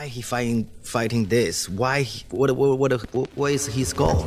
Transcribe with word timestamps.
why 0.00 0.06
he 0.06 0.22
fighting 0.22 0.66
fighting 0.82 1.26
this? 1.26 1.68
Why? 1.68 2.08
What, 2.30 2.56
what, 2.56 2.78
what, 2.78 3.28
what, 3.36 3.52
is 3.52 3.66
his 3.66 3.92
goal? 3.92 4.24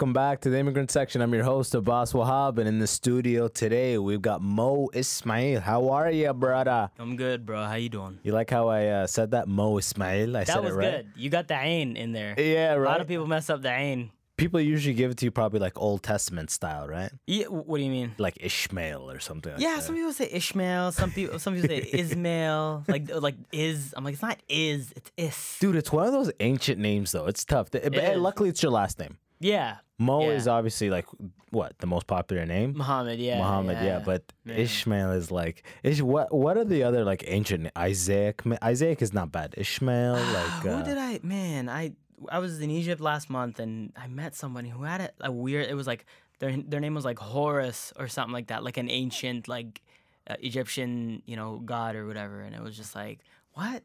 Welcome 0.00 0.14
back 0.14 0.40
to 0.40 0.48
the 0.48 0.58
immigrant 0.58 0.90
section. 0.90 1.20
I'm 1.20 1.34
your 1.34 1.44
host, 1.44 1.74
Abbas 1.74 2.14
Wahab, 2.14 2.56
and 2.56 2.66
in 2.66 2.78
the 2.78 2.86
studio 2.86 3.48
today 3.48 3.98
we've 3.98 4.22
got 4.22 4.40
Moe 4.40 4.88
Ismail. 4.94 5.60
How 5.60 5.90
are 5.90 6.10
you, 6.10 6.32
brother? 6.32 6.88
I'm 6.98 7.16
good, 7.16 7.44
bro. 7.44 7.64
How 7.66 7.74
you 7.74 7.90
doing? 7.90 8.18
You 8.22 8.32
like 8.32 8.48
how 8.48 8.68
I 8.68 8.86
uh, 8.86 9.06
said 9.06 9.32
that, 9.32 9.46
Moe 9.46 9.76
Ismail? 9.76 10.38
I 10.38 10.44
That 10.44 10.54
said 10.54 10.64
was 10.64 10.72
it 10.72 10.76
right. 10.78 10.90
good. 11.04 11.12
You 11.16 11.28
got 11.28 11.48
the 11.48 11.54
ain 11.60 11.98
in 11.98 12.12
there. 12.12 12.34
Yeah, 12.38 12.76
right. 12.76 12.88
A 12.88 12.90
lot 12.92 13.02
of 13.02 13.08
people 13.08 13.26
mess 13.26 13.50
up 13.50 13.60
the 13.60 13.70
ain. 13.70 14.10
People 14.38 14.58
usually 14.58 14.94
give 14.94 15.10
it 15.10 15.18
to 15.18 15.26
you 15.26 15.30
probably 15.30 15.60
like 15.60 15.78
Old 15.78 16.02
Testament 16.02 16.48
style, 16.48 16.88
right? 16.88 17.12
Yeah, 17.26 17.44
what 17.48 17.76
do 17.76 17.84
you 17.84 17.90
mean? 17.90 18.14
Like 18.16 18.38
Ishmael 18.40 19.10
or 19.10 19.20
something. 19.20 19.52
Like 19.52 19.60
Yeah, 19.60 19.74
that. 19.74 19.82
some 19.82 19.96
people 19.96 20.14
say 20.14 20.30
Ishmael. 20.32 20.92
Some 20.92 21.10
people, 21.10 21.38
some 21.38 21.54
people 21.56 21.68
say 21.68 21.86
Ismail. 21.92 22.84
Like, 22.88 23.14
like 23.14 23.34
is. 23.52 23.92
I'm 23.94 24.04
like, 24.04 24.14
it's 24.14 24.22
not 24.22 24.38
is. 24.48 24.94
It's 24.96 25.12
is. 25.18 25.56
Dude, 25.60 25.76
it's 25.76 25.92
one 25.92 26.06
of 26.06 26.12
those 26.14 26.32
ancient 26.40 26.80
names 26.80 27.12
though. 27.12 27.26
It's 27.26 27.44
tough. 27.44 27.68
Th- 27.70 27.84
but 27.84 27.96
is. 28.02 28.18
luckily, 28.18 28.48
it's 28.48 28.62
your 28.62 28.72
last 28.72 28.98
name. 28.98 29.18
Yeah. 29.40 29.78
Moe 29.98 30.22
Yeah. 30.22 30.36
is 30.36 30.46
obviously 30.48 30.88
like 30.90 31.06
what 31.50 31.76
the 31.78 31.86
most 31.86 32.06
popular 32.06 32.46
name. 32.46 32.74
Muhammad. 32.76 33.18
Yeah. 33.18 33.38
Muhammad, 33.38 33.78
yeah, 33.82 33.98
but 34.04 34.22
Yeah. 34.44 34.54
Ishmael 34.64 35.12
is 35.12 35.30
like 35.30 35.64
Ish. 35.82 36.00
What 36.00 36.32
what 36.32 36.56
are 36.56 36.64
the 36.64 36.82
other 36.84 37.04
like 37.04 37.24
ancient 37.26 37.70
Isaac? 37.74 38.42
Isaac 38.62 39.02
is 39.02 39.12
not 39.12 39.32
bad. 39.32 39.54
Ishmael, 39.56 40.14
like 40.14 40.62
Who 40.62 40.70
uh, 40.70 40.82
did 40.82 40.98
I? 40.98 41.20
Man, 41.22 41.68
I 41.68 41.92
I 42.28 42.38
was 42.38 42.60
in 42.60 42.70
Egypt 42.70 43.00
last 43.00 43.28
month 43.30 43.58
and 43.58 43.92
I 43.96 44.06
met 44.06 44.34
somebody 44.36 44.68
who 44.68 44.84
had 44.84 45.00
a, 45.00 45.10
a 45.28 45.32
weird. 45.32 45.66
It 45.68 45.74
was 45.74 45.86
like 45.86 46.04
their 46.38 46.52
their 46.56 46.80
name 46.80 46.94
was 46.94 47.04
like 47.04 47.18
Horus 47.18 47.92
or 47.98 48.08
something 48.08 48.32
like 48.32 48.48
that, 48.48 48.62
like 48.62 48.76
an 48.76 48.90
ancient 48.90 49.48
like 49.48 49.82
uh, 50.28 50.36
Egyptian 50.40 51.22
you 51.26 51.36
know 51.36 51.58
god 51.64 51.96
or 51.96 52.06
whatever. 52.06 52.40
And 52.40 52.54
it 52.54 52.62
was 52.62 52.76
just 52.76 52.94
like 52.94 53.20
what 53.54 53.82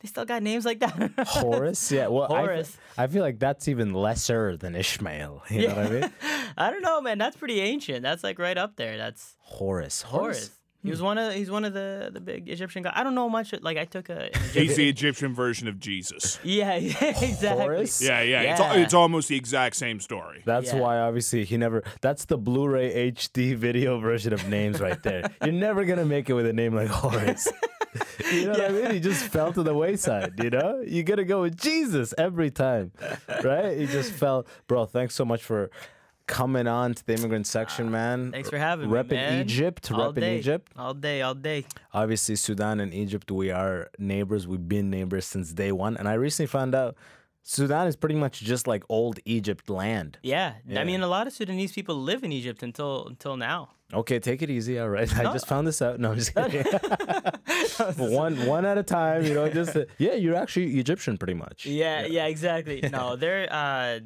they 0.00 0.08
still 0.08 0.24
got 0.24 0.42
names 0.42 0.64
like 0.64 0.80
that. 0.80 1.12
Horus. 1.26 1.90
Yeah, 1.90 2.06
well, 2.08 2.26
Horus. 2.26 2.76
I, 2.96 3.06
feel 3.08 3.22
like 3.22 3.38
that's 3.38 3.66
even 3.66 3.92
lesser 3.92 4.56
than 4.56 4.76
Ishmael. 4.76 5.42
You 5.50 5.68
know 5.68 5.74
what 5.74 5.86
I 5.86 5.90
mean? 5.90 6.12
I 6.56 6.70
don't 6.70 6.82
know, 6.82 7.00
man. 7.00 7.18
That's 7.18 7.36
pretty 7.36 7.60
ancient. 7.60 8.02
That's 8.02 8.22
like 8.22 8.38
right 8.38 8.56
up 8.56 8.76
there. 8.76 8.96
That's 8.96 9.36
Horus. 9.40 10.02
Horus. 10.02 10.50
He 10.84 10.90
was 10.90 11.00
hmm. 11.00 11.06
one 11.06 11.18
of 11.18 11.34
he's 11.34 11.50
one 11.50 11.64
of 11.64 11.72
the 11.72 12.10
the 12.12 12.20
big 12.20 12.48
Egyptian 12.48 12.84
guys. 12.84 12.92
I 12.94 13.02
don't 13.02 13.16
know 13.16 13.28
much. 13.28 13.52
Like 13.60 13.76
I 13.76 13.84
took 13.84 14.08
a 14.10 14.26
an 14.26 14.40
He's 14.52 14.76
the 14.76 14.88
Egyptian 14.88 15.34
version 15.34 15.66
of 15.66 15.80
Jesus. 15.80 16.38
yeah, 16.44 16.76
yeah, 16.76 17.20
exactly. 17.20 17.64
Horus? 17.64 18.00
Yeah, 18.00 18.22
yeah. 18.22 18.52
It's, 18.52 18.60
al- 18.60 18.76
it's 18.76 18.94
almost 18.94 19.28
the 19.28 19.36
exact 19.36 19.74
same 19.74 19.98
story. 19.98 20.42
That's 20.46 20.72
Yeah. 20.72 20.78
why 20.78 20.98
obviously 20.98 21.44
he 21.44 21.56
never. 21.56 21.82
That's 22.00 22.26
the 22.26 22.38
Blu-ray 22.38 23.10
HD 23.12 23.56
video 23.56 23.98
version 23.98 24.32
of 24.32 24.48
names 24.48 24.80
right 24.80 25.02
there. 25.02 25.28
You're 25.42 25.52
never 25.52 25.84
gonna 25.84 26.04
make 26.04 26.30
it 26.30 26.34
with 26.34 26.46
a 26.46 26.52
name 26.52 26.74
like 26.74 26.88
Horus. 26.88 27.48
You 28.32 28.44
know 28.46 28.50
what 28.52 28.64
I 28.64 28.68
mean? 28.70 28.90
He 28.92 29.00
just 29.00 29.24
fell 29.24 29.52
to 29.54 29.62
the 29.62 29.72
wayside. 29.74 30.34
You 30.42 30.50
know, 30.50 30.82
you 30.86 31.02
gotta 31.02 31.24
go 31.24 31.42
with 31.42 31.56
Jesus 31.56 32.12
every 32.18 32.50
time, 32.50 32.92
right? 33.42 33.78
He 33.78 33.86
just 33.86 34.12
fell, 34.12 34.46
bro. 34.66 34.84
Thanks 34.84 35.14
so 35.14 35.24
much 35.24 35.42
for 35.42 35.70
coming 36.26 36.66
on 36.66 36.94
to 36.94 37.06
the 37.06 37.14
immigrant 37.14 37.46
section, 37.46 37.90
man. 37.90 38.28
Ah, 38.28 38.32
Thanks 38.32 38.50
for 38.50 38.58
having 38.58 38.90
me, 38.90 38.98
in 38.98 39.40
Egypt, 39.40 39.90
all 39.90 40.12
repping 40.12 40.20
day, 40.20 40.38
Egypt. 40.38 40.72
all 40.76 40.92
day, 40.94 41.22
all 41.22 41.34
day. 41.34 41.64
Obviously, 41.94 42.36
Sudan 42.36 42.80
and 42.80 42.92
Egypt, 42.92 43.30
we 43.30 43.50
are 43.50 43.88
neighbors. 43.98 44.46
We've 44.46 44.68
been 44.68 44.90
neighbors 44.90 45.24
since 45.24 45.52
day 45.52 45.72
one. 45.72 45.96
And 45.96 46.06
I 46.06 46.14
recently 46.14 46.48
found 46.48 46.74
out 46.74 46.96
Sudan 47.42 47.86
is 47.86 47.96
pretty 47.96 48.14
much 48.16 48.40
just 48.40 48.66
like 48.66 48.84
old 48.90 49.18
Egypt 49.24 49.70
land. 49.70 50.18
Yeah. 50.22 50.54
Yeah. 50.66 50.80
I 50.80 50.84
mean, 50.84 51.00
a 51.00 51.08
lot 51.08 51.26
of 51.26 51.32
Sudanese 51.32 51.72
people 51.72 51.96
live 51.96 52.22
in 52.22 52.30
Egypt 52.30 52.62
until 52.62 53.06
until 53.08 53.36
now. 53.38 53.70
Okay, 53.92 54.18
take 54.18 54.42
it 54.42 54.50
easy. 54.50 54.78
All 54.78 54.88
right, 54.88 55.12
I 55.18 55.24
just 55.32 55.46
found 55.46 55.66
this 55.66 55.80
out. 55.80 55.98
No, 55.98 56.10
I'm 56.10 56.16
just 56.18 56.34
kidding. 56.34 56.64
one 57.96 58.46
one 58.46 58.64
at 58.64 58.76
a 58.76 58.82
time. 58.82 59.24
You 59.24 59.34
know, 59.34 59.48
just 59.48 59.76
uh, 59.76 59.84
yeah. 59.98 60.14
You're 60.14 60.36
actually 60.36 60.78
Egyptian, 60.78 61.16
pretty 61.16 61.34
much. 61.34 61.64
Yeah, 61.64 62.04
yeah, 62.04 62.26
exactly. 62.26 62.80
No, 62.92 63.16
they're 63.16 63.48
uh, 63.50 64.00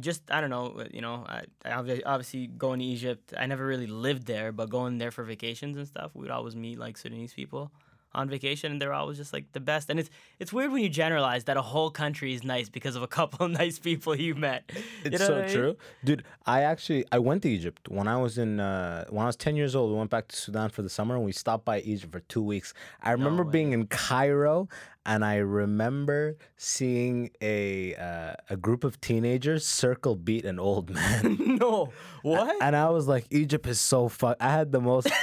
just 0.00 0.22
I 0.30 0.40
don't 0.40 0.50
know. 0.50 0.84
You 0.90 1.00
know, 1.00 1.24
I, 1.28 1.44
I 1.64 1.72
obviously 2.04 2.48
going 2.48 2.80
to 2.80 2.84
Egypt. 2.84 3.32
I 3.38 3.46
never 3.46 3.64
really 3.64 3.86
lived 3.86 4.26
there, 4.26 4.50
but 4.50 4.68
going 4.68 4.98
there 4.98 5.12
for 5.12 5.22
vacations 5.22 5.76
and 5.76 5.86
stuff, 5.86 6.10
we'd 6.14 6.30
always 6.30 6.56
meet 6.56 6.78
like 6.78 6.96
Sudanese 6.96 7.32
people 7.32 7.70
on 8.12 8.28
vacation, 8.28 8.72
and 8.72 8.80
they're 8.82 8.92
always 8.92 9.16
just 9.18 9.32
like 9.32 9.52
the 9.52 9.60
best. 9.60 9.90
And 9.90 9.98
it's 10.00 10.10
it's 10.38 10.52
weird 10.52 10.72
when 10.72 10.82
you 10.82 10.88
generalize 10.88 11.44
that 11.44 11.56
a 11.56 11.62
whole 11.62 11.90
country 11.90 12.34
is 12.34 12.42
nice 12.44 12.68
because 12.68 12.96
of 12.96 13.02
a 13.02 13.06
couple 13.18 13.46
of 13.46 13.52
nice 13.52 13.78
people 13.78 14.16
you 14.16 14.34
met. 14.34 14.70
You 14.74 14.82
It's 15.12 15.26
so 15.26 15.38
I 15.38 15.42
mean? 15.42 15.50
true, 15.54 15.76
dude. 16.04 16.24
I 16.46 16.62
actually 16.62 17.04
I 17.12 17.18
went 17.18 17.42
to 17.42 17.48
Egypt 17.48 17.88
when 17.88 18.08
I 18.08 18.16
was 18.16 18.38
in 18.38 18.60
uh, 18.60 19.04
when 19.10 19.22
I 19.22 19.26
was 19.26 19.36
ten 19.36 19.56
years 19.56 19.74
old. 19.76 19.90
We 19.92 19.98
went 19.98 20.10
back 20.10 20.28
to 20.28 20.36
Sudan 20.36 20.70
for 20.70 20.82
the 20.82 20.88
summer 20.90 21.14
and 21.16 21.24
we 21.24 21.32
stopped 21.32 21.64
by 21.64 21.80
Egypt 21.80 22.12
for 22.12 22.20
two 22.20 22.42
weeks. 22.42 22.74
I 23.02 23.12
remember 23.12 23.44
being 23.44 23.72
in 23.72 23.86
Cairo 23.86 24.68
and 25.06 25.24
I 25.24 25.36
remember 25.36 26.36
seeing 26.56 27.30
a 27.40 27.94
uh, 27.94 28.34
a 28.50 28.56
group 28.56 28.84
of 28.84 29.00
teenagers 29.00 29.66
circle 29.66 30.14
beat 30.16 30.44
an 30.44 30.58
old 30.58 30.90
man, 30.90 31.36
No, 31.60 31.90
what? 32.22 32.56
and 32.60 32.74
I 32.76 32.90
was 32.90 33.08
like, 33.08 33.26
Egypt 33.30 33.66
is 33.66 33.80
so 33.80 34.08
fuck. 34.08 34.36
I 34.40 34.50
had 34.50 34.72
the 34.72 34.80
most. 34.80 35.08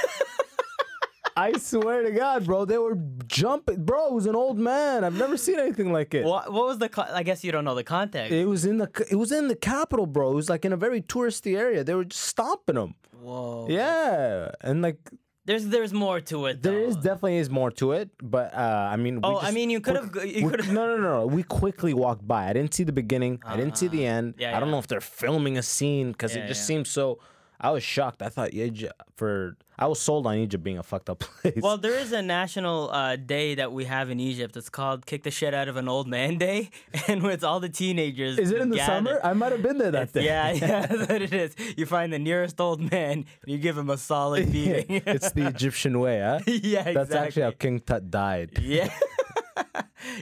I 1.38 1.52
swear 1.58 2.02
to 2.02 2.10
God, 2.10 2.44
bro, 2.46 2.64
they 2.64 2.78
were 2.78 2.98
jumping. 3.26 3.84
Bro, 3.84 4.00
it 4.08 4.12
was 4.14 4.26
an 4.26 4.34
old 4.34 4.58
man. 4.58 5.04
I've 5.04 5.18
never 5.24 5.36
seen 5.36 5.58
anything 5.58 5.92
like 5.92 6.12
it. 6.14 6.24
what? 6.24 6.52
What 6.52 6.66
was 6.66 6.78
the? 6.78 6.88
I 7.20 7.22
guess 7.22 7.44
you 7.44 7.52
don't 7.52 7.64
know 7.64 7.74
the 7.74 7.84
context. 7.84 8.32
It 8.32 8.46
was 8.46 8.64
in 8.64 8.76
the 8.78 8.88
it 9.10 9.16
was 9.16 9.30
in 9.32 9.48
the 9.48 9.56
capital, 9.74 10.06
bro. 10.06 10.32
It 10.32 10.34
was 10.34 10.48
like 10.50 10.64
in 10.64 10.72
a 10.72 10.76
very 10.76 11.00
touristy 11.02 11.56
area. 11.56 11.84
They 11.84 11.94
were 11.94 12.04
just 12.04 12.24
stomping 12.24 12.74
them. 12.76 12.94
Whoa. 13.20 13.66
Yeah, 13.68 14.50
and 14.60 14.82
like 14.82 14.98
There's 15.44 15.66
there's 15.74 15.92
more 15.92 16.20
to 16.30 16.46
it. 16.46 16.62
there 16.62 16.78
is 16.88 16.94
though. 16.96 17.02
definitely 17.08 17.38
is 17.38 17.50
more 17.50 17.70
to 17.80 17.92
it, 17.92 18.10
but 18.22 18.52
uh, 18.54 18.88
I 18.92 18.96
mean, 18.96 19.14
we 19.16 19.20
Oh, 19.24 19.38
I 19.38 19.50
mean, 19.50 19.70
you 19.70 19.80
could've 19.80 20.10
you 20.26 20.48
could've- 20.50 20.72
No, 20.72 20.82
no, 20.86 20.96
no, 20.96 21.20
no. 21.20 21.26
We 21.26 21.42
quickly 21.42 21.94
walked 21.94 22.26
by. 22.26 22.42
I 22.50 22.52
didn't 22.52 22.74
see 22.74 22.84
the 22.84 22.92
beginning. 23.04 23.40
I 23.44 23.56
didn't 23.56 23.76
see 23.80 23.88
the 23.88 24.04
end. 24.06 24.34
Ah, 24.36 24.42
yeah, 24.42 24.56
I 24.56 24.60
don't 24.60 24.70
know 24.70 24.78
if 24.84 24.86
they're 24.86 25.00
filming 25.24 25.56
a 25.58 25.62
scene 25.62 26.12
because 26.12 26.34
Yeah, 26.36 26.44
it 26.44 26.48
just 26.48 26.62
yeah. 26.62 26.66
seemed 26.70 26.86
so. 26.86 27.18
I 27.60 27.70
was 27.70 27.82
shocked. 27.82 28.20
I 28.22 28.28
thought 28.28 28.54
Egypt 28.54 29.00
for 29.16 29.56
I 29.78 29.86
was 29.86 30.00
sold 30.00 30.26
on 30.26 30.36
Egypt 30.36 30.64
being 30.64 30.78
a 30.78 30.82
fucked 30.82 31.08
up 31.08 31.20
place. 31.42 31.60
Well, 31.62 31.78
there 31.78 31.98
is 31.98 32.10
a 32.12 32.20
national 32.20 32.90
uh, 32.90 33.14
day 33.16 33.54
that 33.54 33.72
we 33.72 33.84
have 33.84 34.10
in 34.10 34.18
Egypt. 34.18 34.56
It's 34.56 34.68
called 34.68 35.06
"Kick 35.06 35.22
the 35.22 35.30
Shit 35.30 35.54
Out 35.54 35.68
of 35.68 35.76
an 35.76 35.88
Old 35.88 36.08
Man 36.08 36.36
Day," 36.38 36.70
and 37.08 37.24
it's 37.26 37.44
all 37.44 37.60
the 37.60 37.68
teenagers. 37.68 38.38
is 38.38 38.50
it 38.50 38.60
in 38.60 38.70
the 38.70 38.76
gathered. 38.76 39.06
summer? 39.08 39.20
I 39.22 39.32
might 39.34 39.52
have 39.52 39.62
been 39.62 39.78
there 39.78 39.92
that 39.92 40.12
day. 40.12 40.24
Yeah, 40.24 40.50
yeah, 40.52 40.86
that's 40.86 41.08
what 41.08 41.22
it 41.22 41.32
is. 41.32 41.54
You 41.76 41.86
find 41.86 42.12
the 42.12 42.18
nearest 42.18 42.60
old 42.60 42.80
man, 42.90 43.12
and 43.12 43.26
you 43.46 43.58
give 43.58 43.78
him 43.78 43.88
a 43.90 43.96
solid 43.96 44.50
beating. 44.50 45.02
it's 45.06 45.30
the 45.32 45.46
Egyptian 45.46 46.00
way, 46.00 46.20
huh? 46.20 46.40
yeah, 46.46 46.80
exactly. 46.80 46.94
That's 46.94 47.12
actually 47.14 47.42
how 47.42 47.50
King 47.52 47.80
Tut 47.80 48.10
died. 48.10 48.58
Yeah. 48.60 48.90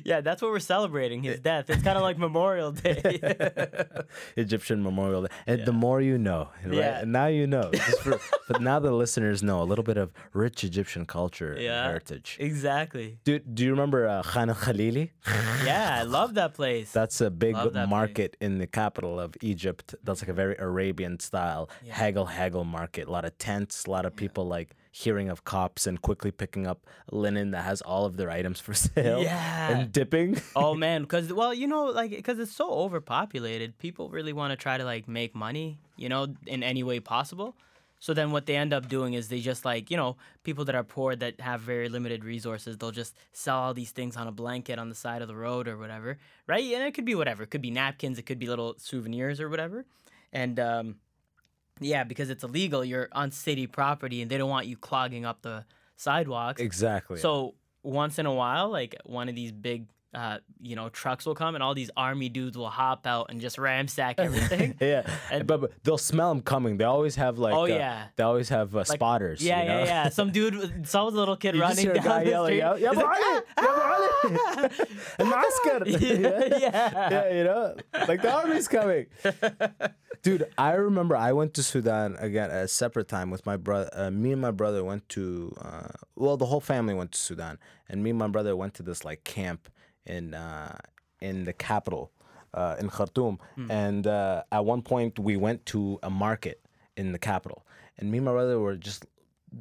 Yeah, 0.04 0.20
that's 0.20 0.42
what 0.42 0.50
we're 0.50 0.58
celebrating 0.58 1.22
his 1.22 1.41
death. 1.41 1.70
It's 1.70 1.82
kind 1.82 1.97
of 1.97 2.02
like 2.02 2.19
Memorial 2.19 2.72
Day. 2.72 3.20
Egyptian 4.36 4.82
Memorial 4.82 5.22
Day. 5.22 5.28
And 5.47 5.64
the 5.64 5.72
more 5.72 6.00
you 6.00 6.19
know, 6.19 6.48
right? 6.64 6.74
Yeah. 6.74 7.00
And 7.00 7.12
now 7.12 7.26
you 7.26 7.46
know. 7.46 7.70
Just 7.72 8.00
for, 8.00 8.20
but 8.48 8.60
now 8.60 8.78
the 8.78 8.92
listeners 8.92 9.42
know 9.42 9.62
a 9.62 9.64
little 9.64 9.84
bit 9.84 9.96
of 9.96 10.12
rich 10.32 10.64
Egyptian 10.64 11.06
culture 11.06 11.52
and 11.52 11.64
heritage. 11.64 12.36
Exactly. 12.41 13.19
Do, 13.25 13.38
do 13.38 13.64
you 13.64 13.70
remember 13.70 14.08
uh, 14.08 14.22
Khan 14.22 14.48
Khalili? 14.48 15.10
Yeah, 15.64 15.98
I 16.00 16.02
love 16.19 16.34
that 16.34 16.54
place. 16.54 16.92
That's 16.92 17.20
a 17.20 17.30
big 17.30 17.54
that 17.54 17.72
place. 17.72 17.88
market 17.88 18.36
in 18.41 18.58
the 18.58 18.66
capital 18.66 19.20
of 19.20 19.34
Egypt. 19.41 19.94
That's 20.02 20.22
like 20.22 20.28
a 20.28 20.34
very 20.34 20.56
Arabian 20.58 21.19
style 21.20 21.69
haggle 21.88 22.26
haggle 22.26 22.64
market. 22.64 23.08
A 23.08 23.10
lot 23.10 23.25
of 23.25 23.36
tents, 23.38 23.84
a 23.86 23.91
lot 23.91 24.06
of 24.06 24.14
people 24.16 24.46
like 24.46 24.75
hearing 25.02 25.28
of 25.28 25.44
cops 25.44 25.86
and 25.86 26.00
quickly 26.00 26.30
picking 26.30 26.66
up 26.66 26.86
linen 27.12 27.50
that 27.50 27.64
has 27.64 27.82
all 27.82 28.06
of 28.06 28.16
their 28.16 28.30
items 28.30 28.58
for 28.58 28.72
sale 28.86 29.20
Yeah. 29.22 29.70
and 29.70 29.92
dipping. 29.92 30.40
oh 30.56 30.74
man, 30.74 31.02
because 31.06 31.31
well, 31.32 31.52
you 31.52 31.66
know, 31.66 31.84
like 32.00 32.10
because 32.10 32.38
it's 32.38 32.52
so 32.62 32.70
overpopulated, 32.70 33.76
people 33.78 34.08
really 34.08 34.32
want 34.32 34.52
to 34.52 34.56
try 34.56 34.78
to 34.78 34.84
like 34.84 35.06
make 35.06 35.34
money, 35.34 35.78
you 35.96 36.08
know, 36.08 36.28
in 36.46 36.62
any 36.62 36.82
way 36.82 36.98
possible. 37.00 37.54
So 37.98 38.14
then 38.14 38.31
what 38.31 38.44
they 38.46 38.56
end 38.56 38.72
up 38.72 38.88
doing 38.88 39.14
is 39.14 39.28
they 39.28 39.40
just 39.40 39.64
like, 39.64 39.90
you 39.90 39.96
know, 39.96 40.16
people 40.44 40.64
that 40.66 40.75
are 40.75 40.84
poor 40.84 41.16
that 41.16 41.40
have 41.40 41.60
very 41.62 41.88
limited 41.88 42.25
resources, 42.25 42.76
they'll 42.78 42.90
just 42.90 43.16
sell 43.32 43.58
all 43.58 43.75
these 43.75 43.90
things 43.90 44.16
on 44.16 44.26
a 44.28 44.32
blanket 44.32 44.78
on 44.78 44.88
the 44.90 44.94
side 44.94 45.22
of 45.22 45.28
the 45.28 45.37
road 45.37 45.66
or 45.66 45.76
whatever, 45.78 46.19
right? 46.46 46.62
And 46.75 46.82
it 46.84 46.92
could 46.94 47.06
be 47.06 47.14
whatever. 47.14 47.42
It 47.44 47.50
could 47.50 47.62
be 47.62 47.70
napkins, 47.70 48.19
it 48.19 48.22
could 48.26 48.38
be 48.38 48.49
little 48.49 48.75
souvenirs 48.78 49.40
or 49.40 49.49
whatever. 49.49 49.84
And 50.32 50.58
um 50.60 50.96
yeah, 51.81 52.05
because 52.05 52.31
it's 52.31 52.44
illegal. 52.44 52.84
You're 52.84 53.08
on 53.12 53.31
city 53.31 53.67
property, 53.67 54.23
and 54.23 54.31
they 54.31 54.38
don't 54.38 54.50
want 54.50 54.67
you 54.67 54.76
clogging 54.76 55.25
up 55.25 55.43
the 55.43 55.64
sidewalks. 55.96 56.61
Exactly. 56.61 57.19
So 57.19 57.55
once 57.82 58.19
in 58.19 58.26
a 58.26 58.32
while, 58.32 58.70
like 58.70 58.96
one 59.05 59.28
of 59.28 59.34
these 59.34 59.52
big, 59.52 59.87
uh, 60.14 60.38
you 60.62 60.75
know, 60.75 60.88
trucks 60.88 61.26
will 61.26 61.34
come, 61.34 61.55
and 61.55 61.62
all 61.62 61.75
these 61.75 61.90
army 61.94 62.31
dudes 62.31 62.56
will 62.56 62.70
hop 62.70 63.06
out 63.06 63.26
and 63.31 63.40
just 63.40 63.58
ramsack 63.58 64.14
everything. 64.17 64.75
yeah, 64.81 65.06
and, 65.31 65.46
but, 65.46 65.61
but, 65.61 65.73
they'll 65.84 65.99
smell 65.99 66.31
them 66.31 66.43
coming. 66.43 66.78
They 66.78 66.84
always 66.84 67.17
have 67.17 67.38
like, 67.38 67.55
oh 67.55 67.64
uh, 67.64 67.67
yeah, 67.67 68.06
they 68.17 68.23
always 68.23 68.49
have 68.49 68.75
uh, 68.75 68.78
like, 68.78 68.87
spotters. 68.87 69.43
Yeah, 69.43 69.62
you 69.62 69.69
know? 69.69 69.78
yeah, 69.81 69.84
yeah. 69.84 70.08
Some 70.11 70.32
dude 70.32 70.88
saw 70.88 71.06
a 71.06 71.11
little 71.11 71.37
kid 71.37 71.56
you 71.56 71.61
running 71.61 71.87
down 71.87 71.96
guy 71.96 72.25
the 72.25 72.44
street. 72.44 72.62
Out, 72.62 72.81
yeah, 72.81 72.90
like, 72.90 73.06
ah 73.06 73.12
ah, 73.19 73.43
ah, 73.58 73.64
ah, 73.64 74.69
ah. 75.20 75.82
Yeah, 75.87 76.58
yeah, 76.58 77.11
yeah, 77.11 77.34
you 77.34 77.44
know, 77.44 77.76
like 78.08 78.23
the 78.23 78.32
army's 78.32 78.69
coming. 78.69 79.06
Dude, 80.26 80.52
I 80.58 80.73
remember 80.73 81.14
I 81.14 81.31
went 81.31 81.55
to 81.55 81.62
Sudan 81.62 82.17
again 82.19 82.50
a 82.50 82.67
separate 82.67 83.06
time 83.06 83.31
with 83.31 83.46
my 83.46 83.56
brother. 83.56 83.88
Uh, 83.93 84.11
me 84.11 84.32
and 84.32 84.40
my 84.40 84.50
brother 84.50 84.82
went 84.82 85.08
to, 85.11 85.55
uh, 85.62 85.87
well, 86.17 86.37
the 86.37 86.46
whole 86.46 86.61
family 86.61 86.94
went 86.94 87.12
to 87.12 87.20
Sudan, 87.20 87.61
and 87.88 88.02
me 88.02 88.11
and 88.11 88.19
my 88.19 88.26
brother 88.26 88.56
went 88.56 88.75
to 88.75 88.82
this 88.82 89.05
like 89.05 89.23
camp 89.23 89.69
in 90.05 90.34
uh, 90.34 90.78
in 91.20 91.44
the 91.44 91.52
capital, 91.52 92.11
uh, 92.55 92.75
in 92.81 92.90
Khartoum. 92.90 93.38
And 93.70 94.08
uh, 94.08 94.43
at 94.50 94.64
one 94.64 94.82
point, 94.82 95.17
we 95.17 95.37
went 95.37 95.64
to 95.67 96.00
a 96.02 96.11
market 96.11 96.61
in 96.96 97.12
the 97.12 97.20
capital, 97.20 97.64
and 97.96 98.11
me 98.11 98.19
and 98.19 98.25
my 98.25 98.32
brother 98.32 98.58
were 98.58 98.75
just 98.75 99.06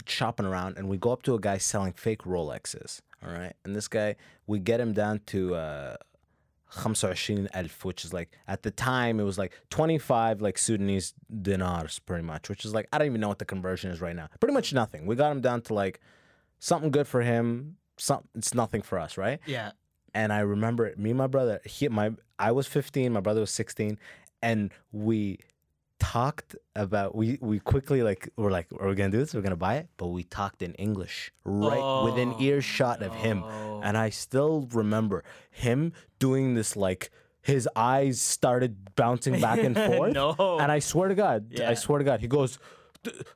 shopping 0.07 0.47
around 0.47 0.79
and 0.79 0.89
we 0.89 0.97
go 0.97 1.11
up 1.11 1.21
to 1.21 1.35
a 1.35 1.39
guy 1.39 1.59
selling 1.59 1.93
fake 1.93 2.23
Rolexes. 2.23 3.01
All 3.23 3.31
right. 3.31 3.53
And 3.65 3.75
this 3.75 3.87
guy, 3.87 4.15
we 4.47 4.57
get 4.57 4.79
him 4.79 4.93
down 4.93 5.21
to 5.27 5.53
uh 5.53 5.97
25,000 6.71 7.49
which 7.83 8.03
is 8.05 8.13
like 8.13 8.31
at 8.47 8.63
the 8.63 8.71
time 8.71 9.19
it 9.19 9.23
was 9.23 9.37
like 9.37 9.53
25 9.69 10.41
like 10.41 10.57
Sudanese 10.57 11.13
dinars 11.41 11.99
pretty 11.99 12.23
much, 12.23 12.49
which 12.49 12.65
is 12.65 12.73
like 12.73 12.87
I 12.91 12.97
don't 12.97 13.07
even 13.07 13.21
know 13.21 13.27
what 13.29 13.39
the 13.39 13.45
conversion 13.45 13.91
is 13.91 14.01
right 14.01 14.15
now. 14.15 14.29
Pretty 14.39 14.53
much 14.53 14.73
nothing. 14.73 15.05
We 15.05 15.15
got 15.15 15.31
him 15.31 15.41
down 15.41 15.61
to 15.63 15.73
like 15.73 15.99
something 16.59 16.91
good 16.91 17.07
for 17.07 17.21
him, 17.21 17.77
some 17.97 18.23
it's 18.35 18.53
nothing 18.53 18.81
for 18.81 18.99
us, 18.99 19.17
right? 19.17 19.39
Yeah. 19.45 19.71
and 20.13 20.31
I 20.33 20.39
remember 20.39 20.93
me 20.97 21.11
and 21.11 21.17
my 21.17 21.27
brother. 21.27 21.59
He, 21.65 21.87
my, 21.89 22.11
I 22.39 22.51
was 22.51 22.67
15, 22.67 23.11
my 23.11 23.19
brother 23.19 23.41
was 23.41 23.51
16, 23.51 23.99
and 24.41 24.71
we 24.91 25.39
talked 25.99 26.55
about. 26.75 27.15
We 27.15 27.37
we 27.41 27.59
quickly 27.59 28.03
like 28.03 28.29
we're 28.37 28.51
like, 28.51 28.67
are 28.79 28.87
we 28.87 28.95
gonna 28.95 29.09
do 29.11 29.17
this? 29.19 29.33
We're 29.33 29.41
gonna 29.41 29.55
buy 29.55 29.75
it, 29.75 29.89
but 29.97 30.07
we 30.07 30.23
talked 30.23 30.61
in 30.61 30.73
English 30.75 31.31
right 31.43 32.03
within 32.05 32.33
Oh, 32.33 32.41
earshot 32.41 33.01
of 33.01 33.13
him, 33.15 33.43
and 33.83 33.97
I 33.97 34.09
still 34.09 34.67
remember 34.71 35.23
him 35.51 35.93
doing 36.19 36.55
this 36.55 36.75
like. 36.75 37.11
His 37.41 37.69
eyes 37.75 38.19
started 38.19 38.95
bouncing 38.95 39.39
back 39.39 39.59
and 39.59 39.75
forth. 39.93 40.13
No. 40.13 40.33
And 40.59 40.71
I 40.71 40.79
swear 40.79 41.09
to 41.09 41.13
God, 41.13 41.53
I 41.61 41.75
swear 41.75 41.99
to 41.99 42.03
God, 42.03 42.19
he 42.19 42.27
goes, 42.27 42.57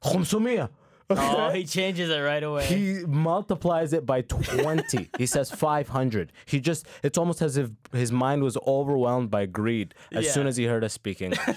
"500." 0.02 0.70
Oh, 1.12 1.50
he 1.50 1.66
changes 1.66 2.10
it 2.10 2.20
right 2.20 2.44
away. 2.44 2.66
He 2.66 3.04
multiplies 3.08 3.94
it 3.94 4.06
by 4.06 4.22
20. 4.22 5.10
he 5.18 5.26
says 5.26 5.50
500. 5.50 6.32
He 6.46 6.60
just, 6.60 6.86
it's 7.02 7.18
almost 7.18 7.42
as 7.42 7.58
if 7.58 7.70
his 7.92 8.12
mind 8.12 8.44
was 8.44 8.58
overwhelmed 8.68 9.32
by 9.32 9.46
greed 9.48 9.96
as 10.12 10.32
soon 10.32 10.46
as 10.46 10.56
he 10.58 10.66
heard 10.66 10.84
us 10.84 10.94
speak 10.94 11.22
English. 11.22 11.48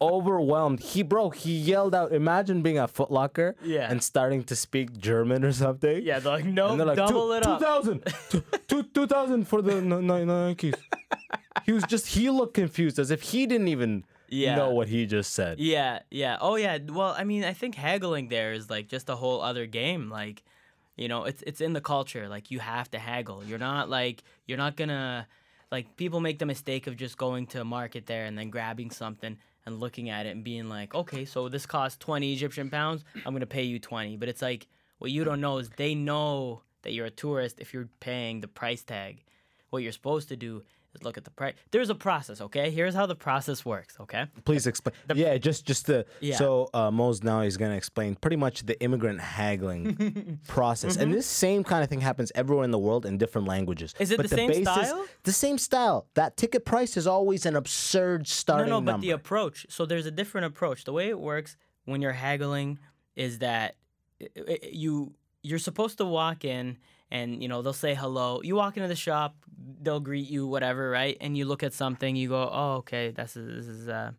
overwhelmed. 0.00 0.80
He, 0.80 1.02
bro, 1.02 1.30
he 1.30 1.56
yelled 1.56 1.94
out, 1.94 2.12
imagine 2.12 2.62
being 2.62 2.78
a 2.78 2.88
Foot 2.88 3.10
Locker 3.10 3.56
Yeah. 3.62 3.90
and 3.90 4.02
starting 4.02 4.42
to 4.44 4.56
speak 4.56 4.96
German 4.98 5.44
or 5.44 5.52
something. 5.52 6.02
yeah, 6.02 6.18
they're 6.18 6.32
like, 6.32 6.44
no, 6.44 6.76
they're 6.76 6.86
like, 6.86 6.96
double 6.96 7.32
it 7.32 7.46
up. 7.46 7.58
2000, 7.60 8.02
two- 8.30 8.44
two- 8.68 8.82
2000 8.82 9.44
for 9.46 9.62
the 9.62 9.74
Nikes. 9.74 10.74
he 11.64 11.72
was 11.72 11.84
just, 11.84 12.08
he 12.08 12.30
looked 12.30 12.54
confused 12.54 12.98
as 12.98 13.10
if 13.10 13.22
he 13.22 13.46
didn't 13.46 13.68
even 13.68 14.04
Yeah. 14.28 14.56
know 14.56 14.70
what 14.70 14.88
he 14.88 15.06
just 15.06 15.32
said. 15.32 15.58
Yeah, 15.58 16.00
yeah. 16.10 16.38
Oh 16.40 16.56
yeah. 16.56 16.78
Well, 16.88 17.14
I 17.16 17.24
mean, 17.24 17.44
I 17.44 17.52
think 17.52 17.74
haggling 17.74 18.28
there 18.28 18.52
is 18.52 18.68
like 18.70 18.88
just 18.88 19.08
a 19.08 19.16
whole 19.16 19.40
other 19.40 19.66
game. 19.66 20.10
Like, 20.10 20.42
you 20.96 21.08
know, 21.08 21.24
it's 21.24 21.42
it's 21.46 21.60
in 21.60 21.72
the 21.72 21.80
culture. 21.80 22.28
Like 22.28 22.50
you 22.50 22.58
have 22.58 22.90
to 22.92 22.98
haggle. 22.98 23.44
You're 23.44 23.58
not 23.58 23.88
like 23.88 24.22
you're 24.46 24.58
not 24.58 24.76
gonna 24.76 25.26
like 25.70 25.96
people 25.96 26.20
make 26.20 26.38
the 26.38 26.46
mistake 26.46 26.86
of 26.86 26.96
just 26.96 27.18
going 27.18 27.46
to 27.48 27.60
a 27.60 27.64
market 27.64 28.06
there 28.06 28.24
and 28.24 28.36
then 28.38 28.50
grabbing 28.50 28.90
something 28.90 29.36
and 29.64 29.80
looking 29.80 30.10
at 30.10 30.26
it 30.26 30.30
and 30.30 30.44
being 30.44 30.68
like, 30.68 30.94
okay, 30.94 31.24
so 31.24 31.48
this 31.48 31.66
costs 31.66 31.98
20 31.98 32.32
Egyptian 32.32 32.70
pounds. 32.70 33.04
I'm 33.24 33.34
gonna 33.34 33.46
pay 33.46 33.64
you 33.64 33.78
20. 33.78 34.16
But 34.16 34.28
it's 34.28 34.42
like 34.42 34.66
what 34.98 35.10
you 35.10 35.24
don't 35.24 35.40
know 35.40 35.58
is 35.58 35.70
they 35.70 35.94
know 35.94 36.62
that 36.82 36.92
you're 36.92 37.06
a 37.06 37.10
tourist 37.10 37.60
if 37.60 37.74
you're 37.74 37.88
paying 38.00 38.40
the 38.40 38.48
price 38.48 38.82
tag. 38.82 39.24
What 39.70 39.82
you're 39.82 39.92
supposed 39.92 40.28
to 40.28 40.36
do 40.36 40.62
look 41.02 41.16
at 41.18 41.24
the 41.24 41.30
price. 41.30 41.54
There's 41.70 41.90
a 41.90 41.94
process, 41.94 42.40
okay? 42.40 42.70
Here's 42.70 42.94
how 42.94 43.06
the 43.06 43.14
process 43.14 43.64
works, 43.64 43.96
okay? 44.00 44.26
Please 44.44 44.66
explain. 44.66 44.94
yeah, 45.14 45.36
just 45.38 45.66
just 45.66 45.86
to 45.86 46.04
Yeah. 46.20 46.36
so 46.36 46.68
uh, 46.74 46.90
Moe's 46.90 47.22
now 47.22 47.42
he's 47.42 47.56
gonna 47.56 47.76
explain 47.76 48.14
pretty 48.16 48.36
much 48.36 48.66
the 48.66 48.80
immigrant 48.82 49.20
haggling 49.20 50.40
process, 50.48 50.94
Mm-hmm. 50.94 51.02
and 51.02 51.14
this 51.14 51.26
same 51.26 51.64
kind 51.64 51.82
of 51.82 51.88
thing 51.90 52.00
happens 52.00 52.30
everywhere 52.34 52.64
in 52.64 52.70
the 52.70 52.78
world 52.78 53.06
in 53.06 53.18
different 53.18 53.46
languages. 53.48 53.94
Is 53.98 54.10
it 54.10 54.16
But 54.16 54.28
the 54.30 54.36
same 54.36 54.62
style? 54.64 55.04
The 55.24 55.32
same 55.32 55.58
style. 55.58 56.06
That 56.14 56.36
ticket 56.36 56.64
price 56.64 56.96
is 56.96 57.06
always 57.06 57.46
an 57.46 57.56
absurd 57.56 58.26
starting 58.28 58.68
no, 58.70 58.80
no, 58.80 58.84
but 58.84 58.92
number. 58.92 59.06
the 59.06 59.10
approach. 59.12 59.66
So 59.68 59.86
there's 59.86 60.06
a 60.06 60.10
different 60.10 60.46
approach. 60.46 60.84
The 60.84 60.92
way 60.92 61.08
it 61.08 61.18
works 61.20 61.56
when 61.84 62.02
you're 62.02 62.12
haggling 62.12 62.78
is 63.14 63.38
that 63.40 63.76
you 64.62 65.14
you're 65.42 65.58
supposed 65.58 65.98
to 65.98 66.04
walk 66.04 66.44
in 66.44 66.76
and 67.10 67.42
you 67.42 67.48
know 67.48 67.62
they'll 67.62 67.72
say 67.72 67.94
hello. 67.94 68.40
You 68.42 68.56
walk 68.56 68.76
into 68.76 68.88
the 68.88 68.96
shop, 68.96 69.36
they'll 69.82 70.00
greet 70.00 70.28
you, 70.28 70.46
whatever, 70.46 70.90
right? 70.90 71.16
And 71.20 71.36
you 71.36 71.44
look 71.44 71.62
at 71.62 71.72
something, 71.72 72.16
you 72.16 72.28
go, 72.28 72.48
oh, 72.52 72.74
okay, 72.76 73.10
this 73.10 73.36
is 73.36 73.66
this 73.66 73.74
is 73.74 73.88
uh, 73.88 74.12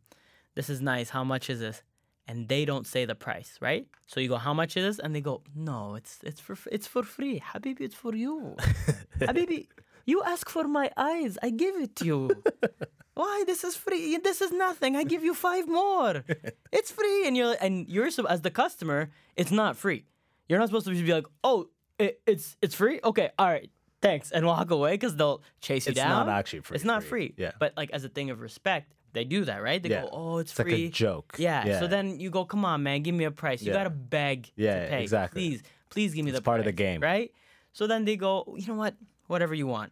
this 0.55 0.69
is 0.69 0.81
nice. 0.81 1.09
How 1.09 1.23
much 1.23 1.49
is 1.49 1.59
this? 1.59 1.83
And 2.29 2.49
they 2.49 2.65
don't 2.65 2.85
say 2.85 3.05
the 3.05 3.15
price, 3.15 3.57
right? 3.61 3.87
So 4.05 4.19
you 4.19 4.27
go, 4.27 4.35
how 4.35 4.53
much 4.53 4.75
is 4.75 4.83
this? 4.83 4.99
And 4.99 5.15
they 5.15 5.21
go, 5.21 5.43
no, 5.55 5.95
it's 5.95 6.19
it's 6.23 6.41
for 6.41 6.57
it's 6.71 6.87
for 6.87 7.03
free, 7.03 7.39
Habibi, 7.39 7.81
it's 7.81 7.95
for 7.95 8.15
you, 8.15 8.55
Habibi. 9.19 9.67
You 10.05 10.23
ask 10.23 10.49
for 10.49 10.65
my 10.67 10.89
eyes, 10.95 11.37
I 11.43 11.49
give 11.49 11.75
it 11.75 11.97
to 11.97 12.05
you. 12.05 12.31
Why? 13.13 13.43
This 13.47 13.63
is 13.63 13.75
free. 13.75 14.17
This 14.17 14.41
is 14.41 14.51
nothing. 14.51 14.95
I 14.95 15.03
give 15.03 15.23
you 15.23 15.33
five 15.33 15.67
more. 15.67 16.23
It's 16.71 16.91
free, 16.91 17.27
and 17.27 17.35
you're 17.35 17.55
and 17.59 17.89
you're 17.89 18.07
as 18.29 18.41
the 18.41 18.51
customer, 18.51 19.09
it's 19.35 19.51
not 19.51 19.75
free. 19.75 20.05
You're 20.47 20.59
not 20.59 20.69
supposed 20.69 20.85
to 20.85 20.93
be 20.93 21.13
like, 21.13 21.25
oh, 21.43 21.67
it, 21.99 22.21
it's 22.25 22.57
it's 22.61 22.75
free. 22.75 22.99
Okay, 23.03 23.29
all 23.39 23.47
right, 23.47 23.69
thanks, 24.01 24.31
and 24.31 24.45
walk 24.45 24.71
away 24.71 24.91
because 24.93 25.15
they'll 25.15 25.41
chase 25.61 25.85
you 25.87 25.91
It's 25.91 25.99
down. 25.99 26.21
It's 26.21 26.27
not 26.27 26.29
actually 26.39 26.59
free, 26.61 26.75
It's 26.75 26.85
not 26.85 27.03
free. 27.03 27.29
free. 27.29 27.33
Yeah. 27.43 27.51
But 27.59 27.73
like 27.77 27.91
as 27.91 28.03
a 28.03 28.09
thing 28.09 28.29
of 28.29 28.39
respect, 28.41 28.93
they 29.13 29.23
do 29.23 29.45
that, 29.45 29.63
right? 29.63 29.81
They 29.81 29.89
Yeah. 29.89 30.03
go, 30.03 30.09
oh, 30.11 30.37
it's, 30.37 30.51
free. 30.51 30.65
It's 30.65 30.71
like 30.73 30.89
a 30.89 30.89
joke. 30.91 31.35
Yeah. 31.37 31.65
Yeah. 31.65 31.79
So 31.79 31.87
then 31.87 32.19
you 32.19 32.29
go, 32.29 32.45
come 32.45 32.65
on, 32.65 32.83
man, 32.83 33.01
give 33.01 33.15
me 33.15 33.23
a 33.23 33.31
price. 33.31 33.61
You 33.61 33.71
Yeah. 33.71 33.77
gotta 33.79 33.89
beg 33.89 34.51
Yeah, 34.55 34.83
to 34.83 34.89
pay. 34.89 35.01
exactly. 35.03 35.41
Please, 35.49 35.63
please 35.89 36.13
give 36.13 36.25
me 36.25 36.31
the 36.31 36.41
part 36.41 36.59
of 36.59 36.65
the 36.65 36.71
game. 36.71 37.01
right? 37.01 37.31
So 37.73 37.87
then 37.87 38.05
they 38.05 38.15
go, 38.17 38.55
you 38.57 38.67
know 38.67 38.75
what? 38.75 38.95
Whatever 39.27 39.53
you 39.55 39.67
want. 39.67 39.91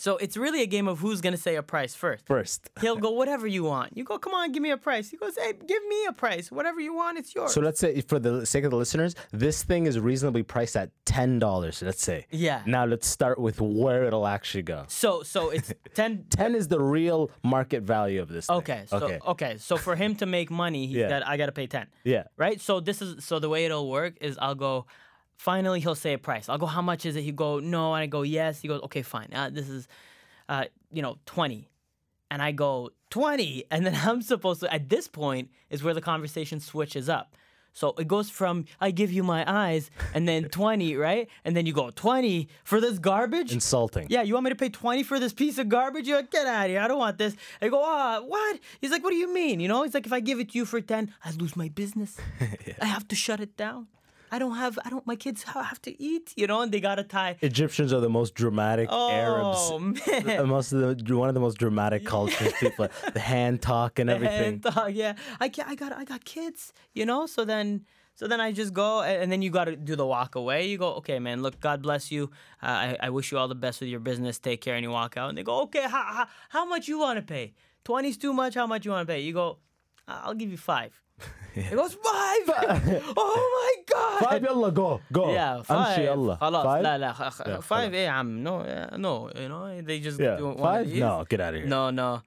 So 0.00 0.16
it's 0.16 0.36
really 0.36 0.62
a 0.62 0.66
game 0.66 0.88
of 0.88 0.98
who's 1.00 1.20
gonna 1.20 1.36
say 1.36 1.56
a 1.56 1.62
price 1.62 1.94
first. 1.94 2.26
First. 2.26 2.70
He'll 2.80 2.96
go, 2.96 3.10
whatever 3.10 3.46
you 3.46 3.64
want. 3.64 3.96
You 3.96 4.04
go, 4.04 4.18
come 4.18 4.34
on, 4.34 4.52
give 4.52 4.62
me 4.62 4.70
a 4.70 4.76
price. 4.76 5.10
He 5.10 5.16
goes, 5.16 5.36
hey, 5.36 5.52
give 5.66 5.84
me 5.86 6.06
a 6.06 6.12
price. 6.12 6.50
Whatever 6.50 6.80
you 6.80 6.94
want, 6.94 7.18
it's 7.18 7.34
yours. 7.34 7.52
So 7.52 7.60
let's 7.60 7.80
say, 7.80 8.00
for 8.02 8.18
the 8.18 8.46
sake 8.46 8.64
of 8.64 8.70
the 8.70 8.76
listeners, 8.76 9.14
this 9.32 9.62
thing 9.62 9.86
is 9.86 9.98
reasonably 9.98 10.42
priced 10.42 10.76
at 10.76 10.90
ten 11.04 11.38
dollars. 11.38 11.82
Let's 11.82 12.02
say. 12.02 12.26
Yeah. 12.30 12.62
Now 12.66 12.84
let's 12.84 13.06
start 13.06 13.38
with 13.38 13.60
where 13.60 14.04
it'll 14.04 14.26
actually 14.26 14.62
go. 14.62 14.84
so, 14.88 15.22
so 15.22 15.50
it's 15.50 15.72
10. 15.94 16.26
Ten 16.30 16.54
is 16.54 16.68
the 16.68 16.80
real 16.80 17.30
market 17.42 17.82
value 17.82 18.22
of 18.22 18.28
this. 18.28 18.46
Thing. 18.46 18.56
Okay, 18.56 18.84
so 18.86 18.96
okay. 18.98 19.18
okay. 19.26 19.56
so 19.58 19.76
for 19.76 19.96
him 19.96 20.14
to 20.16 20.26
make 20.26 20.50
money, 20.50 20.86
he 20.86 21.00
yeah. 21.00 21.08
got 21.08 21.26
I 21.26 21.36
gotta 21.36 21.52
pay 21.52 21.66
ten. 21.66 21.86
Yeah. 22.04 22.24
Right. 22.36 22.60
So 22.60 22.80
this 22.80 23.02
is 23.02 23.24
so 23.24 23.38
the 23.38 23.48
way 23.48 23.64
it'll 23.64 23.88
work 23.88 24.14
is 24.20 24.38
I'll 24.40 24.54
go. 24.54 24.86
Finally, 25.38 25.78
he'll 25.78 25.94
say 25.94 26.14
a 26.14 26.18
price. 26.18 26.48
I'll 26.48 26.58
go. 26.58 26.66
How 26.66 26.82
much 26.82 27.06
is 27.06 27.14
it? 27.14 27.22
He 27.22 27.30
go 27.30 27.60
no, 27.60 27.94
and 27.94 28.02
I 28.02 28.06
go 28.06 28.22
yes. 28.22 28.60
He 28.60 28.66
goes 28.66 28.82
okay, 28.82 29.02
fine. 29.02 29.28
Uh, 29.32 29.48
this 29.50 29.68
is, 29.68 29.86
uh, 30.48 30.64
you 30.92 31.00
know, 31.00 31.16
twenty, 31.26 31.68
and 32.28 32.42
I 32.42 32.50
go 32.50 32.90
twenty, 33.08 33.64
and 33.70 33.86
then 33.86 33.94
I'm 34.04 34.20
supposed 34.20 34.60
to. 34.60 34.74
At 34.74 34.88
this 34.88 35.06
point 35.06 35.50
is 35.70 35.82
where 35.82 35.94
the 35.94 36.00
conversation 36.00 36.58
switches 36.58 37.08
up. 37.08 37.36
So 37.72 37.94
it 37.98 38.08
goes 38.08 38.28
from 38.28 38.64
I 38.80 38.90
give 38.90 39.12
you 39.12 39.22
my 39.22 39.44
eyes, 39.46 39.92
and 40.12 40.26
then 40.26 40.48
twenty, 40.50 40.96
right? 40.96 41.28
And 41.44 41.56
then 41.56 41.66
you 41.66 41.72
go 41.72 41.90
twenty 41.90 42.48
for 42.64 42.80
this 42.80 42.98
garbage. 42.98 43.52
Insulting. 43.52 44.08
Yeah, 44.10 44.22
you 44.22 44.34
want 44.34 44.42
me 44.42 44.50
to 44.50 44.56
pay 44.56 44.70
20 44.70 45.04
for 45.04 45.20
this 45.20 45.32
piece 45.32 45.58
of 45.58 45.68
garbage? 45.68 46.08
You're 46.08 46.16
like, 46.16 46.32
get 46.32 46.48
out 46.48 46.64
of 46.64 46.70
here. 46.70 46.80
I 46.80 46.88
don't 46.88 46.98
want 46.98 47.16
this. 47.16 47.36
I 47.62 47.68
go, 47.68 47.80
ah, 47.80 48.22
what? 48.26 48.58
He's 48.80 48.90
like, 48.90 49.04
what 49.04 49.10
do 49.10 49.16
you 49.16 49.32
mean? 49.32 49.60
You 49.60 49.68
know, 49.68 49.84
he's 49.84 49.94
like, 49.94 50.06
if 50.06 50.12
I 50.12 50.18
give 50.18 50.40
it 50.40 50.50
to 50.50 50.58
you 50.58 50.64
for 50.64 50.80
10, 50.80 51.14
I 51.24 51.30
lose 51.30 51.54
my 51.56 51.68
business. 51.68 52.16
I 52.82 52.86
have 52.86 53.06
to 53.08 53.14
shut 53.14 53.38
it 53.38 53.56
down. 53.56 53.86
I 54.30 54.38
don't 54.38 54.56
have, 54.56 54.78
I 54.84 54.90
don't, 54.90 55.06
my 55.06 55.16
kids 55.16 55.42
have 55.44 55.80
to 55.82 56.02
eat, 56.02 56.32
you 56.36 56.46
know, 56.46 56.60
and 56.62 56.70
they 56.72 56.80
got 56.80 56.96
to 56.96 57.04
tie. 57.04 57.36
Egyptians 57.40 57.92
are 57.92 58.00
the 58.00 58.08
most 58.08 58.34
dramatic 58.34 58.88
Oh, 58.90 59.10
Arabs. 59.10 59.96
man. 60.24 60.48
Most 60.48 60.72
of 60.72 60.78
the 61.06 61.16
one 61.16 61.28
of 61.28 61.34
the 61.34 61.40
most 61.40 61.58
dramatic 61.58 62.04
cultures. 62.04 62.52
People, 62.60 62.88
the 63.12 63.20
hand 63.32 63.62
talk 63.62 63.98
and 63.98 64.10
everything. 64.10 64.62
And, 64.64 64.76
uh, 64.76 64.86
yeah, 64.86 65.14
I 65.40 65.48
ca 65.48 65.64
I 65.66 65.74
got 65.74 65.92
I 65.92 66.04
got 66.04 66.24
kids, 66.24 66.72
you 66.94 67.04
know. 67.06 67.26
So 67.26 67.44
then 67.44 67.84
so 68.14 68.26
then 68.26 68.40
I 68.40 68.52
just 68.52 68.72
go 68.74 69.02
and 69.02 69.30
then 69.30 69.42
you 69.42 69.50
got 69.50 69.64
to 69.66 69.76
do 69.76 69.94
the 69.96 70.06
walk 70.06 70.34
away. 70.34 70.66
You 70.68 70.78
go, 70.78 70.94
okay, 70.94 71.18
man. 71.18 71.42
Look, 71.42 71.60
God 71.60 71.82
bless 71.82 72.10
you. 72.10 72.30
Uh, 72.62 72.66
I 72.66 72.96
I 73.02 73.10
wish 73.10 73.30
you 73.32 73.38
all 73.38 73.48
the 73.48 73.54
best 73.66 73.80
with 73.80 73.88
your 73.88 74.00
business. 74.00 74.38
Take 74.38 74.60
care, 74.60 74.74
and 74.74 74.82
you 74.82 74.90
walk 74.90 75.16
out. 75.16 75.28
And 75.28 75.38
they 75.38 75.42
go, 75.44 75.62
okay, 75.62 75.82
how 75.82 76.02
how, 76.16 76.26
how 76.48 76.64
much 76.64 76.88
you 76.88 76.98
want 76.98 77.16
to 77.18 77.22
pay? 77.22 77.54
Twenty's 77.84 78.16
too 78.18 78.32
much. 78.32 78.54
How 78.54 78.66
much 78.66 78.84
you 78.84 78.90
want 78.92 79.06
to 79.06 79.12
pay? 79.14 79.20
You 79.20 79.32
go. 79.32 79.58
I'll 80.06 80.34
give 80.34 80.50
you 80.50 80.56
five. 80.56 80.92
He 81.53 81.61
goes, 81.75 81.93
five! 81.93 82.45
oh 83.15 83.43
my 83.57 83.73
God! 83.93 84.19
Five, 84.29 84.43
yalla, 84.43 84.71
go, 84.71 85.01
go. 85.11 85.31
Yeah, 85.33 85.61
Amshi, 85.61 85.65
five. 85.65 86.03
yalla. 86.03 86.37
خلاص 86.41 86.65
Five? 86.65 86.83
لا 86.83 86.97
لا 86.97 87.13
خ- 87.13 87.29
خ- 87.29 87.47
Yeah, 87.47 87.61
five 87.61 87.93
ايه 87.93 88.05
يا 88.05 88.09
عم 88.09 88.43
no 88.43 88.63
uh, 88.65 88.97
no 88.97 89.29
you 89.35 89.47
know 89.49 89.81
they 89.87 89.99
just 89.99 90.19
Yeah, 90.19 90.37
do 90.37 90.45
one 90.47 90.53
of 90.55 90.59
five? 90.61 90.85
these. 90.89 90.99
No, 90.99 91.25
get 91.29 91.39
out 91.41 91.53
of 91.53 91.59
here. 91.61 91.67
no 91.69 91.89
no 91.91 92.21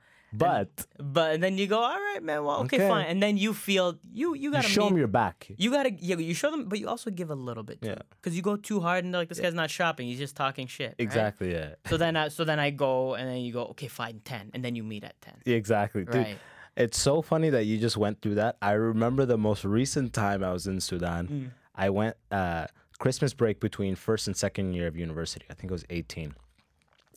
But 0.44 0.72
but 1.16 1.40
then 1.42 1.54
you 1.60 1.66
go 1.74 1.78
all 1.90 2.00
right 2.08 2.22
man 2.28 2.40
well 2.46 2.58
okay, 2.64 2.76
Okay. 2.78 2.88
fine 2.92 3.06
and 3.10 3.18
then 3.24 3.34
you 3.44 3.50
feel 3.66 3.86
you 4.20 4.28
you 4.34 4.42
you 4.42 4.48
gotta 4.56 4.68
show 4.76 4.82
meet- 4.84 4.90
them 4.90 4.98
your 5.04 5.12
back. 5.22 5.36
you 5.62 5.68
gotta 5.76 5.90
yeah, 6.08 6.16
you 6.30 6.34
show 6.42 6.50
them 6.54 6.62
but 6.70 6.76
you 6.80 6.86
also 6.94 7.08
give 7.20 7.28
a 7.36 7.38
little 7.48 7.66
bit 7.70 7.78
Yeah. 7.90 8.00
because 8.16 8.32
you 8.36 8.42
go 8.50 8.54
too 8.70 8.78
hard 8.86 9.00
and 9.04 9.08
they're 9.10 9.22
like 9.24 9.30
this 9.34 9.40
guy's 9.44 9.58
not 9.62 9.70
shopping 9.78 10.04
he's 10.10 10.22
just 10.26 10.36
talking 10.44 10.66
shit 10.76 10.90
right? 10.92 11.04
Exactly, 11.06 11.48
yeah. 11.58 11.70
so 11.90 11.94
then 12.02 12.12
I, 12.22 12.24
so 12.36 12.40
then 12.50 12.58
I 12.66 12.68
go 12.86 12.92
and 13.18 13.24
then 13.30 13.38
you 13.46 13.52
go 13.60 13.64
okay 13.72 13.88
fine 14.00 14.16
10 14.24 14.50
and 14.54 14.60
then 14.64 14.72
you 14.78 14.84
meet 14.92 15.04
at 15.10 15.16
10 15.22 15.34
Exactly. 15.60 16.02
Dude, 16.04 16.14
Right. 16.26 16.38
it's 16.75 16.99
so 16.99 17.21
funny 17.21 17.49
that 17.49 17.65
you 17.65 17.77
just 17.77 17.97
went 17.97 18.21
through 18.21 18.35
that. 18.35 18.57
I 18.61 18.71
remember 18.71 19.25
the 19.25 19.37
most 19.37 19.65
recent 19.65 20.13
time 20.13 20.43
I 20.43 20.51
was 20.53 20.67
in 20.67 20.79
Sudan. 20.79 21.27
Mm. 21.27 21.51
I 21.75 21.89
went 21.89 22.15
uh, 22.31 22.67
Christmas 22.99 23.33
break 23.33 23.59
between 23.59 23.95
first 23.95 24.27
and 24.27 24.35
second 24.35 24.73
year 24.73 24.87
of 24.87 24.95
university. 24.95 25.45
I 25.49 25.53
think 25.53 25.71
I 25.71 25.73
was 25.73 25.85
18. 25.89 26.35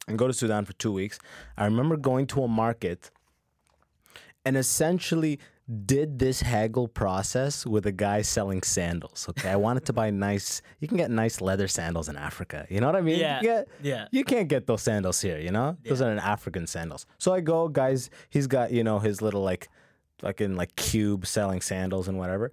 And 0.09 0.19
go 0.19 0.27
to 0.27 0.33
Sudan 0.33 0.65
for 0.65 0.73
two 0.75 0.93
weeks. 0.93 1.19
I 1.57 1.65
remember 1.65 1.97
going 1.97 2.27
to 2.29 2.43
a 2.43 2.49
market 2.49 3.11
and 4.45 4.57
essentially 4.57 5.39
did 5.87 6.19
this 6.19 6.43
haggle 6.43 6.87
process 6.89 7.65
with 7.65 7.87
a 7.87 7.93
guy 7.93 8.21
selling 8.23 8.63
sandals. 8.63 9.27
Okay, 9.31 9.49
I 9.49 9.57
wanted 9.57 9.87
to 9.87 9.93
buy 9.95 10.11
nice. 10.11 10.61
You 10.79 10.89
can 10.89 10.99
get 10.99 11.11
nice 11.11 11.41
leather 11.41 11.69
sandals 11.69 12.09
in 12.11 12.17
Africa. 12.17 12.67
You 12.69 12.81
know 12.81 12.87
what 12.87 12.97
I 12.97 13.01
mean? 13.01 13.19
Yeah, 13.19 13.39
can 13.39 13.45
get- 13.45 13.69
yeah. 13.83 14.09
You 14.11 14.25
can't 14.25 14.49
get 14.49 14.67
those 14.67 14.83
sandals 14.83 15.21
here. 15.23 15.39
You 15.39 15.51
know, 15.53 15.77
those 15.85 16.03
are 16.03 16.11
an 16.11 16.19
African 16.19 16.67
sandals. 16.67 17.07
So 17.19 17.33
I 17.33 17.41
go, 17.41 17.69
guys. 17.69 18.11
He's 18.29 18.47
got 18.47 18.73
you 18.73 18.85
know 18.85 18.99
his 18.99 19.23
little 19.23 19.43
like, 19.43 19.69
fucking 20.19 20.55
like 20.55 20.77
cube 20.77 21.27
selling 21.27 21.63
sandals 21.63 22.09
and 22.09 22.19
whatever. 22.19 22.53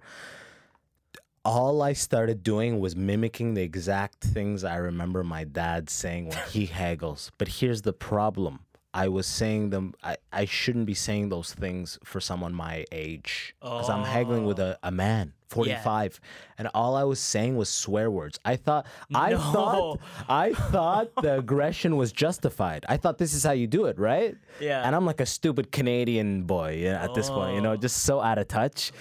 All 1.44 1.82
I 1.82 1.92
started 1.92 2.42
doing 2.44 2.78
was 2.78 2.94
mimicking 2.94 3.54
the 3.54 3.62
exact 3.62 4.22
things 4.22 4.62
I 4.62 4.76
remember 4.76 5.24
my 5.24 5.42
dad 5.44 5.90
saying 5.90 6.28
when 6.28 6.38
he 6.50 6.66
haggles. 6.82 7.32
But 7.36 7.48
here's 7.48 7.82
the 7.82 7.92
problem. 7.92 8.60
I 8.94 9.08
was 9.08 9.26
saying 9.26 9.70
them. 9.70 9.94
I, 10.02 10.16
I 10.32 10.44
shouldn't 10.44 10.86
be 10.86 10.94
saying 10.94 11.30
those 11.30 11.54
things 11.54 11.98
for 12.04 12.20
someone 12.20 12.54
my 12.54 12.84
age 12.92 13.54
because 13.60 13.88
I'm 13.88 14.04
haggling 14.04 14.44
with 14.44 14.60
oh. 14.60 14.76
a, 14.82 14.88
a 14.88 14.90
man, 14.90 15.32
45, 15.52 16.20
and 16.58 16.68
all 16.74 16.96
I 16.96 17.04
was 17.04 17.20
saying 17.20 17.56
was 17.56 17.68
swear 17.68 18.10
words. 18.10 18.38
I 18.44 18.56
thought 18.56 18.86
I 19.14 19.30
No. 19.30 19.38
thought 19.54 19.98
I 20.28 20.52
thought 20.72 21.08
the 21.22 21.38
aggression 21.42 21.96
was 21.96 22.10
justified. 22.12 22.84
I 22.88 22.96
thought 22.96 23.18
this 23.18 23.34
is 23.34 23.44
how 23.44 23.52
you 23.52 23.66
do 23.66 23.84
it, 23.86 23.98
right? 23.98 24.34
Yeah. 24.60 24.82
And 24.86 24.94
I'm 24.96 25.04
like 25.06 25.20
a 25.20 25.26
stupid 25.26 25.70
Canadian 25.72 26.42
boy 26.44 26.80
yeah, 26.82 27.04
at 27.04 27.14
this 27.14 27.28
point, 27.30 27.54
you 27.54 27.60
know, 27.60 27.76
just 27.76 27.96
so 28.08 28.20
out 28.20 28.38
of 28.38 28.48
touch. 28.48 28.92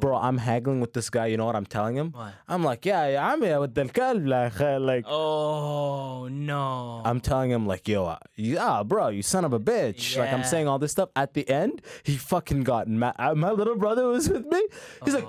Bro, 0.00 0.16
I'm 0.18 0.38
haggling 0.38 0.80
with 0.80 0.92
this 0.92 1.10
guy. 1.10 1.26
You 1.26 1.36
know 1.36 1.46
what 1.46 1.56
I'm 1.56 1.66
telling 1.66 1.96
him? 1.96 2.12
What? 2.12 2.32
I'm 2.46 2.62
like, 2.62 2.86
yeah, 2.86 3.08
yeah, 3.08 3.32
I'm 3.32 3.42
here 3.42 3.58
with 3.60 3.74
the 3.74 3.84
like, 4.90 5.04
oh 5.08 6.28
no 6.30 7.02
I'm 7.04 7.20
telling 7.20 7.50
him 7.50 7.66
like, 7.66 7.88
yo, 7.88 8.06
uh, 8.06 8.18
yeah, 8.36 8.82
bro, 8.84 9.08
you 9.08 9.22
son 9.22 9.44
of 9.44 9.52
a 9.52 9.60
bitch. 9.60 10.16
Like 10.16 10.32
I'm 10.32 10.44
saying 10.44 10.68
all 10.68 10.78
this 10.78 10.92
stuff. 10.92 11.10
At 11.16 11.34
the 11.34 11.48
end, 11.48 11.82
he 12.02 12.16
fucking 12.16 12.62
got 12.62 12.86
mad. 12.88 13.14
Uh, 13.18 13.34
My 13.34 13.50
little 13.50 13.76
brother 13.76 14.06
was 14.06 14.28
with 14.28 14.46
me. 14.46 14.62
He's 15.04 15.14
like, 15.14 15.26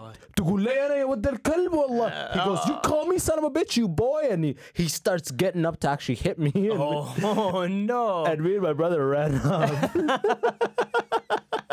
تقول 0.69 0.69
لي 0.69 0.87
أنا 0.87 0.95
يا 0.95 1.05
ولد 1.05 1.27
الكلب 1.27 1.73
والله. 1.73 2.33
He 2.33 2.39
goes, 2.39 2.67
you 2.69 2.77
call 2.87 3.07
me 3.07 3.19
son 3.19 3.39
of 3.39 3.45
a 3.45 3.51
bitch, 3.51 3.77
you 3.77 3.89
boy, 3.89 4.29
and 4.31 4.45
he, 4.45 4.57
he 4.73 4.89
starts 4.89 5.31
getting 5.31 5.65
up 5.65 5.81
to 5.81 5.89
actually 5.89 6.17
hit 6.17 6.39
me. 6.39 6.53
And, 6.55 6.73
oh, 6.73 7.15
oh 7.23 7.67
no 7.67 8.25
and 8.25 8.43
me 8.43 8.55
and 8.55 8.63
my 8.63 8.73
brother 8.73 9.07
ran 9.09 9.35
up. 9.37 9.71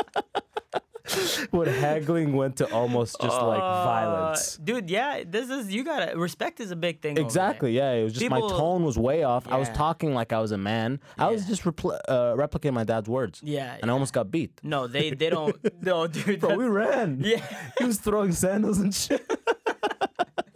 when 1.51 1.69
haggling 1.69 2.33
went 2.33 2.57
to 2.57 2.71
almost 2.73 3.17
just 3.21 3.41
like 3.41 3.61
violence. 3.61 4.59
Uh, 4.59 4.63
dude 4.65 4.91
yeah 4.91 5.23
this 5.27 5.51
is 5.51 5.73
you 5.73 5.85
gotta 5.85 6.17
respect 6.19 6.61
is 6.61 6.71
a 6.71 6.77
big 6.77 7.01
thing. 7.01 7.17
Exactly. 7.19 7.73
Yeah. 7.73 7.93
It 7.93 8.05
was 8.05 8.13
just 8.15 8.31
my 8.31 8.41
tone 8.41 8.85
was 8.85 8.99
way 8.99 9.23
off. 9.23 9.47
I 9.49 9.57
was 9.59 9.69
talking 9.71 10.15
like 10.15 10.33
I 10.33 10.41
was 10.41 10.53
a 10.53 10.59
man. 10.59 11.01
I 11.19 11.31
was 11.31 11.47
just 11.47 11.63
repl- 11.65 11.99
uh, 12.09 12.35
replicating 12.35 12.75
my 12.75 12.85
dad's 12.85 13.09
words. 13.09 13.41
Yeah, 13.43 13.77
And 13.81 13.91
I 13.91 13.93
almost 13.93 14.13
got 14.13 14.31
beat. 14.31 14.61
no 14.63 14.87
they 14.87 15.11
they 15.11 15.31
don't 15.31 15.57
no 15.83 16.07
dude 16.07 16.41
Bro, 16.41 16.57
we 16.57 16.67
ran. 16.67 17.21
yeah 17.25 17.43
He 17.79 17.85
was 17.85 17.99
throwing 17.99 18.33
sandals 18.33 18.79
and 18.79 18.95
shit. 18.95 19.25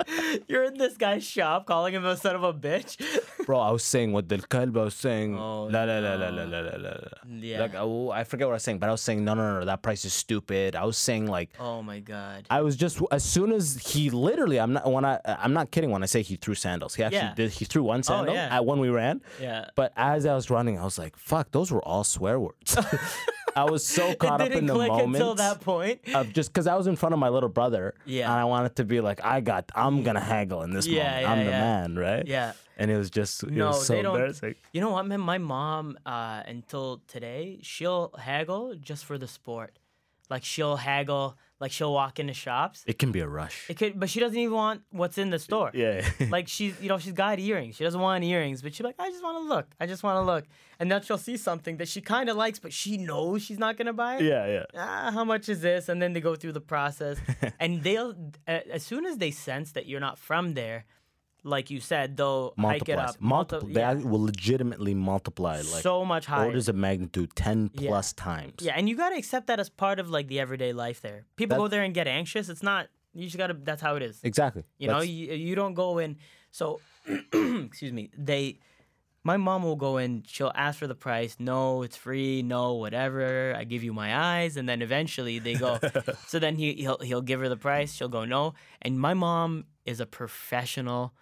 You're 0.49 0.64
in 0.64 0.78
this 0.78 0.97
guy's 0.97 1.25
shop 1.25 1.66
calling 1.66 1.95
him 1.95 2.04
a 2.04 2.16
son 2.16 2.37
of 2.37 2.42
a 2.42 2.52
bitch. 2.52 2.97
Bro, 3.47 3.59
I 3.59 3.71
was 3.71 3.85
saying 3.85 4.12
what 4.12 4.28
the 4.28 4.38
kalb, 4.38 4.76
I 4.76 4.85
was 4.85 4.95
saying 4.95 5.37
oh, 5.37 5.64
la, 5.64 5.85
la, 5.85 6.00
no. 6.00 6.16
la 6.16 6.28
la 6.28 6.28
la 6.28 6.45
la 6.45 6.61
la 6.61 6.76
la 6.76 6.90
la. 6.90 7.38
Yeah. 7.38 7.61
Like 7.61 7.75
oh, 7.75 8.11
I 8.11 8.25
forget 8.25 8.47
what 8.47 8.52
I 8.52 8.57
was 8.57 8.62
saying, 8.62 8.78
but 8.78 8.88
I 8.88 8.92
was 8.92 9.02
saying 9.02 9.25
no 9.25 9.35
no 9.35 9.52
no, 9.52 9.61
no 9.61 9.66
that 9.66 9.83
price 9.83 10.04
is 10.04 10.12
stupid. 10.12 10.76
I 10.76 10.85
was 10.85 10.97
saying 10.97 11.26
like 11.26 11.50
Oh 11.59 11.83
my 11.83 12.00
god. 12.00 12.47
I 12.50 12.62
was 12.62 12.76
just 12.76 13.00
as 13.11 13.25
soon 13.25 13.52
as 13.52 13.76
he 13.76 14.11
literally 14.11 14.59
I'm 14.61 14.73
not 14.75 14.90
when 14.90 15.04
I 15.04 15.19
I'm 15.25 15.52
not 15.52 15.71
kidding 15.71 15.90
when 15.90 16.02
I 16.02 16.07
say 16.07 16.23
he 16.23 16.37
threw 16.37 16.54
sandals. 16.54 16.95
He 16.95 17.02
actually 17.02 17.19
yeah. 17.19 17.35
did 17.35 17.50
he 17.50 17.64
threw 17.64 17.83
one 17.83 18.00
oh, 18.00 18.02
sandal 18.02 18.35
oh, 18.35 18.37
yeah. 18.37 18.57
at 18.57 18.64
when 18.64 18.78
we 18.78 18.88
ran. 18.88 19.21
Yeah. 19.40 19.66
But 19.75 19.92
as 19.97 20.26
I 20.26 20.35
was 20.35 20.50
running, 20.50 20.78
I 20.78 20.85
was 20.85 20.99
like, 20.99 21.16
fuck, 21.16 21.50
those 21.50 21.71
were 21.71 21.83
all 21.83 22.04
swear 22.04 22.38
words. 22.38 22.76
I 23.57 23.64
was 23.64 23.85
so 23.87 24.14
caught 24.14 24.40
up 24.40 24.50
in 24.50 24.66
the 24.66 24.75
moment 24.75 25.14
until 25.14 25.35
that 25.37 25.61
point 25.61 26.00
of 26.14 26.33
just 26.33 26.52
because 26.52 26.66
I 26.66 26.76
was 26.76 26.87
in 26.87 26.97
front 26.97 27.12
of 27.12 27.19
my 27.19 27.28
little 27.28 27.49
brother. 27.49 27.95
Yeah. 28.04 28.30
And 28.30 28.40
I 28.40 28.45
wanted 28.45 28.76
to 28.76 28.85
be 28.85 29.00
like, 29.00 29.25
I 29.25 29.40
got 29.40 29.71
I'm 29.75 30.02
gonna 30.02 30.21
haggle 30.21 30.62
in 30.62 30.73
this 30.73 30.87
Yeah, 30.87 31.04
moment. 31.04 31.23
yeah, 31.23 31.30
I'm 31.33 31.38
the 31.38 31.45
yeah. 31.50 31.61
man, 31.61 31.97
right? 31.97 32.26
Yeah. 32.26 32.52
And 32.76 32.90
it 32.90 32.97
was 32.97 33.11
just 33.11 33.42
it 33.42 33.50
no, 33.50 33.69
was 33.69 33.87
so 33.87 33.95
they 33.95 34.02
don't. 34.02 34.14
embarrassing. 34.14 34.54
You 34.73 34.80
know 34.80 34.90
what, 34.90 35.04
man? 35.07 35.21
My 35.21 35.38
mom, 35.38 35.99
uh, 36.07 36.42
until 36.47 37.02
today, 37.09 37.59
she'll 37.62 38.11
haggle 38.19 38.75
just 38.80 39.04
for 39.04 39.19
the 39.19 39.28
sport. 39.28 39.78
Like 40.30 40.44
she'll 40.44 40.76
haggle, 40.76 41.37
like 41.58 41.72
she'll 41.72 41.92
walk 41.92 42.18
into 42.18 42.32
shops. 42.32 42.84
It 42.87 42.99
can 42.99 43.12
be 43.12 43.20
a 43.20 43.28
rush. 43.28 43.66
It 43.68 43.76
could, 43.76 43.99
but 43.99 44.08
she 44.08 44.20
doesn't 44.20 44.38
even 44.38 44.54
want 44.54 44.82
what's 44.90 45.18
in 45.18 45.30
the 45.30 45.38
store. 45.38 45.70
yeah. 45.75 46.08
like 46.30 46.49
she's, 46.49 46.80
you 46.80 46.88
know, 46.88 46.99
she's 46.99 47.12
got 47.12 47.38
earrings. 47.38 47.76
She 47.76 47.84
doesn't 47.84 48.00
want 48.00 48.22
earrings, 48.25 48.62
but 48.62 48.75
she's 48.75 48.84
like, 48.84 48.94
I 48.99 49.10
just 49.10 49.22
want 49.22 49.37
to 49.38 49.49
look. 49.54 49.66
I 49.80 49.87
just 49.87 50.02
want 50.02 50.16
to 50.16 50.22
look. 50.22 50.44
And 50.78 50.90
then 50.90 51.02
she'll 51.02 51.18
see 51.18 51.37
something 51.37 51.76
that 51.78 51.88
she 51.88 52.00
kind 52.00 52.30
of 52.30 52.37
likes, 52.37 52.58
but 52.58 52.72
she 52.72 52.96
knows 52.96 53.42
she's 53.42 53.58
not 53.58 53.76
gonna 53.76 53.92
buy 53.92 54.16
it. 54.16 54.22
yeah, 54.22 54.46
yeah. 54.46 54.64
ah, 54.75 55.10
how 55.12 55.25
much 55.25 55.49
is 55.49 55.60
this? 55.60 55.88
And 55.90 56.00
then 56.00 56.14
they 56.14 56.20
go 56.20 56.34
through 56.37 56.52
the 56.52 56.60
process, 56.60 57.18
and 57.60 57.82
they'll 57.82 58.14
as 58.46 58.82
soon 58.82 59.04
as 59.04 59.18
they 59.18 59.30
sense 59.30 59.72
that 59.72 59.87
you're 59.87 60.00
not 60.00 60.18
from 60.18 60.54
there, 60.54 60.87
like 61.44 61.70
you 61.70 61.80
said, 61.80 62.16
they'll 62.16 62.54
hike 62.59 62.88
it 62.88 62.99
up. 62.99 63.20
Multiple. 63.20 63.61
multi- 63.68 63.73
They 63.75 63.80
yeah, 63.80 63.90
act- 63.92 64.04
will 64.04 64.23
legitimately 64.25 64.94
multiply 64.94 65.56
like 65.56 65.82
so 65.82 66.04
much 66.04 66.26
higher. 66.26 66.47
orders 66.47 66.68
of 66.68 66.76
magnitude 66.76 67.35
ten 67.35 67.70
Yeah. 67.75 67.88
plus 67.88 68.12
times. 68.12 68.54
yeah, 68.61 68.75
and 68.76 68.88
you 68.88 68.97
gotta 68.97 69.16
accept 69.16 69.47
that 69.49 69.59
as 69.61 69.68
part 69.70 69.99
of 69.99 70.09
like 70.11 70.28
the 70.28 70.38
everyday 70.40 70.73
life 70.73 71.00
there. 71.00 71.25
People 71.37 71.56
go 71.56 71.68
there 71.68 71.82
and 71.82 71.94
get 71.94 72.06
anxious. 72.06 72.49
It's 72.49 72.62
not. 72.62 72.88
You 73.14 73.25
just 73.25 73.37
gotta. 73.38 73.54
That's 73.54 73.82
how 73.82 73.97
it 73.97 74.02
is. 74.02 74.20
Exactly. 74.23 74.64
You 74.78 74.88
know, 74.88 75.00
you, 75.00 75.32
you 75.35 75.54
don't 75.54 75.75
go 75.75 75.99
in. 75.99 76.16
So, 76.52 76.80
excuse 77.32 77.92
me. 77.92 78.11
They, 78.16 78.59
my 79.25 79.37
mom 79.37 79.62
will 79.64 79.76
go 79.76 79.99
in. 79.99 80.23
She'll 80.26 80.52
ask 80.54 80.78
for 80.78 80.87
the 80.87 80.94
price. 80.94 81.37
No, 81.38 81.82
it's 81.82 81.97
free. 81.97 82.42
No, 82.42 82.75
whatever. 82.75 83.54
I 83.56 83.64
give 83.64 83.82
you 83.82 83.92
my 83.92 84.16
eyes, 84.16 84.56
and 84.56 84.68
then 84.68 84.80
eventually 84.80 85.38
they 85.40 85.54
go. 85.54 85.78
so 86.26 86.38
then 86.38 86.54
he 86.56 86.75
he'll 86.75 86.99
he'll 86.99 87.20
give 87.23 87.40
her 87.40 87.49
the 87.49 87.56
price. 87.56 87.92
She'll 87.92 88.09
go 88.09 88.25
no, 88.25 88.54
and 88.82 88.99
my 88.99 89.14
mom 89.14 89.64
is 89.85 89.99
a 90.00 90.06
professional 90.06 91.12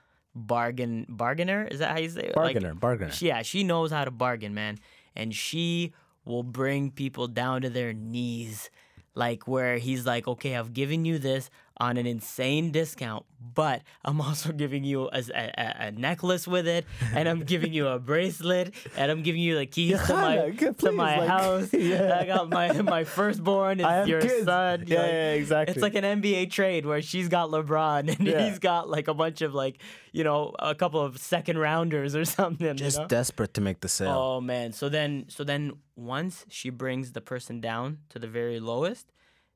bargain 0.46 1.06
bargainer. 1.08 1.66
Is 1.70 1.80
that 1.80 1.90
how 1.90 1.98
you 1.98 2.08
say 2.08 2.20
it? 2.20 2.26
Like, 2.28 2.54
bargainer, 2.54 2.74
bargainer. 2.74 3.10
she- 3.12 3.26
yeah, 3.28 3.42
she 3.42 3.64
knows 3.64 3.90
how 3.90 4.04
to 4.04 4.10
bargain, 4.10 4.54
man. 4.54 4.78
And 5.16 5.34
she 5.34 5.92
will 6.24 6.42
bring 6.42 6.90
people 6.90 7.26
down 7.28 7.62
to 7.62 7.70
their 7.70 7.92
knees. 7.92 8.70
Like 9.14 9.48
where 9.48 9.78
he's 9.78 10.06
like, 10.06 10.28
okay, 10.28 10.54
I've 10.56 10.72
given 10.72 11.04
you 11.04 11.18
this 11.18 11.50
on 11.80 11.96
an 11.96 12.06
insane 12.06 12.72
discount, 12.72 13.24
but 13.54 13.82
I'm 14.04 14.20
also 14.20 14.50
giving 14.52 14.82
you 14.82 15.04
a, 15.12 15.22
a, 15.32 15.52
a- 15.56 15.74
a 15.86 15.90
necklace 15.92 16.48
with 16.48 16.66
it, 16.66 16.84
and 17.14 17.28
I'm 17.28 17.40
giving 17.44 17.72
you 17.72 17.86
a 17.86 17.98
bracelet, 18.10 18.74
and 18.96 19.10
I'm 19.12 19.22
giving 19.22 19.40
you 19.40 19.56
the 19.56 19.66
keys 19.66 20.00
to 20.06 20.12
my 20.14 20.50
Johanna, 20.50 20.72
to 20.78 20.92
my 20.92 21.18
like, 21.18 21.28
house. 21.28 21.72
yeah. 21.72 22.18
I 22.20 22.26
got 22.26 22.48
my 22.50 22.82
my 22.82 23.04
firstborn 23.04 23.78
is 23.80 24.08
your 24.08 24.20
kids. 24.20 24.44
son. 24.44 24.84
Yeah, 24.88 24.98
Like, 25.02 25.10
yeah, 25.12 25.32
exactly. 25.32 25.74
It's 25.74 25.82
like 25.82 25.94
an 25.94 26.04
NBA 26.20 26.50
trade 26.50 26.84
where 26.84 27.00
she's 27.00 27.28
got 27.28 27.50
LeBron 27.50 28.16
and 28.18 28.26
Yeah. 28.26 28.48
he's 28.48 28.58
got 28.58 28.88
like 28.90 29.06
a 29.08 29.14
bunch 29.14 29.40
of 29.42 29.54
like 29.54 29.80
you 30.12 30.24
know 30.24 30.54
a 30.58 30.74
couple 30.74 31.00
of 31.00 31.18
second 31.18 31.58
rounders 31.58 32.16
or 32.16 32.24
something. 32.24 32.66
you 32.66 32.74
Just 32.74 32.98
know? 32.98 33.06
desperate 33.06 33.54
to 33.54 33.60
make 33.60 33.80
the 33.82 33.88
sale. 33.88 34.10
Oh 34.10 34.40
man. 34.40 34.72
So 34.72 34.88
then 34.88 35.26
so 35.28 35.44
then 35.44 35.74
once 35.94 36.44
she 36.48 36.70
brings 36.70 37.12
the 37.12 37.20
person 37.20 37.60
down 37.60 37.98
to 38.08 38.18
the 38.18 38.26
very 38.28 38.58
lowest, 38.58 39.12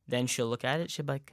then 0.07 0.27
she'll 0.29 0.47
look 0.49 0.65
at 0.65 0.79
it, 0.81 0.91
she'll 0.91 1.05
be 1.05 1.15
like 1.15 1.33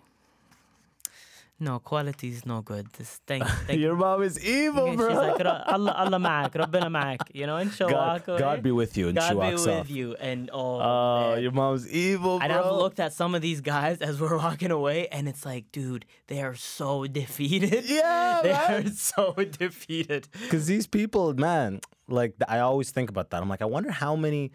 no, 1.60 1.80
quality 1.80 2.30
is 2.30 2.46
no 2.46 2.62
good. 2.62 2.88
This 2.98 3.20
thank 3.28 3.44
Your 3.70 3.96
mom 3.96 4.24
is 4.24 4.44
evil, 4.44 4.88
She's 4.88 4.96
bro. 4.98 5.14
like, 5.14 5.46
Allah, 5.46 5.92
Allah 5.98 6.18
ma'ak, 6.20 6.52
Rabbina 6.52 6.88
ma'ak, 6.90 7.18
you 7.34 7.46
know, 7.48 7.58
and 7.58 7.72
she'll 7.74 7.90
God, 7.90 8.20
walk 8.20 8.28
away. 8.28 8.40
God 8.40 8.64
be 8.64 8.72
with 8.72 8.98
you, 8.98 9.08
and 9.10 9.18
God 9.18 9.28
she 9.30 9.34
be 9.36 9.56
with 9.56 9.68
off. 9.68 9.90
you. 9.90 10.16
And 10.20 10.50
oh, 10.54 10.80
Oh, 10.82 11.32
man. 11.34 11.44
your 11.44 11.52
mom's 11.52 11.90
evil, 11.90 12.38
bro. 12.40 12.44
And 12.44 12.54
I've 12.54 12.72
looked 12.72 13.00
at 13.00 13.14
some 13.14 13.36
of 13.36 13.42
these 13.42 13.62
guys 13.62 14.00
as 14.02 14.20
we're 14.22 14.38
walking 14.46 14.72
away, 14.72 15.08
and 15.10 15.28
it's 15.28 15.46
like, 15.46 15.72
dude, 15.72 16.06
they 16.28 16.42
are 16.42 16.56
so 16.56 17.06
defeated. 17.08 17.86
Yeah, 17.86 18.40
they 18.44 18.52
man. 18.52 18.88
are 18.88 18.90
so 18.92 19.34
defeated. 19.34 20.28
Because 20.42 20.68
these 20.68 20.88
people, 20.88 21.34
man, 21.34 21.82
like 22.08 22.34
I 22.48 22.60
always 22.60 22.92
think 22.92 23.10
about 23.10 23.30
that. 23.32 23.42
I'm 23.42 23.50
like, 23.50 23.62
I 23.62 23.66
wonder 23.66 23.92
how 23.92 24.16
many, 24.16 24.52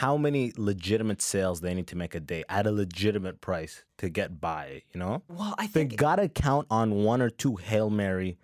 how 0.00 0.16
many 0.16 0.52
legitimate 0.58 1.20
sales 1.22 1.60
they 1.60 1.72
need 1.74 1.86
to 1.86 1.96
make 1.96 2.14
a 2.14 2.20
day 2.20 2.44
at 2.50 2.66
a 2.66 2.70
legitimate 2.72 3.40
price 3.40 3.84
to 3.98 4.08
get 4.10 4.40
by. 4.40 4.82
You 4.92 5.00
know. 5.00 5.22
Well, 5.28 5.54
I 5.58 5.66
They 5.66 5.72
think 5.72 5.90
Mm-hmm. 5.92 5.96
gotta 6.08 6.28
count 6.28 6.66
on 6.70 6.88
one 7.12 7.20
or 7.22 7.30
two 7.30 7.56
Hail 7.56 7.88
Mary 7.90 8.36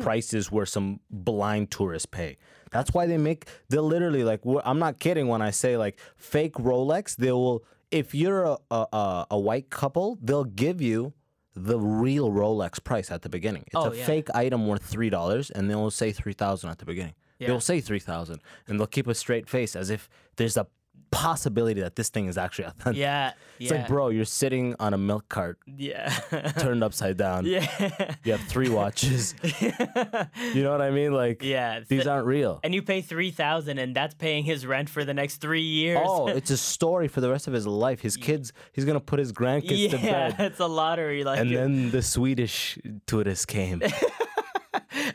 prices 0.00 0.50
where 0.50 0.66
some 0.66 1.00
blind 1.10 1.70
tourists 1.70 2.06
pay. 2.06 2.38
That's 2.70 2.92
why 2.92 3.06
they 3.06 3.18
make. 3.18 3.46
They'll 3.68 3.84
literally 3.96 4.24
like. 4.24 4.40
I'm 4.64 4.78
not 4.78 4.98
kidding 4.98 5.28
when 5.28 5.42
I 5.42 5.50
say 5.52 5.76
like 5.76 5.98
fake 6.16 6.54
Rolex. 6.54 7.16
They 7.16 7.32
will. 7.32 7.64
If 7.90 8.14
you're 8.14 8.42
a 8.44 8.56
a, 8.70 8.86
a, 8.92 9.26
a 9.32 9.38
white 9.38 9.70
couple, 9.70 10.18
they'll 10.20 10.50
give 10.66 10.82
you 10.82 11.12
the 11.54 11.78
real 11.78 12.30
Rolex 12.30 12.82
price 12.82 13.10
at 13.12 13.22
the 13.22 13.28
beginning. 13.28 13.62
It's 13.68 13.76
Oh, 13.76 13.92
a 13.92 13.96
yeah. 13.96 14.04
fake 14.04 14.28
item 14.34 14.66
worth 14.66 14.82
three 14.82 15.08
dollars, 15.10 15.50
and 15.50 15.70
they'll 15.70 15.90
say 16.02 16.10
three 16.12 16.32
thousand 16.34 16.70
at 16.70 16.78
the 16.78 16.84
beginning. 16.84 17.14
Yeah. 17.38 17.46
They'll 17.48 17.60
say 17.72 17.80
three 17.80 18.00
thousand, 18.10 18.40
and 18.66 18.78
they'll 18.80 18.86
keep 18.98 19.06
a 19.06 19.14
straight 19.14 19.48
face 19.48 19.76
as 19.76 19.88
if 19.88 20.08
there's 20.36 20.56
a 20.56 20.66
possibility 21.10 21.80
that 21.80 21.96
this 21.96 22.08
thing 22.08 22.26
is 22.26 22.36
actually 22.38 22.64
authentic. 22.68 23.00
yeah, 23.00 23.32
It's 23.60 23.70
yeah, 23.70 23.78
like, 23.78 23.88
bro, 23.88 24.08
you're 24.10 24.24
sitting 24.24 24.74
on 24.80 24.92
a 24.94 24.98
milk 24.98 25.28
cart 25.28 25.58
yeah, 25.66 26.08
turned 26.58 26.82
upside 26.84 27.16
down. 27.16 27.46
yeah, 27.46 28.14
You 28.24 28.32
have 28.32 28.40
three 28.42 28.68
watches. 28.68 29.34
you 29.60 30.62
know 30.62 30.70
what 30.70 30.82
I 30.82 30.90
mean? 30.90 31.12
Like, 31.12 31.42
yeah. 31.42 31.80
these 31.80 32.00
Th- 32.02 32.06
aren't 32.06 32.26
real. 32.26 32.60
and 32.64 32.74
you 32.74 32.82
pay 32.82 33.00
three 33.02 33.30
thousand, 33.30 33.78
and 33.78 33.94
that's 33.94 34.14
paying 34.14 34.44
his 34.44 34.66
rent 34.66 34.88
for 34.88 35.04
the 35.04 35.14
next 35.14 35.36
three 35.36 35.60
years. 35.62 36.00
Oh, 36.04 36.26
it's 36.28 36.50
a 36.50 36.56
story 36.56 37.08
for 37.08 37.20
the 37.20 37.30
rest 37.30 37.46
of 37.48 37.52
his 37.54 37.66
life. 37.66 38.00
His 38.00 38.16
kids, 38.16 38.52
he's 38.72 38.84
gonna 38.84 39.00
put 39.00 39.18
his 39.18 39.32
grandkids 39.32 39.90
to 39.90 39.96
bed. 39.98 40.36
yeah, 40.38 40.46
it's 40.46 40.60
a 40.60 40.66
lottery, 40.66 41.24
like, 41.24 41.38
And 41.40 41.54
then 41.54 41.90
the 41.90 42.02
Swedish 42.02 42.78
tourists 43.06 43.44
came. 43.46 43.82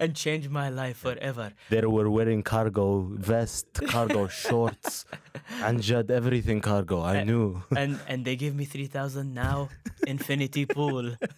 And 0.02 0.16
change 0.16 0.50
my 0.50 0.70
life 0.70 0.98
forever. 0.98 1.54
they 1.70 1.86
were 1.86 2.10
wearing 2.10 2.42
cargo 2.44 3.08
vest, 3.14 3.68
cargo 3.88 4.28
shorts, 4.44 5.06
and 5.62 5.82
Judd 5.82 6.10
everything 6.10 6.60
cargo. 6.60 7.02
I 7.02 7.24
knew. 7.24 7.62
and 7.78 8.00
and 8.08 8.26
they 8.26 8.36
gave 8.36 8.54
me 8.56 8.66
three 8.66 8.88
thousand 8.88 9.34
now. 9.34 9.70
Infinity 10.08 10.66
pool. 10.66 11.14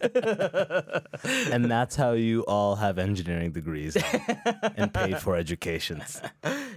and 1.52 1.70
that's 1.70 1.96
how 1.96 2.12
you 2.12 2.40
all 2.48 2.76
have 2.76 2.98
engineering 2.98 3.52
degrees 3.52 3.96
and 4.76 4.92
paid 4.92 5.18
for 5.18 5.36
educations. 5.44 6.20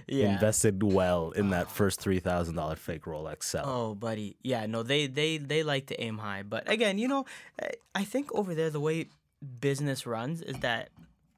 Yeah. 0.06 0.32
Invested 0.34 0.82
well 0.82 1.30
in 1.32 1.50
that 1.50 1.70
first 1.70 2.00
three 2.00 2.20
thousand 2.20 2.54
dollar 2.56 2.76
fake 2.76 3.04
Rolex 3.04 3.44
sell. 3.44 3.64
Oh, 3.66 3.94
buddy. 3.94 4.36
Yeah, 4.42 4.66
no, 4.66 4.82
they 4.82 5.06
they 5.06 5.38
they 5.38 5.62
like 5.62 5.86
to 5.86 5.96
aim 6.00 6.18
high, 6.18 6.42
but 6.42 6.70
again, 6.70 6.98
you 6.98 7.08
know, 7.08 7.24
I 7.94 8.04
think 8.04 8.32
over 8.34 8.54
there 8.54 8.70
the 8.70 8.80
way 8.80 9.08
business 9.60 10.06
runs 10.06 10.42
is 10.42 10.58
that 10.60 10.90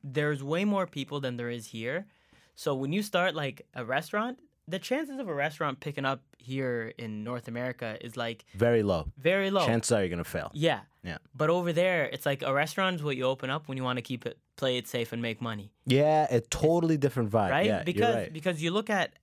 there's 0.03 0.43
way 0.43 0.65
more 0.65 0.87
people 0.87 1.21
than 1.21 1.37
there 1.37 1.51
is 1.51 1.67
here. 1.69 2.07
So 2.55 2.75
when 2.75 2.93
you 2.93 3.03
start 3.03 3.35
like 3.35 3.67
a 3.75 3.85
restaurant, 3.85 4.39
the 4.69 4.79
chances 4.79 5.19
of 5.19 5.29
a 5.29 5.35
restaurant 5.35 5.81
picking 5.81 6.05
up 6.05 6.23
here 6.39 6.93
in 6.99 7.25
North 7.25 7.49
America 7.49 7.97
is 8.01 8.17
like 8.17 8.45
Very 8.55 8.83
low. 8.83 9.09
very 9.19 9.51
low. 9.51 9.67
Chances 9.67 9.93
are 9.93 10.01
you're 10.01 10.09
gonna 10.11 10.25
fail. 10.25 10.51
Yeah. 10.55 10.81
Yeah. 11.03 11.19
But 11.35 11.49
over 11.51 11.73
there, 11.73 12.05
it's 12.13 12.27
like 12.27 12.43
a 12.43 12.53
restaurant 12.53 12.97
is 12.97 13.03
what 13.03 13.17
you 13.17 13.25
open 13.25 13.49
up 13.51 13.69
when 13.69 13.79
you 13.79 13.85
want 13.85 13.97
to 13.97 14.03
keep 14.03 14.27
it, 14.27 14.39
play 14.57 14.77
it 14.77 14.87
safe 14.87 15.13
and 15.13 15.23
make 15.23 15.41
money, 15.41 15.73
Yeah, 15.87 16.27
a 16.31 16.41
totally 16.43 16.99
different 16.99 17.31
vibe. 17.31 17.51
right? 17.51 17.67
Yeah, 17.67 17.83
because 17.85 18.15
right. 18.15 18.33
because 18.33 18.63
you 18.63 18.71
look 18.71 18.91
at 18.91 19.15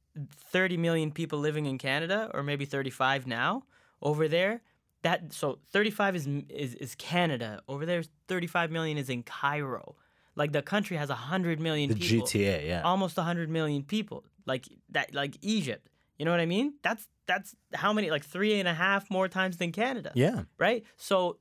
30 0.51 0.77
million 0.77 1.12
people 1.12 1.38
living 1.38 1.67
in 1.67 1.77
Canada, 1.77 2.31
or 2.34 2.41
maybe 2.41 2.65
35 2.65 3.27
now. 3.27 3.63
Over 4.01 4.27
there, 4.27 4.62
that 5.03 5.31
so 5.34 5.60
35 5.72 6.15
is 6.15 6.27
is 6.50 6.74
is 6.75 6.96
Canada. 6.96 7.62
Over 7.67 7.86
there, 7.86 8.03
35 8.27 8.72
million 8.72 8.98
is 8.98 9.10
in 9.10 9.22
Cairo. 9.24 9.96
Like 10.38 10.51
the 10.53 10.62
country 10.62 10.96
has 10.98 11.10
100 11.10 11.60
million 11.60 11.89
the 11.89 11.96
people. 11.96 12.27
GTA, 12.27 12.65
yeah. 12.65 12.82
Almost 12.84 13.17
100 13.17 13.50
million 13.50 13.84
people. 13.84 14.24
Like 14.46 14.65
that. 14.91 15.13
Like 15.13 15.36
Egypt. 15.41 15.89
You 16.17 16.25
know 16.25 16.32
what 16.32 16.39
I 16.39 16.46
mean? 16.46 16.74
That's 16.84 17.08
that's 17.27 17.56
how 17.74 17.91
many? 17.94 18.10
Like 18.10 18.24
three 18.24 18.60
and 18.60 18.67
a 18.67 18.74
half 18.74 19.10
more 19.12 19.27
times 19.27 19.58
than 19.58 19.72
Canada. 19.72 20.12
yeah, 20.15 20.44
Right. 20.58 20.84
So 20.96 21.38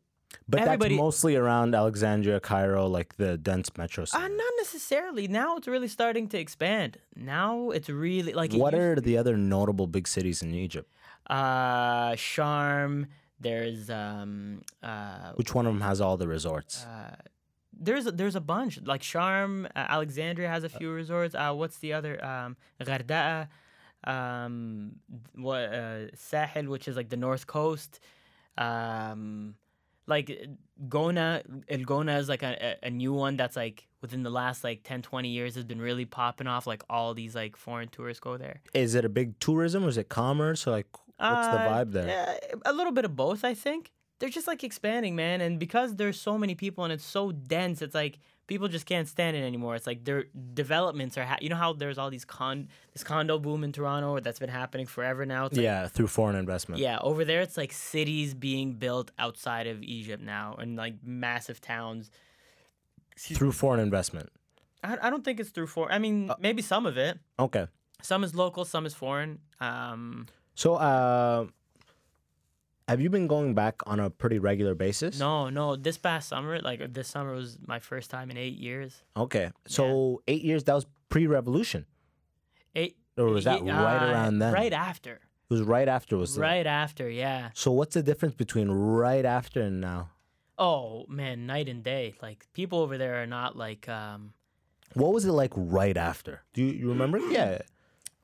but 0.49 0.61
Everybody- 0.61 0.95
that's 0.97 1.01
mostly 1.01 1.37
around 1.37 1.75
Alexandria, 1.75 2.41
Cairo, 2.41 2.87
like 2.87 3.17
the 3.17 3.39
dense 3.39 3.71
metro 3.79 4.05
Uh, 4.13 4.29
not 4.29 4.53
necessarily. 4.59 5.29
Now 5.29 5.57
it's 5.57 5.69
really 5.69 5.89
starting 5.89 6.29
to 6.29 6.39
expand. 6.39 6.99
Now 7.15 7.71
it's 7.71 7.89
really 7.89 8.33
like 8.33 8.53
what 8.53 8.75
are 8.75 8.97
the 9.01 9.17
other 9.19 9.37
notable 9.37 9.87
big 9.87 10.09
cities 10.09 10.43
in 10.43 10.55
Egypt? 10.55 10.91
uh 11.29 12.13
Sharm. 12.13 13.07
There's 13.41 13.91
um 13.91 14.63
uh 14.83 15.33
Which 15.35 15.55
one 15.55 15.67
of 15.67 15.73
them 15.75 15.83
has 15.83 16.01
all 16.01 16.17
the 16.17 16.29
resorts? 16.29 16.85
There's 17.79 18.07
a, 18.07 18.13
there's 18.13 18.37
a 18.37 18.41
bunch 18.41 18.81
like 18.85 19.03
Sharm. 19.03 19.67
Uh, 19.67 19.71
Alexandria 19.97 20.49
has 20.49 20.65
a 20.65 20.69
few 20.69 20.91
resorts. 20.91 21.35
Uh, 21.35 21.53
what's 21.55 21.79
the 21.79 21.93
other 21.93 22.25
um 22.25 22.57
Ghardaa, 22.81 23.49
um 24.05 24.93
what 25.35 25.63
uh, 25.73 26.07
Sahel, 26.15 26.65
which 26.67 26.89
is 26.89 26.97
like 26.97 27.09
the 27.09 27.17
north 27.17 27.47
coast. 27.47 28.01
Um, 28.59 29.55
like 30.07 30.29
Gouna, 30.89 31.43
El 31.69 31.81
Gouna 31.81 32.19
is 32.19 32.29
like 32.29 32.43
a, 32.43 32.77
a 32.83 32.87
a 32.87 32.91
new 32.91 33.13
one 33.13 33.37
that's 33.37 33.57
like 33.57 33.89
within 34.01 34.23
the 34.23 34.31
last 34.31 34.63
like 34.63 34.83
10, 34.85 35.03
20 35.03 35.29
years 35.29 35.55
has 35.57 35.65
been 35.65 35.81
really 35.81 36.05
popping 36.05 36.47
off. 36.47 36.67
Like 36.67 36.83
all 36.89 37.13
these 37.13 37.35
like 37.35 37.57
foreign 37.57 37.89
tourists 37.89 38.21
go 38.21 38.37
there. 38.37 38.61
is 38.73 38.95
it 38.95 39.05
a 39.05 39.09
big 39.09 39.39
tourism 39.41 39.85
or 39.85 39.89
is 39.89 39.97
it 39.99 40.09
commerce? 40.09 40.67
Or 40.67 40.71
like, 40.71 40.87
what's 41.19 41.49
the 41.49 41.61
Uh, 41.61 41.69
vibe 41.85 41.93
there? 41.93 42.07
Yeah, 42.07 42.57
a 42.65 42.73
little 42.73 42.93
bit 42.93 43.05
of 43.05 43.17
both, 43.17 43.45
I 43.45 43.55
think. 43.55 43.91
They're 44.19 44.31
just 44.31 44.47
like 44.47 44.65
expanding, 44.65 45.15
man, 45.15 45.41
and 45.43 45.59
because 45.59 45.97
there's 45.97 46.19
so 46.21 46.39
many 46.39 46.55
people 46.55 46.85
and 46.85 46.93
it's 46.93 47.05
so 47.05 47.33
dense, 47.33 47.83
it's 47.83 47.95
like 47.95 48.19
people 48.47 48.67
just 48.69 48.87
can't 48.87 49.07
stand 49.07 49.37
it 49.37 49.43
anymore. 49.43 49.75
It's 49.77 49.87
like 49.87 50.05
their 50.05 50.25
developments 50.55 51.19
are, 51.19 51.25
ha- 51.25 51.37
you 51.43 51.51
know 51.51 51.57
how 51.57 51.75
there's 51.75 51.99
all 51.99 52.09
these 52.11 52.25
con 52.25 52.69
this 52.95 53.05
condo 53.05 53.39
boom 53.39 53.63
in 53.63 53.73
Toronto 53.73 54.19
that's 54.21 54.39
been 54.39 54.49
happening 54.49 54.87
forever 54.87 55.27
now. 55.27 55.47
It's 55.47 55.57
like, 55.57 55.65
yeah, 55.65 55.87
through 55.89 56.07
foreign 56.07 56.37
investment. 56.37 56.81
yeah, 56.81 56.99
over 57.03 57.25
there 57.27 57.43
it's 57.43 57.59
like 57.59 57.73
cities 57.73 58.33
being 58.33 58.73
built 58.75 59.11
outside 59.19 59.67
of 59.67 59.83
Egypt 59.83 60.23
now, 60.23 60.55
and 60.59 60.77
like 60.77 60.95
massive 61.05 61.61
towns. 61.61 62.11
Through 63.19 63.53
foreign 63.53 63.81
investment. 63.81 64.31
I, 64.83 64.97
I 65.03 65.11
don't 65.11 65.25
think 65.25 65.41
it's 65.41 65.51
through 65.51 65.67
foreign. 65.69 65.93
I 65.93 65.99
mean, 65.99 66.31
Uh, 66.31 66.37
maybe 66.39 66.63
some 66.63 66.87
of 66.87 66.97
it. 66.97 67.19
Okay. 67.39 67.67
Some 68.03 68.25
is 68.25 68.35
local, 68.35 68.65
some 68.65 68.87
is 68.87 68.95
foreign. 68.95 69.41
Um, 69.61 70.27
So, 70.55 70.75
uh, 70.77 71.47
have 72.89 73.01
you 73.01 73.11
been 73.11 73.27
going 73.27 73.55
back 73.55 73.83
on 73.87 74.01
a 74.01 74.11
pretty 74.11 74.39
regular 74.39 74.75
basis? 74.75 75.19
no, 75.19 75.49
no. 75.51 75.77
This 75.77 75.99
past 75.99 76.29
summer, 76.29 76.61
like 76.61 76.93
this 76.93 77.09
summer 77.09 77.35
was 77.35 77.59
my 77.67 77.79
first 77.79 78.11
time 78.11 78.31
in 78.31 78.37
eight 78.37 78.59
years. 78.59 79.03
Okay. 79.17 79.51
So, 79.67 80.23
eight 80.29 80.43
years, 80.43 80.65
that 80.65 80.75
was 80.75 80.87
pre 81.09 81.27
revolution. 81.27 81.87
Eight. 82.75 82.97
Or 83.19 83.27
was 83.27 83.45
that 83.45 83.63
right 83.63 84.03
uh, 84.03 84.11
around 84.13 84.39
then? 84.39 84.53
Right 84.53 84.73
after. 84.73 85.15
It 85.15 85.55
was 85.55 85.63
right 85.63 85.89
after, 85.89 86.17
was 86.17 86.37
it? 86.37 86.41
Right 86.41 86.67
after, 86.67 87.09
yeah. 87.09 87.51
So, 87.55 87.71
what's 87.73 87.95
the 87.95 88.03
difference 88.03 88.35
between 88.35 88.69
right 88.71 89.25
after 89.25 89.63
and 89.63 89.81
now? 89.81 90.11
Oh 90.59 91.05
man, 91.09 91.47
night 91.47 91.69
and 91.69 91.83
day. 91.83 92.15
Like 92.23 92.47
people 92.53 92.79
over 92.81 92.97
there 92.97 93.23
are 93.23 93.27
not 93.27 93.57
like 93.57 93.89
um 93.89 94.33
What 94.95 95.13
was 95.13 95.25
it 95.25 95.33
like 95.33 95.53
right 95.55 95.97
after? 95.97 96.43
Do 96.55 96.63
you, 96.63 96.73
you 96.73 96.89
remember? 96.89 97.19
Yeah. 97.31 97.59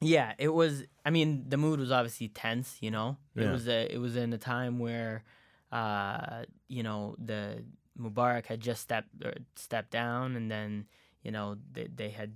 Yeah, 0.02 0.34
it 0.38 0.48
was 0.48 0.84
I 1.04 1.10
mean, 1.10 1.44
the 1.48 1.56
mood 1.56 1.80
was 1.80 1.90
obviously 1.92 2.28
tense, 2.28 2.76
you 2.80 2.90
know. 2.90 3.16
It 3.36 3.52
was 3.52 3.68
a, 3.68 3.92
it 3.94 3.98
was 3.98 4.16
in 4.16 4.32
a 4.32 4.38
time 4.38 4.78
where 4.78 5.24
uh 5.70 6.44
you 6.68 6.82
know, 6.82 7.16
the 7.18 7.64
Mubarak 7.98 8.46
had 8.46 8.60
just 8.60 8.82
stepped 8.82 9.08
or 9.24 9.34
stepped 9.56 9.90
down 9.90 10.36
and 10.36 10.50
then, 10.50 10.86
you 11.22 11.30
know, 11.30 11.56
they 11.72 11.88
they 11.94 12.10
had 12.10 12.32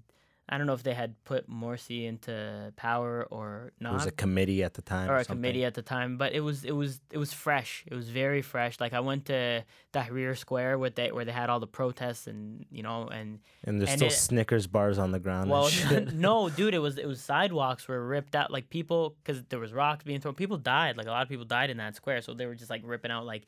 I 0.49 0.59
don't 0.59 0.69
know 0.69 0.75
if 0.75 0.85
they 0.85 0.95
had 0.95 1.15
put 1.25 1.51
Morsi 1.51 2.07
into 2.07 2.73
power 2.77 3.27
or 3.33 3.73
not. 3.81 3.91
It 3.91 3.95
was 3.97 4.07
a 4.07 4.13
committee 4.13 4.63
at 4.63 4.75
the 4.75 4.83
time. 4.83 5.11
or 5.11 5.17
a 5.17 5.25
something. 5.25 5.37
committee 5.43 5.65
at 5.65 5.75
the 5.75 5.83
time, 5.83 6.19
but 6.19 6.33
it 6.35 6.41
was 6.41 6.65
it 6.65 6.71
was 6.71 7.01
it 7.11 7.19
was 7.19 7.33
fresh. 7.33 7.83
It 7.87 7.95
was 7.95 8.09
very 8.11 8.43
fresh. 8.43 8.79
Like 8.79 8.93
I 8.93 9.01
went 9.01 9.25
to 9.27 9.65
Tahrir 9.93 10.37
Square 10.39 10.79
with 10.79 10.95
they 10.95 11.11
where 11.11 11.25
they 11.25 11.33
had 11.33 11.51
all 11.51 11.59
the 11.59 11.67
protests 11.67 12.29
and 12.29 12.65
you 12.71 12.83
know 12.85 13.09
and 13.09 13.41
And 13.65 13.81
there's 13.81 13.91
and 13.91 13.99
still 13.99 14.09
it- 14.09 14.13
Snickers 14.13 14.69
bars 14.69 14.99
on 14.99 15.11
the 15.11 15.19
ground. 15.19 15.51
well 15.51 15.69
no 16.15 16.49
dude 16.59 16.75
it 16.75 16.79
was 16.79 16.97
it 16.97 17.07
was 17.07 17.21
sidewalks 17.21 17.89
were 17.89 18.07
ripped 18.07 18.37
out 18.37 18.53
like 18.53 18.71
people 18.71 19.17
because 19.25 19.43
there 19.49 19.59
was 19.59 19.73
rocks 19.73 20.05
being 20.05 20.21
thrown. 20.21 20.35
People 20.35 20.59
died 20.59 20.97
like 20.97 21.07
a 21.07 21.11
lot 21.11 21.23
of 21.23 21.29
people 21.29 21.45
died 21.45 21.71
in 21.71 21.79
that 21.79 21.97
square, 21.97 22.21
so 22.23 22.35
they 22.35 22.47
were 22.47 22.55
just 22.55 22.71
like 22.71 22.83
ripping 22.85 23.11
out 23.11 23.27
like 23.27 23.47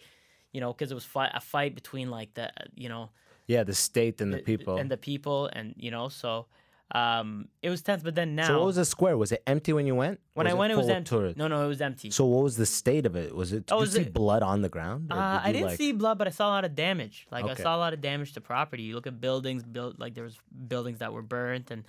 you 0.52 0.60
know 0.60 0.72
because 0.72 0.90
it 0.90 0.94
was 0.94 1.04
fi- 1.04 1.30
a 1.32 1.40
fight 1.40 1.76
between 1.76 2.10
like 2.10 2.34
the 2.34 2.50
you 2.74 2.88
know 2.88 3.10
yeah, 3.46 3.62
the 3.62 3.74
state 3.74 4.20
and 4.20 4.32
the, 4.32 4.38
the- 4.38 4.42
people. 4.42 4.76
and 4.78 4.90
the 4.90 4.96
people 4.96 5.48
and 5.52 5.74
you 5.78 5.90
know 5.92 6.08
so 6.08 6.46
um 6.92 7.48
it 7.62 7.68
was 7.70 7.82
tense. 7.82 8.02
But 8.02 8.14
then 8.14 8.34
now 8.34 8.46
so, 8.46 8.58
what 8.58 8.66
was 8.66 8.76
the 8.76 8.84
square? 8.84 9.16
Was 9.16 9.30
it 9.32 9.42
empty 9.46 9.72
when 9.72 9.86
you 9.86 9.94
went? 9.94 10.20
when 10.34 10.46
I 10.46 10.54
went 10.54 10.72
it 10.72 10.76
was 10.76 10.88
empty. 10.88 11.34
No 11.36 11.46
no 11.48 11.64
it 11.64 11.68
was 11.68 11.80
empty. 11.80 12.10
So, 12.10 12.24
what 12.24 12.42
was 12.44 12.56
the 12.56 12.64
state 12.66 13.04
of 13.04 13.14
it? 13.16 13.34
Was 13.34 13.52
it? 13.52 13.66
Did 13.66 13.72
Oh, 13.72 13.76
you 13.76 13.80
was 13.82 13.92
see 13.92 14.00
it- 14.02 14.14
blood 14.14 14.42
on 14.42 14.62
the 14.62 14.68
ground? 14.70 15.12
Uh, 15.12 15.14
did 15.16 15.48
I 15.48 15.52
didn't 15.52 15.68
like- 15.68 15.76
see 15.76 15.92
blood, 15.92 16.16
but 16.18 16.26
I 16.26 16.30
saw 16.30 16.48
a 16.48 16.52
lot 16.56 16.64
of 16.64 16.74
damage. 16.74 17.26
Like 17.30 17.44
Okay. 17.44 17.52
I 17.52 17.62
saw 17.62 17.76
a 17.76 17.78
lot 17.78 17.92
of 17.92 18.00
damage 18.00 18.32
to 18.34 18.40
property. 18.40 18.84
You 18.84 18.94
look 18.94 19.06
at 19.06 19.20
buildings 19.20 19.62
built 19.64 19.98
like 19.98 20.14
there 20.14 20.24
was 20.24 20.38
buildings 20.68 20.98
that 21.00 21.12
were 21.12 21.22
burnt 21.22 21.70
and 21.70 21.84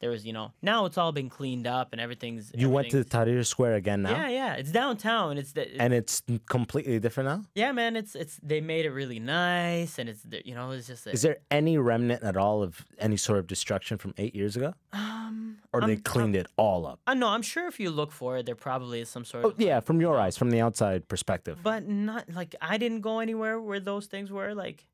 there 0.00 0.10
was 0.10 0.24
you 0.24 0.32
know 0.32 0.52
now 0.62 0.84
it's 0.86 0.96
all 0.96 1.10
been 1.12 1.28
cleaned 1.28 1.66
up 1.66 1.88
and 1.92 2.00
everything's. 2.00 2.52
You 2.54 2.70
went 2.70 2.90
to 2.90 3.02
Tahrir 3.04 3.44
Square 3.44 3.74
again 3.74 4.02
now, 4.02 4.10
Yeah, 4.12 4.28
yeah, 4.28 4.54
it's 4.54 4.70
downtown. 4.70 5.38
It's 5.38 5.52
the, 5.52 5.80
and 5.80 5.92
it's 5.92 6.22
completely 6.46 6.98
different 7.00 7.28
now. 7.28 7.44
yeah, 7.54 7.72
man. 7.72 7.96
It's 7.96 8.14
it's 8.14 8.38
they 8.42 8.60
made 8.60 8.84
it 8.86 8.90
really 8.92 9.18
nice, 9.18 9.98
and 9.98 10.08
it's 10.08 10.24
you 10.44 10.54
know 10.54 10.70
it's 10.70 10.86
just 10.86 11.06
a, 11.06 11.10
Is 11.10 11.22
there 11.22 11.38
any 11.50 11.78
remnant 11.78 12.22
at 12.22 12.36
all 12.36 12.62
of 12.62 12.84
any 12.98 13.16
sort 13.16 13.38
of 13.40 13.46
destruction 13.46 13.98
from 13.98 14.14
eight 14.18 14.34
years 14.34 14.54
ago, 14.56 14.74
um. 14.92 15.58
or 15.72 15.80
they 15.80 15.92
I'm- 15.92 16.00
cleaned 16.02 16.36
it 16.36 16.46
all 16.56 16.86
up? 16.86 17.00
I 17.06 17.14
know. 17.14 17.28
I'm 17.28 17.42
sure 17.42 17.66
if 17.66 17.80
you 17.80 17.90
look 17.90 18.12
for 18.12 18.38
it, 18.38 18.46
there 18.46 18.54
probably 18.54 19.00
is 19.00 19.08
some 19.08 19.24
sort 19.24 19.44
Oh, 19.44 19.48
of. 19.50 19.60
yeah, 19.60 19.80
from 19.80 20.00
your 20.00 20.18
eyes, 20.18 20.36
from 20.38 20.50
the 20.50 20.60
outside 20.60 21.08
perspective. 21.08 21.58
But 21.62 21.88
not 21.88 22.30
like 22.32 22.54
I 22.60 22.78
didn't 22.78 23.00
go 23.00 23.18
anywhere 23.18 23.60
where 23.60 23.80
those 23.80 24.06
things 24.06 24.30
were. 24.30 24.54
Like, 24.54 24.86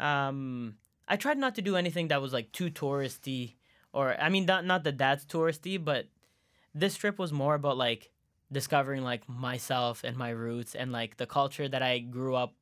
um, 0.00 0.76
I 1.06 1.16
tried 1.16 1.38
not 1.38 1.54
to 1.56 1.62
do 1.62 1.76
anything 1.76 2.08
that 2.08 2.20
was 2.20 2.32
like 2.32 2.52
too 2.52 2.70
touristy, 2.70 3.54
or 3.92 4.16
I 4.20 4.28
mean, 4.28 4.46
not 4.46 4.64
not 4.64 4.84
that 4.84 4.98
that's 4.98 5.24
touristy, 5.24 5.82
but 5.82 6.06
this 6.74 6.96
trip 6.96 7.18
was 7.18 7.32
more 7.32 7.54
about 7.54 7.76
like 7.76 8.10
discovering 8.50 9.02
like 9.02 9.28
myself 9.28 10.04
and 10.04 10.16
my 10.16 10.30
roots 10.30 10.74
and 10.74 10.92
like 10.92 11.16
the 11.16 11.26
culture 11.26 11.68
that 11.68 11.82
I 11.82 11.98
grew 11.98 12.34
up 12.34 12.54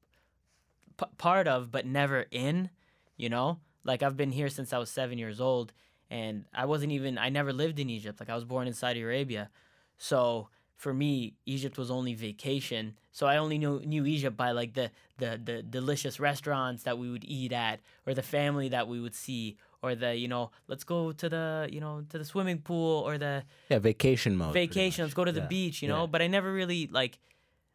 p- 0.99 1.07
part 1.19 1.49
of, 1.49 1.71
but 1.71 1.87
never 1.87 2.27
in. 2.31 2.71
You 3.17 3.31
know, 3.31 3.61
like 3.85 4.03
I've 4.03 4.17
been 4.17 4.33
here 4.33 4.49
since 4.49 4.73
I 4.73 4.79
was 4.79 4.91
seven 4.91 5.17
years 5.19 5.41
old, 5.41 5.73
and 6.11 6.45
I 6.55 6.67
wasn't 6.67 6.93
even 6.93 7.19
I 7.19 7.31
never 7.31 7.53
lived 7.53 7.79
in 7.79 7.89
Egypt. 7.91 8.21
Like 8.21 8.31
I 8.31 8.35
was 8.35 8.45
born 8.45 8.67
in 8.67 8.75
Saudi 8.75 9.03
Arabia, 9.03 9.51
so 9.99 10.49
for 10.77 10.93
me, 10.93 11.35
Egypt 11.47 11.79
was 11.79 11.91
only 11.91 12.15
vacation. 12.15 12.95
So 13.11 13.27
I 13.27 13.39
only 13.39 13.57
knew 13.59 13.81
knew 13.81 14.05
Egypt 14.05 14.37
by 14.37 14.51
like 14.53 14.75
the 14.75 14.91
the 15.19 15.41
the 15.43 15.63
delicious 15.63 16.21
restaurants 16.21 16.83
that 16.83 16.99
we 16.99 17.11
would 17.11 17.25
eat 17.25 17.53
at, 17.53 17.81
or 18.07 18.13
the 18.15 18.23
family 18.23 18.69
that 18.69 18.87
we 18.89 19.01
would 19.01 19.15
see, 19.15 19.57
or 19.87 19.95
the 19.95 20.15
you 20.17 20.29
know 20.29 20.51
let's 20.69 20.85
go 20.85 21.13
to 21.13 21.29
the 21.29 21.69
you 21.71 21.81
know 21.81 22.03
to 22.11 22.19
the 22.19 22.25
swimming 22.25 22.59
pool 22.59 23.01
or 23.09 23.19
the 23.19 23.45
Yeah, 23.71 23.79
vacation 23.79 24.37
mode. 24.37 24.53
vacation. 24.55 25.05
Let's 25.05 25.15
go 25.15 25.25
to 25.25 25.33
the 25.33 25.41
Yeah, 25.41 25.47
beach, 25.47 25.83
you 25.83 25.89
yeah. 25.89 25.95
know. 25.95 26.07
But 26.07 26.21
I 26.23 26.27
never 26.27 26.53
really 26.53 26.89
like, 27.01 27.19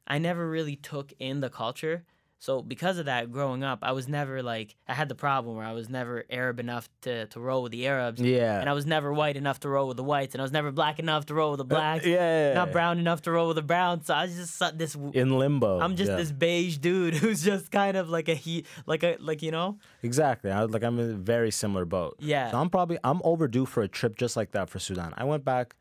I 0.07 0.17
never 0.19 0.49
really 0.49 0.75
took 0.75 1.13
in 1.19 1.39
the 1.41 1.49
culture. 1.49 2.03
So 2.41 2.63
because 2.63 2.97
of 2.97 3.05
that, 3.05 3.31
growing 3.31 3.63
up, 3.63 3.79
I 3.83 3.91
was 3.91 4.07
never 4.07 4.41
like 4.41 4.75
I 4.87 4.95
had 4.95 5.09
the 5.09 5.15
problem 5.15 5.57
where 5.57 5.65
I 5.65 5.73
was 5.73 5.89
never 5.89 6.25
Arab 6.27 6.59
enough 6.59 6.89
to, 7.01 7.27
to 7.27 7.39
roll 7.39 7.61
with 7.61 7.71
the 7.71 7.85
Arabs, 7.85 8.19
Yeah. 8.19 8.59
and 8.59 8.67
I 8.67 8.73
was 8.73 8.87
never 8.87 9.13
white 9.13 9.37
enough 9.37 9.59
to 9.59 9.69
roll 9.69 9.87
with 9.87 9.97
the 9.97 10.03
whites, 10.03 10.33
and 10.33 10.41
I 10.41 10.43
was 10.43 10.51
never 10.51 10.71
black 10.71 10.97
enough 10.97 11.27
to 11.27 11.35
roll 11.35 11.51
with 11.51 11.59
the 11.59 11.65
blacks, 11.65 12.03
Uh, 12.03 12.09
yeah, 12.09 12.53
not 12.55 12.71
brown 12.71 12.97
enough 12.97 13.21
to 13.23 13.31
roll 13.31 13.49
with 13.49 13.57
the 13.57 13.61
browns. 13.61 14.07
So 14.07 14.15
I 14.15 14.25
was 14.25 14.35
just 14.35 14.77
this. 14.79 14.95
In 15.13 15.37
limbo. 15.37 15.79
I'm 15.79 15.95
just 15.95 16.09
yeah. 16.09 16.17
this 16.17 16.31
beige 16.31 16.77
dude 16.77 17.13
who's 17.21 17.43
just 17.43 17.69
kind 17.69 17.95
of 17.95 18.09
like 18.09 18.27
a 18.27 18.33
he, 18.33 18.65
like 18.87 19.03
a 19.03 19.17
like 19.19 19.43
you 19.43 19.51
know. 19.51 19.77
Exactly. 20.01 20.49
I, 20.49 20.63
like 20.63 20.83
I'm 20.83 20.97
in 20.97 21.11
a 21.11 21.13
very 21.13 21.51
similar 21.51 21.85
boat. 21.85 22.15
Yeah. 22.17 22.49
So 22.49 22.57
I'm 22.57 22.71
probably 22.71 22.97
I'm 23.03 23.21
overdue 23.23 23.67
for 23.67 23.83
a 23.83 23.87
trip 23.87 24.15
just 24.15 24.35
like 24.35 24.53
that 24.53 24.67
for 24.67 24.79
Sudan. 24.79 25.13
I 25.15 25.25
went 25.25 25.45
back. 25.45 25.75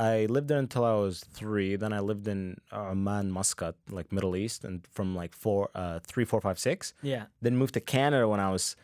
I 0.00 0.24
lived 0.26 0.48
there 0.48 0.58
until 0.58 0.86
I 0.86 0.94
was 0.94 1.20
three. 1.20 1.76
Then 1.76 1.92
I 1.92 2.00
lived 2.00 2.26
in 2.26 2.56
uh, 2.72 2.92
Amman, 2.92 3.30
Muscat, 3.30 3.74
like 3.90 4.10
Middle 4.10 4.34
East, 4.34 4.64
and 4.64 4.86
from 4.90 5.14
like 5.14 5.34
four, 5.34 5.68
uh, 5.74 5.98
three, 6.06 6.24
four, 6.24 6.40
five, 6.40 6.58
six. 6.58 6.94
Yeah. 7.02 7.24
Then 7.42 7.54
moved 7.58 7.74
to 7.74 7.80
Canada 7.80 8.26
when 8.26 8.40
I 8.40 8.50
was 8.50 8.76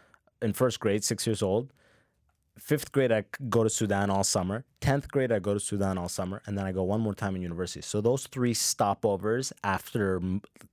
in 0.43 0.53
first 0.53 0.79
grade, 0.79 1.03
six 1.05 1.27
years 1.27 1.43
old. 1.43 1.73
Fifth 2.59 2.93
grade, 2.93 3.13
I 3.13 3.25
go 3.49 3.65
to 3.65 3.71
Sudan 3.71 4.11
all 4.11 4.25
summer. 4.25 4.65
Tenth 4.81 5.09
grade, 5.09 5.33
I 5.33 5.39
go 5.39 5.55
to 5.55 5.61
Sudan 5.61 5.97
all 5.97 6.09
summer, 6.11 6.43
and 6.47 6.57
then 6.57 6.67
I 6.67 6.73
go 6.73 6.83
one 6.83 7.01
more 7.01 7.15
time 7.15 7.35
in 7.35 7.41
university. 7.41 7.81
So 7.81 8.03
those 8.03 8.27
three 8.27 8.53
stopovers 8.55 9.53
after 9.65 10.21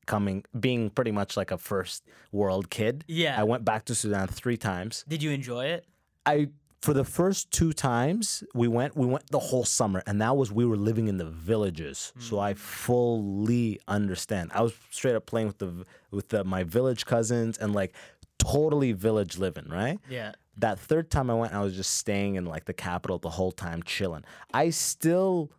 coming, 0.05 0.43
being 0.59 0.89
pretty 0.89 1.11
much 1.11 1.37
like 1.37 1.51
a 1.51 1.57
first 1.57 2.03
world 2.33 2.69
kid. 2.69 3.05
Yeah. 3.07 3.39
I 3.39 3.43
went 3.43 3.63
back 3.63 3.85
to 3.85 3.95
Sudan 3.95 4.27
three 4.27 4.57
times. 4.57 5.05
Did 5.07 5.23
you 5.23 5.31
enjoy 5.31 5.67
it? 5.67 5.85
I 6.25 6.49
for 6.83 6.93
the 6.93 7.05
first 7.05 7.49
two 7.49 7.71
times 7.71 8.43
we 8.53 8.67
went, 8.67 8.97
we 8.97 9.07
went 9.07 9.31
the 9.31 9.39
whole 9.39 9.63
summer, 9.63 10.03
and 10.05 10.21
that 10.21 10.35
was 10.35 10.51
we 10.51 10.65
were 10.65 10.75
living 10.75 11.07
in 11.07 11.15
the 11.15 11.23
villages, 11.25 12.11
so 12.19 12.39
I 12.39 12.53
mm. 12.53 12.57
fully 12.57 13.79
understand. 13.87 14.51
I 14.53 14.61
was 14.63 14.73
straight 14.89 15.15
up 15.15 15.25
playing 15.25 15.47
with 15.47 15.59
the 15.59 15.85
with 16.11 16.27
the, 16.27 16.43
my 16.43 16.65
village 16.65 17.05
cousins 17.05 17.57
and 17.57 17.73
like 17.73 17.95
totally 18.37 18.91
village 18.91 19.37
living, 19.37 19.69
right? 19.69 19.97
Yeah. 20.09 20.33
That 20.57 20.77
third 20.77 21.09
time 21.09 21.29
I 21.29 21.35
went, 21.35 21.53
I 21.53 21.61
was 21.61 21.73
just 21.73 21.95
staying 21.95 22.35
in 22.35 22.45
like 22.45 22.65
the 22.65 22.73
capital 22.73 23.17
the 23.17 23.29
whole 23.29 23.53
time, 23.53 23.81
chilling. 23.83 24.25
I 24.53 24.69
still 24.69 25.51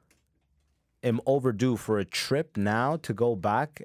am 1.03 1.23
overdue 1.25 1.77
for 1.77 1.99
a 1.99 2.05
trip 2.05 2.59
now 2.59 2.97
to 2.97 3.15
go 3.15 3.35
back. 3.35 3.81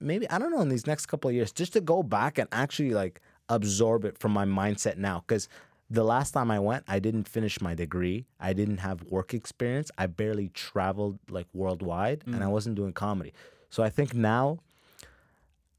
Maybe 0.00 0.28
I 0.28 0.40
don't 0.40 0.50
know 0.50 0.62
in 0.62 0.68
these 0.68 0.88
next 0.88 1.06
couple 1.06 1.28
of 1.28 1.36
years, 1.36 1.52
just 1.52 1.74
to 1.74 1.80
go 1.80 2.02
back 2.02 2.38
and 2.38 2.48
actually 2.50 2.90
like 2.90 3.20
absorb 3.48 4.04
it 4.04 4.18
from 4.18 4.32
my 4.32 4.44
mindset 4.44 4.96
now. 4.96 5.22
Because 5.24 5.48
the 5.90 6.04
last 6.04 6.30
time 6.30 6.50
I 6.50 6.60
went, 6.60 6.84
I 6.86 7.00
didn't 7.00 7.28
finish 7.28 7.60
my 7.60 7.74
degree. 7.74 8.26
I 8.38 8.52
didn't 8.52 8.78
have 8.78 9.02
work 9.02 9.34
experience. 9.34 9.90
I 9.98 10.06
barely 10.06 10.48
traveled 10.50 11.18
like 11.28 11.48
worldwide, 11.52 12.22
and 12.26 12.36
I 12.36 12.46
mm. 12.46 12.50
wasn't 12.52 12.76
doing 12.76 12.92
comedy. 12.92 13.32
So 13.70 13.82
I 13.82 13.90
think 13.90 14.14
now 14.14 14.60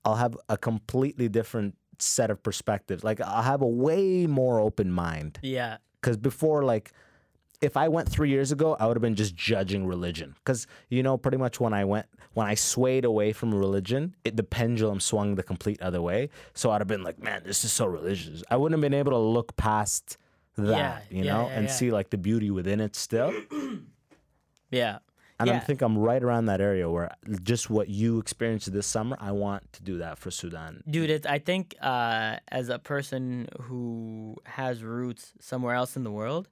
I'll 0.03 0.15
have 0.15 0.37
a 0.49 0.57
completely 0.57 1.29
different 1.29 1.77
set 1.97 2.29
of 2.29 2.43
perspectives. 2.43 3.03
Like 3.03 3.21
I'll 3.21 3.43
have 3.43 3.61
a 3.61 3.67
way 3.67 4.27
more 4.27 4.59
open 4.59 4.91
mind. 4.91 5.39
Yeah. 5.41 5.77
Because 6.01 6.17
before, 6.17 6.63
like, 6.63 6.91
if 7.61 7.77
I 7.77 7.87
went 7.87 8.09
three 8.09 8.29
years 8.29 8.51
ago, 8.51 8.75
I 8.79 8.87
would 8.87 8.97
have 8.97 9.01
been 9.01 9.15
just 9.15 9.35
judging 9.35 9.85
religion. 9.85 10.35
Because 10.35 10.67
you 10.89 11.03
know, 11.03 11.17
pretty 11.17 11.37
much 11.37 11.59
when 11.59 11.73
I 11.73 11.85
went, 11.85 12.07
when 12.33 12.47
I 12.47 12.55
swayed 12.55 13.05
away 13.05 13.33
from 13.33 13.53
religion, 13.53 14.15
it, 14.23 14.35
the 14.35 14.43
pendulum 14.43 14.99
swung 14.99 15.35
the 15.35 15.43
complete 15.43 15.81
other 15.81 16.01
way. 16.01 16.29
So 16.53 16.71
I'd 16.71 16.81
have 16.81 16.87
been 16.87 17.03
like, 17.03 17.21
man, 17.21 17.43
this 17.45 17.63
is 17.63 17.71
so 17.71 17.85
religious. 17.85 18.43
I 18.49 18.57
wouldn't 18.57 18.81
have 18.81 18.89
been 18.89 18.97
able 18.97 19.11
to 19.11 19.17
look 19.17 19.55
past 19.55 20.17
that, 20.57 20.67
Yeah, 20.67 20.99
you 21.09 21.23
yeah, 21.23 21.33
know, 21.33 21.47
yeah, 21.47 21.59
and 21.59 21.69
see 21.69 21.91
like 21.91 22.09
the 22.09 22.17
beauty 22.17 22.51
within 22.51 22.79
it 22.79 22.95
still. 22.95 23.33
Yeah. 24.71 24.99
And 25.39 25.49
yeah. 25.49 25.57
I 25.57 25.59
think 25.59 25.81
I'm 25.81 25.97
right 25.97 26.23
around 26.23 26.45
that 26.45 26.61
area 26.61 26.89
where 26.89 27.09
just 27.41 27.69
what 27.69 27.89
you 27.89 28.19
experienced 28.19 28.71
this 28.71 28.85
summer, 28.87 29.17
I 29.19 29.31
want 29.31 29.73
to 29.73 29.83
do 29.83 29.97
that 29.97 30.17
for 30.17 30.29
Sudan. 30.29 30.83
Dude, 30.89 31.09
it's, 31.09 31.25
I 31.25 31.39
think 31.39 31.75
uh, 31.81 32.37
as 32.47 32.69
a 32.69 32.77
person 32.79 33.49
who 33.59 34.37
has 34.45 34.83
roots 34.83 35.33
somewhere 35.39 35.73
else 35.75 35.97
in 35.97 36.03
the 36.03 36.11
world, 36.11 36.47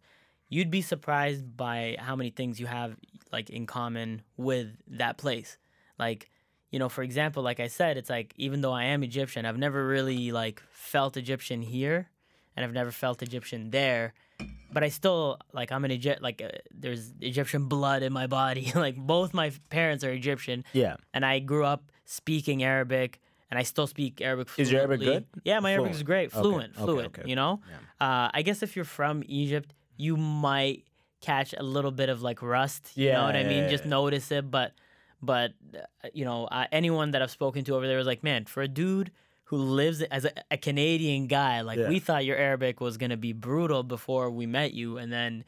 you'd 0.50 0.72
be 0.72 0.82
surprised 0.82 1.56
by 1.56 1.96
how 2.00 2.16
many 2.16 2.30
things 2.32 2.60
you 2.60 2.66
have 2.68 2.96
like 3.32 3.50
in 3.50 3.66
common 3.66 4.22
with 4.38 4.68
that 4.88 5.18
place. 5.18 5.58
Like, 5.98 6.30
you 6.72 6.80
know, 6.80 6.90
for 6.90 7.04
example, 7.04 7.44
like 7.44 7.60
I 7.60 7.68
said, 7.68 7.98
it's 7.98 8.10
like 8.10 8.34
even 8.38 8.62
though 8.62 8.74
I 8.74 8.86
am 8.86 9.04
Egyptian, 9.04 9.46
I've 9.46 9.58
never 9.58 9.86
really 9.88 10.32
like 10.32 10.62
felt 10.72 11.18
Egyptian 11.18 11.62
here, 11.62 12.10
and 12.56 12.66
I've 12.66 12.74
never 12.74 12.92
felt 12.92 13.22
Egyptian 13.22 13.70
there. 13.72 14.14
But 14.72 14.84
I 14.84 14.90
still 14.90 15.40
like 15.52 15.72
I'm 15.72 15.84
an 15.86 15.92
Egypt 15.92 16.22
like 16.22 16.42
uh, 16.44 16.50
there's 16.72 17.12
Egyptian 17.22 17.68
blood 17.68 18.04
in 18.04 18.14
my 18.14 18.28
body. 18.28 18.72
like 18.76 18.96
both 18.98 19.34
my 19.34 19.52
parents 19.70 20.04
are 20.04 20.12
Egyptian 20.12 20.64
Yeah. 20.74 20.98
and 21.14 21.26
I 21.26 21.40
grew 21.40 21.66
up 21.66 21.92
speaking 22.06 22.64
Arabic, 22.64 23.20
and 23.50 23.58
I 23.60 23.64
still 23.64 23.88
speak 23.88 24.22
Arabic. 24.22 24.48
Fluently. 24.50 24.62
Is 24.64 24.72
your 24.72 24.82
Arabic 24.82 25.00
good? 25.02 25.26
Yeah, 25.44 25.60
my 25.60 25.74
Arabic 25.74 25.94
is 25.94 26.04
great, 26.04 26.32
fluent, 26.32 26.74
okay, 26.76 26.84
fluent. 26.86 27.08
okay. 27.20 27.24
You 27.30 27.36
know, 27.36 27.62
uh, 28.00 28.30
I 28.34 28.42
guess 28.44 28.62
if 28.64 28.76
you're 28.76 28.86
from 28.86 29.24
Egypt, 29.26 29.74
you 30.00 30.16
might 30.18 30.86
catch 31.22 31.54
a 31.58 31.64
little 31.64 31.92
bit 31.92 32.08
of 32.10 32.22
like 32.22 32.42
rust. 32.42 32.92
You 32.96 33.12
know 33.12 33.26
what 33.26 33.36
I 33.36 33.42
Yeah, 33.42 33.50
mean? 33.50 33.64
yeah, 33.66 33.70
Just 33.70 33.84
yeah. 33.84 33.90
notice 33.92 34.32
it, 34.32 34.50
but 34.50 34.72
but 35.22 35.52
uh, 35.76 36.08
you 36.14 36.24
know, 36.26 36.46
uh, 36.48 36.66
anyone 36.72 37.12
that 37.12 37.22
I've 37.22 37.30
spoken 37.32 37.64
to 37.66 37.76
over 37.76 37.86
there 37.88 37.98
was 37.98 38.08
like, 38.08 38.24
man, 38.24 38.46
for 38.46 38.64
a 38.64 38.68
dude 38.70 39.12
who 39.52 39.58
lives 39.58 40.02
as 40.04 40.24
a, 40.26 40.32
a 40.50 40.58
Canadian 40.58 41.28
guy, 41.28 41.60
like 41.62 41.78
Yeah. 41.78 41.90
we 41.90 42.00
thought 42.00 42.24
your 42.24 42.38
Arabic 42.38 42.80
was 42.80 42.96
gonna 42.98 43.18
be 43.18 43.34
brutal 43.34 43.84
before 43.84 44.30
we 44.32 44.46
met 44.46 44.74
you, 44.74 44.98
and 44.98 45.12
then. 45.12 45.44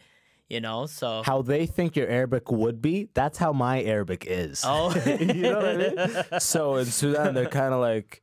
You 0.50 0.60
know, 0.60 0.86
so 0.86 1.22
How 1.24 1.42
they 1.42 1.66
think 1.66 1.96
your 1.96 2.10
Arabic 2.10 2.52
would 2.52 2.82
be, 2.82 3.08
that's 3.14 3.38
how 3.38 3.54
my 3.54 3.82
Arabic 3.84 4.26
is. 4.28 4.64
Oh. 4.68 4.94
you 5.20 5.44
know 5.44 5.56
what 5.56 5.66
I 5.66 5.78
mean? 5.78 6.40
So 6.42 6.76
in 6.76 6.88
Sudan, 6.88 7.34
they're 7.34 7.46
kind 7.46 7.74
of 7.74 7.80
like, 7.80 8.22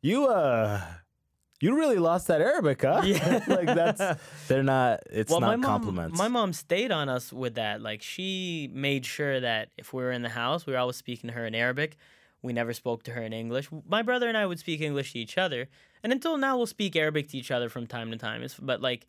you, 0.00 0.26
uh, 0.28 0.80
you 1.60 1.76
really 1.76 1.98
lost 1.98 2.28
that 2.28 2.40
Arabic, 2.40 2.82
huh? 2.82 3.02
Yeah. 3.04 3.44
like 3.48 3.66
that's, 3.66 4.20
they're 4.48 4.62
not, 4.62 5.00
it's 5.10 5.30
well, 5.30 5.40
not 5.40 5.46
my 5.46 5.56
mom, 5.56 5.62
compliments. 5.62 6.18
My 6.18 6.28
mom 6.28 6.52
stayed 6.52 6.90
on 6.90 7.08
us 7.08 7.32
with 7.32 7.54
that. 7.54 7.82
Like 7.82 8.02
she 8.02 8.70
made 8.72 9.04
sure 9.04 9.40
that 9.40 9.68
if 9.76 9.92
we 9.92 10.02
were 10.02 10.12
in 10.12 10.22
the 10.22 10.30
house, 10.30 10.66
we 10.66 10.72
were 10.72 10.78
always 10.78 10.96
speaking 10.96 11.28
to 11.28 11.34
her 11.34 11.46
in 11.46 11.54
Arabic. 11.54 11.96
We 12.42 12.54
never 12.54 12.72
spoke 12.72 13.02
to 13.04 13.10
her 13.12 13.22
in 13.22 13.34
English. 13.34 13.68
My 13.86 14.02
brother 14.02 14.26
and 14.26 14.36
I 14.36 14.46
would 14.46 14.58
speak 14.58 14.80
English 14.80 15.12
to 15.12 15.18
each 15.18 15.36
other, 15.36 15.68
and 16.02 16.10
until 16.10 16.38
now, 16.38 16.56
we'll 16.56 16.66
speak 16.66 16.96
Arabic 16.96 17.28
to 17.30 17.36
each 17.36 17.50
other 17.50 17.68
from 17.68 17.86
time 17.86 18.10
to 18.12 18.16
time. 18.16 18.42
It's, 18.42 18.54
but 18.54 18.80
like, 18.80 19.06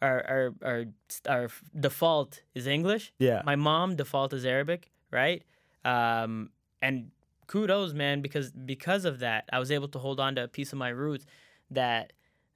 our 0.00 0.24
our 0.28 0.54
our 0.62 0.84
our 1.28 1.48
default 1.78 2.42
is 2.54 2.68
English. 2.68 3.12
Yeah. 3.18 3.42
My 3.44 3.56
mom 3.56 3.96
default 3.96 4.32
is 4.32 4.44
Arabic, 4.44 4.92
right? 5.10 5.42
Um, 5.84 6.50
and 6.80 7.10
kudos, 7.48 7.94
man, 7.94 8.22
because 8.22 8.52
because 8.52 9.04
of 9.04 9.18
that, 9.18 9.48
I 9.52 9.58
was 9.58 9.72
able 9.72 9.88
to 9.88 9.98
hold 9.98 10.20
on 10.20 10.36
to 10.36 10.44
a 10.44 10.48
piece 10.48 10.72
of 10.72 10.78
my 10.78 10.90
roots 10.90 11.26
that 11.70 12.12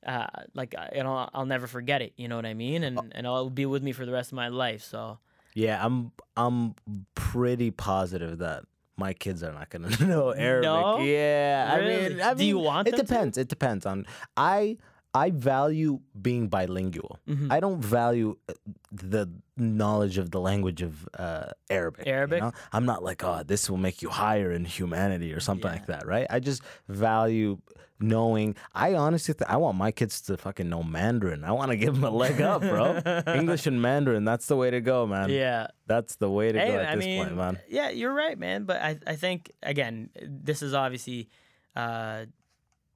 uh, 0.07 0.27
like 0.55 0.75
you 0.95 1.03
know 1.03 1.29
I'll 1.33 1.47
never 1.47 1.67
forget 1.67 2.03
it. 2.03 2.13
You 2.17 2.29
know 2.29 2.37
what 2.37 2.47
I 2.47 2.55
mean? 2.55 2.83
And 2.85 2.99
and 3.13 3.27
it'll 3.27 3.51
be 3.51 3.67
with 3.67 3.83
me 3.83 3.93
for 3.93 4.05
the 4.07 4.13
rest 4.13 4.33
of 4.33 4.37
my 4.37 4.49
life. 4.49 4.83
So 4.83 5.19
yeah, 5.55 5.85
I'm, 5.85 6.13
I'm 6.37 6.75
pretty 7.15 7.71
positive 7.71 8.39
that 8.39 8.65
my 8.97 9.13
kids 9.13 9.43
are 9.43 9.53
not 9.53 9.69
gonna 9.71 9.91
know 10.05 10.31
Arabic. 10.31 10.65
No? 10.65 10.99
Yeah, 11.01 11.71
I 11.73 11.81
mean, 11.81 12.21
I 12.21 12.35
Do 12.35 12.45
you 12.45 12.57
mean, 12.57 12.65
want 12.65 12.89
It 12.89 12.93
them 12.93 13.01
to? 13.01 13.07
depends. 13.07 13.39
It 13.39 13.49
depends 13.49 13.87
on. 13.87 14.07
I 14.37 14.79
I 15.15 15.31
value 15.31 16.01
being 16.21 16.49
bilingual. 16.49 17.19
Mm-hmm. 17.29 17.53
I 17.53 17.61
don't 17.61 17.83
value 17.85 18.37
uh, 18.49 18.55
the 18.91 19.29
knowledge 19.57 20.17
of 20.19 20.31
the 20.31 20.41
language 20.41 20.81
of 20.81 21.07
uh, 21.19 21.51
Arabic. 21.69 22.07
you 22.07 22.13
Arabic? 22.13 22.41
know? 22.43 22.53
I'm 22.73 22.87
not 22.87 23.03
like, 23.05 23.23
oh, 23.23 23.43
this 23.47 23.69
will 23.69 23.77
make 23.77 24.01
you 24.01 24.09
higher 24.09 24.51
in 24.53 24.65
humanity 24.65 25.35
or 25.35 25.41
something 25.41 25.71
like 25.71 25.87
that, 25.87 26.07
right? 26.07 26.27
I 26.31 26.41
just 26.41 26.63
value 26.89 27.59
knowing. 28.01 28.57
I 28.75 28.95
honestly, 28.95 29.35
th- 29.35 29.49
I 29.49 29.59
want 29.59 29.77
my 29.77 29.93
kids 29.93 30.23
to 30.23 30.37
fucking 30.39 30.69
know 30.69 30.83
Mandarin. 30.83 31.45
I 31.45 31.53
want 31.53 31.71
to 31.73 31.77
give 31.77 31.95
them 31.95 32.05
a 32.05 32.11
leg 32.11 32.41
up, 32.41 32.63
bro. 32.63 33.01
English 33.35 33.67
and 33.67 33.81
Mandarin, 33.83 34.25
that's 34.25 34.47
the 34.47 34.57
way 34.57 34.71
to 34.71 34.81
go, 34.81 35.07
man. 35.07 35.29
Yeah. 35.29 35.67
That's 35.87 36.17
the 36.17 36.31
way 36.31 36.51
to 36.53 36.59
Hey, 36.59 36.69
go 36.69 36.79
at 36.79 36.89
I 36.89 36.97
this 36.97 37.05
mean, 37.05 37.23
point, 37.25 37.37
man. 37.37 37.59
yeah, 37.69 37.91
you're 37.91 38.15
right, 38.15 38.39
man. 38.39 38.65
But 38.65 38.81
I, 38.81 38.99
I 39.07 39.17
think 39.17 39.51
again, 39.63 40.09
this 40.21 40.63
is 40.63 40.73
obviously 40.75 41.29
uh, 41.77 42.25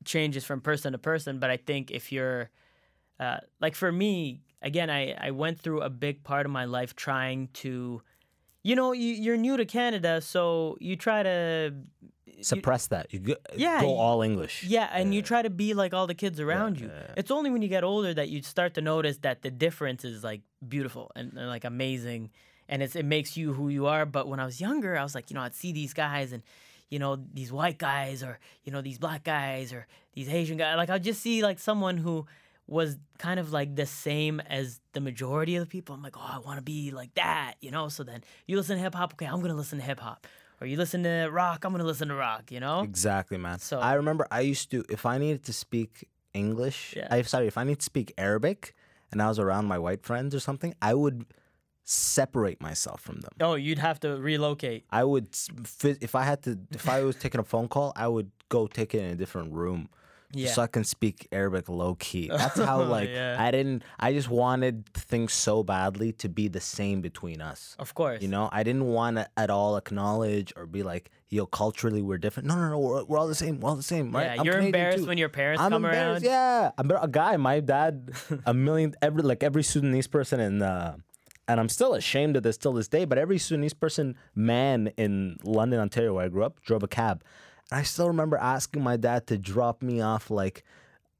changes 0.07 0.45
from 0.45 0.61
person 0.61 0.93
to 0.93 0.99
person. 0.99 1.39
But 1.39 1.51
I 1.51 1.59
think 1.59 1.91
if 1.91 2.11
you're 2.11 2.51
uh, 3.21 3.39
like 3.61 3.75
for 3.75 3.93
me, 3.93 4.41
again, 4.63 4.91
I, 4.91 5.13
I 5.13 5.31
went 5.33 5.61
through 5.61 5.83
a 5.83 5.91
big 5.91 6.25
part 6.25 6.47
of 6.47 6.53
my 6.53 6.65
life 6.65 6.97
trying 6.97 7.49
to, 7.55 8.03
you 8.63 8.75
know, 8.75 8.93
you, 8.93 9.13
you're 9.13 9.37
new 9.37 9.57
to 9.57 9.65
Canada, 9.65 10.21
so 10.21 10.77
you 10.81 10.97
try 10.97 11.23
to 11.23 11.75
Suppress 12.43 12.89
that. 12.89 13.13
You 13.15 13.21
go, 13.21 13.35
Yeah, 13.57 13.81
go 13.81 13.97
all 13.97 14.23
English. 14.23 14.65
Yeah, 14.65 14.91
and 14.93 15.15
you 15.15 15.23
try 15.23 15.43
to 15.43 15.51
be 15.51 15.75
like 15.75 15.95
all 15.95 16.07
the 16.07 16.15
kids 16.15 16.39
around 16.39 16.79
you. 16.79 16.91
It's 17.17 17.31
only 17.31 17.51
when 17.51 17.63
you 17.63 17.69
get 17.69 17.85
older 17.85 18.13
that 18.13 18.29
you 18.29 18.43
start 18.43 18.75
to 18.75 18.83
notice 18.83 19.19
that 19.19 19.43
the 19.43 19.51
difference 19.51 20.05
is 20.05 20.23
like 20.23 20.43
beautiful 20.67 21.11
and, 21.17 21.33
and, 21.33 21.49
like 21.49 21.65
amazing, 21.65 22.31
and 22.69 22.83
it's 22.83 22.95
it 22.95 23.05
makes 23.05 23.37
you 23.37 23.55
who 23.55 23.69
you 23.69 23.87
are. 23.87 24.05
But 24.05 24.29
when 24.29 24.39
I 24.39 24.45
was 24.45 24.61
younger, 24.61 24.99
I 24.99 25.03
was 25.03 25.15
like, 25.15 25.31
you 25.31 25.35
know, 25.35 25.41
I'd 25.41 25.55
see 25.55 25.73
these 25.73 25.95
guys 25.95 26.33
and 26.33 26.43
you 26.91 26.99
know 26.99 27.17
these 27.35 27.53
white 27.53 27.79
guys 27.79 28.23
or 28.23 28.39
you 28.65 28.73
know 28.73 28.81
these 28.81 28.99
black 28.99 29.25
guys 29.25 29.73
or 29.73 29.87
these 30.15 30.29
Asian 30.29 30.57
guys. 30.57 30.77
Like 30.77 30.91
I'd 30.91 31.05
just 31.05 31.21
see 31.21 31.43
like 31.43 31.59
someone 31.59 31.97
who 31.99 32.27
was 32.69 32.99
kind 33.19 33.39
of 33.39 33.53
like 33.53 33.77
the 33.77 33.87
same 33.87 34.41
as 34.41 34.81
the 34.93 35.01
majority 35.01 35.55
of 35.57 35.61
the 35.65 35.71
people. 35.71 35.95
I'm 35.95 36.03
like, 36.03 36.17
oh, 36.17 36.31
I 36.35 36.39
want 36.41 36.59
to 36.59 36.63
be 36.63 36.91
like 36.91 37.15
that, 37.15 37.55
you 37.61 37.71
know. 37.71 37.89
So 37.89 38.03
then 38.03 38.25
you 38.47 38.57
listen 38.57 38.77
to 38.77 38.83
hip 38.83 38.95
hop, 38.95 39.13
okay, 39.15 39.27
I'm 39.27 39.41
gonna 39.41 39.55
listen 39.55 39.79
to 39.79 39.85
hip 39.85 40.01
hop. 40.01 40.27
Or 40.61 40.67
you 40.67 40.77
listen 40.77 41.03
to 41.05 41.29
rock, 41.31 41.65
I'm 41.65 41.73
gonna 41.73 41.85
listen 41.85 42.09
to 42.09 42.15
rock, 42.15 42.51
you 42.51 42.61
know? 42.61 42.81
Exactly, 42.83 43.37
man. 43.39 43.59
So- 43.59 43.79
I 43.79 43.93
remember 43.95 44.27
I 44.31 44.41
used 44.41 44.71
to, 44.71 44.85
if 44.89 45.05
I 45.07 45.19
needed 45.19 45.45
to 45.45 45.53
speak 45.53 46.09
English, 46.35 46.95
Yeah. 46.97 47.09
I 47.11 47.23
sorry, 47.23 47.47
if 47.47 47.57
I 47.59 47.65
need 47.65 47.79
to 47.81 47.85
speak 47.85 48.13
Arabic, 48.19 48.75
and 49.13 49.23
I 49.23 49.29
was 49.29 49.39
around 49.39 49.67
my 49.67 49.79
white 49.79 50.03
friends 50.03 50.35
or 50.35 50.41
something, 50.41 50.75
I 50.83 50.95
would 50.95 51.25
separate 51.87 52.61
myself 52.61 53.01
from 53.01 53.21
them. 53.21 53.31
Oh, 53.41 53.55
you'd 53.55 53.79
have 53.79 53.99
to 54.01 54.17
relocate. 54.17 54.85
I 54.91 55.05
would, 55.05 55.29
if 55.85 56.15
I 56.15 56.25
had 56.25 56.43
to, 56.43 56.59
if 56.73 56.89
I 56.89 57.03
was 57.03 57.17
taking 57.17 57.41
a 57.41 57.45
phone 57.45 57.69
call, 57.69 57.93
I 57.97 58.09
would 58.09 58.31
go 58.49 58.67
take 58.67 58.95
it 58.95 58.99
in 59.03 59.11
a 59.13 59.15
different 59.15 59.53
room. 59.53 59.89
Yeah. 60.33 60.51
So 60.51 60.61
I 60.61 60.67
can 60.67 60.83
speak 60.83 61.29
Arabic 61.31 61.69
low 61.69 61.95
key. 61.95 62.29
That's 62.37 62.59
how 62.59 62.83
like 62.83 63.09
Yeah. 63.09 63.37
I 63.39 63.53
didn't. 63.53 63.85
I 64.01 64.13
just 64.13 64.29
wanted 64.29 64.85
things 64.93 65.33
so 65.33 65.63
badly 65.63 66.13
to 66.15 66.29
be 66.29 66.49
the 66.49 66.61
same 66.61 67.01
between 67.01 67.41
us. 67.41 67.77
Of 67.79 67.95
course. 67.95 68.21
You 68.23 68.29
know, 68.29 68.49
I 68.51 68.65
didn't 68.65 68.87
want 68.87 69.17
to 69.19 69.29
at 69.37 69.51
all 69.51 69.77
acknowledge 69.77 70.53
or 70.57 70.67
be 70.67 70.83
like, 70.83 71.13
"Yo, 71.29 71.47
culturally 71.47 72.03
we're 72.03 72.19
different." 72.19 72.49
No, 72.49 72.57
no, 72.57 72.71
no, 72.71 72.79
we're, 72.81 73.05
we're 73.05 73.19
all 73.19 73.29
the 73.29 73.37
same. 73.37 73.61
We're 73.61 73.71
all 73.71 73.77
the 73.77 73.85
same, 73.85 74.11
right? 74.11 74.25
Yeah, 74.35 74.41
I'm 74.41 74.45
you're 74.45 74.55
Canadian 74.55 74.75
embarrassed 74.75 74.99
too. 75.05 75.07
when 75.07 75.17
your 75.19 75.29
parents 75.29 75.63
I'm 75.63 75.71
come 75.71 75.85
embarrassed. 75.85 76.25
around. 76.27 76.33
Yeah, 76.33 76.71
I'm 76.77 76.91
a 76.91 77.09
guy. 77.09 77.37
My 77.37 77.61
dad, 77.61 78.11
a 78.47 78.53
million 78.53 78.95
every 79.01 79.23
like 79.23 79.45
every 79.45 79.63
Sudanese 79.63 80.09
person 80.09 80.41
in 80.41 80.61
uh, 80.61 80.97
and 81.49 81.61
I'm 81.61 81.69
still 81.69 81.95
ashamed 81.95 82.37
of 82.37 82.43
this 82.43 82.57
till 82.57 82.73
this 82.73 82.89
day. 82.89 83.05
But 83.05 83.19
every 83.19 83.39
Sudanese 83.39 83.75
person, 83.75 84.17
man 84.35 84.89
in 84.97 85.37
London, 85.45 85.81
Ontario, 85.81 86.15
where 86.15 86.25
I 86.25 86.29
grew 86.29 86.45
up, 86.45 86.61
drove 86.63 86.83
a 86.83 86.89
cab, 86.89 87.23
and 87.71 87.81
I 87.81 87.83
still 87.83 88.09
remember 88.09 88.37
asking 88.37 88.83
my 88.83 88.97
dad 88.97 89.27
to 89.29 89.39
drop 89.39 89.83
me 89.83 90.01
off 90.01 90.31
like. 90.31 90.65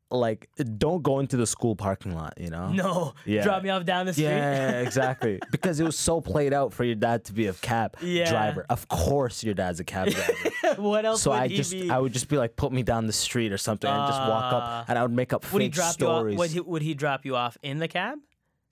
Like, 0.09 0.49
don't 0.79 1.03
go 1.03 1.19
into 1.19 1.37
the 1.37 1.49
school 1.49 1.75
parking 1.75 2.15
lot, 2.15 2.35
you 2.39 2.49
know? 2.49 2.69
No, 2.71 3.15
Yeah. 3.25 3.43
drop 3.43 3.65
me 3.65 3.71
off 3.71 3.85
down 3.85 4.07
the 4.07 4.13
street. 4.13 4.27
Yeah, 4.27 4.81
exactly. 4.83 5.41
because 5.51 5.81
it 5.81 5.85
was 5.85 5.99
so 5.99 6.21
played 6.21 6.53
out 6.53 6.73
for 6.73 6.85
your 6.85 6.95
dad 6.95 7.25
to 7.25 7.33
be 7.33 7.49
a 7.49 7.53
cab 7.55 7.97
Yeah. 8.01 8.31
driver. 8.31 8.65
Of 8.71 8.87
course, 8.87 9.43
your 9.43 9.55
dad's 9.55 9.81
a 9.81 9.85
cab 9.85 10.11
driver. 10.11 10.33
what 10.81 11.05
else 11.05 11.23
so 11.23 11.33
would 11.33 11.41
I 11.41 11.49
he 11.49 11.57
just, 11.57 11.73
be? 11.73 11.91
I 11.91 11.99
would 11.99 12.13
just 12.13 12.29
be 12.29 12.37
like, 12.39 12.55
put 12.55 12.71
me 12.71 12.85
down 12.85 13.09
the 13.09 13.13
street 13.13 13.51
or 13.51 13.59
something, 13.59 13.91
and 13.91 14.07
just 14.07 14.21
walk 14.21 14.45
Ah. 14.53 14.81
up, 14.83 14.89
and 14.89 14.97
I 14.97 15.03
would 15.03 15.11
make 15.11 15.33
up 15.33 15.53
would 15.53 15.61
he 15.61 15.69
drop 15.69 15.95
stories. 15.95 16.35
you 16.35 16.37
off? 16.37 16.39
Would 16.39 16.51
he, 16.53 16.61
would 16.61 16.83
he 16.83 16.95
drop 16.95 17.25
you 17.27 17.35
off 17.35 17.59
in 17.65 17.81
the 17.81 17.89
cab? 17.89 18.19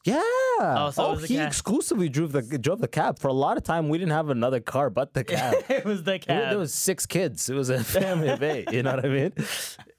Yeah. 0.05 0.21
Oh, 0.23 0.91
so 0.93 1.07
oh, 1.07 1.15
was 1.15 1.25
he 1.25 1.39
exclusively 1.39 2.09
drove 2.09 2.33
the 2.33 2.43
drove 2.43 2.81
the 2.81 2.89
cab 2.89 3.19
for 3.19 3.29
a 3.29 3.33
lot 3.33 3.57
of 3.57 3.63
time. 3.63 3.89
We 3.89 3.99
didn't 3.99 4.13
have 4.13 4.29
another 4.29 4.61
car 4.61 4.91
but 4.91 5.15
the 5.15 5.25
cab. 5.25 5.65
it 5.69 5.85
was 5.85 6.03
the 6.05 6.19
cab. 6.19 6.51
There 6.51 6.59
was 6.59 6.75
six 6.75 7.07
kids. 7.07 7.49
It 7.49 7.55
was 7.55 7.71
a 7.71 7.83
family 7.85 8.29
of 8.29 8.43
eight. 8.43 8.71
You 8.71 8.83
know 8.83 8.95
what 8.95 9.05
I 9.05 9.09
mean? 9.09 9.33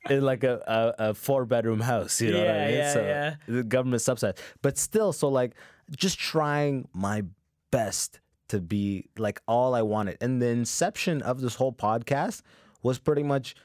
In 0.10 0.22
like 0.22 0.44
a, 0.44 0.94
a, 0.98 1.10
a 1.10 1.14
four 1.14 1.46
bedroom 1.46 1.80
house. 1.80 2.22
You 2.22 2.32
know 2.34 2.40
what 2.40 2.56
I 2.56 2.66
mean? 2.68 2.76
yeah, 2.76 2.94
so 2.94 3.02
yeah. 3.02 3.36
the 3.48 3.64
government 3.64 4.02
subsidized, 4.02 4.40
but 4.62 4.78
still, 4.78 5.12
so 5.12 5.28
like 5.28 5.56
just 5.96 6.20
trying 6.20 6.88
my 6.94 7.24
best 7.72 8.20
to 8.50 8.62
be 8.62 9.10
like 9.18 9.42
all 9.48 9.74
I 9.74 9.82
wanted. 9.82 10.18
And 10.22 10.42
the 10.42 10.48
inception 10.48 11.24
of 11.24 11.42
this 11.42 11.56
whole 11.56 11.74
podcast 11.74 12.44
was 12.84 13.00
pretty 13.00 13.24
much 13.24 13.56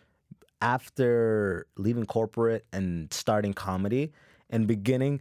after 0.63 1.67
leaving 1.77 2.07
corporate 2.07 2.67
and 2.73 3.13
starting 3.13 3.53
comedy 3.53 4.13
and 4.49 4.67
beginning 4.67 5.21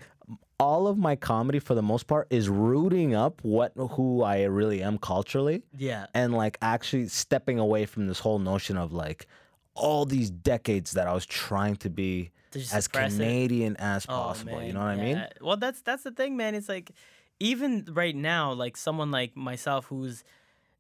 all 0.60 0.88
of 0.88 0.98
my 0.98 1.16
comedy 1.16 1.60
for 1.60 1.74
the 1.74 1.82
most 1.82 2.06
part 2.08 2.28
is 2.30 2.50
rooting 2.50 3.16
up 3.16 3.42
what 3.44 3.72
who 3.76 4.24
I 4.24 4.44
really 4.44 4.84
am 4.84 4.98
culturally 4.98 5.64
yeah. 5.78 6.08
and 6.14 6.34
like 6.34 6.58
actually 6.62 7.08
stepping 7.08 7.60
away 7.60 7.86
from 7.86 8.08
this 8.08 8.20
whole 8.20 8.40
notion 8.40 8.76
of 8.78 8.92
like 8.92 9.26
all 9.74 10.06
these 10.06 10.30
decades 10.30 10.92
that 10.92 11.08
I 11.08 11.14
was 11.14 11.26
trying 11.26 11.78
to 11.78 11.90
be 11.90 12.32
as 12.54 12.68
suppress 12.86 13.14
it. 13.14 13.18
Canadian 13.18 13.78
as 13.78 14.06
Oh, 14.10 14.14
possible. 14.14 14.62
you 14.62 14.74
know 14.74 14.80
what 14.80 14.88
I 14.88 14.96
mean? 14.98 15.26
Well, 15.40 15.56
that's 15.58 15.82
that's 15.82 16.04
the 16.04 16.12
thing, 16.12 16.36
man. 16.36 16.56
It's 16.56 16.68
like 16.68 16.92
even 17.40 17.88
right 17.92 18.16
now, 18.16 18.52
like 18.52 18.76
someone 18.76 19.12
like 19.12 19.38
myself 19.38 19.86
who's, 19.86 20.26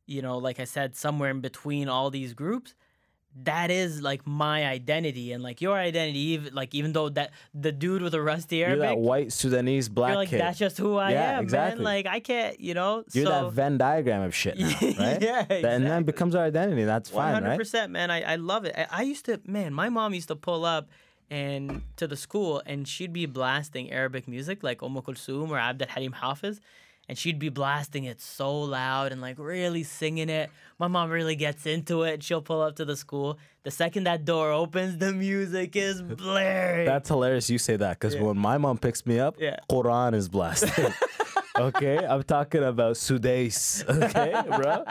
you 0.05 0.21
know, 0.21 0.37
like 0.39 0.59
I 0.59 0.65
said, 0.65 0.95
somewhere 0.97 1.31
in 1.31 1.39
between 1.39 1.87
all 1.87 2.09
these 2.09 2.33
groups, 2.33 2.73
that 3.43 3.71
is 3.71 4.01
like 4.01 4.25
my 4.27 4.65
identity 4.65 5.31
and 5.31 5.41
like 5.43 5.61
your 5.61 5.77
identity. 5.77 6.19
Even 6.19 6.53
like 6.53 6.73
even 6.75 6.93
though 6.93 7.09
that 7.09 7.31
the 7.53 7.71
dude 7.71 8.01
with 8.01 8.11
the 8.11 8.21
rusty 8.21 8.63
Arabic, 8.63 8.77
You're 8.79 8.87
that 8.87 8.97
white 8.97 9.31
Sudanese 9.31 9.87
black 9.87 10.09
you're 10.09 10.15
like 10.17 10.29
kid. 10.29 10.41
that's 10.41 10.57
just 10.59 10.77
who 10.77 10.97
I 10.97 11.11
Yeah, 11.11 11.37
am, 11.37 11.43
exactly. 11.43 11.77
man. 11.77 11.83
Like 11.85 12.05
I 12.07 12.19
can't, 12.19 12.59
you 12.59 12.73
know. 12.73 13.03
You're 13.13 13.25
so, 13.27 13.31
that 13.45 13.53
Venn 13.53 13.77
diagram 13.77 14.23
of 14.23 14.35
shit 14.35 14.57
now, 14.59 14.67
right? 14.81 15.21
Yeah, 15.21 15.43
That- 15.43 15.63
And 15.65 15.85
then 15.85 16.01
it 16.01 16.05
becomes 16.05 16.35
our 16.35 16.43
identity. 16.43 16.83
That's 16.83 17.09
fine, 17.09 17.33
hundred 17.33 17.49
right? 17.49 17.57
percent, 17.59 17.91
man. 17.91 18.11
I, 18.11 18.21
I 18.33 18.35
love 18.35 18.65
it. 18.65 18.75
I, 18.77 18.87
I 18.91 19.01
used 19.03 19.25
to, 19.25 19.39
man. 19.45 19.73
My 19.73 19.89
mom 19.89 20.13
used 20.13 20.27
to 20.29 20.35
pull 20.35 20.65
up 20.65 20.89
and 21.31 21.83
to 21.97 22.07
the 22.07 22.17
school, 22.17 22.61
and 22.65 22.87
she'd 22.87 23.13
be 23.13 23.27
blasting 23.27 23.91
Arabic 23.91 24.27
music 24.27 24.63
like 24.63 24.81
Umm 24.81 24.95
Kulsum 24.95 25.49
or 25.51 25.59
Abd 25.59 25.83
al 25.83 25.87
Halim 25.89 26.13
Hafiz, 26.13 26.59
and 27.09 27.17
she'd 27.17 27.39
be 27.39 27.49
blasting 27.49 28.03
it 28.03 28.21
so 28.21 28.55
loud 28.61 29.11
and 29.11 29.19
like 29.19 29.39
really 29.39 29.81
singing 29.81 30.29
it. 30.29 30.51
My 30.77 30.87
mom 30.87 31.09
really 31.09 31.35
gets 31.35 31.65
into 31.65 32.03
it. 32.03 32.21
She'll 32.21 32.43
pull 32.43 32.61
up 32.61 32.75
to 32.75 32.85
the 32.85 32.95
school. 32.95 33.39
The 33.63 33.71
second 33.71 34.05
that 34.05 34.23
door 34.25 34.51
opens, 34.51 34.97
the 34.97 35.11
music 35.13 35.75
is 35.75 36.01
blaring. 36.21 36.85
That's 36.85 37.09
hilarious 37.09 37.49
you 37.49 37.57
say 37.57 37.75
that 37.77 37.99
because 37.99 38.15
when 38.15 38.37
my 38.37 38.57
mom 38.57 38.77
picks 38.77 39.05
me 39.05 39.19
up, 39.19 39.35
Yeah. 39.39 39.57
Quran 39.69 40.13
is 40.15 40.29
blasted. 40.29 40.93
okay, 41.57 41.97
I'm 41.97 42.23
talking 42.23 42.63
about 42.63 42.95
Sudais. 42.95 43.83
Okay, 43.89 44.31
bro, 44.57 44.83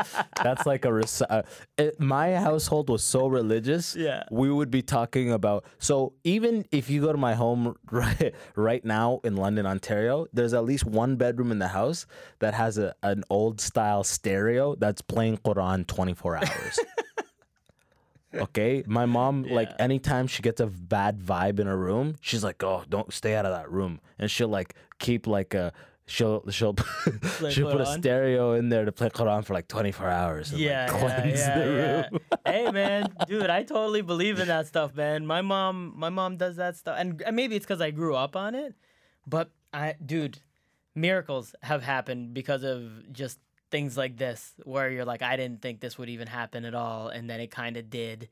that's 0.42 0.66
like 0.66 0.84
a. 0.84 0.88
reci- 0.88 1.26
Uh, 1.30 1.42
it, 1.78 1.98
my 1.98 2.34
household 2.34 2.90
was 2.90 3.02
so 3.02 3.26
religious. 3.26 3.96
Yeah. 3.96 4.24
we 4.30 4.50
would 4.50 4.70
be 4.70 4.82
talking 4.82 5.32
about. 5.32 5.64
So 5.78 6.12
even 6.24 6.66
if 6.70 6.90
you 6.90 7.00
go 7.00 7.10
to 7.12 7.18
my 7.18 7.34
home 7.34 7.74
right 7.90 8.34
right 8.54 8.84
now 8.84 9.20
in 9.24 9.36
London, 9.36 9.64
Ontario, 9.66 10.26
there's 10.34 10.52
at 10.52 10.64
least 10.64 10.84
one 10.84 11.16
bedroom 11.16 11.50
in 11.52 11.58
the 11.58 11.68
house 11.68 12.06
that 12.40 12.52
has 12.54 12.76
a 12.76 12.94
an 13.02 13.24
old 13.30 13.60
style 13.62 14.04
stereo 14.04 14.74
that's 14.74 15.00
playing 15.00 15.38
Quran 15.38 15.86
24 15.86 16.36
hours. 16.36 16.78
Okay, 18.34 18.84
my 18.86 19.06
mom 19.06 19.42
like 19.50 19.70
anytime 19.78 20.26
she 20.26 20.42
gets 20.42 20.60
a 20.60 20.66
bad 20.66 21.20
vibe 21.20 21.58
in 21.60 21.66
a 21.66 21.76
room, 21.76 22.16
she's 22.20 22.44
like, 22.44 22.62
"Oh, 22.62 22.84
don't 22.88 23.12
stay 23.12 23.34
out 23.34 23.46
of 23.46 23.52
that 23.52 23.70
room," 23.70 24.00
and 24.18 24.30
she'll 24.30 24.48
like 24.48 24.74
keep 24.98 25.26
like 25.26 25.54
a 25.54 25.72
she'll 26.06 26.42
she'll 26.50 26.74
she'll 27.50 27.70
put 27.70 27.80
a 27.80 27.86
stereo 27.86 28.52
in 28.52 28.68
there 28.68 28.84
to 28.84 28.92
play 28.92 29.08
Quran 29.10 29.44
for 29.44 29.54
like 29.54 29.68
24 29.68 30.08
hours. 30.08 30.50
And, 30.52 30.60
Yeah, 30.60 30.86
like, 30.86 30.92
yeah, 30.92 30.98
cleanse 31.20 31.38
yeah, 31.40 31.58
the 31.58 31.64
yeah. 31.64 32.08
room. 32.10 32.20
hey, 32.46 32.70
man, 32.70 33.14
dude, 33.26 33.50
I 33.50 33.62
totally 33.62 34.02
believe 34.02 34.38
in 34.40 34.48
that 34.48 34.66
stuff, 34.66 34.94
man. 34.94 35.26
My 35.26 35.42
mom, 35.42 35.94
my 35.96 36.08
mom 36.10 36.36
does 36.36 36.56
that 36.56 36.76
stuff, 36.76 36.96
and 36.98 37.22
and 37.22 37.36
maybe 37.36 37.56
it's 37.56 37.64
because 37.66 37.80
I 37.80 37.90
grew 37.90 38.14
up 38.14 38.36
on 38.36 38.54
it, 38.54 38.74
but 39.26 39.50
I, 39.72 39.94
dude, 40.04 40.40
miracles 40.94 41.54
have 41.62 41.82
happened 41.82 42.34
because 42.34 42.62
of 42.64 43.12
just 43.12 43.38
things 43.70 43.96
like 43.96 44.16
this, 44.16 44.54
where 44.64 44.90
you're 44.90 45.04
like, 45.04 45.22
I 45.22 45.36
didn't 45.36 45.62
think 45.62 45.80
this 45.80 45.98
would 45.98 46.08
even 46.08 46.26
happen 46.28 46.64
at 46.64 46.74
all, 46.74 47.08
and 47.08 47.28
then 47.28 47.40
it 47.40 47.50
kind 47.50 47.76
of 47.76 47.90
did, 47.90 48.28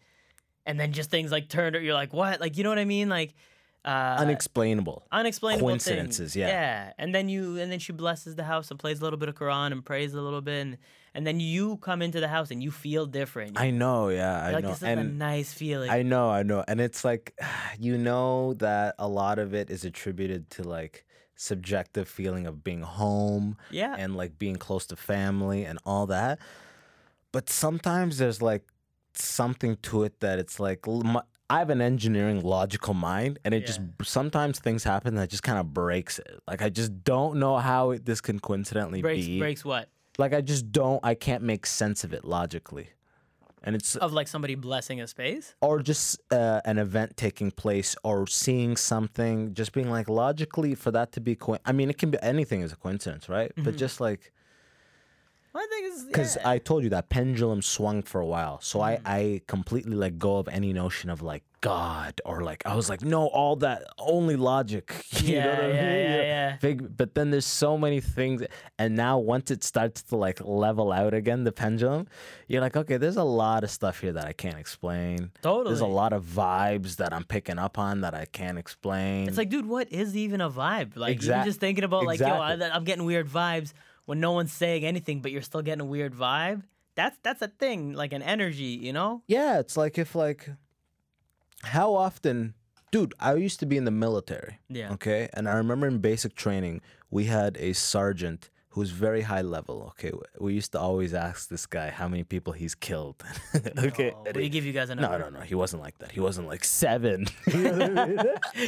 and 0.65 0.79
then 0.81 0.93
just 0.93 1.11
things 1.11 1.31
like 1.33 1.49
turned. 1.49 1.77
You're 1.77 1.95
like, 1.95 2.13
what? 2.13 2.41
Like, 2.41 2.57
you 2.57 2.65
know 2.65 2.71
what 2.71 2.79
I 2.79 2.85
mean? 2.85 3.09
Like. 3.09 3.35
uh, 3.85 4.17
Unexplainable. 4.19 5.07
unexplainable 5.13 5.67
coincidences, 5.69 6.33
things. 6.33 6.37
yeah. 6.37 6.49
Yeah, 6.49 6.93
and 6.99 7.15
then 7.15 7.29
you 7.29 7.59
and 7.59 7.71
then 7.71 7.79
she 7.79 7.93
blesses 7.93 8.35
the 8.35 8.43
house 8.45 8.71
and 8.73 8.81
plays 8.81 8.99
a 9.01 9.05
little 9.05 9.19
bit 9.19 9.29
of 9.29 9.37
Quran 9.37 9.71
and 9.73 9.85
prays 9.85 10.13
a 10.13 10.21
little 10.21 10.41
bit, 10.41 10.61
and, 10.63 10.77
and 11.15 11.25
then 11.25 11.39
you 11.39 11.77
come 11.77 12.03
into 12.03 12.19
the 12.19 12.27
house 12.27 12.51
and 12.51 12.61
you 12.63 12.73
feel 12.73 13.07
different. 13.07 13.61
I 13.61 13.71
know, 13.71 14.09
yeah, 14.09 14.43
I 14.45 14.51
like 14.51 14.65
know. 14.65 14.71
this 14.71 14.79
is 14.79 14.83
a 14.83 14.87
and 14.89 15.19
nice 15.21 15.53
feeling. 15.53 15.89
I 15.89 16.03
know, 16.03 16.29
I 16.31 16.43
know. 16.43 16.65
And 16.67 16.81
it's 16.81 17.05
like 17.05 17.39
you 17.79 17.97
know 17.97 18.55
that 18.55 18.97
a 18.99 19.07
lot 19.07 19.39
of 19.39 19.55
it 19.55 19.71
is 19.71 19.85
attributed 19.85 20.51
to 20.51 20.65
like 20.65 21.06
subjective 21.37 22.09
feeling 22.09 22.47
of 22.47 22.65
being 22.65 22.83
home 22.83 23.57
yeah, 23.71 23.95
and 23.97 24.17
like 24.17 24.39
being 24.39 24.57
close 24.57 24.87
to 24.87 24.97
family 24.97 25.65
and 25.65 25.79
all 25.85 26.07
that. 26.07 26.39
But 27.33 27.51
sometimes 27.51 28.19
there's 28.19 28.43
like 28.43 28.65
something 29.15 29.77
to 29.83 30.05
it 30.05 30.21
that 30.21 30.39
it's 30.39 30.59
like 30.59 30.87
my, 30.87 31.23
I 31.49 31.59
have 31.61 31.71
an 31.71 31.81
engineering 31.81 32.41
logical 32.41 32.95
mind, 32.95 33.39
and 33.45 33.55
it 33.55 33.67
just 33.67 33.81
sometimes 34.03 34.59
things 34.59 34.83
happen 34.83 35.15
that 35.15 35.31
just 35.31 35.43
kind 35.43 35.59
of 35.59 35.73
breaks 35.73 36.19
it. 36.19 36.41
Like 36.49 36.63
I 36.63 36.71
just 36.71 37.05
don't 37.05 37.39
know 37.39 37.59
how 37.59 37.93
it, 37.93 38.05
this 38.05 38.21
can 38.21 38.41
coincidentally 38.41 39.03
breaks 39.03 39.27
be. 39.27 39.39
breaks 39.39 39.65
what 39.65 39.89
Like 40.19 40.35
I 40.35 40.41
just 40.41 40.73
don't. 40.73 40.99
I 41.05 41.15
can't 41.15 41.43
make 41.43 41.67
sense 41.67 42.03
of 42.03 42.13
it 42.13 42.25
logically, 42.25 42.89
and 43.67 43.75
it's 43.77 43.97
of 43.97 44.13
like 44.13 44.29
somebody 44.29 44.55
blessing 44.55 45.01
a 45.01 45.07
space. 45.07 45.55
or 45.61 45.81
just 45.83 46.21
uh, 46.33 46.61
an 46.65 46.79
event 46.79 47.17
taking 47.17 47.51
place 47.51 47.97
or 48.05 48.27
seeing 48.27 48.77
something 48.77 49.53
just 49.55 49.73
being 49.73 49.91
like 49.91 50.09
logically 50.09 50.75
for 50.75 50.91
that 50.93 51.11
to 51.13 51.21
be 51.21 51.35
co- 51.35 51.59
i 51.67 51.73
mean 51.73 51.91
it 51.91 51.99
can 51.99 52.11
be 52.11 52.19
anything 52.23 52.61
is 52.63 52.73
a 52.73 52.77
coincidence 52.77 53.29
right 53.29 53.51
but 53.65 53.77
just 53.77 54.01
like 54.01 54.33
Well, 55.53 55.65
I 55.65 55.67
think 55.71 55.83
it's 55.93 56.05
because 56.05 56.37
yeah. 56.37 56.49
i 56.55 56.59
told 56.59 56.81
you 56.85 56.91
that 56.91 57.09
pendulum 57.09 57.61
swung 57.63 58.03
for 58.03 58.21
a 58.21 58.27
while 58.35 58.61
so 58.61 58.81
i 58.81 58.93
i 59.05 59.41
completely 59.47 59.97
let 60.05 60.19
go 60.19 60.33
of 60.39 60.47
any 60.49 60.73
notion 60.73 61.11
of 61.11 61.21
like 61.23 61.43
god 61.67 62.21
or 62.25 62.43
like 62.43 62.63
i 62.65 62.75
was 62.75 62.89
like 62.89 63.03
no 63.03 63.27
all 63.27 63.57
that 63.57 63.83
only 63.99 64.37
logic 64.37 64.87
you 65.11 65.35
know 65.35 65.41
Yeah, 65.41 65.47
what 65.57 65.65
i 65.65 65.67
mean 65.69 65.75
yeah, 65.77 66.23
yeah. 66.23 66.57
Big, 66.61 66.97
but 66.97 67.15
then 67.17 67.31
there's 67.33 67.47
so 67.65 67.77
many 67.77 68.01
things 68.01 68.43
and 68.79 68.95
now 68.95 69.19
once 69.19 69.51
it 69.51 69.65
starts 69.65 70.03
to 70.05 70.17
like 70.17 70.39
level 70.45 70.93
out 70.93 71.13
again 71.15 71.45
the 71.45 71.53
pendulum 71.53 72.07
you're 72.49 72.61
like 72.61 72.77
okay 72.77 72.97
there's 72.99 73.17
a 73.17 73.25
lot 73.45 73.65
of 73.65 73.71
stuff 73.71 74.01
here 74.01 74.13
that 74.13 74.27
i 74.27 74.33
can't 74.33 74.59
explain 74.59 75.31
Totally, 75.43 75.71
there's 75.71 75.81
a 75.81 75.87
lot 76.03 76.13
of 76.13 76.25
vibes 76.25 76.97
that 76.97 77.13
i'm 77.13 77.25
picking 77.25 77.59
up 77.59 77.79
on 77.79 78.03
that 78.03 78.15
i 78.15 78.25
can't 78.27 78.59
explain 78.59 79.27
It's 79.29 79.39
like, 79.39 79.51
dude, 79.51 79.67
what 79.67 79.91
is 79.93 80.17
even 80.17 80.41
a 80.41 80.51
vibe? 80.51 80.97
Like, 80.97 81.23
you're 81.23 81.45
just 81.45 81.61
thinking 81.61 81.85
about, 81.85 82.05
like, 82.05 82.21
yo, 82.21 82.29
I. 82.29 82.53
I'm 82.75 82.85
getting 82.85 83.05
weird 83.05 83.29
vibes 83.29 83.73
when 84.05 84.21
no 84.21 84.33
one's 84.33 84.53
saying 84.53 84.85
anything, 84.85 85.21
but 85.21 85.31
you're 85.33 85.43
still 85.43 85.63
getting 85.63 85.81
a 85.81 85.85
weird 85.97 86.15
vibe. 86.15 86.63
That's 86.95 87.19
that's 87.23 87.43
a 87.43 87.49
thing, 87.49 87.93
like 87.93 88.13
an 88.13 88.23
energy, 88.23 88.73
you 88.87 88.93
know? 88.93 89.23
yeah 89.27 89.59
it's 89.59 89.77
like 89.77 89.99
if 89.99 90.15
like 90.15 90.49
how 91.63 91.95
often 91.95 92.55
dude 92.93 93.13
i 93.21 93.35
used 93.35 93.59
to 93.61 93.67
be 93.67 93.77
in 93.77 93.85
the 93.85 93.91
military 93.91 94.59
Yeah. 94.69 94.93
okay? 94.93 95.29
And 95.35 95.49
i 95.49 95.55
remember 95.57 95.87
in 95.87 95.99
basic 95.99 96.35
training 96.35 96.81
we 97.11 97.25
had 97.25 97.57
a 97.59 97.73
sergeant 97.73 98.51
who 98.71 98.81
was 98.81 98.91
very 98.91 99.23
high 99.23 99.41
level 99.41 99.77
okay? 99.93 100.13
We 100.39 100.53
used 100.53 100.73
to 100.73 100.79
always 100.79 101.15
ask 101.15 101.49
this 101.49 101.65
guy 101.67 101.89
how 101.91 102.09
many 102.09 102.25
people 102.25 102.53
he's 102.53 102.75
killed. 102.75 103.23
Okay. 103.79 104.13
will 104.35 104.41
he 104.43 104.51
give 104.51 104.65
you 104.67 104.73
guys 104.75 104.91
a 104.91 104.95
no 104.95 105.17
no 105.17 105.29
no 105.31 105.41
he 105.41 105.55
wasn't 105.55 105.81
like 105.83 105.97
that. 105.99 106.13
He 106.13 106.21
wasn't 106.21 106.47
like 106.47 106.63
seven. 106.65 107.27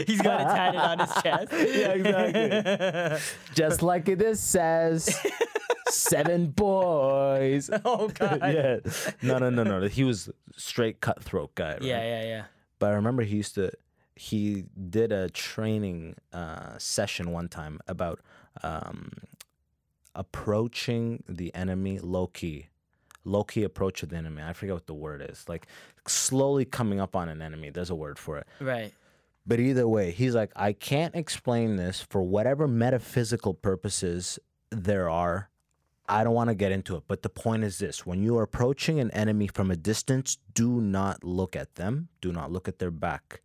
He's 0.08 0.20
got 0.22 0.40
it 0.40 0.48
tatted 0.56 0.80
on 0.80 0.98
his 0.98 1.12
chest. 1.22 1.52
yeah 1.52 1.92
exactly. 1.98 3.20
Just 3.54 3.82
like 3.82 4.04
this 4.06 4.40
says 4.40 5.02
seven 5.88 6.48
boys. 6.48 7.70
Oh 7.84 8.08
god. 8.08 8.40
yeah. 8.42 8.78
No 9.22 9.38
no 9.38 9.50
no 9.50 9.62
no. 9.62 9.86
He 9.88 10.04
was 10.04 10.30
straight 10.56 11.00
cutthroat 11.00 11.54
guy 11.54 11.72
right? 11.72 11.82
Yeah, 11.82 12.02
yeah, 12.02 12.22
yeah. 12.24 12.44
But 12.78 12.90
I 12.90 12.94
remember 12.94 13.22
he 13.22 13.36
used 13.36 13.54
to 13.54 13.72
he 14.14 14.64
did 14.90 15.12
a 15.12 15.30
training 15.30 16.16
uh, 16.32 16.76
session 16.78 17.30
one 17.30 17.48
time 17.48 17.78
about 17.86 18.20
um, 18.64 19.12
approaching 20.14 21.22
the 21.28 21.54
enemy 21.54 22.00
low 22.00 22.26
key, 22.26 22.66
low 23.24 23.44
key 23.44 23.62
approach 23.62 24.02
of 24.02 24.08
the 24.08 24.16
enemy. 24.16 24.42
I 24.42 24.52
forget 24.52 24.74
what 24.74 24.86
the 24.86 24.94
word 24.94 25.24
is. 25.28 25.48
Like 25.48 25.68
slowly 26.06 26.64
coming 26.64 27.00
up 27.00 27.14
on 27.14 27.28
an 27.28 27.40
enemy. 27.40 27.70
There's 27.70 27.90
a 27.90 27.94
word 27.94 28.18
for 28.18 28.38
it. 28.38 28.48
Right. 28.60 28.92
But 29.46 29.60
either 29.60 29.86
way, 29.86 30.10
he's 30.10 30.34
like, 30.34 30.52
I 30.56 30.72
can't 30.72 31.14
explain 31.14 31.76
this 31.76 32.00
for 32.00 32.22
whatever 32.22 32.68
metaphysical 32.68 33.54
purposes 33.54 34.38
there 34.70 35.08
are. 35.08 35.48
I 36.08 36.24
don't 36.24 36.34
want 36.34 36.48
to 36.48 36.54
get 36.54 36.72
into 36.72 36.96
it. 36.96 37.04
But 37.06 37.22
the 37.22 37.28
point 37.28 37.64
is 37.64 37.78
this 37.78 38.06
when 38.06 38.22
you 38.22 38.36
are 38.38 38.42
approaching 38.42 38.98
an 39.00 39.10
enemy 39.10 39.46
from 39.46 39.70
a 39.70 39.76
distance, 39.76 40.38
do 40.54 40.80
not 40.80 41.22
look 41.24 41.54
at 41.56 41.74
them, 41.76 42.08
do 42.20 42.32
not 42.32 42.50
look 42.50 42.68
at 42.68 42.78
their 42.78 42.90
back. 42.90 43.42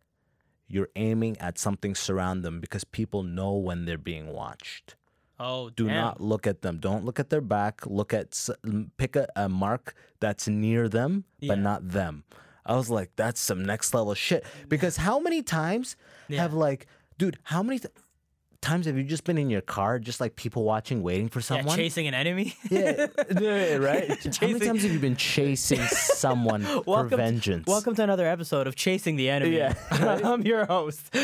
You're 0.66 0.88
aiming 0.96 1.36
at 1.38 1.58
something 1.58 1.94
surround 1.94 2.42
them 2.42 2.60
because 2.60 2.84
people 2.84 3.22
know 3.22 3.52
when 3.54 3.84
they're 3.84 3.98
being 3.98 4.28
watched. 4.32 4.96
Oh, 5.38 5.68
Do 5.68 5.86
damn. 5.88 5.96
not 5.96 6.20
look 6.20 6.46
at 6.46 6.62
them. 6.62 6.78
Don't 6.78 7.04
look 7.04 7.18
at 7.20 7.28
their 7.28 7.40
back. 7.40 7.84
Look 7.86 8.14
at 8.14 8.48
pick 8.96 9.16
a, 9.16 9.26
a 9.36 9.48
mark 9.48 9.94
that's 10.20 10.48
near 10.48 10.88
them, 10.88 11.24
but 11.46 11.58
not 11.58 11.88
them. 11.90 12.24
I 12.64 12.76
was 12.76 12.88
like, 12.88 13.10
that's 13.16 13.40
some 13.40 13.62
next 13.64 13.92
level 13.92 14.14
shit. 14.14 14.44
Because 14.68 14.96
how 14.96 15.18
many 15.18 15.42
times 15.42 15.96
have 16.30 16.54
like, 16.54 16.86
dude, 17.18 17.38
how 17.42 17.62
many 17.62 17.78
th- 17.80 17.92
times 18.64 18.86
have 18.86 18.96
you 18.96 19.04
just 19.04 19.24
been 19.24 19.36
in 19.38 19.50
your 19.50 19.60
car, 19.60 19.98
just 19.98 20.20
like 20.20 20.36
people 20.36 20.64
watching, 20.64 21.02
waiting 21.02 21.28
for 21.28 21.40
Yeah, 21.40 21.44
someone? 21.44 21.76
chasing 21.76 22.06
an 22.06 22.14
enemy. 22.14 22.56
Yeah, 22.70 23.06
yeah, 23.40 23.76
right. 23.90 24.08
How 24.40 24.46
many 24.46 24.58
times 24.60 24.82
have 24.82 24.92
you 24.92 24.98
been 24.98 25.16
chasing 25.16 25.80
someone 25.80 26.62
for 26.62 26.82
Welcome 26.86 27.10
to- 27.10 27.16
vengeance? 27.16 27.66
Welcome 27.66 27.94
to 27.96 28.02
another 28.02 28.26
episode 28.26 28.66
of 28.66 28.74
Chasing 28.74 29.16
the 29.16 29.28
Enemy. 29.30 29.56
Yeah. 29.56 29.74
I'm 29.90 30.42
your 30.42 30.64
host. 30.64 31.14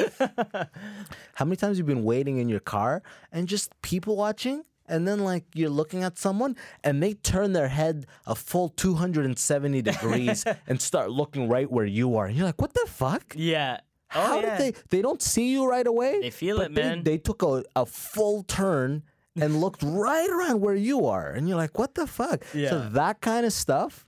How 1.35 1.45
many 1.45 1.57
times 1.57 1.79
have 1.79 1.89
you 1.89 1.95
been 1.95 2.05
waiting 2.05 2.39
in 2.39 2.49
your 2.49 2.61
car 2.61 3.03
and 3.33 3.49
just 3.49 3.73
people 3.83 4.17
watching? 4.17 4.63
And 4.87 5.07
then, 5.07 5.21
like, 5.21 5.45
you're 5.55 5.71
looking 5.71 6.03
at 6.03 6.19
someone 6.19 6.57
and 6.83 7.01
they 7.01 7.15
turn 7.15 7.53
their 7.53 7.69
head 7.69 8.07
a 8.27 8.35
full 8.35 8.71
270 8.71 9.83
degrees 9.83 10.45
and 10.67 10.83
start 10.83 11.13
looking 11.13 11.49
right 11.49 11.71
where 11.71 11.85
you 11.87 12.17
are. 12.17 12.27
And 12.27 12.37
you're 12.37 12.45
like, 12.47 12.61
what 12.61 12.75
the 12.75 12.87
fuck? 12.89 13.35
yeah. 13.37 13.79
Oh, 14.15 14.27
How 14.27 14.41
yeah. 14.41 14.59
did 14.59 14.75
they? 14.75 14.81
They 14.91 15.03
don't 15.03 15.23
see 15.23 15.51
you 15.53 15.69
right 15.69 15.87
away. 15.87 16.21
They 16.21 16.31
feel 16.31 16.61
it, 16.61 16.73
man. 16.73 17.05
They, 17.05 17.19
took 17.19 17.43
a, 17.43 17.63
a 17.77 17.87
full 17.87 18.43
turn 18.45 19.03
and 19.37 19.61
looked 19.65 19.83
right 19.83 20.29
around 20.29 20.61
where 20.61 20.75
you 20.75 21.07
are, 21.07 21.31
and 21.31 21.49
you're 21.49 21.57
like, 21.57 21.79
"What 21.79 21.95
the 21.95 22.07
fuck?" 22.07 22.43
Yeah. 22.55 22.71
So 22.71 22.89
that 22.91 23.21
kind 23.21 23.47
of 23.47 23.53
stuff. 23.53 24.07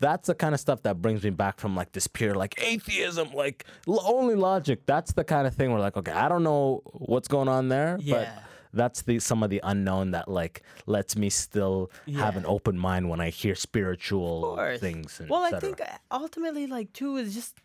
That's 0.00 0.26
the 0.26 0.34
kind 0.34 0.54
of 0.54 0.60
stuff 0.60 0.82
that 0.82 1.00
brings 1.00 1.22
me 1.22 1.30
back 1.30 1.60
from 1.60 1.74
like 1.76 1.92
this 1.92 2.06
pure 2.08 2.34
like 2.34 2.60
atheism, 2.60 3.32
like 3.32 3.64
l- 3.88 4.02
only 4.04 4.34
logic. 4.34 4.84
That's 4.86 5.12
the 5.12 5.24
kind 5.24 5.46
of 5.46 5.54
thing 5.54 5.70
where 5.70 5.80
like, 5.80 5.96
okay, 5.96 6.12
I 6.12 6.28
don't 6.28 6.42
know 6.42 6.82
what's 6.92 7.28
going 7.28 7.48
on 7.48 7.68
there, 7.68 7.98
but 8.10 8.28
that's 8.72 9.02
the 9.02 9.20
some 9.20 9.42
of 9.44 9.50
the 9.50 9.60
unknown 9.62 10.10
that 10.10 10.28
like 10.28 10.62
lets 10.86 11.16
me 11.16 11.30
still 11.30 11.90
have 12.16 12.36
an 12.36 12.44
open 12.44 12.76
mind 12.76 13.08
when 13.08 13.20
I 13.20 13.30
hear 13.30 13.54
spiritual 13.54 14.58
things. 14.78 15.20
And 15.20 15.30
Well, 15.30 15.42
I 15.42 15.58
think 15.60 15.80
uh, 15.80 15.86
ultimately, 16.10 16.66
like, 16.66 16.92
too, 16.92 17.16
is 17.16 17.32
just, 17.32 17.56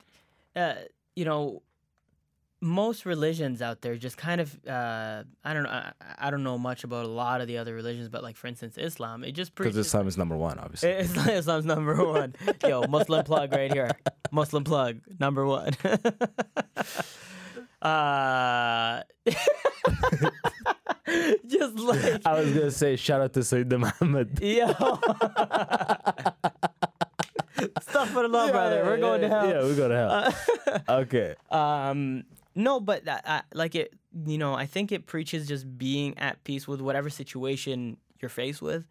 uh, 0.56 0.76
you 1.20 1.26
know, 1.26 1.62
most 2.62 3.06
religions 3.06 3.62
out 3.62 3.82
there 3.82 3.98
just 3.98 4.16
kind 4.16 4.40
of, 4.40 4.58
uh, 4.66 5.24
I 5.44 5.54
don't 5.54 5.64
know, 5.64 5.70
I, 5.70 5.92
I 6.18 6.32
don't 6.32 6.44
know 6.44 6.58
much 6.58 6.86
about 6.86 7.04
a 7.04 7.10
lot 7.10 7.42
of 7.42 7.48
the 7.48 7.58
other 7.58 7.76
religions, 7.76 8.08
but 8.08 8.24
like, 8.24 8.38
for 8.38 8.48
instance, 8.48 8.78
Islam, 8.78 9.26
it 9.26 9.34
just 9.34 9.54
because. 9.54 9.76
Islam 9.76 10.08
is 10.08 10.18
number 10.18 10.38
one, 10.38 10.58
obviously. 10.60 10.92
Islam, 11.06 11.30
Islam's 11.30 11.66
number 11.66 12.06
one. 12.06 12.36
Yo, 12.66 12.88
Muslim 12.88 13.26
plug 13.26 13.52
right 13.52 13.74
here. 13.74 13.92
Muslim 14.32 14.64
plug 14.64 15.02
number 15.20 15.46
one. 15.46 15.74
uh, 17.82 19.04
just 21.48 21.76
like 21.80 22.26
I 22.26 22.40
was 22.40 22.54
gonna 22.54 22.72
say 22.72 22.96
shout 22.96 23.20
out 23.20 23.34
to 23.34 23.42
Sayyidina 23.42 23.80
Muhammad. 23.80 24.40
yo. 24.42 24.72
Stuff 27.82 28.10
for 28.10 28.24
the 28.24 28.28
love, 28.28 28.52
brother. 28.52 28.84
We're 28.86 28.98
going 28.98 29.22
to 29.22 29.30
hell. 29.30 29.48
Yeah, 29.48 29.62
we're 29.62 29.76
going 29.76 29.92
to 29.92 30.34
hell. 30.66 30.84
okay. 31.02 31.36
Um, 31.52 32.24
no, 32.56 32.80
but 32.80 33.08
I, 33.08 33.22
I, 33.26 33.42
like 33.54 33.76
it, 33.76 33.94
you 34.26 34.38
know, 34.38 34.54
I 34.54 34.66
think 34.66 34.92
it 34.92 35.06
preaches 35.06 35.48
just 35.48 35.78
being 35.78 36.18
at 36.18 36.44
peace 36.44 36.68
with 36.68 36.82
whatever 36.82 37.10
situation 37.10 37.98
you're 38.20 38.30
faced 38.30 38.62
with, 38.62 38.86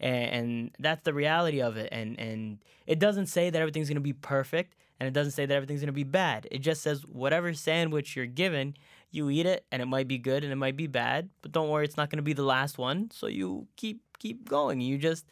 and, 0.00 0.24
and 0.30 0.70
that's 0.78 1.02
the 1.04 1.14
reality 1.14 1.60
of 1.62 1.76
it. 1.76 1.88
And 1.92 2.18
and 2.18 2.58
it 2.86 2.98
doesn't 2.98 3.26
say 3.26 3.50
that 3.50 3.60
everything's 3.60 3.88
gonna 3.88 4.00
be 4.00 4.12
perfect, 4.12 4.74
and 4.98 5.06
it 5.06 5.12
doesn't 5.12 5.32
say 5.32 5.46
that 5.46 5.54
everything's 5.54 5.80
gonna 5.80 5.92
be 5.92 6.04
bad. 6.04 6.48
It 6.50 6.58
just 6.58 6.82
says 6.82 7.02
whatever 7.06 7.52
sandwich 7.54 8.16
you're 8.16 8.26
given, 8.26 8.74
you 9.10 9.30
eat 9.30 9.46
it, 9.46 9.66
and 9.70 9.80
it 9.82 9.86
might 9.86 10.08
be 10.08 10.18
good 10.18 10.42
and 10.42 10.52
it 10.52 10.56
might 10.56 10.76
be 10.76 10.86
bad, 10.86 11.28
but 11.42 11.52
don't 11.52 11.68
worry, 11.68 11.84
it's 11.84 11.96
not 11.96 12.10
gonna 12.10 12.22
be 12.22 12.32
the 12.32 12.42
last 12.42 12.78
one. 12.78 13.10
So 13.12 13.26
you 13.26 13.68
keep 13.76 14.00
keep 14.18 14.48
going. 14.48 14.80
You 14.80 14.98
just, 14.98 15.26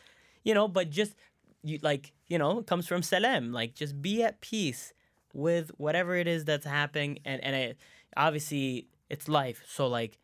you 0.44 0.54
know, 0.54 0.68
but 0.68 0.90
just 0.90 1.14
you 1.62 1.78
like 1.82 2.12
you 2.28 2.38
know 2.38 2.58
it 2.58 2.66
comes 2.66 2.86
from 2.86 3.02
Salam. 3.02 3.52
Like 3.52 3.74
just 3.74 4.00
be 4.00 4.22
at 4.22 4.40
peace 4.40 4.92
with 5.32 5.70
whatever 5.76 6.16
it 6.16 6.26
is 6.26 6.44
that's 6.44 6.66
happening 6.66 7.18
and 7.24 7.42
and 7.42 7.54
it, 7.54 7.76
obviously 8.16 8.88
it's 9.08 9.28
life 9.28 9.62
so 9.66 9.86
like 9.86 10.18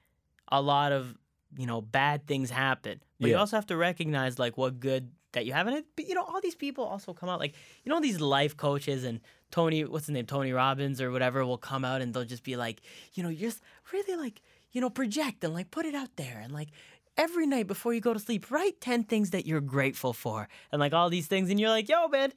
a 0.51 0.61
lot 0.61 0.93
of 0.93 1.17
you 1.57 1.67
know 1.67 1.81
bad 1.81 2.27
things 2.27 2.51
happen. 2.51 3.01
But 3.21 3.31
you 3.31 3.37
also 3.37 3.57
have 3.57 3.67
to 3.67 3.77
recognize 3.77 4.39
like 4.39 4.57
what 4.59 4.79
good 4.79 5.11
that 5.33 5.47
you 5.47 5.53
have 5.53 5.69
in 5.69 5.75
it. 5.75 5.87
But 5.95 6.09
you 6.09 6.15
know, 6.15 6.25
all 6.25 6.41
these 6.41 6.55
people 6.55 6.85
also 6.85 7.13
come 7.13 7.29
out 7.29 7.41
like 7.41 7.55
you 7.85 7.91
know 7.91 8.01
these 8.01 8.21
life 8.21 8.57
coaches 8.57 9.05
and 9.05 9.21
Tony, 9.51 9.85
what's 9.85 10.07
his 10.07 10.15
name, 10.15 10.27
Tony 10.27 10.53
Robbins 10.53 11.01
or 11.01 11.11
whatever, 11.11 11.45
will 11.45 11.59
come 11.59 11.85
out 11.85 12.01
and 12.03 12.13
they'll 12.13 12.25
just 12.25 12.43
be 12.43 12.57
like, 12.57 12.81
you 13.15 13.23
know, 13.23 13.29
you're 13.29 13.51
just 13.51 13.63
really 13.93 14.17
like 14.17 14.43
you 14.73 14.81
know 14.81 14.91
project 14.91 15.45
and 15.45 15.55
like 15.55 15.71
put 15.71 15.87
it 15.87 15.95
out 15.95 16.11
there 16.17 16.41
and 16.43 16.53
like 16.53 16.69
every 17.17 17.47
night 17.47 17.67
before 17.67 17.95
you 17.95 18.01
go 18.01 18.13
to 18.13 18.21
sleep, 18.21 18.51
write 18.51 18.81
10 18.81 19.05
things 19.05 19.31
that 19.31 19.47
you're 19.47 19.61
grateful 19.61 20.13
for 20.13 20.49
and 20.73 20.81
like 20.81 20.93
all 20.93 21.09
these 21.11 21.27
things. 21.27 21.51
And 21.51 21.59
you're 21.59 21.71
like, 21.71 21.89
yo, 21.89 22.09
man, 22.09 22.33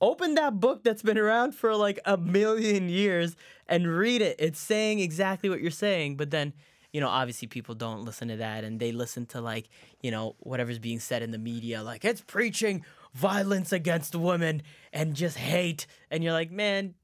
open 0.00 0.34
that 0.34 0.60
book 0.60 0.82
that's 0.82 1.02
been 1.02 1.18
around 1.18 1.54
for 1.54 1.74
like 1.74 1.98
a 2.04 2.16
million 2.16 2.88
years 2.88 3.36
and 3.66 3.86
read 3.86 4.22
it. 4.22 4.36
It's 4.38 4.60
saying 4.60 5.00
exactly 5.00 5.50
what 5.50 5.60
you're 5.60 5.70
saying. 5.70 6.16
But 6.16 6.30
then, 6.30 6.52
you 6.92 7.00
know, 7.00 7.08
obviously 7.08 7.48
people 7.48 7.74
don't 7.74 8.04
listen 8.04 8.28
to 8.28 8.36
that 8.36 8.64
and 8.64 8.80
they 8.80 8.92
listen 8.92 9.26
to 9.26 9.40
like, 9.40 9.68
you 10.00 10.10
know, 10.10 10.36
whatever's 10.40 10.78
being 10.78 11.00
said 11.00 11.22
in 11.22 11.30
the 11.30 11.38
media, 11.38 11.82
like 11.82 12.04
it's 12.04 12.20
preaching 12.20 12.84
violence 13.14 13.72
against 13.72 14.14
women 14.14 14.62
and 14.92 15.14
just 15.14 15.36
hate. 15.36 15.86
And 16.10 16.24
you're 16.24 16.32
like, 16.32 16.50
man, 16.50 16.94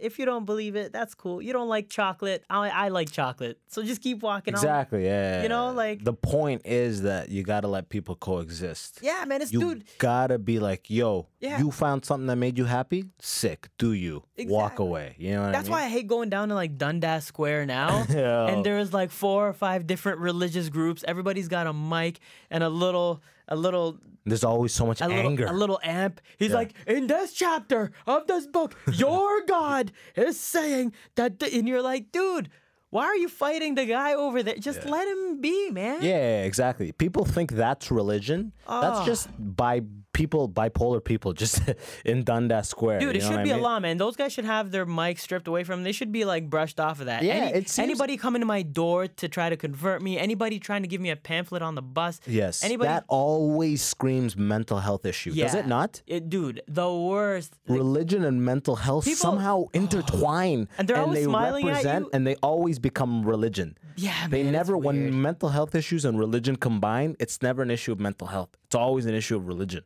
if 0.00 0.18
you 0.18 0.24
don't 0.26 0.44
believe 0.44 0.76
it, 0.76 0.92
that's 0.92 1.14
cool. 1.14 1.40
You 1.42 1.52
don't 1.52 1.68
like 1.68 1.88
chocolate. 1.88 2.44
I, 2.50 2.68
I 2.68 2.88
like 2.88 3.10
chocolate. 3.10 3.58
So 3.68 3.82
just 3.82 4.02
keep 4.02 4.22
walking 4.22 4.54
on. 4.54 4.58
Exactly. 4.58 5.04
Yeah. 5.04 5.42
You 5.42 5.48
know, 5.48 5.72
like- 5.72 6.04
the 6.04 6.12
point 6.12 6.62
is 6.64 7.02
that 7.02 7.28
you 7.30 7.42
gotta 7.42 7.68
let 7.68 7.88
people 7.88 8.14
coexist. 8.16 9.00
Yeah, 9.02 9.24
man, 9.26 9.42
it's 9.42 9.52
You 9.52 9.60
dude. 9.60 9.84
gotta 9.98 10.38
be 10.38 10.58
like, 10.58 10.88
yo, 10.90 11.28
Yeah. 11.40 11.58
you 11.58 11.70
found 11.70 12.04
something 12.04 12.26
that 12.26 12.36
made 12.36 12.58
you 12.58 12.64
happy? 12.64 13.04
Sick. 13.20 13.68
Do 13.78 13.92
you? 13.92 14.22
Walk 14.46 14.78
away. 14.78 15.14
You 15.18 15.34
know 15.34 15.42
what 15.42 15.52
That's 15.52 15.68
I 15.68 15.70
mean? 15.70 15.72
why 15.72 15.84
I 15.84 15.88
hate 15.88 16.06
going 16.06 16.28
down 16.28 16.48
to 16.50 16.54
like 16.54 16.76
Dundas 16.78 17.24
Square 17.24 17.66
now. 17.66 18.04
And 18.46 18.64
there's 18.64 18.92
like 18.92 19.10
four 19.10 19.48
or 19.48 19.52
five 19.52 19.86
different 19.86 20.18
religious 20.20 20.68
groups. 20.68 21.04
Everybody's 21.06 21.48
got 21.48 21.66
a 21.66 21.72
mic 21.72 22.18
and 22.50 22.62
a 22.62 22.68
little 22.68 23.22
a 23.48 23.56
little 23.56 23.98
There's 24.24 24.42
always 24.44 24.72
so 24.74 24.84
much 24.86 25.00
a 25.00 25.04
anger. 25.04 25.44
little 25.44 25.56
a 25.56 25.58
little 25.58 25.80
amp. 25.84 26.20
He's 26.38 26.50
Yeah. 26.50 26.56
like, 26.56 26.72
in 26.86 27.06
this 27.06 27.32
chapter 27.32 27.92
of 28.06 28.26
this 28.26 28.46
book, 28.46 28.74
your 28.92 29.42
God 29.46 29.92
is 30.16 30.38
saying 30.40 30.92
that 31.14 31.38
th-" 31.38 31.52
and 31.54 31.68
you're 31.68 31.82
like, 31.82 32.10
dude, 32.12 32.48
why 32.96 33.04
are 33.10 33.16
you 33.24 33.28
fighting 33.44 33.72
the 33.80 33.86
guy 33.98 34.10
over 34.24 34.38
there? 34.46 34.56
Just 34.68 34.80
let 34.96 35.06
him 35.12 35.40
be, 35.40 35.58
man. 35.80 35.98
Yeah, 36.02 36.42
exactly. 36.50 36.92
People 37.04 37.24
think 37.24 37.48
that's 37.52 37.86
religion. 37.90 38.40
That's 38.84 39.00
Ah. 39.00 39.04
just 39.10 39.28
by 39.38 39.74
people, 40.20 40.48
bipolar 40.48 41.00
people, 41.04 41.30
just 41.34 41.60
in 42.10 42.24
Dundas 42.24 42.68
Square. 42.74 43.00
Dude, 43.00 43.16
it 43.16 43.22
should 43.22 43.42
be 43.44 43.52
I 43.52 43.56
a 43.56 43.60
mean? 43.60 43.66
law, 43.68 43.78
man. 43.84 43.98
Those 44.04 44.16
guys 44.16 44.32
should 44.32 44.46
have 44.46 44.70
their 44.74 44.86
mic 44.86 45.18
stripped 45.26 45.46
away 45.46 45.62
from 45.62 45.74
them. 45.80 45.84
They 45.84 45.92
should 45.92 46.10
be 46.10 46.24
like 46.24 46.48
brushed 46.54 46.80
off 46.80 46.96
of 47.00 47.06
that. 47.12 47.20
Yeah, 47.22 47.34
Any- 47.34 47.58
it 47.58 47.68
seems- 47.68 47.84
anybody 47.88 48.16
coming 48.16 48.40
to 48.40 48.46
my 48.56 48.62
door 48.62 49.00
to 49.20 49.26
try 49.28 49.46
to 49.54 49.58
convert 49.66 50.00
me, 50.06 50.12
anybody 50.28 50.56
trying 50.68 50.80
to 50.86 50.88
give 50.88 51.02
me 51.06 51.10
a 51.10 51.16
pamphlet 51.30 51.60
on 51.68 51.74
the 51.74 51.82
bus. 51.98 52.14
Yes, 52.26 52.64
Anybody 52.64 52.88
that 52.88 53.04
always 53.08 53.82
screams 53.82 54.32
mental 54.54 54.78
health 54.86 55.04
issue. 55.04 55.32
Does 55.34 55.54
it 55.54 55.66
not? 55.76 55.90
It, 56.06 56.22
dude, 56.30 56.62
the 56.80 56.90
worst. 57.10 57.50
Like, 57.68 57.76
Religion 57.84 58.24
and 58.24 58.36
mental 58.52 58.76
health 58.86 59.04
People- 59.04 59.16
somehow 59.28 59.56
intertwine, 59.82 60.60
And 60.78 60.88
they're 60.88 60.96
always 61.04 61.18
they 61.18 61.24
smiling 61.24 61.64
at 61.68 61.76
represent, 61.76 62.04
you. 62.06 62.10
and 62.14 62.26
they 62.26 62.36
always 62.36 62.78
become 62.90 63.12
religion. 63.34 63.68
yeah, 64.06 64.28
They 64.34 64.42
man, 64.44 64.52
never, 64.58 64.72
when 64.86 64.96
mental 65.28 65.48
health 65.56 65.72
issues 65.74 66.02
and 66.08 66.14
religion 66.26 66.54
combine, 66.68 67.10
it's 67.18 67.38
never 67.48 67.60
an 67.66 67.70
issue 67.76 67.92
of 67.96 67.98
mental 68.08 68.28
health. 68.34 68.50
It's 68.66 68.78
always 68.84 69.04
an 69.12 69.14
issue 69.20 69.36
of 69.40 69.42
religion. 69.54 69.82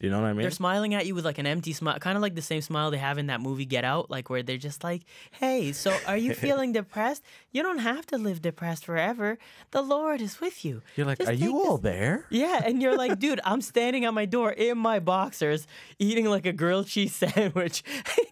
You 0.00 0.10
know 0.10 0.20
what 0.20 0.26
I 0.26 0.32
mean? 0.34 0.42
They're 0.42 0.50
smiling 0.50 0.92
at 0.92 1.06
you 1.06 1.14
with 1.14 1.24
like 1.24 1.38
an 1.38 1.46
empty 1.46 1.72
smile, 1.72 1.98
kind 1.98 2.16
of 2.16 2.22
like 2.22 2.34
the 2.34 2.42
same 2.42 2.60
smile 2.60 2.90
they 2.90 2.98
have 2.98 3.16
in 3.16 3.28
that 3.28 3.40
movie 3.40 3.64
Get 3.64 3.82
Out, 3.82 4.10
like 4.10 4.28
where 4.28 4.42
they're 4.42 4.58
just 4.58 4.84
like, 4.84 5.02
"Hey, 5.30 5.72
so 5.72 5.96
are 6.06 6.18
you 6.18 6.34
feeling 6.44 6.72
depressed? 6.72 7.22
You 7.50 7.62
don't 7.62 7.78
have 7.78 8.04
to 8.08 8.18
live 8.18 8.42
depressed 8.42 8.84
forever. 8.84 9.38
The 9.70 9.80
Lord 9.80 10.20
is 10.20 10.38
with 10.38 10.66
you." 10.66 10.82
You're 10.96 11.06
like, 11.06 11.16
Just 11.18 11.30
are 11.30 11.34
you 11.34 11.46
take 11.46 11.54
all 11.54 11.78
there? 11.78 12.26
Yeah, 12.28 12.60
and 12.62 12.82
you're 12.82 12.96
like, 12.96 13.18
dude, 13.24 13.40
I'm 13.42 13.62
standing 13.62 14.04
at 14.04 14.12
my 14.12 14.26
door 14.26 14.52
in 14.52 14.76
my 14.76 14.98
boxers, 14.98 15.66
eating 15.98 16.26
like 16.26 16.44
a 16.44 16.52
grilled 16.52 16.88
cheese 16.88 17.14
sandwich. 17.22 17.82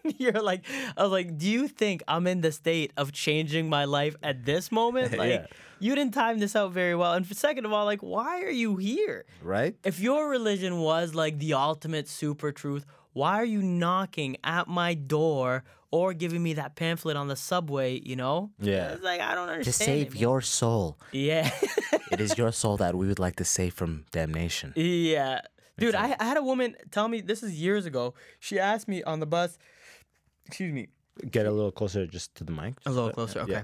And 0.03 0.13
you're 0.19 0.33
like, 0.43 0.65
I 0.95 1.01
was 1.01 1.11
like, 1.11 1.35
do 1.35 1.49
you 1.49 1.67
think 1.67 2.03
I'm 2.07 2.27
in 2.27 2.41
the 2.41 2.51
state 2.51 2.91
of 2.95 3.11
changing 3.11 3.69
my 3.69 3.85
life 3.85 4.15
at 4.21 4.45
this 4.45 4.71
moment? 4.71 5.17
Like, 5.17 5.29
Yeah. 5.31 5.45
You 5.79 5.95
didn't 5.95 6.13
time 6.13 6.39
this 6.39 6.55
out 6.55 6.71
very 6.71 6.95
well. 6.95 7.13
And 7.13 7.27
for 7.27 7.33
second 7.33 7.65
of 7.65 7.73
all, 7.73 7.85
like, 7.85 8.01
why 8.01 8.41
are 8.43 8.49
you 8.51 8.77
here? 8.77 9.25
Right? 9.41 9.75
If 9.83 9.99
your 9.99 10.29
religion 10.29 10.79
was 10.79 11.13
like 11.15 11.39
the 11.39 11.53
ultimate 11.53 12.07
super 12.07 12.51
truth, 12.51 12.85
why 13.13 13.35
are 13.35 13.45
you 13.45 13.61
knocking 13.61 14.37
at 14.43 14.67
my 14.67 14.93
door 14.93 15.63
or 15.91 16.13
giving 16.13 16.43
me 16.43 16.53
that 16.53 16.75
pamphlet 16.75 17.15
on 17.15 17.27
the 17.27 17.35
subway? 17.35 17.99
You 17.99 18.15
know? 18.15 18.51
Yeah. 18.59 18.93
It's 18.93 19.03
like 19.03 19.21
I 19.21 19.35
don't 19.35 19.49
understand. 19.49 19.65
To 19.65 19.83
save 19.83 20.15
it, 20.15 20.19
your 20.19 20.41
soul. 20.41 20.97
Yeah. 21.11 21.49
it 22.11 22.19
is 22.19 22.37
your 22.37 22.51
soul 22.51 22.77
that 22.77 22.95
we 22.95 23.07
would 23.07 23.19
like 23.19 23.35
to 23.37 23.45
save 23.45 23.73
from 23.73 24.05
damnation. 24.11 24.73
Yeah. 24.75 25.41
Dude, 25.77 25.95
I, 25.95 26.15
I 26.19 26.23
had 26.23 26.37
a 26.37 26.43
woman 26.43 26.75
tell 26.91 27.07
me 27.07 27.19
this 27.21 27.43
is 27.43 27.53
years 27.53 27.85
ago. 27.85 28.13
She 28.39 28.57
asked 28.59 28.87
me 28.87 29.03
on 29.03 29.19
the 29.19 29.25
bus, 29.25 29.57
excuse 30.45 30.71
me, 30.73 30.87
Get 31.31 31.45
a 31.45 31.51
little 31.51 31.71
closer 31.71 32.05
just 32.05 32.35
to 32.35 32.43
the 32.43 32.51
mic. 32.51 32.73
a 32.85 32.91
little 32.91 33.09
closer. 33.11 33.39
Okay. 33.41 33.51
yeah. 33.53 33.61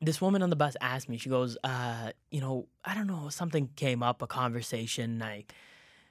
This 0.00 0.20
woman 0.20 0.42
on 0.42 0.50
the 0.50 0.56
bus 0.56 0.76
asked 0.80 1.08
me, 1.08 1.18
she 1.18 1.28
goes, 1.28 1.58
uh, 1.62 2.12
you 2.30 2.40
know, 2.40 2.66
I 2.84 2.94
don't 2.94 3.06
know, 3.06 3.28
something 3.28 3.68
came 3.76 4.02
up, 4.02 4.22
a 4.22 4.26
conversation. 4.26 5.22
I, 5.22 5.44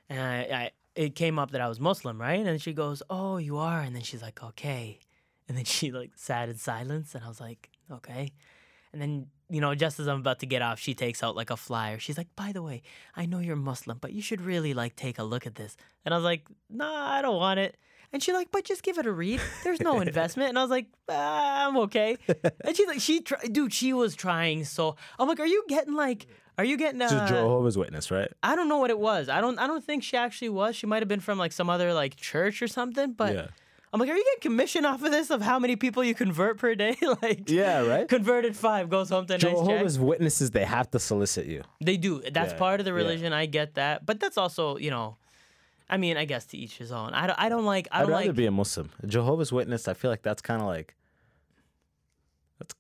and 0.10 0.20
I, 0.20 0.38
I, 0.56 0.72
it 0.96 1.16
came 1.16 1.40
up 1.40 1.52
that 1.52 1.62
I 1.62 1.68
was 1.68 1.80
Muslim, 1.80 2.20
right? 2.20 2.46
And 2.46 2.62
she 2.62 2.74
goes, 2.74 3.02
oh, 3.10 3.38
you 3.38 3.58
are. 3.58 3.82
And 3.82 3.96
then 3.96 4.04
she's 4.04 4.22
like, 4.22 4.44
okay. 4.44 5.00
And 5.48 5.58
then 5.58 5.66
she 5.76 5.92
like 5.92 6.12
sat 6.16 6.50
in 6.50 6.58
silence. 6.58 7.16
And 7.16 7.24
I 7.24 7.28
was 7.28 7.42
like, 7.42 7.70
okay. 7.92 8.32
And 8.92 9.02
then, 9.02 9.28
you 9.50 9.62
know, 9.62 9.76
just 9.76 10.00
as 10.00 10.08
I'm 10.08 10.20
about 10.20 10.40
to 10.40 10.46
get 10.46 10.62
off, 10.62 10.80
she 10.80 10.94
takes 10.94 11.22
out 11.22 11.36
like 11.36 11.50
a 11.50 11.58
flyer. 11.58 12.00
She's 12.00 12.18
like, 12.18 12.36
by 12.36 12.52
the 12.52 12.64
way, 12.64 12.82
I 13.16 13.26
know 13.26 13.40
you're 13.40 13.56
Muslim, 13.56 14.00
but 14.00 14.14
you 14.14 14.22
should 14.22 14.42
really 14.42 14.74
like 14.74 14.96
take 14.96 15.20
a 15.20 15.24
look 15.24 15.46
at 15.46 15.56
this. 15.56 15.78
And 16.06 16.14
I 16.14 16.18
was 16.18 16.24
like, 16.24 16.48
nah, 16.70 17.12
I 17.12 17.22
don't 17.22 17.38
want 17.38 17.60
it. 17.60 17.78
And 18.12 18.24
she's 18.24 18.34
like, 18.34 18.50
but 18.52 18.64
just 18.64 18.82
give 18.84 18.98
it 18.98 19.06
a 19.06 19.12
read. 19.12 19.40
There's 19.64 19.82
no 19.82 20.00
investment. 20.02 20.50
And 20.50 20.58
I 20.58 20.62
was 20.64 20.72
like, 20.72 20.88
ah, 21.10 21.68
I'm 21.68 21.78
okay. 21.78 22.18
And 22.66 22.76
she's 22.76 22.88
like, 22.88 23.00
she, 23.02 23.22
try- 23.22 23.44
dude, 23.52 23.72
she 23.74 23.94
was 23.94 24.16
trying 24.16 24.66
so. 24.66 24.96
I'm 25.20 25.28
like, 25.28 25.40
are 25.40 25.46
you 25.48 25.64
getting 25.68 25.94
like, 25.96 26.28
are 26.58 26.66
you 26.66 26.76
getting? 26.76 27.00
Just 27.00 27.14
Uh, 27.16 27.28
Jehovah's 27.28 27.78
Witness, 27.78 28.12
right? 28.12 28.30
I 28.44 28.56
don't 28.56 28.68
know 28.68 28.80
what 28.80 28.90
it 28.90 29.00
was. 29.00 29.30
I 29.30 29.40
don't. 29.42 29.58
I 29.60 29.68
don't 29.68 29.84
think 29.84 30.04
she 30.04 30.18
actually 30.18 30.50
was. 30.50 30.76
She 30.76 30.88
might 30.88 31.02
have 31.02 31.08
been 31.08 31.22
from 31.22 31.38
like 31.38 31.52
some 31.54 31.70
other 31.70 31.94
like 31.94 32.16
church 32.18 32.62
or 32.62 32.68
something. 32.68 33.14
But 33.14 33.34
Yeah. 33.34 33.48
I'm 33.94 34.00
like, 34.00 34.10
are 34.10 34.14
you 34.16 34.24
getting 34.24 34.42
commission 34.52 34.86
off 34.86 35.02
of 35.02 35.10
this 35.12 35.30
of 35.32 35.42
how 35.42 35.58
many 35.58 35.76
people 35.76 36.04
you 36.04 36.14
convert 36.14 36.58
per 36.58 36.76
day? 36.76 36.98
like, 37.24 37.50
Yeah, 37.50 37.82
right? 37.88 38.08
Converted 38.08 38.56
five 38.58 38.90
goes 38.90 39.10
home 39.10 39.26
to 39.28 39.36
a 39.36 39.38
nice. 39.38 39.42
Jehovah's 39.44 39.98
Witnesses, 39.98 40.52
they 40.52 40.66
have 40.66 40.92
to 40.92 41.00
solicit 41.00 41.46
you. 41.46 41.64
They 41.80 41.96
do. 41.98 42.22
That's 42.30 42.52
Yeah, 42.54 42.60
part 42.60 42.80
of 42.82 42.86
the 42.86 42.92
yeah. 42.92 42.98
religion. 42.98 43.34
I 43.34 43.46
get 43.46 43.76
that, 43.76 44.06
but 44.06 44.20
that's 44.20 44.38
also, 44.38 44.78
you 44.78 44.90
know, 44.92 45.16
I 45.90 45.98
mean, 45.98 46.18
I 46.18 46.26
guess 46.26 46.46
to 46.48 46.58
each 46.58 46.78
his 46.78 46.92
own. 46.92 47.14
I 47.14 47.28
don't. 47.28 47.40
I 47.40 47.50
don't 47.50 47.66
like. 47.66 47.88
I 47.92 48.02
I'd 48.02 48.08
rather 48.08 48.28
like. 48.28 48.36
be 48.36 48.46
a 48.46 48.52
Muslim. 48.52 48.92
Jehovah's 49.06 49.52
Witness, 49.52 49.88
I 49.88 49.94
feel 49.94 50.12
like 50.12 50.22
that's 50.22 50.42
kind 50.42 50.62
of 50.62 50.68
like 50.68 50.96
that's 52.60 52.76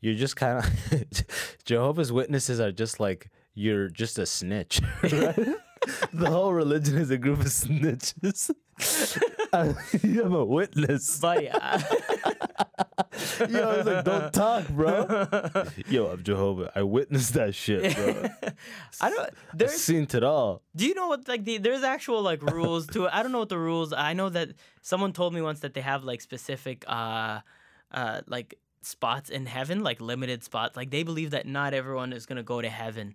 you're 0.00 0.14
just 0.14 0.36
kind 0.36 0.58
of 0.58 1.24
Jehovah's 1.64 2.12
Witnesses 2.12 2.60
are 2.60 2.72
just 2.72 3.00
like 3.00 3.30
you're 3.54 3.88
just 3.88 4.18
a 4.18 4.26
snitch, 4.26 4.80
right? 5.02 5.12
the 6.12 6.30
whole 6.30 6.52
religion 6.52 6.98
is 6.98 7.10
a 7.10 7.18
group 7.18 7.40
of 7.40 7.46
snitches. 7.46 8.50
I'm 9.52 10.32
a 10.34 10.44
witness. 10.44 11.18
Buddy, 11.20 11.50
I, 11.50 11.82
Yo, 13.48 13.70
I 13.70 13.76
was 13.76 13.86
like, 13.86 14.04
don't 14.04 14.32
talk, 14.32 14.68
bro. 14.68 15.26
Yo, 15.88 16.06
I'm 16.06 16.22
Jehovah. 16.22 16.70
I 16.74 16.82
witnessed 16.82 17.34
that 17.34 17.54
shit, 17.54 17.94
bro. 17.94 18.28
I 19.00 19.10
don't. 19.10 19.30
I've 19.60 19.70
seen 19.70 20.02
it 20.02 20.22
all. 20.22 20.62
Do 20.76 20.86
you 20.86 20.94
know 20.94 21.08
what 21.08 21.26
like 21.28 21.44
the, 21.44 21.58
there's 21.58 21.82
actual 21.82 22.22
like 22.22 22.42
rules 22.42 22.86
to 22.88 23.06
it? 23.06 23.10
I 23.12 23.22
don't 23.22 23.32
know 23.32 23.40
what 23.40 23.48
the 23.48 23.58
rules. 23.58 23.92
I 23.92 24.12
know 24.12 24.28
that 24.28 24.50
someone 24.82 25.12
told 25.12 25.34
me 25.34 25.42
once 25.42 25.60
that 25.60 25.74
they 25.74 25.80
have 25.80 26.04
like 26.04 26.20
specific 26.20 26.84
uh 26.86 27.40
uh 27.90 28.20
like 28.26 28.58
spots 28.82 29.30
in 29.30 29.46
heaven, 29.46 29.82
like 29.82 30.00
limited 30.00 30.44
spots. 30.44 30.76
Like 30.76 30.90
they 30.90 31.02
believe 31.02 31.30
that 31.30 31.46
not 31.46 31.74
everyone 31.74 32.12
is 32.12 32.26
gonna 32.26 32.42
go 32.42 32.60
to 32.60 32.68
heaven. 32.68 33.14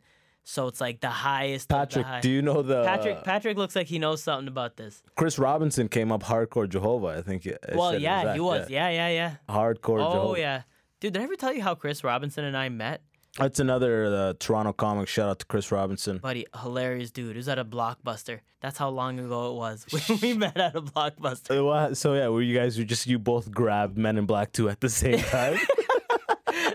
So 0.52 0.68
it's 0.68 0.82
like 0.82 1.00
the 1.00 1.10
highest. 1.12 1.66
of 1.72 1.78
the 1.78 1.86
Patrick, 1.86 2.06
high- 2.08 2.22
do 2.22 2.30
you 2.32 2.42
know 2.42 2.64
the 2.64 2.84
Patrick 2.84 3.24
Patrick 3.24 3.56
looks 3.56 3.76
like 3.76 3.86
he 3.86 4.00
knows 4.00 4.24
something 4.24 4.48
about 4.48 4.78
this. 4.78 5.04
Chris 5.16 5.38
Robinson 5.38 5.88
came 5.88 6.12
up 6.12 6.24
hardcore 6.24 6.68
Jehovah? 6.68 7.10
I 7.20 7.22
think. 7.22 7.46
it- 7.46 7.60
it 7.70 7.76
Well, 7.76 7.96
yeah, 7.98 8.24
that, 8.24 8.34
he 8.34 8.40
was. 8.40 8.68
Yeah, 8.68 8.90
yeah, 8.90 9.10
yeah. 9.10 9.36
Hardcore 9.48 10.02
Oh 10.04 10.12
Jehovah. 10.12 10.40
yeah. 10.40 10.62
Dude, 11.02 11.14
did 11.14 11.20
I 11.22 11.24
ever 11.26 11.36
tell 11.36 11.54
you 11.54 11.62
how 11.62 11.76
Chris 11.76 12.04
Robinson 12.04 12.44
and 12.46 12.58
I 12.58 12.70
met? 12.70 13.02
That's 13.38 13.60
another 13.60 14.06
uh, 14.08 14.34
Toronto 14.40 14.74
comic. 14.74 15.08
Shout 15.08 15.30
out 15.30 15.38
to 15.40 15.46
Chris 15.46 15.72
Robinson. 15.72 16.18
Buddy, 16.18 16.48
hilarious 16.64 17.12
dude. 17.12 17.36
It 17.36 17.38
was 17.38 17.48
at 17.48 17.60
a 17.60 17.64
blockbuster. 17.64 18.40
That's 18.60 18.78
how 18.80 18.90
long 18.90 19.20
ago 19.20 19.52
it 19.52 19.56
was. 19.56 19.86
We, 20.10 20.16
we 20.16 20.34
met 20.34 20.58
at 20.58 20.76
a 20.76 20.82
blockbuster. 20.82 21.52
Uh, 21.72 21.94
So 21.94 22.16
yeah, 22.16 22.28
were 22.30 22.42
you 22.42 22.58
guys 22.58 22.80
were 22.80 22.86
just 22.86 23.06
you 23.06 23.20
both 23.20 23.52
grabbed 23.52 24.00
Men 24.00 24.18
in 24.18 24.26
Black 24.26 24.52
two 24.52 24.68
at 24.68 24.82
the 24.82 24.90
same 24.90 25.20
time? 25.38 25.60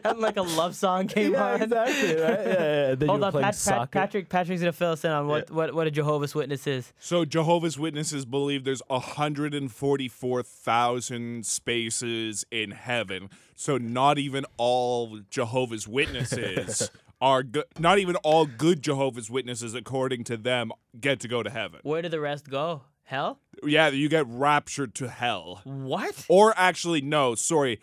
And 0.05 0.19
like 0.19 0.37
a 0.37 0.43
love 0.43 0.77
song 0.77 1.09
came 1.15 1.35
on. 1.35 1.63
exactly. 1.63 2.15
Right? 2.15 2.47
Yeah, 2.47 2.49
yeah. 2.89 2.95
Then 2.95 3.09
Hold 3.09 3.25
on, 3.25 3.33
Pat, 3.33 3.61
Pat. 3.65 3.91
Patrick. 3.91 4.29
Patrick's 4.29 4.61
gonna 4.61 4.73
fill 4.73 4.93
us 4.93 5.05
in 5.05 5.11
on 5.11 5.27
what, 5.27 5.51
what, 5.51 5.75
what 5.75 5.87
a 5.87 5.91
Jehovah's 5.91 6.35
Witness 6.35 6.67
is. 6.67 6.93
So 6.99 7.25
Jehovah's 7.25 7.79
Witnesses 7.79 8.25
believe 8.25 8.65
there's 8.65 8.83
144,000 8.89 11.47
spaces 11.47 12.45
in 12.51 12.73
heaven. 12.73 13.31
So 13.55 13.79
not 13.79 14.19
even 14.19 14.45
all 14.57 15.21
Jehovah's 15.31 15.87
Witnesses 15.89 16.91
are 17.21 17.43
good. 17.43 17.65
Not 17.79 17.99
even 17.99 18.17
all 18.17 18.47
good 18.47 18.83
Jehovah's 18.83 19.31
Witnesses, 19.31 19.75
according 19.75 20.25
to 20.25 20.37
them, 20.37 20.73
get 21.01 21.21
to 21.21 21.29
go 21.29 21.43
to 21.43 21.51
heaven. 21.51 21.81
Where 21.83 22.03
do 22.03 22.09
the 22.09 22.21
rest 22.21 22.51
go? 22.51 22.83
Hell? 23.05 23.39
Yeah, 23.63 23.89
you 23.91 24.09
get 24.09 24.27
raptured 24.27 24.95
to 24.97 25.09
hell. 25.09 25.61
What? 25.65 26.25
Or 26.29 26.55
actually, 26.57 27.03
no, 27.03 27.35
sorry. 27.35 27.81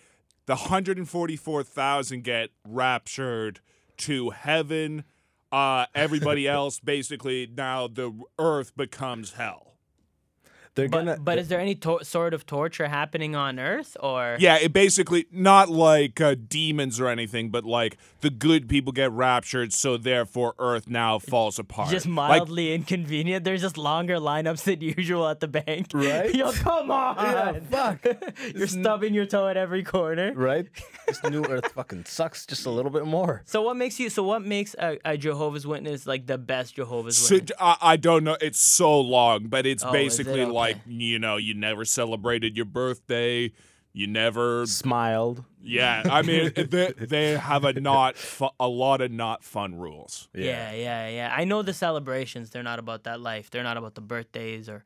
The 0.52 0.58
144,000 0.58 2.24
get 2.26 2.50
raptured 2.68 3.62
to 4.00 4.32
heaven. 4.32 5.06
Uh, 5.50 5.86
everybody 5.96 6.46
else, 6.50 6.78
basically, 6.82 7.48
now 7.56 7.88
the 7.88 8.12
earth 8.38 8.76
becomes 8.76 9.32
hell. 9.36 9.71
They're 10.76 10.88
But, 10.88 10.98
gonna. 11.06 11.18
but 11.20 11.38
is 11.38 11.50
there 11.50 11.60
any 11.60 11.76
to- 11.76 12.00
sort 12.04 12.34
of 12.34 12.46
torture 12.46 12.88
happening 12.88 13.36
on 13.36 13.60
Earth, 13.60 13.98
or 14.00 14.38
Yeah, 14.40 14.56
it 14.56 14.72
basically, 14.72 15.26
not 15.30 15.68
like 15.70 16.22
uh, 16.22 16.36
demons 16.48 16.98
or 16.98 17.10
anything, 17.10 17.50
but 17.50 17.66
like 17.66 17.98
the 18.22 18.30
good 18.30 18.70
people 18.70 18.94
get 18.94 19.12
raptured, 19.12 19.74
so 19.74 19.98
therefore 19.98 20.54
earth 20.60 20.88
now 20.88 21.20
falls 21.20 21.60
apart. 21.60 21.90
just 21.90 22.06
Like, 22.06 22.14
mildly 22.14 22.74
inconvenient? 22.74 23.44
There's 23.44 23.62
just 23.62 23.78
longer 23.78 24.16
lineups 24.16 24.64
than 24.64 24.80
usual 24.98 25.28
at 25.28 25.42
the 25.42 25.50
bank. 25.50 25.88
Right? 25.94 26.34
Yo, 26.42 26.54
come 26.54 26.90
on! 26.90 27.16
Yeah, 27.18 27.60
fuck. 27.70 28.06
You're 28.56 28.68
stubbing 28.68 29.14
your 29.14 29.26
toe 29.26 29.50
at 29.50 29.58
every 29.58 29.84
corner. 29.84 30.32
right? 30.34 30.68
This 31.06 31.22
new 31.26 31.44
Earth 31.44 31.70
fucking 31.74 32.06
sucks 32.06 32.46
just 32.46 32.66
a 32.66 32.70
little 32.70 32.92
bit 32.92 33.06
more. 33.06 33.42
So 33.46 33.62
what 33.62 33.76
makes 33.76 34.00
you? 34.00 34.10
So 34.10 34.24
what 34.24 34.42
makes 34.46 34.74
a, 34.80 34.98
a 35.04 35.18
Jehovah's 35.18 35.68
Witness 35.68 36.08
like 36.08 36.28
the 36.28 36.38
best 36.38 36.76
Jehovah's 36.76 37.18
So, 37.18 37.36
Witness? 37.36 37.58
I, 37.60 37.76
I 37.82 37.98
don't 37.98 38.24
know. 38.24 38.38
It's 38.40 38.62
so 38.62 38.98
long, 39.02 39.48
but 39.48 39.66
it's 39.66 39.84
Oh, 39.84 39.90
is 39.90 39.94
it? 39.94 39.98
basically 39.98 40.42
Okay. 40.44 40.52
Like 40.62 40.78
you 40.88 41.20
know, 41.20 41.38
you 41.38 41.54
never 41.54 41.86
celebrated 41.86 42.56
your 42.56 42.66
birthday. 42.66 43.52
You 43.94 44.08
never, 44.08 44.66
Smiled. 44.68 45.44
yeah. 45.62 46.04
I 46.10 46.22
mean, 46.22 46.54
they, 46.56 46.94
they 46.98 47.32
have 47.36 47.66
a 47.66 47.74
not 47.74 48.16
fu- 48.16 48.48
a 48.58 48.68
lot 48.70 49.02
of 49.02 49.12
not 49.12 49.44
fun 49.44 49.76
rules. 49.76 50.30
Yeah, 50.34 50.72
yeah, 50.72 51.10
yeah. 51.10 51.34
I 51.36 51.44
know 51.44 51.62
the 51.62 51.74
celebrations. 51.74 52.52
They're 52.52 52.64
not 52.64 52.80
about 52.80 53.04
that 53.04 53.20
life. 53.20 53.50
They're 53.50 53.64
not 53.64 53.76
about 53.76 53.96
the 53.96 54.02
birthdays 54.02 54.70
or 54.70 54.86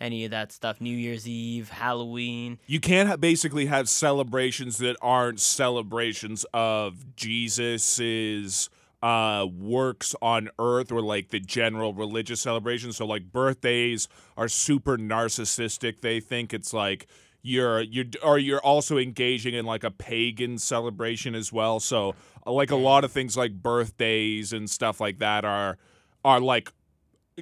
any 0.00 0.24
of 0.24 0.30
that 0.30 0.52
stuff. 0.52 0.80
New 0.80 0.96
Year's 0.96 1.28
Eve, 1.28 1.68
Halloween. 1.68 2.58
You 2.66 2.80
can't 2.80 3.10
ha- 3.10 3.16
basically 3.18 3.66
have 3.66 3.90
celebrations 3.90 4.78
that 4.78 4.96
aren't 5.02 5.38
celebrations 5.40 6.46
of 6.54 7.14
Jesus's 7.14 8.70
uh 9.06 9.46
works 9.46 10.16
on 10.20 10.50
earth 10.58 10.90
or 10.90 11.00
like 11.00 11.28
the 11.28 11.38
general 11.38 11.94
religious 11.94 12.40
celebration. 12.40 12.92
so 12.92 13.06
like 13.06 13.30
birthdays 13.30 14.08
are 14.36 14.48
super 14.48 14.98
narcissistic 14.98 16.00
they 16.00 16.18
think 16.18 16.52
it's 16.52 16.72
like 16.72 17.06
you're 17.40 17.82
you're 17.82 18.06
or 18.24 18.36
you're 18.36 18.64
also 18.64 18.98
engaging 18.98 19.54
in 19.54 19.64
like 19.64 19.84
a 19.84 19.92
pagan 19.92 20.58
celebration 20.58 21.36
as 21.36 21.52
well 21.52 21.78
so 21.78 22.16
uh, 22.44 22.50
like 22.50 22.72
a 22.72 22.76
lot 22.76 23.04
of 23.04 23.12
things 23.12 23.36
like 23.36 23.52
birthdays 23.62 24.52
and 24.52 24.68
stuff 24.68 25.00
like 25.00 25.20
that 25.20 25.44
are 25.44 25.78
are 26.24 26.40
like 26.40 26.72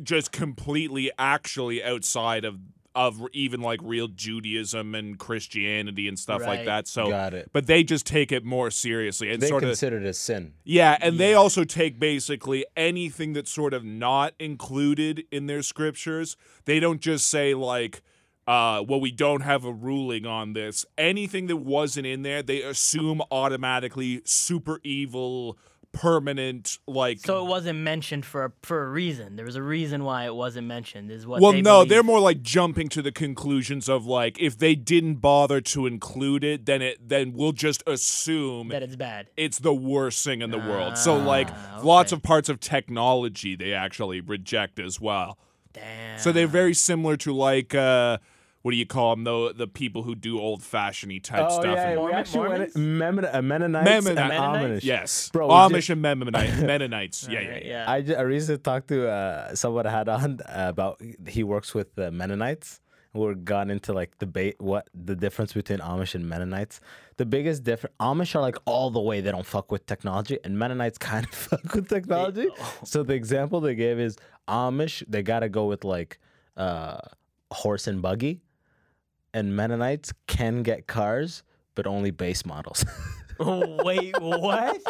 just 0.03 0.33
completely 0.33 1.11
actually 1.19 1.83
outside 1.83 2.45
of 2.45 2.59
of 2.95 3.21
even 3.33 3.61
like 3.61 3.81
real 3.83 4.09
Judaism 4.09 4.95
and 4.95 5.19
Christianity 5.19 6.07
and 6.09 6.19
stuff 6.19 6.43
like 6.43 6.65
that. 6.65 6.87
So 6.87 7.09
Got 7.09 7.35
it. 7.35 7.51
but 7.53 7.67
they 7.67 7.83
just 7.83 8.07
take 8.07 8.31
it 8.31 8.45
more 8.45 8.71
seriously 8.71 9.31
and 9.33 9.43
They 9.43 9.49
sort 9.49 9.65
of 9.65 9.83
it 9.83 9.93
a 9.93 10.13
sin. 10.15 10.55
yeah, 10.65 10.97
and 11.01 11.19
they 11.19 11.35
also 11.35 11.65
take 11.65 11.99
basically 11.99 12.65
anything 12.77 13.33
that's 13.33 13.51
sort 13.51 13.75
of 13.75 13.85
not 13.85 14.35
included 14.39 15.25
in 15.33 15.47
their 15.47 15.63
scriptures. 15.63 16.37
They 16.65 16.81
don't 16.81 17.01
just 17.01 17.27
say 17.27 17.55
like 17.55 18.03
uh, 18.47 18.85
well, 18.87 19.01
we 19.01 19.11
don't 19.11 19.41
have 19.41 19.65
a 19.65 19.73
ruling 19.73 20.27
on 20.27 20.53
this. 20.53 20.85
Anything 20.99 21.47
that 21.47 21.57
wasn't 21.57 22.07
in 22.07 22.23
there, 22.23 22.43
they 22.43 22.61
assume 22.61 23.23
automatically 23.31 24.21
super 24.27 24.81
evil, 24.85 25.57
permanent, 25.95 26.79
like 26.87 27.21
So 27.21 27.45
it 27.45 27.49
wasn't 27.49 27.79
mentioned 27.79 28.27
for 28.27 28.45
a, 28.45 28.53
for 28.63 28.85
a 28.85 28.89
reason. 28.91 29.37
There 29.37 29.47
was 29.47 29.57
a 29.57 29.63
reason 29.63 30.05
why 30.05 30.27
it 30.27 30.35
wasn't 30.35 30.67
mentioned. 30.67 31.11
Is 31.11 31.27
what? 31.27 31.41
Well, 31.41 31.53
they 31.53 31.63
no, 31.63 31.79
believe. 31.79 31.89
they're 31.89 32.03
more 32.03 32.21
like 32.21 32.43
jumping 32.43 32.89
to 32.91 33.01
the 33.01 33.13
conclusions 33.13 33.89
of 33.89 34.05
like 34.05 34.39
if 34.39 34.59
they 34.59 34.75
didn't 34.75 35.17
bother 35.17 35.61
to 35.63 35.87
include 35.87 36.45
it, 36.45 36.67
then 36.67 36.83
it 36.83 37.09
then 37.09 37.33
we'll 37.33 37.53
just 37.53 37.83
assume 37.87 38.69
that 38.69 38.83
it's 38.83 38.97
bad. 38.97 39.29
it's 39.37 39.59
the 39.61 39.73
worst 39.75 40.25
thing 40.25 40.43
in 40.43 40.51
the 40.51 40.59
world. 40.59 40.99
So 40.99 41.17
like 41.17 41.49
Ah, 41.51 41.81
lots 41.83 42.13
of 42.13 42.23
parts 42.23 42.49
of 42.49 42.61
technology 42.61 43.57
they 43.57 43.73
actually 43.73 44.21
reject 44.21 44.79
as 44.79 45.01
well. 45.01 45.39
Damn. 45.73 46.19
So 46.19 46.31
they're 46.33 46.47
very 46.47 46.75
similar 46.75 47.17
to 47.19 47.33
like 47.35 47.75
uh 47.75 48.19
what 48.65 48.71
do 48.71 48.79
you 48.79 48.87
call 48.87 49.15
them? 49.15 49.25
The 49.25 49.53
the 49.55 49.67
people 49.69 50.03
who 50.05 50.15
do 50.15 50.41
old 50.41 50.63
fashioned 50.63 51.23
type 51.23 51.47
Oh 51.51 51.61
stuff. 51.61 51.77
yeah, 51.77 51.83
and- 51.91 51.91
we 51.93 51.97
Mormon- 52.07 52.17
actually 52.17 52.49
went 52.49 52.77
Mormons? 52.77 53.27
Uh, 53.35 53.43
Mennonites 53.43 53.85
Mennonite- 53.85 54.19
and 54.19 54.53
Mennonites? 54.53 54.85
Amish. 54.85 54.89
yes, 54.89 55.29
Bro, 55.35 55.49
Amish 55.51 55.87
did- 55.89 55.91
and 55.91 56.03
Mennonite, 56.03 56.59
Mennonites. 56.71 57.29
Yeah, 57.31 57.41
yeah, 57.41 57.49
yeah. 57.57 57.61
yeah. 57.67 57.91
I, 57.91 58.01
ju- 58.01 58.15
I 58.15 58.23
recently 58.23 58.59
talked 58.63 58.89
to 58.89 59.07
uh, 59.09 59.55
someone 59.55 59.87
I 59.87 59.91
had 59.91 60.09
on 60.09 60.41
uh, 60.49 60.67
about 60.75 61.01
he 61.29 61.45
works 61.45 61.75
with 61.75 61.95
the 61.95 62.11
Mennonites. 62.11 62.81
We're 63.13 63.35
gone 63.35 63.71
into 63.71 63.93
like 63.93 64.19
debate 64.19 64.57
what 64.59 64.89
the 64.93 65.15
difference 65.15 65.53
between 65.53 65.79
Amish 65.79 66.17
and 66.17 66.29
Mennonites. 66.29 66.81
The 67.17 67.25
biggest 67.27 67.63
difference 67.63 67.95
Amish 68.01 68.35
are 68.35 68.41
like 68.41 68.57
all 68.65 68.91
the 68.91 69.01
way 69.01 69.21
they 69.21 69.31
don't 69.31 69.47
fuck 69.47 69.71
with 69.71 69.85
technology, 69.87 70.39
and 70.43 70.59
Mennonites 70.59 70.99
kind 71.13 71.25
of 71.27 71.33
fuck 71.33 71.75
with 71.75 71.89
technology. 71.89 72.49
So 72.85 73.03
the 73.05 73.15
example 73.15 73.61
they 73.61 73.75
gave 73.77 74.01
is 74.01 74.17
Amish 74.49 75.05
they 75.07 75.23
gotta 75.23 75.49
go 75.49 75.67
with 75.67 75.85
like 75.85 76.19
uh, 76.57 76.99
horse 77.53 77.87
and 77.87 78.03
buggy, 78.03 78.41
and 79.35 79.55
Mennonites 79.55 80.13
can 80.27 80.63
get 80.63 80.87
cars 80.87 81.43
but 81.75 81.87
only 81.87 82.13
base 82.13 82.47
models. 82.47 82.85
Wait, 83.85 84.21
what? 84.21 84.81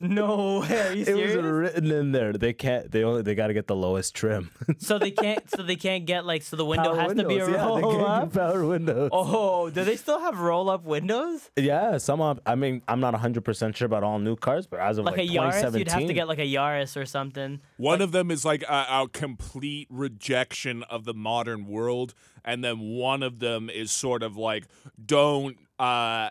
No 0.00 0.60
way. 0.60 0.88
Are 0.88 0.92
you 0.92 1.04
it 1.06 1.14
was 1.14 1.36
written 1.36 1.90
in 1.90 2.12
there. 2.12 2.32
They 2.34 2.52
can't. 2.52 2.90
They 2.90 3.04
only. 3.04 3.22
They 3.22 3.34
got 3.34 3.46
to 3.46 3.54
get 3.54 3.66
the 3.66 3.76
lowest 3.76 4.14
trim. 4.14 4.50
so 4.78 4.98
they 4.98 5.10
can't. 5.10 5.48
So 5.50 5.62
they 5.62 5.76
can't 5.76 6.04
get 6.04 6.26
like. 6.26 6.42
So 6.42 6.56
the 6.56 6.64
window 6.64 6.94
Power 6.94 7.00
has 7.00 7.14
to 7.14 7.26
be 7.26 7.38
a 7.38 7.46
windows, 7.46 7.48
yeah, 7.48 7.56
they 7.56 7.62
roll 7.64 7.92
can't 7.96 8.02
up. 8.02 8.32
do 8.32 8.38
Power 8.38 8.66
windows. 8.66 9.10
Oh, 9.12 9.70
do 9.70 9.82
they 9.82 9.96
still 9.96 10.20
have 10.20 10.38
roll 10.38 10.68
up 10.68 10.84
windows? 10.84 11.50
Yeah, 11.56 11.96
some. 11.98 12.20
Of, 12.20 12.40
I 12.44 12.54
mean, 12.54 12.82
I'm 12.86 13.00
not 13.00 13.14
100 13.14 13.44
percent 13.44 13.76
sure 13.76 13.86
about 13.86 14.04
all 14.04 14.18
new 14.18 14.36
cars, 14.36 14.66
but 14.66 14.78
as 14.78 14.98
of 14.98 15.06
Like, 15.06 15.16
like, 15.16 15.28
a 15.28 15.32
Yaris, 15.32 15.62
2017, 15.62 15.78
you'd 15.78 15.88
have 15.88 16.06
to 16.06 16.14
get 16.14 16.28
like 16.28 16.38
a 16.38 16.42
Yaris 16.42 17.00
or 17.00 17.06
something. 17.06 17.60
One 17.78 18.02
of 18.02 18.12
them 18.12 18.30
is 18.30 18.44
like 18.44 18.62
a, 18.64 18.86
a 18.90 19.08
complete 19.10 19.88
rejection 19.90 20.82
of 20.84 21.04
the 21.04 21.14
modern 21.14 21.66
world, 21.66 22.14
and 22.44 22.62
then 22.62 22.80
one 22.80 23.22
of 23.22 23.38
them 23.38 23.70
is 23.70 23.90
sort 23.90 24.22
of 24.22 24.36
like 24.36 24.64
don't 25.02 25.56
uh, 25.78 26.28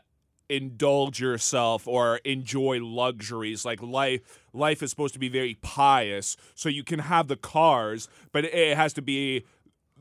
indulge 0.50 1.20
yourself 1.20 1.88
or 1.88 2.18
enjoy 2.18 2.80
luxuries. 2.84 3.66
Like 3.66 3.82
life, 3.82 4.22
life 4.54 4.84
is 4.84 4.90
supposed 4.90 5.14
to 5.14 5.20
be 5.20 5.30
very 5.30 5.56
pious, 5.62 6.36
so 6.56 6.70
you 6.70 6.84
can 6.84 7.00
have 7.00 7.28
the 7.28 7.38
cars, 7.38 8.08
but 8.32 8.46
it, 8.46 8.54
it 8.54 8.78
has 8.78 8.94
to 8.94 9.02
be 9.02 9.46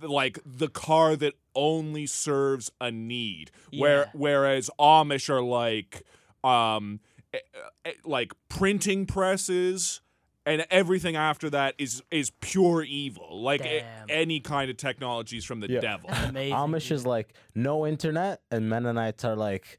like 0.00 0.38
the 0.44 0.68
car 0.68 1.16
that 1.16 1.34
only 1.54 2.06
serves 2.06 2.70
a 2.80 2.90
need. 2.90 3.50
Where 3.76 4.10
whereas 4.12 4.70
Amish 4.78 5.28
are 5.30 5.42
like 5.42 6.02
um 6.42 7.00
eh, 7.32 7.38
eh, 7.84 7.92
like 8.04 8.32
printing 8.48 9.06
presses 9.06 10.00
and 10.44 10.66
everything 10.70 11.14
after 11.14 11.48
that 11.50 11.74
is 11.78 12.02
is 12.10 12.30
pure 12.40 12.82
evil. 12.82 13.42
Like 13.42 13.60
a- 13.64 13.84
any 14.08 14.40
kind 14.40 14.70
of 14.70 14.76
technologies 14.76 15.44
from 15.44 15.60
the 15.60 15.70
Yeah. 15.70 15.80
devil. 15.80 16.10
Amish 16.10 16.90
is 16.90 17.06
like 17.06 17.32
no 17.54 17.86
internet, 17.86 18.40
and 18.50 18.68
Mennonites 18.68 19.24
are 19.24 19.36
like 19.36 19.78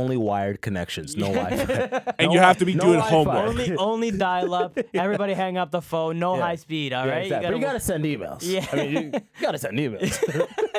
only 0.00 0.16
wired 0.16 0.60
connections, 0.66 1.16
no 1.16 1.28
Wi-Fi. 1.34 2.14
and 2.18 2.28
No 2.28 2.32
you 2.34 2.40
have 2.40 2.58
to 2.58 2.64
be 2.64 2.74
no 2.74 2.84
doing 2.84 3.00
Wi-Fi. 3.00 3.10
homework. 3.16 3.48
only 3.50 3.76
only 3.76 4.10
dial 4.10 4.52
up. 4.54 4.78
Everybody 4.94 5.34
hang 5.34 5.56
up 5.58 5.70
the 5.70 5.82
phone. 5.82 6.18
No 6.18 6.36
Yeah. 6.36 6.42
high 6.42 6.56
speed. 6.56 6.92
All 6.92 7.06
Yeah, 7.06 7.12
right. 7.12 7.22
exactly. 7.24 7.50
But 7.50 7.56
you 7.58 7.62
gotta 7.62 7.80
send 7.80 8.04
emails. 8.04 8.40
Yeah. 8.42 8.66
I 8.72 8.76
mean, 8.76 8.90
you, 8.92 9.00
you 9.14 9.20
gotta 9.46 9.58
send 9.58 9.78
emails. 9.78 10.12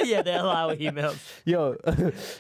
yeah, 0.04 0.22
they 0.22 0.34
allow 0.36 0.74
emails. 0.74 1.18
Yo, 1.46 1.76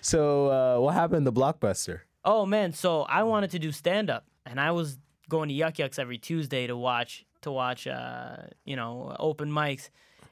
so 0.01 0.47
uh, 0.49 0.79
what 0.81 0.93
happened 0.93 1.25
to 1.25 1.31
Blockbuster? 1.31 1.99
Oh 2.25 2.45
man, 2.45 2.73
so 2.73 3.03
I 3.03 3.23
wanted 3.23 3.51
to 3.51 3.59
do 3.59 3.71
stand 3.71 4.09
up, 4.09 4.25
and 4.45 4.59
I 4.59 4.71
was 4.71 4.97
going 5.29 5.49
to 5.49 5.55
Yuk 5.55 5.79
Yuk's 5.79 5.99
every 5.99 6.17
Tuesday 6.17 6.67
to 6.67 6.75
watch 6.77 7.25
to 7.41 7.51
watch 7.51 7.87
uh, 7.87 8.37
you 8.65 8.75
know 8.75 9.15
open 9.19 9.51
mics, 9.51 9.89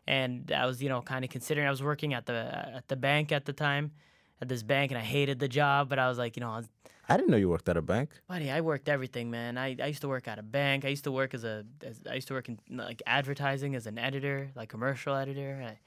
and 0.07 0.51
I 0.51 0.65
was 0.65 0.81
you 0.81 0.89
know 0.89 1.01
kind 1.01 1.23
of 1.25 1.29
considering. 1.31 1.67
I 1.67 1.69
was 1.69 1.83
working 1.83 2.13
at 2.13 2.25
the 2.25 2.39
at 2.77 2.87
the 2.87 2.95
bank 2.95 3.31
at 3.31 3.45
the 3.45 3.53
time, 3.53 3.91
at 4.41 4.47
this 4.49 4.63
bank, 4.63 4.91
and 4.91 4.97
I 4.97 5.03
hated 5.03 5.39
the 5.39 5.47
job, 5.47 5.87
but 5.89 5.99
I 5.99 6.09
was 6.09 6.17
like, 6.17 6.35
you 6.35 6.41
know, 6.41 6.49
I 6.51 6.57
was, 6.57 6.69
I 7.07 7.17
didn't 7.17 7.29
know 7.31 7.37
you 7.37 7.49
worked 7.49 7.67
at 7.69 7.77
a 7.77 7.81
bank. 7.81 8.09
buddy, 8.27 8.49
I 8.49 8.61
worked 8.61 8.87
everything, 8.89 9.29
man. 9.31 9.57
I, 9.57 9.75
I 9.81 9.87
used 9.87 10.01
to 10.01 10.07
work 10.07 10.27
at 10.27 10.39
a 10.39 10.43
bank. 10.43 10.85
I 10.85 10.89
used 10.89 11.03
to 11.03 11.11
work 11.11 11.33
as 11.33 11.43
a 11.43 11.65
as, 11.85 11.99
I 12.09 12.15
used 12.15 12.27
to 12.29 12.33
work 12.33 12.47
in 12.49 12.57
like 12.69 13.01
advertising 13.05 13.75
as 13.75 13.85
an 13.87 13.97
editor, 13.97 14.49
like 14.55 14.69
commercial 14.69 15.15
editor. 15.15 15.63
I, 15.67 15.77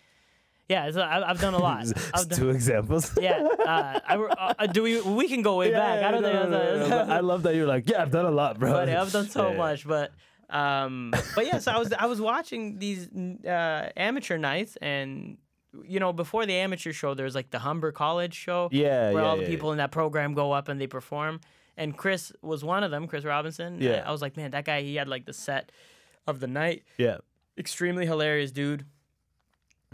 yeah, 0.68 0.90
so 0.90 1.00
I, 1.00 1.28
I've 1.28 1.40
done 1.40 1.54
a 1.54 1.58
lot. 1.68 1.84
I've 2.14 2.28
done, 2.28 2.38
Two 2.38 2.50
examples. 2.50 3.16
yeah, 3.20 3.38
uh, 3.42 4.00
I, 4.06 4.54
uh, 4.58 4.66
do 4.66 4.82
we 4.82 5.00
we 5.00 5.28
can 5.28 5.42
go 5.42 5.56
way 5.56 5.70
back. 5.72 6.02
I 6.02 6.10
don't 6.10 6.22
no, 6.22 6.28
think 6.40 6.50
no, 6.50 6.88
no, 6.88 7.06
no, 7.06 7.12
I 7.14 7.20
love 7.20 7.42
that 7.44 7.54
you're 7.54 7.66
like, 7.66 7.88
yeah, 7.88 8.02
I've 8.02 8.10
done 8.10 8.26
a 8.26 8.30
lot, 8.30 8.58
bro. 8.58 8.72
buddy. 8.72 8.92
I've 8.94 9.12
done 9.12 9.28
so 9.28 9.50
Yeah. 9.50 9.56
much, 9.56 9.86
but 9.86 10.12
um, 10.50 11.12
but 11.34 11.46
yeah. 11.46 11.58
So 11.58 11.72
I 11.72 11.78
was 11.78 11.92
I 11.92 12.06
was 12.06 12.20
watching 12.20 12.78
these 12.78 13.08
uh, 13.46 13.90
amateur 13.96 14.36
nights, 14.36 14.76
and 14.80 15.38
you 15.86 15.98
know, 16.00 16.12
before 16.12 16.46
the 16.46 16.54
amateur 16.54 16.92
show, 16.92 17.14
there's 17.14 17.34
like 17.34 17.50
the 17.50 17.58
Humber 17.60 17.92
College 17.92 18.34
show, 18.34 18.68
Yeah, 18.72 19.12
where 19.12 19.22
yeah, 19.22 19.28
all 19.28 19.36
the 19.36 19.42
yeah, 19.42 19.48
people 19.48 19.72
in 19.72 19.78
that 19.78 19.90
program 19.90 20.34
go 20.34 20.52
up 20.52 20.68
and 20.68 20.80
they 20.80 20.86
perform. 20.86 21.40
and 21.76 21.96
Chris 21.98 22.32
was 22.40 22.62
one 22.64 22.84
of 22.84 22.90
them. 22.92 23.08
Chris 23.08 23.24
Robinson. 23.24 23.82
I- 23.82 23.84
Yeah. 23.84 24.04
I 24.06 24.12
was 24.12 24.22
like, 24.22 24.36
man, 24.36 24.52
that 24.52 24.64
guy. 24.64 24.82
He 24.82 24.94
had 24.94 25.08
like 25.08 25.24
the 25.24 25.32
set 25.32 25.72
of 26.26 26.38
the 26.40 26.46
night. 26.46 26.84
Yeah. 26.98 27.18
Extremely 27.58 28.06
hilarious 28.06 28.52
dude. 28.52 28.84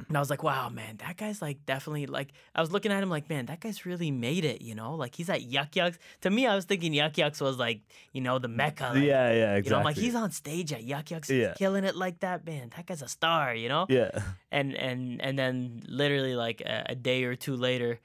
And 0.09 0.17
I 0.17 0.21
was 0.21 0.31
like, 0.31 0.43
wow, 0.43 0.69
man, 0.69 0.97
that 0.99 1.17
guy's 1.17 1.41
like 1.43 1.65
definitely 1.67 2.07
like. 2.07 2.33
I 2.55 2.61
was 2.61 2.71
looking 2.73 2.93
at 2.93 3.03
him 3.03 3.11
like, 3.11 3.29
man, 3.29 3.47
that 3.47 3.61
guy's 3.61 3.85
really 3.87 4.11
made 4.11 4.45
it. 4.45 4.63
You 4.63 4.75
know, 4.75 4.95
like 4.95 5.15
he's 5.15 5.29
at 5.31 5.43
Yuk 5.43 5.75
Yuk's. 5.77 5.99
To 6.23 6.31
me, 6.31 6.47
I 6.47 6.55
was 6.55 6.65
thinking 6.65 6.93
Yuk 6.93 7.17
Yuk's 7.19 7.41
was 7.41 7.59
like, 7.59 7.81
you 8.13 8.21
know, 8.21 8.39
the 8.39 8.49
mecca. 8.49 8.93
like, 8.95 9.05
Yeah, 9.05 9.31
yeah, 9.33 9.55
exactly. 9.57 9.65
You 9.65 9.71
know, 9.71 9.79
I'm 9.79 9.85
like, 9.85 9.97
he's 9.97 10.15
on 10.15 10.31
stage 10.31 10.73
at 10.73 10.83
Yuk 10.83 11.11
Yuk's, 11.11 11.29
he's 11.29 11.39
Yeah. 11.39 11.55
killing 11.55 11.85
it 11.85 11.97
like 11.97 12.21
that, 12.21 12.45
man. 12.47 12.71
That 12.77 12.87
guy's 12.87 13.03
a 13.03 13.09
star, 13.09 13.55
you 13.55 13.69
know 13.69 13.87
Yeah. 13.89 14.11
and 14.51 14.75
and 14.75 15.21
and 15.23 15.39
then 15.39 15.83
literally 15.89 16.35
like 16.35 16.61
a, 16.61 16.87
a 16.91 16.95
day 16.95 17.25
or 17.25 17.37
two 17.37 17.57
later, 17.57 18.01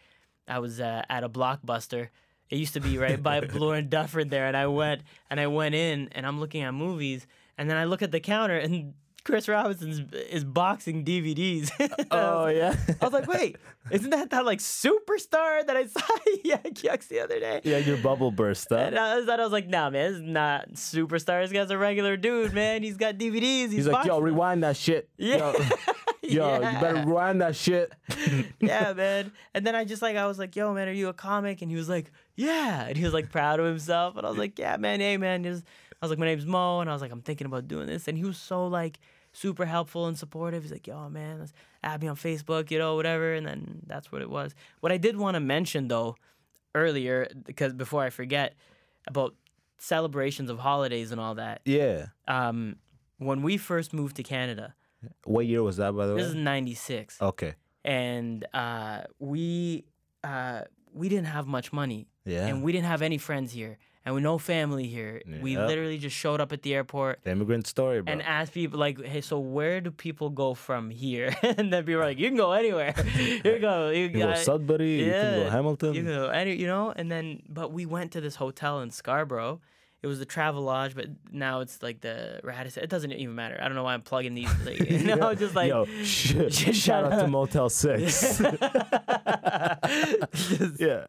I 0.47 0.59
was 0.59 0.79
uh, 0.79 1.03
at 1.09 1.23
a 1.23 1.29
blockbuster. 1.29 2.09
It 2.49 2.57
used 2.57 2.73
to 2.75 2.79
be 2.79 2.97
right 2.99 3.21
by 3.21 3.39
Bloor 3.53 3.75
and 3.75 3.89
Dufferin 3.89 4.29
there, 4.29 4.45
and 4.45 4.55
I 4.55 4.67
went 4.67 5.01
and 5.29 5.39
I 5.39 5.47
went 5.47 5.73
in 5.75 6.09
and 6.11 6.27
I'm 6.27 6.39
looking 6.39 6.61
at 6.61 6.73
movies, 6.73 7.25
and 7.57 7.69
then 7.69 7.77
I 7.77 7.85
look 7.85 8.01
at 8.03 8.11
the 8.11 8.19
counter 8.19 8.57
and 8.57 8.93
Chris 9.25 9.47
Robinson's 9.49 10.13
is 10.13 10.43
boxing 10.45 11.03
DVDs. 11.03 11.71
Oh 12.11 12.47
yeah. 12.47 12.75
I 13.01 13.05
was 13.05 13.13
like, 13.13 13.27
wait, 13.27 13.57
isn't 13.91 14.09
that 14.11 14.29
that 14.29 14.45
like 14.45 14.59
superstar 14.59 15.65
that 15.65 15.75
I 15.75 15.87
saw 15.87 15.99
at 16.27 16.45
Yuk 16.45 16.83
Yuk's 16.83 17.07
the 17.07 17.19
other 17.19 17.39
day? 17.39 17.61
yeah, 17.63 17.77
your 17.79 17.97
bubble 17.97 18.31
burst 18.31 18.71
up. 18.71 18.79
And 18.79 18.97
I 18.97 19.17
was, 19.17 19.27
I 19.27 19.35
was 19.37 19.51
like, 19.51 19.67
nah, 19.67 19.89
man, 19.89 20.13
is 20.13 20.21
not 20.21 20.73
superstar. 20.73 21.43
This 21.43 21.51
guy's 21.51 21.71
a 21.71 21.77
regular 21.77 22.15
dude, 22.15 22.53
man. 22.53 22.83
He's 22.83 22.97
got 22.97 23.15
DVDs. 23.15 23.41
He's, 23.41 23.71
He's 23.73 23.87
like, 23.87 24.05
yo, 24.05 24.19
rewind 24.19 24.63
that 24.63 24.77
shit. 24.77 25.09
Yeah. 25.17 25.37
Yo, 25.37 25.53
yo 26.21 26.55
you 26.55 26.79
better 26.79 27.03
rewind 27.05 27.41
that 27.41 27.55
shit. 27.55 27.91
yeah, 28.59 28.93
man. 28.93 29.31
And 29.53 29.65
then 29.65 29.75
I 29.75 29.83
just 29.83 30.01
like 30.01 30.15
I 30.15 30.27
was 30.27 30.37
like, 30.39 30.55
"Yo, 30.55 30.73
man, 30.73 30.87
are 30.87 30.93
you 30.93 31.09
a 31.09 31.13
comic?" 31.13 31.61
And 31.61 31.69
he 31.71 31.77
was 31.77 31.89
like, 31.89 32.11
"Yeah." 32.35 32.85
And 32.85 32.97
he 32.97 33.03
was 33.03 33.13
like 33.13 33.31
proud 33.31 33.59
of 33.59 33.65
himself. 33.65 34.15
And 34.17 34.25
I 34.25 34.29
was 34.29 34.37
like, 34.37 34.57
"Yeah, 34.59 34.77
man. 34.77 34.99
Hey, 34.99 35.17
man." 35.17 35.43
Was- 35.43 35.63
I 36.01 36.05
was 36.05 36.09
like, 36.11 36.19
"My 36.19 36.25
name's 36.25 36.45
Moe," 36.45 36.79
and 36.81 36.89
I 36.89 36.93
was 36.93 37.01
like, 37.01 37.11
"I'm 37.11 37.21
thinking 37.21 37.47
about 37.47 37.67
doing 37.67 37.87
this." 37.87 38.07
And 38.07 38.17
he 38.17 38.23
was 38.23 38.37
so 38.37 38.67
like 38.67 38.99
super 39.33 39.65
helpful 39.65 40.07
and 40.07 40.17
supportive. 40.17 40.63
He's 40.63 40.71
like, 40.71 40.87
"Yo, 40.87 41.09
man, 41.09 41.39
let's 41.39 41.53
add 41.83 42.01
me 42.01 42.07
on 42.07 42.15
Facebook, 42.15 42.71
you 42.71 42.77
know, 42.79 42.95
whatever." 42.95 43.33
And 43.33 43.45
then 43.45 43.81
that's 43.87 44.11
what 44.11 44.21
it 44.21 44.29
was. 44.29 44.53
What 44.81 44.91
I 44.91 44.97
did 44.97 45.17
want 45.17 45.35
to 45.35 45.39
mention 45.39 45.87
though 45.87 46.15
earlier, 46.73 47.27
because 47.45 47.73
before 47.73 48.03
I 48.03 48.09
forget 48.09 48.53
about 49.07 49.33
celebrations 49.77 50.49
of 50.49 50.59
holidays 50.59 51.11
and 51.11 51.19
all 51.21 51.35
that. 51.35 51.61
Yeah. 51.65 52.07
Um, 52.27 52.77
when 53.17 53.41
we 53.41 53.57
first 53.57 53.93
moved 53.93 54.15
to 54.17 54.23
Canada, 54.23 54.73
What 55.25 55.45
year 55.45 55.63
was 55.63 55.77
that, 55.77 55.95
by 55.95 56.07
the 56.07 56.15
way? 56.15 56.21
this 56.21 56.29
is 56.29 56.35
'96 56.35 57.21
okay. 57.21 57.53
and 57.83 58.45
uh, 58.53 59.01
we 59.19 59.85
uh, 60.23 60.61
we 60.93 61.07
didn't 61.09 61.27
have 61.27 61.45
much 61.47 61.71
money, 61.71 62.07
Yeah. 62.25 62.47
and 62.47 62.63
we 62.63 62.71
didn't 62.71 62.87
have 62.87 63.01
any 63.01 63.17
friends 63.17 63.51
here, 63.51 63.77
and 64.05 64.15
we 64.15 64.21
no 64.21 64.37
family 64.37 64.87
here. 64.87 65.21
We 65.41 65.57
literally 65.57 65.97
just 65.97 66.15
showed 66.15 66.39
up 66.39 66.53
at 66.53 66.61
the 66.61 66.73
airport 66.75 67.19
the 67.23 67.31
immigrant 67.31 67.67
story, 67.67 68.01
bro. 68.01 68.11
and 68.13 68.21
asked 68.21 68.53
people 68.53 68.79
like, 68.79 69.03
"Hey, 69.03 69.19
so 69.21 69.39
where 69.39 69.81
do 69.81 69.89
people 69.91 70.29
go 70.29 70.53
from 70.53 70.89
here?" 70.91 71.35
and 71.41 71.73
then 71.73 71.83
people 71.83 71.99
were 71.99 72.05
like, 72.05 72.19
"You 72.19 72.27
can 72.29 72.37
go 72.37 72.53
anywhere. 72.53 72.93
you 73.17 73.41
can 73.41 73.59
go. 73.61 73.89
You, 73.89 74.03
you 74.03 74.09
can 74.11 74.19
go 74.19 74.33
Sudbury, 74.35 75.03
you 75.05 75.11
can 75.11 75.43
go 75.43 75.49
Hamilton. 75.49 75.93
You 75.95 76.03
can 76.03 76.13
go 76.13 76.29
any, 76.29 76.55
you 76.55 76.67
know." 76.67 76.93
And 76.95 77.11
then, 77.11 77.41
but 77.49 77.73
we 77.73 77.85
went 77.85 78.11
to 78.13 78.21
this 78.21 78.35
hotel 78.35 78.79
in 78.81 78.91
Scarborough. 78.91 79.59
It 80.03 80.07
was 80.07 80.19
the 80.19 80.25
Travelodge, 80.27 80.93
but 80.93 81.07
now 81.31 81.61
it's 81.61 81.81
like 81.81 82.01
the 82.01 82.39
Radisson. 82.43 82.83
It 82.83 82.91
doesn't 82.91 83.11
even 83.11 83.33
matter. 83.33 83.57
I 83.59 83.65
don't 83.67 83.73
know 83.73 83.83
why 83.83 83.95
I'm 83.95 84.03
plugging 84.03 84.35
these. 84.35 84.51
Like, 84.63 84.79
you 84.91 85.15
know, 85.15 85.33
just 85.33 85.55
like 85.55 85.69
Yo, 85.69 85.85
sh- 86.03 86.35
Shut 86.51 86.75
shout 86.75 87.11
out 87.11 87.19
to. 87.21 87.27
Motel 87.27 87.69
6. 87.69 88.37
Just- 88.37 88.41
yeah. 90.79 91.05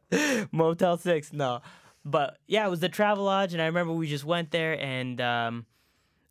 Motel 0.51 0.97
Six. 0.97 1.33
No, 1.33 1.61
but 2.07 2.39
yeah, 2.47 2.65
it 2.65 2.71
was 2.71 2.79
the 2.79 2.89
Travelodge, 2.89 3.53
and 3.53 3.61
I 3.61 3.67
remember 3.67 3.93
we 3.93 4.07
just 4.07 4.25
went 4.25 4.53
there, 4.53 4.81
and 4.81 5.21
um, 5.21 5.67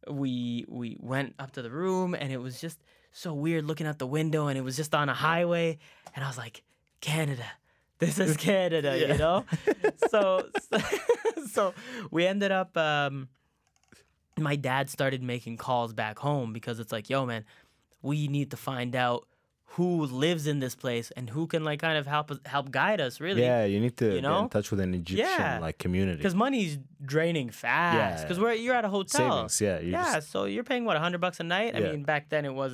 we 0.09 0.65
we 0.69 0.97
went 1.01 1.35
up 1.37 1.51
to 1.51 1.61
the 1.61 1.69
room, 1.69 2.15
and 2.15 2.31
it 2.31 2.37
was 2.37 2.61
just 2.61 2.79
so 3.11 3.33
weird 3.33 3.65
looking 3.65 3.85
out 3.85 3.99
the 3.99 4.07
window, 4.07 4.47
and 4.47 4.57
it 4.57 4.61
was 4.61 4.77
just 4.77 4.95
on 4.95 5.09
a 5.09 5.13
highway, 5.13 5.77
and 6.15 6.23
I 6.23 6.27
was 6.27 6.37
like, 6.37 6.63
Canada. 7.01 7.45
This 7.99 8.19
is 8.19 8.37
Canada, 8.37 8.97
you 8.97 9.17
know. 9.17 9.45
so, 10.09 10.47
so 10.71 10.79
so 11.51 11.73
we 12.09 12.25
ended 12.25 12.51
up. 12.51 12.75
Um, 12.77 13.27
my 14.37 14.55
dad 14.55 14.89
started 14.89 15.23
making 15.23 15.57
calls 15.57 15.93
back 15.93 16.19
home 16.19 16.53
because 16.53 16.79
it's 16.79 16.91
like, 16.91 17.09
yo, 17.09 17.25
man, 17.25 17.43
we 18.01 18.27
need 18.29 18.51
to 18.51 18.57
find 18.57 18.95
out 18.95 19.27
who 19.77 20.05
lives 20.05 20.47
in 20.47 20.59
this 20.59 20.75
place 20.75 21.11
and 21.17 21.29
who 21.29 21.47
can 21.47 21.61
like 21.69 21.79
kind 21.81 21.97
of 21.97 22.05
help 22.07 22.27
help 22.47 22.71
guide 22.71 23.01
us 23.01 23.19
really 23.19 23.41
Yeah, 23.41 23.65
you 23.65 23.79
need 23.85 23.95
to 23.97 24.05
You 24.15 24.21
get 24.21 24.31
in 24.43 24.49
touch 24.49 24.71
with 24.71 24.79
an 24.79 24.93
Egyptian 24.93 25.27
Yeah. 25.27 25.59
like 25.59 25.77
community. 25.85 26.17
because 26.17 26.35
money's 26.35 26.77
draining 27.03 27.49
fast 27.49 27.95
Yeah. 27.97 28.21
because 28.23 28.39
we're 28.39 28.53
you're 28.53 28.75
at 28.81 28.85
a 28.85 28.89
hotel 28.89 29.47
Savings, 29.49 29.61
yeah. 29.61 29.79
Yeah 29.79 30.13
just- 30.15 30.31
so 30.31 30.45
you're 30.45 30.63
paying 30.71 30.85
what 30.85 30.95
100 30.95 31.19
bucks 31.19 31.39
a 31.39 31.43
night 31.43 31.71
yeah. 31.73 31.79
i 31.87 31.91
mean 31.91 32.03
back 32.03 32.29
then 32.29 32.43
it 32.45 32.53
was 32.61 32.71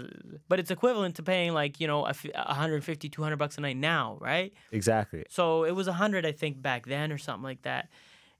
but 0.49 0.59
it's 0.61 0.71
equivalent 0.77 1.15
to 1.15 1.23
paying 1.23 1.51
like 1.61 1.73
you 1.81 1.87
know 1.91 2.05
a 2.05 2.09
f- 2.09 2.25
150 2.35 3.09
200 3.09 3.35
bucks 3.37 3.57
a 3.57 3.61
night 3.61 3.77
now 3.77 4.17
right 4.21 4.53
exactly. 4.71 5.23
so 5.29 5.63
it 5.63 5.71
was 5.79 5.87
100 5.87 6.25
i 6.25 6.31
think 6.31 6.61
back 6.61 6.85
then 6.85 7.11
or 7.11 7.17
something 7.17 7.43
like 7.51 7.63
that 7.63 7.89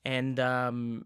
and 0.05 0.39
um 0.39 1.05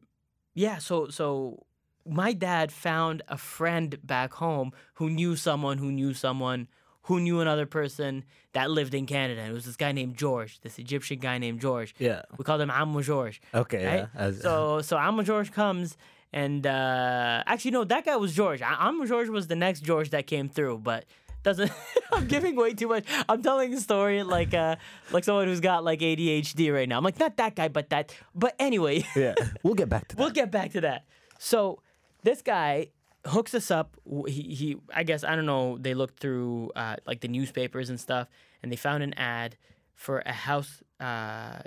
yeah 0.53 0.77
so 0.77 1.07
so 1.09 1.63
my 2.05 2.33
dad 2.33 2.71
found 2.71 3.21
a 3.27 3.37
friend 3.37 3.97
back 4.03 4.33
home 4.33 4.71
who 4.95 5.09
knew 5.09 5.35
someone 5.35 5.77
who 5.77 5.91
knew 5.91 6.13
someone 6.13 6.67
who 7.05 7.19
knew 7.19 7.39
another 7.39 7.65
person 7.65 8.23
that 8.53 8.69
lived 8.71 8.93
in 8.93 9.05
Canada. 9.05 9.41
It 9.41 9.51
was 9.53 9.65
this 9.65 9.75
guy 9.75 9.91
named 9.91 10.17
George, 10.17 10.59
this 10.61 10.79
Egyptian 10.79 11.19
guy 11.19 11.37
named 11.37 11.61
George. 11.61 11.93
Yeah. 11.99 12.23
We 12.37 12.43
called 12.43 12.61
him 12.61 12.71
Ammo 12.71 13.01
George. 13.01 13.41
Okay. 13.53 13.85
Right? 13.85 14.07
Yeah. 14.15 14.31
So 14.41 14.81
so 14.81 14.97
Ammo 14.97 15.21
George 15.23 15.51
comes 15.51 15.97
and 16.33 16.65
uh 16.65 17.43
actually 17.45 17.71
no, 17.71 17.83
that 17.83 18.05
guy 18.05 18.15
was 18.15 18.33
George. 18.35 18.61
A- 18.61 18.77
Ammo 18.87 19.05
George 19.05 19.29
was 19.29 19.47
the 19.47 19.55
next 19.55 19.81
George 19.81 20.09
that 20.11 20.25
came 20.27 20.49
through, 20.49 20.79
but 20.79 21.05
doesn't 21.43 21.71
I'm 22.11 22.25
giving 22.27 22.55
way 22.55 22.73
too 22.73 22.87
much. 22.87 23.05
I'm 23.29 23.43
telling 23.43 23.69
the 23.69 23.79
story 23.81 24.23
like 24.23 24.53
uh 24.55 24.75
like 25.11 25.23
someone 25.23 25.47
who's 25.47 25.59
got 25.61 25.83
like 25.83 25.99
ADHD 25.99 26.73
right 26.73 26.89
now. 26.89 26.97
I'm 26.97 27.03
like 27.03 27.19
not 27.19 27.37
that 27.37 27.55
guy, 27.55 27.67
but 27.67 27.89
that 27.91 28.15
but 28.33 28.55
anyway. 28.59 29.03
yeah. 29.15 29.35
We'll 29.63 29.75
get 29.75 29.89
back 29.89 30.07
to 30.07 30.15
that. 30.15 30.21
We'll 30.21 30.31
get 30.31 30.49
back 30.51 30.71
to 30.71 30.81
that. 30.81 31.05
So 31.37 31.81
this 32.23 32.41
guy 32.41 32.89
hooks 33.25 33.53
us 33.53 33.71
up. 33.71 33.97
He, 34.27 34.41
he 34.55 34.77
I 34.93 35.03
guess 35.03 35.23
I 35.23 35.35
don't 35.35 35.45
know. 35.45 35.77
They 35.77 35.93
looked 35.93 36.19
through 36.19 36.71
uh, 36.75 36.97
like 37.05 37.21
the 37.21 37.27
newspapers 37.27 37.89
and 37.89 37.99
stuff, 37.99 38.27
and 38.61 38.71
they 38.71 38.75
found 38.75 39.03
an 39.03 39.13
ad 39.13 39.57
for 39.93 40.21
a 40.25 40.33
house 40.33 40.83
uh, 40.99 41.59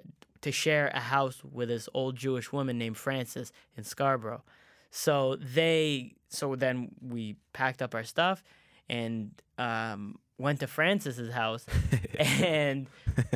to 0.43 0.53
share 0.53 0.91
a 0.95 1.01
house 1.01 1.43
with 1.45 1.69
this 1.69 1.89
old 1.95 2.17
Jewish 2.17 2.53
woman 2.53 2.79
named 2.79 2.97
Frances 2.97 3.53
in 3.77 3.85
Scarborough. 3.85 4.43
So 4.91 5.37
they 5.37 6.15
so 6.29 6.57
then 6.57 6.91
we 7.01 7.37
packed 7.53 7.83
up 7.83 7.95
our 7.95 8.05
stuff 8.05 8.43
and 8.89 9.31
um, 9.59 10.19
went 10.39 10.61
to 10.61 10.67
Frances's 10.67 11.33
house, 11.33 11.67
and 12.19 12.87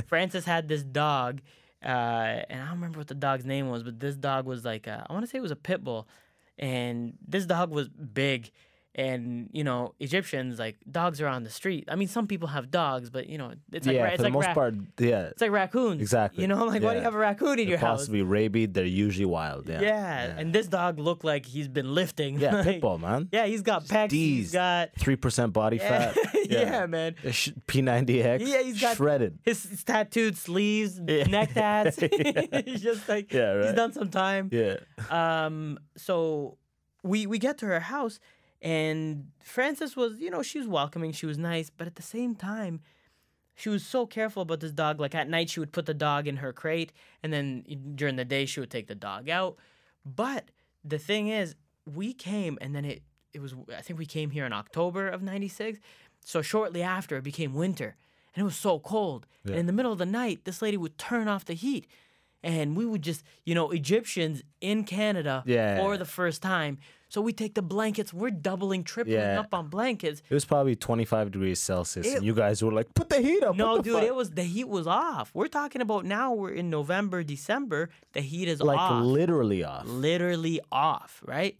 Frances 0.07 0.45
had 0.45 0.69
this 0.69 0.83
dog. 0.83 1.41
Uh, 1.85 2.47
and 2.49 2.63
I 2.63 2.67
don't 2.67 2.75
remember 2.75 2.99
what 2.99 3.09
the 3.09 3.15
dog's 3.15 3.45
name 3.45 3.69
was, 3.69 3.83
but 3.83 3.99
this 3.99 4.15
dog 4.15 4.47
was 4.47 4.65
like 4.65 4.87
a, 4.87 5.05
I 5.09 5.13
want 5.13 5.25
to 5.25 5.31
say 5.31 5.39
it 5.39 5.43
was 5.43 5.51
a 5.51 5.57
pit 5.57 5.83
bull, 5.83 6.07
and 6.59 7.15
this 7.27 7.47
dog 7.47 7.71
was 7.71 7.89
big, 7.89 8.51
and 8.95 9.49
you 9.53 9.65
know 9.65 9.95
Egyptians 10.01 10.59
like 10.59 10.77
dogs 10.91 11.21
are 11.21 11.27
on 11.27 11.45
the 11.45 11.51
street. 11.51 11.85
I 11.89 11.97
mean, 11.97 12.09
some 12.09 12.27
people 12.27 12.49
have 12.49 12.71
dogs, 12.71 13.09
but 13.09 13.27
you 13.27 13.39
know 13.39 13.53
it's 13.73 13.87
like 13.87 13.97
yeah, 13.97 14.05
ra- 14.05 14.11
for 14.11 14.17
the 14.19 14.23
like 14.25 14.33
most 14.35 14.47
ra- 14.49 14.55
part, 14.55 14.75
yeah. 14.99 15.23
it's 15.29 15.41
like 15.41 15.51
raccoons. 15.51 16.01
Exactly. 16.03 16.43
You 16.43 16.49
know, 16.49 16.65
like 16.67 16.83
why 16.83 16.93
do 16.93 16.99
you 16.99 17.05
have 17.05 17.15
a 17.15 17.19
raccoon 17.19 17.59
in 17.59 17.69
your 17.69 17.79
They're 17.79 17.89
house? 17.89 18.01
possibly 18.01 18.23
rabid. 18.23 18.75
They're 18.75 18.85
usually 18.85 19.25
wild. 19.25 19.69
Yeah. 19.69 19.81
Yeah. 19.81 20.35
and 20.39 20.53
this 20.55 20.67
dog 20.69 20.99
looked 20.99 21.25
like 21.25 21.47
he's 21.47 21.69
been 21.69 21.95
lifting. 21.95 22.39
Yeah, 22.39 22.55
like- 22.57 22.65
pit 22.65 22.81
bull, 22.83 22.99
man. 22.99 23.29
Yeah, 23.33 23.47
he's 23.47 23.63
got 23.63 23.85
pecs. 23.87 24.11
He's 24.11 24.53
got 24.53 24.91
Three 24.99 25.17
percent 25.17 25.53
body 25.55 25.79
yeah, 25.79 26.13
fat. 26.13 26.17
yeah, 26.51 26.87
man. 26.87 27.15
P90X. 27.25 28.47
Yeah, 28.47 28.63
he's 28.63 28.81
got 28.81 28.97
shredded. 28.97 29.39
his, 29.43 29.63
his 29.63 29.85
tattooed 29.85 30.37
sleeves, 30.37 31.01
Yeah. 31.07 31.25
neck 31.29 31.55
tats. 31.55 31.97
he's 31.99 32.83
just 32.83 33.09
like 33.09 33.33
Yeah, 33.33 33.63
he's 33.63 33.73
done 33.75 33.93
some 33.93 34.11
time. 34.11 34.51
Yeah. 34.53 34.77
Um, 35.11 35.79
so 35.97 36.59
we 37.03 37.27
we 37.27 37.39
get 37.39 37.59
to 37.59 37.67
her 37.67 37.81
house, 37.81 38.21
and 38.63 39.27
Frances 39.43 39.97
was, 39.97 40.19
you 40.21 40.31
know, 40.31 40.43
she 40.43 40.59
was 40.59 40.69
welcoming, 40.69 41.13
she 41.13 41.27
was 41.27 41.37
nice, 41.37 41.69
but 41.69 41.87
at 41.87 41.97
the 41.97 42.03
same 42.03 42.35
time, 42.35 42.81
she 43.55 43.69
was 43.69 43.85
so 43.85 44.07
careful 44.07 44.43
about 44.43 44.61
this 44.61 44.73
dog. 44.73 44.99
Like 45.01 45.15
at 45.15 45.29
night, 45.29 45.51
she 45.51 45.61
would 45.61 45.73
put 45.73 45.85
the 45.87 45.93
dog 45.95 46.27
in 46.27 46.37
her 46.39 46.53
crate, 46.53 46.93
and 47.23 47.33
then 47.33 47.65
during 47.97 48.17
the 48.17 48.25
day, 48.25 48.47
she 48.47 48.61
would 48.61 48.71
take 48.71 48.87
the 48.87 48.95
dog 48.95 49.29
out. 49.29 49.57
But 50.07 50.51
the 50.85 50.99
thing 50.99 51.29
is, 51.29 51.55
we 51.85 52.15
came, 52.15 52.57
and 52.61 52.75
then 52.75 52.85
it 52.85 53.03
it 53.35 53.41
was 53.43 53.55
I 53.77 53.83
think 53.83 53.99
we 53.99 54.07
came 54.07 54.31
here 54.31 54.47
in 54.47 54.53
October 54.53 55.09
of 55.09 55.23
'96. 55.23 55.79
So 56.25 56.41
shortly 56.41 56.83
after, 56.83 57.17
it 57.17 57.25
became 57.25 57.53
winter, 57.53 57.97
and 58.35 58.43
it 58.43 58.45
was 58.45 58.57
so 58.57 58.79
cold. 58.79 59.27
And 59.45 59.57
in 59.57 59.67
the 59.67 59.73
middle 59.73 59.93
of 59.93 59.99
the 59.99 60.07
night, 60.07 60.45
this 60.45 60.63
lady 60.63 60.77
would 60.77 60.97
turn 60.97 61.27
off 61.29 61.45
the 61.45 61.55
heat, 61.55 61.87
and 62.45 62.77
we 62.77 62.87
would 62.87 63.03
just, 63.03 63.23
you 63.45 63.55
know, 63.55 63.71
Egyptians 63.73 64.43
in 64.61 64.85
Canada 64.85 65.43
Yeah. 65.47 65.79
for 65.79 65.97
the 65.99 66.05
first 66.05 66.41
time. 66.43 66.79
So 67.13 67.21
we 67.21 67.35
take 67.35 67.53
the 67.55 67.61
blankets. 67.61 68.11
We're 68.15 68.31
doubling, 68.31 68.85
tripling 68.85 69.19
Yeah. 69.19 69.41
up 69.41 69.53
on 69.53 69.69
blankets. 69.69 70.23
It 70.31 70.33
was 70.33 70.47
probably 70.47 70.75
25 70.77 71.31
degrees 71.31 71.61
Celsius, 71.61 72.07
It- 72.07 72.17
and 72.17 72.25
you 72.25 72.35
guys 72.35 72.63
were 72.65 72.73
like, 72.73 72.95
"Put 72.95 73.11
the 73.11 73.21
heat 73.21 73.43
up." 73.45 73.55
No, 73.55 73.83
dude, 73.83 73.97
fuck?" 73.97 74.03
it 74.05 74.15
was 74.15 74.31
the 74.31 74.45
heat 74.45 74.67
was 74.67 74.87
off. 74.87 75.31
We're 75.35 75.49
talking 75.49 75.83
about 75.83 76.07
now. 76.07 76.33
We're 76.33 76.53
in 76.53 76.71
November, 76.71 77.23
December. 77.23 77.91
The 78.15 78.23
heat 78.23 78.49
is 78.49 78.63
like 78.63 78.79
off. 78.79 79.05
literally 79.05 79.63
off. 79.63 79.87
literally 79.87 80.63
off, 80.73 81.21
right? 81.27 81.59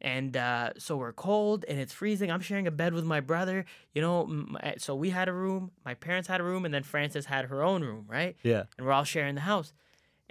And 0.00 0.36
uh, 0.38 0.70
so 0.78 0.96
we're 0.96 1.12
cold 1.12 1.66
and 1.68 1.78
it's 1.78 1.92
freezing. 1.92 2.30
I'm 2.30 2.40
sharing 2.40 2.66
a 2.66 2.70
bed 2.70 2.94
with 2.94 3.04
my 3.04 3.20
brother. 3.20 3.66
You 3.94 4.00
know, 4.00 4.24
my- 4.26 4.76
so 4.78 4.94
we 4.94 5.10
had 5.10 5.28
a 5.28 5.34
room. 5.34 5.70
My 5.84 5.92
parents 5.92 6.28
had 6.28 6.40
a 6.40 6.44
room, 6.44 6.64
and 6.64 6.72
then 6.72 6.82
Frances 6.82 7.26
had 7.26 7.44
her 7.46 7.62
own 7.62 7.82
room, 7.82 8.06
right? 8.08 8.36
Yeah. 8.42 8.64
And 8.78 8.86
we're 8.86 8.92
all 8.92 9.04
sharing 9.04 9.34
the 9.34 9.42
house. 9.42 9.74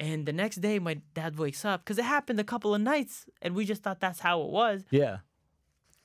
And 0.03 0.25
the 0.25 0.33
next 0.33 0.57
day, 0.57 0.79
my 0.79 0.95
dad 1.13 1.37
wakes 1.39 1.63
up 1.63 1.79
because 1.81 1.97
it 1.97 2.03
happened 2.03 2.37
a 2.37 2.43
couple 2.43 2.75
of 2.75 2.81
nights, 2.81 3.25
and 3.41 3.55
we 3.55 3.63
just 3.63 3.83
thought 3.83 4.01
that's 4.01 4.19
how 4.19 4.41
it 4.41 4.49
was. 4.49 4.83
Yeah. 4.91 5.19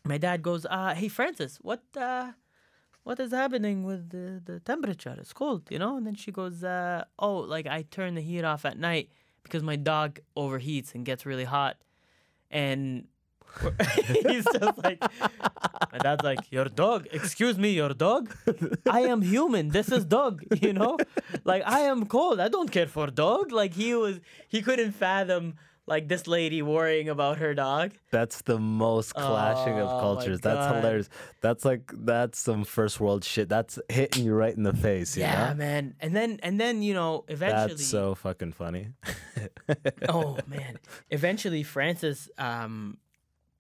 My 0.05 0.19
dad 0.19 0.41
goes, 0.41 0.65
uh, 0.67 0.95
"Hey, 0.95 1.09
Frances, 1.09 1.59
what, 1.69 1.83
uh, 1.97 2.31
what 3.03 3.19
is 3.19 3.33
happening 3.33 3.83
with 3.83 4.11
the, 4.11 4.41
the 4.45 4.61
temperature? 4.61 5.17
It's 5.19 5.33
cold, 5.33 5.63
you 5.69 5.81
know." 5.81 5.97
And 5.97 6.07
then 6.07 6.15
she 6.15 6.31
goes, 6.31 6.63
uh, 6.63 7.07
"Oh, 7.19 7.39
like 7.39 7.67
I 7.67 7.83
turn 7.83 8.15
the 8.15 8.21
heat 8.21 8.45
off 8.45 8.65
at 8.65 8.79
night 8.79 9.11
because 9.43 9.65
my 9.65 9.75
dog 9.75 10.21
overheats 10.37 10.95
and 10.95 11.05
gets 11.05 11.27
really 11.27 11.49
hot." 11.57 11.79
And 12.53 13.09
he's 14.29 14.45
just 14.45 14.79
like, 14.85 15.01
my 15.93 15.99
dad's 15.99 16.23
like, 16.23 16.51
"Your 16.53 16.67
dog? 16.67 17.07
Excuse 17.13 17.59
me, 17.59 17.71
your 17.73 17.91
dog? 17.95 18.35
I 18.89 19.01
am 19.03 19.23
human. 19.23 19.69
This 19.71 19.91
is 19.91 20.05
dog. 20.05 20.43
You 20.63 20.73
know, 20.73 20.97
like 21.45 21.63
I 21.67 21.81
am 21.81 22.07
cold. 22.07 22.41
I 22.41 22.49
don't 22.49 22.71
care 22.71 22.87
for 22.87 23.09
dog. 23.09 23.51
Like 23.53 23.75
he 23.75 23.95
was, 23.95 24.21
he 24.49 24.63
couldn't 24.63 24.93
fathom." 24.93 25.55
Like 25.89 26.07
this 26.07 26.27
lady 26.27 26.61
worrying 26.61 27.09
about 27.09 27.39
her 27.39 27.55
dog. 27.55 27.93
That's 28.13 28.43
the 28.43 28.59
most 28.59 29.15
clashing 29.15 29.81
Oh, 29.81 29.87
of 29.89 30.01
cultures. 30.03 30.39
That's 30.39 30.67
hilarious. 30.77 31.09
That's 31.41 31.65
like 31.65 31.91
that's 32.05 32.39
some 32.39 32.65
first 32.65 33.01
world 33.01 33.25
shit. 33.25 33.49
That's 33.49 33.79
hitting 33.89 34.27
you 34.27 34.35
right 34.35 34.55
in 34.55 34.65
the 34.65 34.75
face. 34.75 35.17
You 35.17 35.23
Yeah, 35.23 35.49
know? 35.49 35.55
man. 35.55 35.95
And 36.01 36.15
then 36.15 36.41
and 36.43 36.61
then 36.61 36.83
you 36.83 36.93
know 36.93 37.25
eventually. 37.29 37.69
That's 37.81 37.87
so 37.87 38.15
fucking 38.15 38.53
funny. 38.53 38.89
oh 40.11 40.37
man. 40.47 40.79
Eventually, 41.09 41.63
Frances, 41.63 42.29
um, 42.37 42.99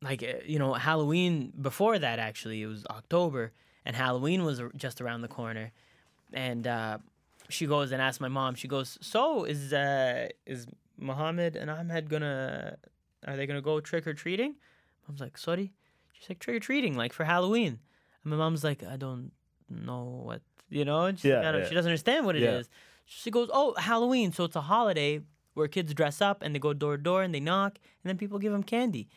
like 0.02 0.22
uh, 0.22 0.38
you 0.46 0.58
know, 0.58 0.74
Halloween 0.74 1.52
before 1.60 1.98
that 1.98 2.18
actually 2.18 2.62
it 2.62 2.66
was 2.66 2.84
October, 2.90 3.52
and 3.84 3.96
Halloween 3.96 4.44
was 4.44 4.60
just 4.76 5.00
around 5.00 5.22
the 5.22 5.28
corner, 5.28 5.72
and 6.32 6.66
uh, 6.66 6.98
she 7.48 7.66
goes 7.66 7.92
and 7.92 8.00
asks 8.02 8.20
my 8.20 8.28
mom. 8.28 8.54
She 8.54 8.68
goes, 8.68 8.98
"So 9.00 9.44
is 9.44 9.72
uh 9.72 10.28
is 10.46 10.66
Muhammad 10.98 11.56
and 11.56 11.70
Ahmed 11.70 12.08
gonna 12.08 12.76
are 13.26 13.36
they 13.36 13.46
gonna 13.46 13.62
go 13.62 13.80
trick 13.80 14.06
or 14.06 14.14
treating?" 14.14 14.54
Mom's 15.08 15.20
like, 15.20 15.36
"Sorry." 15.38 15.72
She's 16.12 16.28
like, 16.28 16.38
"Trick 16.38 16.56
or 16.56 16.60
treating, 16.60 16.94
like 16.96 17.12
for 17.12 17.24
Halloween." 17.24 17.78
And 18.22 18.30
my 18.32 18.36
mom's 18.36 18.62
like, 18.64 18.82
"I 18.84 18.96
don't 18.96 19.32
know 19.68 20.22
what 20.24 20.42
you 20.70 20.84
know." 20.84 21.06
And 21.06 21.22
Yeah, 21.24 21.40
I 21.40 21.52
don't- 21.52 21.62
yeah. 21.62 21.68
she 21.68 21.74
doesn't 21.74 21.90
understand 21.90 22.24
what 22.26 22.36
it 22.36 22.42
is. 22.42 22.66
Yeah. 22.66 22.74
She 23.06 23.30
goes, 23.30 23.48
"Oh, 23.52 23.74
Halloween, 23.78 24.32
so 24.32 24.44
it's 24.44 24.56
a 24.56 24.60
holiday 24.60 25.22
where 25.54 25.66
kids 25.66 25.92
dress 25.94 26.20
up 26.20 26.42
and 26.42 26.54
they 26.54 26.58
go 26.60 26.72
door 26.74 26.96
to 26.98 27.02
door 27.02 27.22
and 27.22 27.34
they 27.34 27.40
knock 27.40 27.78
and 28.02 28.08
then 28.10 28.16
people 28.18 28.38
give 28.38 28.52
them 28.52 28.62
candy." 28.62 29.08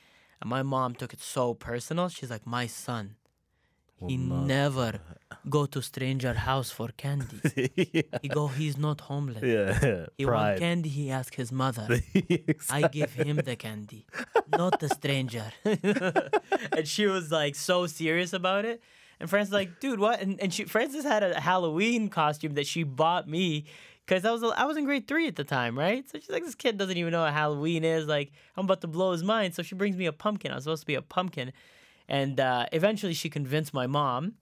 And 0.42 0.50
my 0.50 0.64
mom 0.64 0.96
took 0.96 1.14
it 1.14 1.22
so 1.22 1.54
personal. 1.54 2.10
She's 2.10 2.30
like, 2.30 2.46
"My 2.46 2.68
son, 2.68 3.16
he 4.08 4.18
never 4.18 5.00
go 5.48 5.66
to 5.68 5.82
stranger 5.82 6.34
house 6.34 6.72
for 6.72 6.90
candy. 6.98 7.40
He 8.22 8.28
go, 8.28 8.48
he's 8.48 8.78
not 8.78 9.02
homeless. 9.02 9.44
yeah. 9.44 10.06
He 10.18 10.26
want 10.26 10.60
candy. 10.60 10.90
He 10.90 11.12
ask 11.12 11.36
his 11.36 11.52
mother. 11.52 11.88
I 12.70 12.88
give 12.88 13.14
him 13.14 13.38
the 13.38 13.56
candy, 13.56 14.06
not 14.48 14.80
the 14.80 14.90
stranger. 14.90 15.52
and 15.64 16.88
she 16.88 17.06
was 17.08 17.32
like 17.32 17.56
so 17.56 17.88
serious 17.88 18.34
about 18.34 18.66
it. 18.66 18.82
And 19.20 19.30
Frances 19.30 19.54
like, 19.54 19.80
dude, 19.80 20.00
what? 20.00 20.20
And, 20.20 20.42
and 20.42 20.52
she 20.52 20.66
Frances 20.66 21.04
had 21.04 21.22
a 21.24 21.40
Halloween 21.40 22.10
costume 22.10 22.54
that 22.56 22.66
she 22.66 22.84
bought 22.84 23.28
me 23.28 23.66
because 24.12 24.26
I 24.26 24.32
was 24.32 24.44
I 24.44 24.66
was 24.66 24.76
in 24.76 24.84
grade 24.84 25.08
three 25.08 25.28
at 25.28 25.38
the 25.38 25.46
time, 25.46 25.80
right? 25.80 26.08
So 26.10 26.20
she's 26.20 26.30
like, 26.30 26.44
this 26.44 26.54
kid 26.54 26.78
doesn't 26.78 26.98
even 26.98 27.14
know 27.14 27.22
what 27.22 27.32
Halloween 27.32 27.86
is. 27.86 28.08
Like, 28.08 28.34
I'm 28.58 28.66
about 28.66 28.82
to 28.82 28.88
blow 28.88 29.14
his 29.14 29.24
mind. 29.24 29.56
So 29.56 29.64
she 29.64 29.74
brings 29.74 29.96
me 29.96 30.06
a 30.06 30.12
pumpkin. 30.12 30.52
I 30.52 30.56
was 30.56 30.66
supposed 30.66 30.82
to 30.82 30.88
be 30.88 30.96
a 30.96 31.02
pumpkin, 31.02 31.54
and 32.10 32.38
uh, 32.38 32.66
eventually 32.74 33.14
she 33.14 33.30
convinced 33.30 33.74
my 33.74 33.88
mom. 33.88 34.34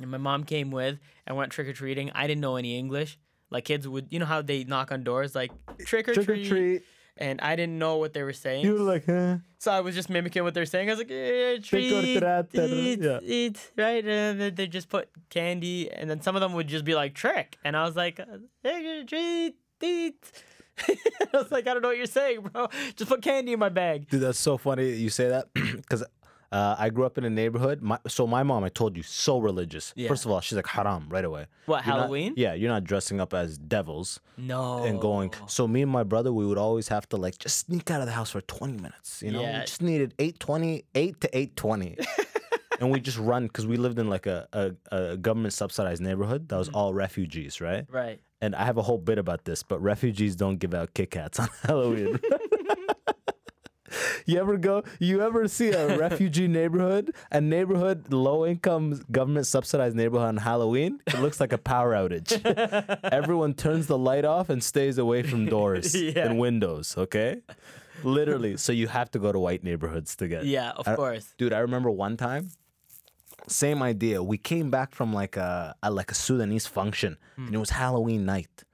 And 0.00 0.10
my 0.10 0.18
mom 0.18 0.42
came 0.42 0.72
with 0.72 0.98
and 1.28 1.36
went 1.36 1.52
trick 1.52 1.68
or 1.68 1.72
treating. 1.72 2.10
I 2.12 2.26
didn't 2.26 2.40
know 2.40 2.56
any 2.56 2.76
English. 2.76 3.18
Like 3.50 3.66
kids 3.66 3.86
would, 3.86 4.08
you 4.10 4.18
know 4.18 4.26
how 4.26 4.42
they 4.42 4.64
knock 4.64 4.90
on 4.90 5.04
doors, 5.04 5.36
like 5.36 5.52
trick 5.84 6.08
or 6.08 6.14
Trick 6.14 6.28
or 6.28 6.44
treat. 6.44 6.82
Treat. 7.16 7.26
And 7.28 7.40
I 7.40 7.56
didn't 7.56 7.78
know 7.78 7.96
what 7.96 8.12
they 8.12 8.22
were 8.22 8.32
saying. 8.32 8.64
You 8.64 8.74
were 8.74 8.80
like, 8.80 9.06
huh? 9.06 9.38
So 9.58 9.70
I 9.70 9.80
was 9.80 9.94
just 9.94 10.10
mimicking 10.10 10.42
what 10.42 10.54
they're 10.54 10.66
saying. 10.66 10.88
I 10.88 10.92
was 10.92 10.98
like, 10.98 11.10
eh, 11.10 11.58
treat, 11.62 11.92
eat, 11.92 13.00
yeah. 13.00 13.18
eat, 13.22 13.70
right? 13.76 14.04
And 14.04 14.40
then 14.40 14.54
they 14.54 14.66
just 14.66 14.88
put 14.88 15.08
candy, 15.30 15.90
and 15.90 16.10
then 16.10 16.20
some 16.20 16.34
of 16.34 16.40
them 16.40 16.52
would 16.54 16.66
just 16.66 16.84
be 16.84 16.94
like 16.94 17.14
trick, 17.14 17.58
and 17.64 17.76
I 17.76 17.84
was 17.84 17.94
like, 17.94 18.18
uh, 18.18 18.24
eh, 18.64 19.04
treat, 19.06 19.54
eat. 19.82 20.32
I 20.88 20.94
was 21.34 21.52
like, 21.52 21.68
I 21.68 21.74
don't 21.74 21.82
know 21.82 21.88
what 21.88 21.96
you're 21.96 22.06
saying, 22.06 22.40
bro. 22.40 22.68
Just 22.96 23.08
put 23.08 23.22
candy 23.22 23.52
in 23.52 23.58
my 23.58 23.68
bag. 23.68 24.08
Dude, 24.08 24.22
that's 24.22 24.38
so 24.38 24.56
funny 24.56 24.90
you 24.92 25.10
say 25.10 25.28
that 25.28 25.48
because 25.54 26.04
uh, 26.52 26.76
I 26.78 26.90
grew 26.90 27.04
up 27.06 27.16
in 27.18 27.24
a 27.24 27.30
neighborhood. 27.30 27.82
My, 27.82 27.98
so 28.06 28.26
my 28.26 28.42
mom, 28.42 28.62
I 28.62 28.68
told 28.68 28.96
you, 28.96 29.02
so 29.02 29.38
religious. 29.38 29.92
Yeah. 29.96 30.08
First 30.08 30.24
of 30.26 30.30
all, 30.30 30.40
she's 30.40 30.54
like 30.56 30.66
haram 30.66 31.06
right 31.08 31.24
away. 31.24 31.46
What, 31.66 31.84
You're 31.86 31.94
not- 31.94 32.00
Halloween? 32.02 32.34
yeah, 32.36 32.52
you're 32.54 32.70
not 32.70 32.84
dressing 32.84 33.20
up 33.20 33.32
as 33.34 33.56
devils 33.58 34.20
No. 34.36 34.84
and 34.84 35.00
going. 35.00 35.32
So 35.46 35.66
me 35.66 35.82
and 35.82 35.90
my 35.90 36.02
brother, 36.04 36.32
we 36.32 36.44
would 36.46 36.58
always 36.58 36.88
have 36.88 37.08
to 37.08 37.16
like 37.16 37.38
just 37.38 37.56
sneak 37.66 37.90
out 37.90 38.00
of 38.00 38.06
the 38.06 38.12
house 38.12 38.30
for 38.30 38.40
20 38.42 38.74
minutes. 38.74 39.22
You 39.22 39.32
know, 39.32 39.40
Yeah. 39.42 39.60
we 39.60 39.64
just 39.66 39.82
needed 39.82 40.14
820, 40.18 40.84
8 40.94 41.20
to 41.22 41.28
820. 41.38 41.96
and 42.80 42.90
we 42.90 43.00
just 43.00 43.18
run 43.18 43.46
because 43.46 43.66
we 43.66 43.76
lived 43.76 43.98
in 43.98 44.08
like 44.10 44.26
a, 44.26 44.46
a, 44.52 44.72
a 44.96 45.16
government 45.16 45.54
subsidized 45.54 46.02
neighborhood 46.02 46.48
that 46.50 46.56
was 46.58 46.68
Mm-hmm. 46.68 46.76
all 46.76 46.92
refugees, 46.94 47.60
right? 47.60 47.86
Right. 47.90 48.20
And 48.40 48.54
I 48.56 48.64
have 48.64 48.76
a 48.76 48.82
whole 48.82 48.98
bit 48.98 49.18
about 49.18 49.44
this, 49.44 49.62
but 49.62 49.80
refugees 49.80 50.34
don't 50.36 50.56
give 50.58 50.74
out 50.74 50.94
Kit 50.94 51.10
Kats 51.12 51.38
on 51.38 51.48
Halloween. 51.62 52.18
you 54.26 54.38
ever 54.38 54.56
go? 54.56 54.82
You 54.98 55.22
ever 55.22 55.48
see 55.48 55.70
a 55.70 55.98
refugee 56.06 56.48
neighborhood, 56.48 57.14
a 57.30 57.40
neighborhood, 57.40 58.12
low 58.12 58.46
income, 58.46 59.02
government 59.10 59.46
subsidized 59.46 59.96
neighborhood 59.96 60.28
on 60.28 60.36
Halloween? 60.38 61.00
It 61.06 61.20
looks 61.20 61.40
like 61.40 61.52
a 61.52 61.58
power 61.58 61.92
outage. 61.92 62.32
Everyone 63.12 63.54
turns 63.54 63.86
the 63.86 63.98
light 63.98 64.24
off 64.24 64.50
and 64.50 64.62
stays 64.62 64.98
away 64.98 65.22
from 65.22 65.46
doors 65.46 65.94
Yeah. 66.02 66.26
and 66.26 66.38
windows. 66.38 66.96
Okay, 66.96 67.42
literally. 68.02 68.56
So 68.56 68.72
you 68.72 68.88
have 68.88 69.10
to 69.12 69.18
go 69.18 69.32
to 69.32 69.38
white 69.38 69.64
neighborhoods 69.64 70.16
to 70.16 70.28
get. 70.28 70.44
Yeah, 70.44 70.70
of 70.70 70.88
I- 70.88 70.96
course. 70.96 71.34
Dude, 71.38 71.52
I 71.52 71.58
remember 71.58 71.90
one 71.90 72.16
time, 72.16 72.50
same 73.48 73.82
idea. 73.82 74.22
We 74.22 74.38
came 74.38 74.70
back 74.70 74.94
from 74.94 75.12
like 75.12 75.36
a, 75.36 75.74
a 75.82 75.90
like 75.90 76.10
a 76.10 76.14
Sudanese 76.14 76.66
function, 76.66 77.16
and 77.36 77.48
hmm. 77.48 77.54
it 77.54 77.58
was 77.58 77.70
Halloween 77.70 78.24
night. 78.24 78.64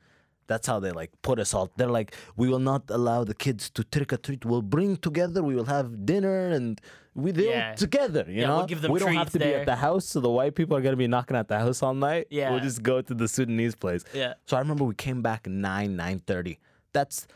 That's 0.48 0.66
how 0.66 0.80
they 0.80 0.90
like 0.90 1.10
put 1.22 1.38
us 1.38 1.54
all. 1.54 1.70
They're 1.76 1.86
like, 2.00 2.14
we 2.36 2.48
will 2.48 2.58
not 2.58 2.82
allow 2.88 3.22
the 3.22 3.34
kids 3.34 3.70
to 3.70 3.84
trick 3.84 4.12
or 4.12 4.16
treat. 4.16 4.44
We'll 4.44 4.62
bring 4.62 4.96
together. 4.96 5.42
We 5.42 5.54
will 5.54 5.66
have 5.66 6.04
dinner 6.06 6.48
and 6.48 6.80
we 7.14 7.32
do 7.32 7.42
Yeah. 7.44 7.74
together. 7.74 8.24
You 8.28 8.40
Yeah, 8.40 8.46
know, 8.48 8.56
we'll 8.58 8.66
give 8.66 8.80
them 8.80 8.90
we 8.92 8.98
don't 8.98 9.14
have 9.14 9.30
to 9.30 9.38
be 9.38 9.52
at 9.54 9.66
the 9.66 9.76
house, 9.76 10.06
so 10.06 10.20
the 10.20 10.30
white 10.30 10.54
people 10.54 10.76
are 10.76 10.80
gonna 10.80 10.96
be 10.96 11.06
knocking 11.06 11.36
at 11.36 11.48
the 11.48 11.58
house 11.58 11.82
all 11.82 11.94
night. 11.94 12.26
Yeah. 12.30 12.50
we'll 12.50 12.60
just 12.60 12.82
go 12.82 13.00
to 13.02 13.14
the 13.14 13.28
Sudanese 13.28 13.74
place. 13.74 14.04
Yeah. 14.14 14.34
So 14.46 14.56
I 14.56 14.60
remember 14.60 14.84
we 14.84 14.94
came 14.94 15.20
back 15.22 15.46
nine 15.46 15.94
nine 15.96 16.20
thirty. 16.26 16.58
That's 16.92 17.26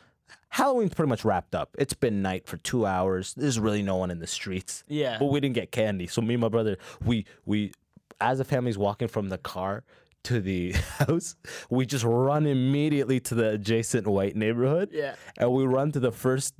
Halloween's 0.50 0.94
pretty 0.94 1.08
much 1.08 1.24
wrapped 1.24 1.54
up. 1.54 1.74
It's 1.78 1.94
been 1.94 2.20
night 2.22 2.46
for 2.46 2.56
two 2.58 2.84
hours. 2.86 3.34
There's 3.34 3.58
really 3.58 3.82
no 3.82 3.96
one 3.96 4.10
in 4.10 4.18
the 4.18 4.26
streets. 4.26 4.84
Yeah. 4.88 5.18
But 5.18 5.26
we 5.26 5.40
didn't 5.40 5.54
get 5.54 5.70
candy. 5.72 6.06
So 6.06 6.20
me 6.22 6.34
and 6.34 6.40
my 6.40 6.48
brother, 6.48 6.76
we 7.04 7.24
we 7.46 7.72
as 8.20 8.38
a 8.40 8.44
family's 8.44 8.78
walking 8.78 9.08
from 9.08 9.28
the 9.30 9.38
car 9.38 9.82
to 10.24 10.40
the 10.40 10.72
house, 10.98 11.36
we 11.70 11.86
just 11.86 12.04
run 12.04 12.46
immediately 12.46 13.20
to 13.20 13.34
the 13.34 13.50
adjacent 13.50 14.06
white 14.06 14.36
neighborhood. 14.36 14.90
Yeah. 14.92 15.14
And 15.38 15.52
we 15.52 15.64
run 15.64 15.92
to 15.92 16.00
the 16.00 16.12
first 16.12 16.54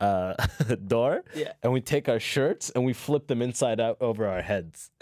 uh, 0.00 0.34
door. 0.86 1.22
Yeah. 1.34 1.52
And 1.62 1.72
we 1.72 1.80
take 1.80 2.08
our 2.08 2.20
shirts 2.20 2.70
and 2.70 2.84
we 2.84 2.92
flip 2.92 3.26
them 3.26 3.42
inside 3.42 3.80
out 3.80 3.96
over 4.00 4.26
our 4.26 4.42
heads. 4.42 4.90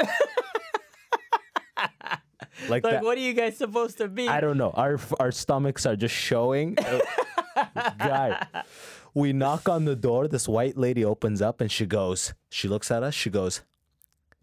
like 1.77 1.91
Like, 2.69 2.83
that. 2.85 3.03
what 3.03 3.19
are 3.19 3.21
you 3.21 3.35
guys 3.35 3.57
supposed 3.57 3.99
to 3.99 4.09
be? 4.09 4.29
I 4.29 4.41
don't 4.41 4.57
know. 4.57 4.71
Our 4.71 4.99
our 5.19 5.33
stomachs 5.33 5.87
are 5.87 5.97
just 5.97 6.15
showing. 6.15 6.77
Guy, 7.99 8.47
we 9.13 9.33
knock 9.33 9.69
on 9.69 9.85
the 9.85 9.97
door. 9.97 10.29
This 10.29 10.49
white 10.49 10.77
lady 10.77 11.05
opens 11.05 11.43
up 11.43 11.61
and 11.61 11.71
she 11.71 11.85
goes. 11.87 12.33
She 12.51 12.69
looks 12.69 12.91
at 12.91 13.03
us. 13.03 13.13
She 13.15 13.29
goes, 13.31 13.63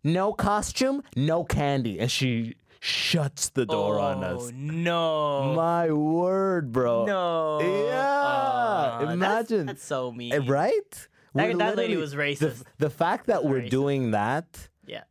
"No 0.03 0.33
costume, 0.33 1.03
no 1.15 1.43
candy," 1.45 1.99
and 1.99 2.11
she 2.11 2.55
shuts 2.83 3.49
the 3.49 3.63
door 3.65 3.99
on 3.99 4.23
Oh, 4.23 4.37
us. 4.47 4.51
no. 4.55 5.53
My 5.55 5.91
word, 5.91 6.71
bro. 6.71 7.05
no. 7.05 7.59
Yeah. 7.61 8.97
That's- 8.99 9.13
Imagine. 9.13 9.65
That's, 9.67 9.83
so 9.85 10.11
mean. 10.11 10.33
Eh, 10.33 10.39
Right? 10.45 11.07
That- 11.35 11.57
that 11.59 11.75
lady 11.77 11.95
was 11.95 12.11
The, 12.11 12.17
racist. 12.17 12.63
the 12.79 12.89
fact 12.89 13.27
that 13.27 13.45
we're 13.45 13.61
racist. 13.61 13.69
doing 13.69 14.11
that 14.11 14.67
Yeah. 14.85 15.03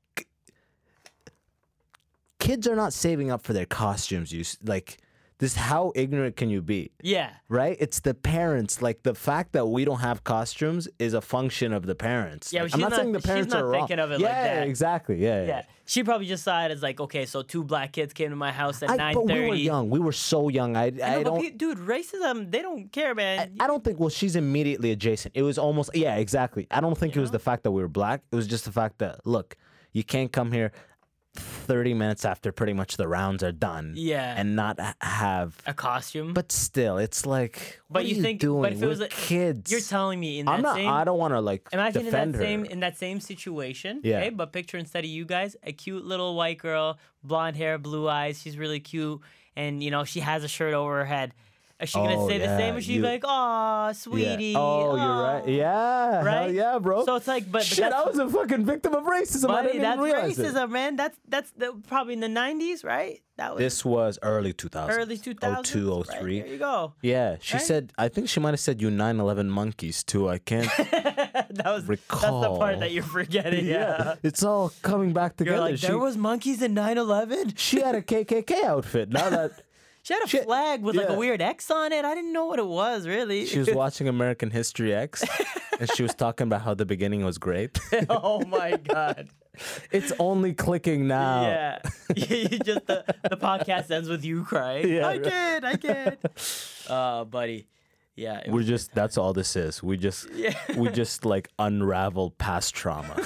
kids 2.39 2.67
are 2.67 2.77
not 2.77 2.93
saving 2.93 3.31
up 3.31 3.43
for 3.43 3.53
their 3.53 3.67
costumes. 3.67 4.33
You 4.33 4.45
like 4.65 4.99
This 5.41 5.57
how 5.57 5.91
ignorant 5.95 6.37
can 6.37 6.51
you 6.51 6.61
be? 6.61 6.91
Yeah. 7.03 7.31
Right? 7.49 7.75
It's 7.81 8.01
the 8.01 8.13
parents. 8.13 8.83
Like 8.83 9.03
the 9.05 9.15
fact 9.15 9.53
that 9.53 9.67
we 9.67 9.87
don't 9.87 10.01
have 10.01 10.23
costumes 10.23 10.87
is 10.99 11.15
a 11.15 11.23
function 11.23 11.73
of 11.73 11.87
the 11.87 11.95
parents. 11.95 12.53
Yeah, 12.53 12.65
Like, 12.65 12.73
but 12.73 12.75
I'm 12.75 12.79
she's 12.81 12.91
not, 12.91 12.97
saying 12.97 13.07
the 13.09 13.13
not- 13.15 13.23
she's 13.23 13.27
parents 13.31 13.55
not 13.55 13.63
are 13.63 13.67
wrong. 13.67 13.81
thinking 13.89 13.99
of 14.01 14.11
it 14.13 14.21
yeah, 14.21 14.27
like 14.27 14.35
that. 14.37 14.69
exactly. 14.69 15.17
Yeah, 15.17 15.41
yeah. 15.41 15.47
Yeah. 15.47 15.63
She 15.87 16.05
probably 16.05 16.27
just 16.27 16.45
saw 16.45 16.63
it 16.67 16.71
as 16.71 16.83
like, 16.83 17.01
okay, 17.01 17.25
so 17.25 17.41
two 17.43 17.65
black 17.65 17.93
kids 17.93 18.13
came 18.13 18.29
to 18.31 18.37
my 18.37 18.53
house 18.53 18.83
at 18.83 18.91
I, 18.91 18.97
nine 18.97 19.15
but 19.15 19.25
we 19.27 19.41
were 19.49 19.55
young. 19.55 19.89
We 19.89 19.99
were 19.99 20.13
so 20.13 20.49
young. 20.51 20.77
I, 20.77 20.93
I 21.03 21.23
don't. 21.23 21.57
dude, 21.59 21.79
racism, 21.79 22.51
they 22.51 22.61
don't 22.61 22.93
care, 22.93 23.15
man. 23.15 23.57
I 23.59 23.67
don't 23.67 23.83
think. 23.83 23.99
Well, 23.99 24.11
she's 24.11 24.37
immediately 24.37 24.91
adjacent. 24.93 25.35
It 25.35 25.43
was 25.43 25.57
almost. 25.59 25.91
Yeah, 25.95 26.17
exactly. 26.17 26.67
I 26.71 26.81
don't 26.83 26.97
think 26.97 27.17
it 27.17 27.21
was 27.21 27.31
the 27.31 27.39
fact 27.41 27.63
that 27.65 27.71
we 27.73 27.81
were 27.81 27.89
black. 27.89 28.21
It 28.31 28.37
was 28.37 28.47
just 28.47 28.67
the 28.67 28.73
fact 28.73 28.99
that 28.99 29.27
look, 29.27 29.57
you 29.93 30.05
can't 30.05 30.31
come 30.31 30.53
here. 30.53 30.71
30 31.37 31.95
minutes 31.95 32.25
after 32.25 32.51
pretty 32.51 32.73
much 32.73 32.97
the 32.97 33.07
rounds 33.07 33.43
are 33.45 33.53
done 33.53 33.93
Yeah. 33.97 34.35
and 34.37 34.57
not 34.57 34.79
have 35.01 35.57
a 35.67 35.73
costume. 35.73 36.33
but 36.35 36.51
still 36.51 36.99
it's 36.99 37.25
like 37.25 37.81
But 37.89 38.01
what 38.01 38.07
you 38.07 38.15
are 38.15 38.17
you 38.17 38.23
think- 38.23 38.41
doing 38.41 38.63
but 38.63 38.73
if 38.73 38.83
it 38.83 38.87
was 38.87 39.01
a- 39.01 39.09
kids 39.09 39.71
You're 39.71 39.81
telling 39.81 40.19
me 40.19 40.41
in 40.41 40.47
that 40.47 40.53
i'm 40.53 40.63
not 40.63 40.75
same 40.75 40.89
i 40.89 41.05
don't 41.05 41.19
want 41.19 41.33
to 41.35 41.41
like 41.41 41.69
Imagine 41.73 42.07
in 42.07 42.13
that 42.13 42.29
her 42.35 42.39
same 42.41 42.65
in 42.65 42.81
that 42.81 42.99
same 42.99 43.21
situation. 43.21 44.01
Yeah. 44.03 44.19
Okay, 44.19 44.31
but 44.31 44.53
picture 44.53 44.77
instead 44.79 45.05
of 45.05 45.11
you 45.11 45.25
guys, 45.25 45.55
a 45.63 45.73
cute 45.73 46.05
little 46.05 46.35
white 46.35 46.59
girl, 46.59 46.99
blonde 47.23 47.57
hair, 47.57 47.79
blue 47.79 48.09
eyes. 48.09 48.41
She's 48.43 48.59
really 48.59 48.81
cute, 48.81 49.21
and 49.57 49.83
you 49.85 49.91
know 49.91 50.03
she 50.05 50.21
has 50.21 50.43
a 50.43 50.49
shirt 50.49 50.75
over 50.75 50.99
her 50.99 51.05
head. 51.05 51.33
Is 51.81 51.89
she 51.89 51.99
gonna 51.99 52.21
Oh, 52.21 52.29
say 52.29 52.39
the 52.39 52.47
same, 52.59 52.75
yeah, 52.75 52.79
or 52.79 52.81
she 52.83 52.93
you- 52.95 53.03
like, 53.03 53.23
"Aw, 53.25 53.87
Yeah. 53.89 53.93
sweetie"? 53.93 54.55
oh 54.57 54.97
you're 54.97 55.23
right 55.23 55.43
aw." 55.45 55.49
yeah 55.49 56.23
Right? 56.25 56.53
yeah 56.55 56.79
bro 56.79 57.05
So 57.05 57.17
it's 57.17 57.27
like, 57.27 57.51
but, 57.51 57.63
shit 57.65 57.93
i 57.93 58.03
was 58.05 58.19
a 58.19 58.29
fucking 58.29 58.65
victim 58.65 58.95
of 58.95 59.05
racism 59.05 59.51
i 59.51 59.63
didn't 59.63 59.81
that's 59.83 59.99
even 59.99 60.05
realize 60.05 60.37
racism, 60.39 60.65
it. 60.65 60.71
man. 60.71 60.97
That's 60.97 61.17
that's 61.29 61.51
the, 61.53 61.73
probably 61.89 62.15
in 62.15 62.21
the 62.21 62.29
'90s, 62.29 62.85
right? 62.85 63.23
That 63.39 63.55
was 63.55 63.61
this 63.61 63.85
was 63.87 64.19
early 64.23 64.53
2000 64.53 64.95
early 64.95 65.17
2000s. 65.17 65.65
02 65.65 65.91
Right, 65.95 66.21
03 66.21 66.41
there 66.41 66.49
you 66.49 66.59
go. 66.59 66.93
yeah 67.01 67.37
she 67.41 67.55
Right? 67.57 67.63
said 67.63 67.93
i 67.97 68.09
think 68.09 68.29
she 68.29 68.39
might 68.41 68.51
have 68.51 68.61
said 68.61 68.83
you 68.83 68.91
9-11 68.91 69.49
monkeys 69.49 70.03
too 70.05 70.29
i 70.29 70.37
can't 70.37 70.69
that 70.77 71.47
was 71.65 71.87
that's 71.87 72.07
the 72.11 72.57
part 72.59 72.81
that 72.81 72.91
you're 72.93 73.03
forgetting. 73.03 73.65
Yeah. 73.67 74.17
it's 74.23 74.43
all 74.43 74.73
coming 74.83 75.13
back 75.15 75.37
together 75.37 75.59
like, 75.61 75.79
she, 75.79 75.87
there 75.87 75.99
was 75.99 76.19
monkeys 76.19 76.61
in 76.61 76.75
9/11. 76.75 77.55
she 77.57 77.81
had 77.81 77.95
a 77.95 78.03
kkk 78.03 78.53
outfit 78.65 79.09
now 79.11 79.31
that 79.31 79.53
She 80.11 80.15
had 80.15 80.25
a 80.25 80.29
Shit. 80.29 80.45
flag 80.45 80.83
with 80.83 80.97
like 80.97 81.09
a 81.09 81.15
weird 81.15 81.41
X 81.41 81.71
on 81.71 81.93
it. 81.93 82.05
I 82.05 82.15
didn't 82.15 82.33
know 82.33 82.47
what 82.47 82.59
it 82.59 82.67
was 82.67 83.07
really. 83.07 83.47
she 83.47 83.59
was 83.61 83.71
watching 83.83 84.09
american 84.09 84.51
history 84.51 84.93
x 84.95 85.23
and 85.79 85.89
she 85.95 86.03
was 86.03 86.15
talking 86.15 86.47
about 86.49 86.63
how 86.63 86.75
the 86.75 86.85
beginning 86.85 87.25
was 87.25 87.39
great 87.39 87.79
oh 88.11 88.45
my 88.47 88.77
god. 88.77 89.29
it's 89.93 90.13
only 90.19 90.53
clicking 90.55 91.07
now 91.07 91.43
Yeah. 91.43 91.79
just 92.15 92.87
the, 92.87 93.05
the 93.29 93.37
podcast 93.37 93.91
ends 93.91 94.09
with 94.09 94.25
you 94.25 94.45
crying. 94.45 94.89
Yeah, 94.89 95.07
I 95.07 95.13
right. 95.13 95.23
can't. 95.25 95.65
I 95.65 95.77
can't. 95.77 96.19
Uh, 96.89 97.25
buddy. 97.25 97.67
Yeah. 98.17 98.43
We're 98.49 98.63
just 98.65 98.93
that's 98.95 99.17
all 99.17 99.33
this 99.33 99.55
is. 99.57 99.83
We 99.83 99.97
just 99.97 100.29
Yeah. 100.35 100.55
we 100.77 100.89
just 100.91 101.25
like 101.25 101.49
unravel 101.59 102.31
past 102.33 102.75
trauma. 102.75 103.17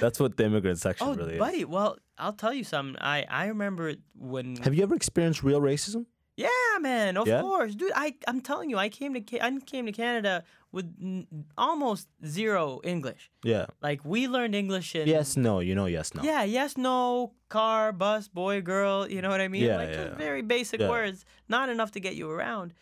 that's 0.00 0.18
what 0.20 0.36
the 0.36 0.44
immigrant 0.44 0.78
section 0.78 1.06
Oh, 1.08 1.14
really 1.14 1.34
is. 1.34 1.38
buddy. 1.38 1.64
Well, 1.64 1.96
I'll 2.22 2.32
tell 2.44 2.54
you 2.54 2.64
something. 2.64 2.96
I 3.00 3.24
I 3.28 3.46
remember 3.46 3.94
when. 4.18 4.56
Have 4.66 4.74
you 4.74 4.82
ever 4.82 4.94
experienced 4.94 5.42
real 5.42 5.60
racism? 5.60 6.06
Yeah, 6.36 6.48
man. 6.80 7.16
Of 7.18 7.26
Yeah? 7.28 7.40
course, 7.42 7.74
dude. 7.74 7.92
I 7.94 8.14
I'm 8.28 8.40
telling 8.40 8.70
you, 8.70 8.78
I 8.78 8.88
came 8.88 9.12
to 9.14 9.44
I 9.44 9.50
came 9.72 9.84
to 9.86 9.92
Canada 9.92 10.44
with 10.70 10.86
n- 11.02 11.26
almost 11.58 12.08
zero 12.24 12.80
English. 12.84 13.30
Yeah. 13.44 13.66
Like 13.82 14.00
we 14.04 14.28
learned 14.28 14.54
English 14.54 14.94
in 14.94 15.06
Yes, 15.08 15.36
no, 15.36 15.60
you 15.60 15.74
know 15.74 15.86
yes, 15.86 16.14
no. 16.14 16.22
Yeah, 16.22 16.42
yes, 16.44 16.76
no, 16.78 17.32
car, 17.50 17.92
bus, 17.92 18.28
boy, 18.28 18.62
girl, 18.62 19.06
you 19.10 19.20
know 19.20 19.28
what 19.34 19.42
I 19.42 19.48
mean? 19.48 19.64
Yeah, 19.64 19.76
like 19.76 19.90
yeah, 19.90 20.04
just 20.04 20.16
very 20.16 20.42
basic 20.42 20.80
Yeah. 20.80 20.88
words, 20.88 21.26
not 21.48 21.68
enough 21.68 21.90
to 21.92 22.00
get 22.00 22.14
you 22.16 22.30
around. 22.30 22.72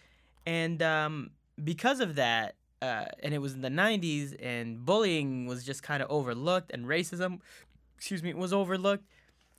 And 0.47 0.81
um, 0.83 1.31
because 1.63 1.99
of 2.01 2.15
that, 2.15 2.55
uh, 2.81 3.07
and 3.23 3.35
it 3.35 3.41
was 3.47 3.53
in 3.55 3.63
the 3.63 3.69
90s, 3.85 4.35
and 4.41 4.85
bullying 4.87 5.47
was 5.47 5.65
just 5.65 5.83
kind 5.83 6.03
of 6.03 6.09
overlooked, 6.11 6.71
and 6.73 6.87
racism, 6.87 7.41
excuse 7.97 8.23
me, 8.23 8.33
was 8.33 8.53
overlooked. 8.53 9.05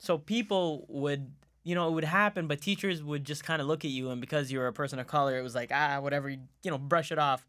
So 0.02 0.18
people 0.18 0.84
would, 0.88 1.30
you 1.62 1.76
know, 1.76 1.86
it 1.86 1.92
would 1.92 2.02
happen, 2.02 2.48
but 2.48 2.60
teachers 2.60 3.04
would 3.04 3.22
just 3.24 3.44
kind 3.44 3.62
of 3.62 3.68
look 3.68 3.84
at 3.84 3.92
you, 3.92 4.10
and 4.10 4.20
because 4.20 4.50
you 4.50 4.58
were 4.58 4.66
a 4.66 4.72
person 4.72 4.98
of 4.98 5.06
color, 5.06 5.38
it 5.38 5.42
was 5.42 5.54
like, 5.54 5.70
ah, 5.72 6.00
whatever, 6.00 6.28
you 6.28 6.40
know, 6.64 6.76
brush 6.76 7.12
it 7.12 7.20
off. 7.20 7.46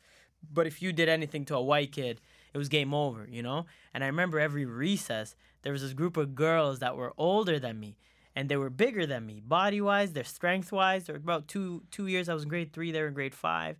But 0.53 0.67
if 0.67 0.79
you 0.79 0.93
did 0.93 1.09
anything 1.09 1.45
to 1.45 1.55
a 1.55 1.61
white 1.63 1.91
kid, 1.91 2.21
it 2.53 2.59
was 2.59 2.69
game 2.69 2.93
over, 2.93 3.27
you 3.27 3.41
know? 3.41 3.65
And 3.91 4.03
I 4.03 4.07
remember 4.07 4.39
every 4.39 4.65
recess, 4.65 5.35
there 5.63 5.71
was 5.71 5.81
this 5.81 5.93
group 5.93 6.15
of 6.15 6.35
girls 6.35 6.77
that 6.77 6.95
were 6.95 7.11
older 7.17 7.57
than 7.57 7.79
me 7.79 7.97
and 8.35 8.49
they 8.49 8.57
were 8.57 8.69
bigger 8.69 9.07
than 9.07 9.25
me, 9.25 9.41
body 9.43 9.81
wise, 9.81 10.13
their 10.13 10.23
strength 10.23 10.71
wise. 10.71 11.05
They 11.05 11.13
were 11.13 11.17
about 11.17 11.47
two 11.47 11.83
two 11.89 12.05
years. 12.05 12.29
I 12.29 12.33
was 12.35 12.43
in 12.43 12.49
grade 12.49 12.73
three, 12.73 12.91
they 12.91 13.01
were 13.01 13.07
in 13.07 13.13
grade 13.13 13.33
five. 13.33 13.77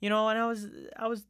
You 0.00 0.10
know, 0.10 0.28
and 0.28 0.38
I 0.38 0.46
was 0.46 0.66
I 0.96 1.06
was 1.06 1.26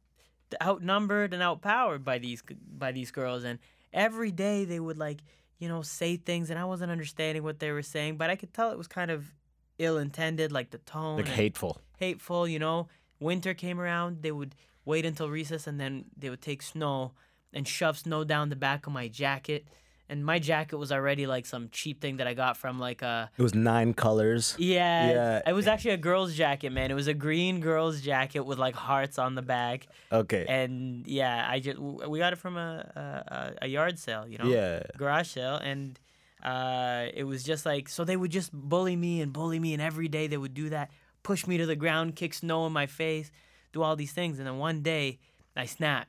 outnumbered 0.63 1.33
and 1.33 1.43
outpowered 1.43 2.03
by 2.03 2.17
these 2.17 2.41
by 2.75 2.91
these 2.91 3.11
girls 3.11 3.43
and 3.43 3.59
every 3.93 4.31
day 4.31 4.65
they 4.65 4.79
would 4.79 4.97
like, 4.97 5.19
you 5.59 5.67
know, 5.67 5.81
say 5.81 6.17
things 6.17 6.49
and 6.49 6.59
I 6.59 6.65
wasn't 6.65 6.91
understanding 6.91 7.43
what 7.43 7.59
they 7.59 7.71
were 7.71 7.81
saying, 7.81 8.17
but 8.17 8.29
I 8.29 8.35
could 8.35 8.53
tell 8.53 8.71
it 8.71 8.77
was 8.77 8.87
kind 8.87 9.11
of 9.11 9.33
ill 9.79 9.97
intended, 9.97 10.51
like 10.51 10.71
the 10.71 10.77
tone. 10.79 11.17
Like 11.17 11.27
hateful. 11.27 11.81
hateful, 11.97 12.47
you 12.47 12.59
know. 12.59 12.87
Winter 13.19 13.53
came 13.53 13.79
around, 13.79 14.21
they 14.21 14.31
would 14.31 14.53
wait 14.85 15.05
until 15.05 15.29
recess 15.29 15.67
and 15.67 15.79
then 15.79 16.05
they 16.15 16.29
would 16.29 16.41
take 16.41 16.61
snow 16.61 17.13
and 17.53 17.67
shove 17.67 17.97
snow 17.97 18.23
down 18.23 18.49
the 18.49 18.55
back 18.55 18.85
of 18.85 18.93
my 18.93 19.07
jacket. 19.07 19.67
And 20.09 20.25
my 20.25 20.39
jacket 20.39 20.77
was 20.77 20.91
already 20.91 21.27
like 21.27 21.45
some 21.45 21.67
cheap 21.69 21.99
thing 21.99 22.17
that 22.17 22.27
I 22.27 22.33
got 22.33 22.55
from 22.55 22.79
like 22.79 23.01
a 23.01 23.29
It 23.37 23.41
was 23.43 23.53
nine 23.53 23.93
colors. 23.93 24.55
yeah, 24.57 25.09
Yeah. 25.11 25.41
It 25.45 25.53
was 25.53 25.67
actually 25.67 25.91
a 25.91 25.97
girl's 25.97 26.33
jacket, 26.33 26.71
man. 26.71 26.91
It 26.91 26.93
was 26.93 27.07
a 27.07 27.13
green 27.13 27.59
girl's 27.59 27.99
jacket 28.01 28.41
with 28.45 28.57
like 28.57 28.75
hearts 28.75 29.19
on 29.19 29.35
the 29.35 29.41
back. 29.41 29.87
Okay. 30.11 30.45
And 30.47 31.05
yeah, 31.07 31.45
I 31.49 31.59
just 31.59 31.77
we 31.79 32.19
got 32.19 32.33
it 32.33 32.39
from 32.39 32.55
a 32.57 33.53
a, 33.61 33.65
a 33.65 33.67
yard 33.67 33.99
sale, 33.99 34.25
you 34.27 34.37
know 34.37 34.45
yeah. 34.45 34.83
garage 34.97 35.29
sale 35.29 35.55
and 35.55 35.99
uh, 36.43 37.07
it 37.13 37.23
was 37.23 37.43
just 37.43 37.65
like 37.65 37.89
so 37.89 38.03
they 38.03 38.15
would 38.15 38.31
just 38.31 38.51
bully 38.53 38.95
me 38.95 39.21
and 39.21 39.33
bully 39.33 39.59
me 39.59 39.73
and 39.73 39.81
every 39.81 40.07
day 40.07 40.27
they 40.27 40.37
would 40.37 40.53
do 40.53 40.69
that 40.69 40.91
push 41.23 41.47
me 41.47 41.57
to 41.57 41.65
the 41.65 41.75
ground 41.75 42.15
kick 42.15 42.33
snow 42.33 42.65
in 42.67 42.71
my 42.71 42.85
face 42.85 43.31
do 43.73 43.81
all 43.81 43.95
these 43.95 44.13
things 44.13 44.37
and 44.37 44.47
then 44.47 44.57
one 44.57 44.81
day 44.81 45.17
i 45.55 45.65
snapped 45.65 46.07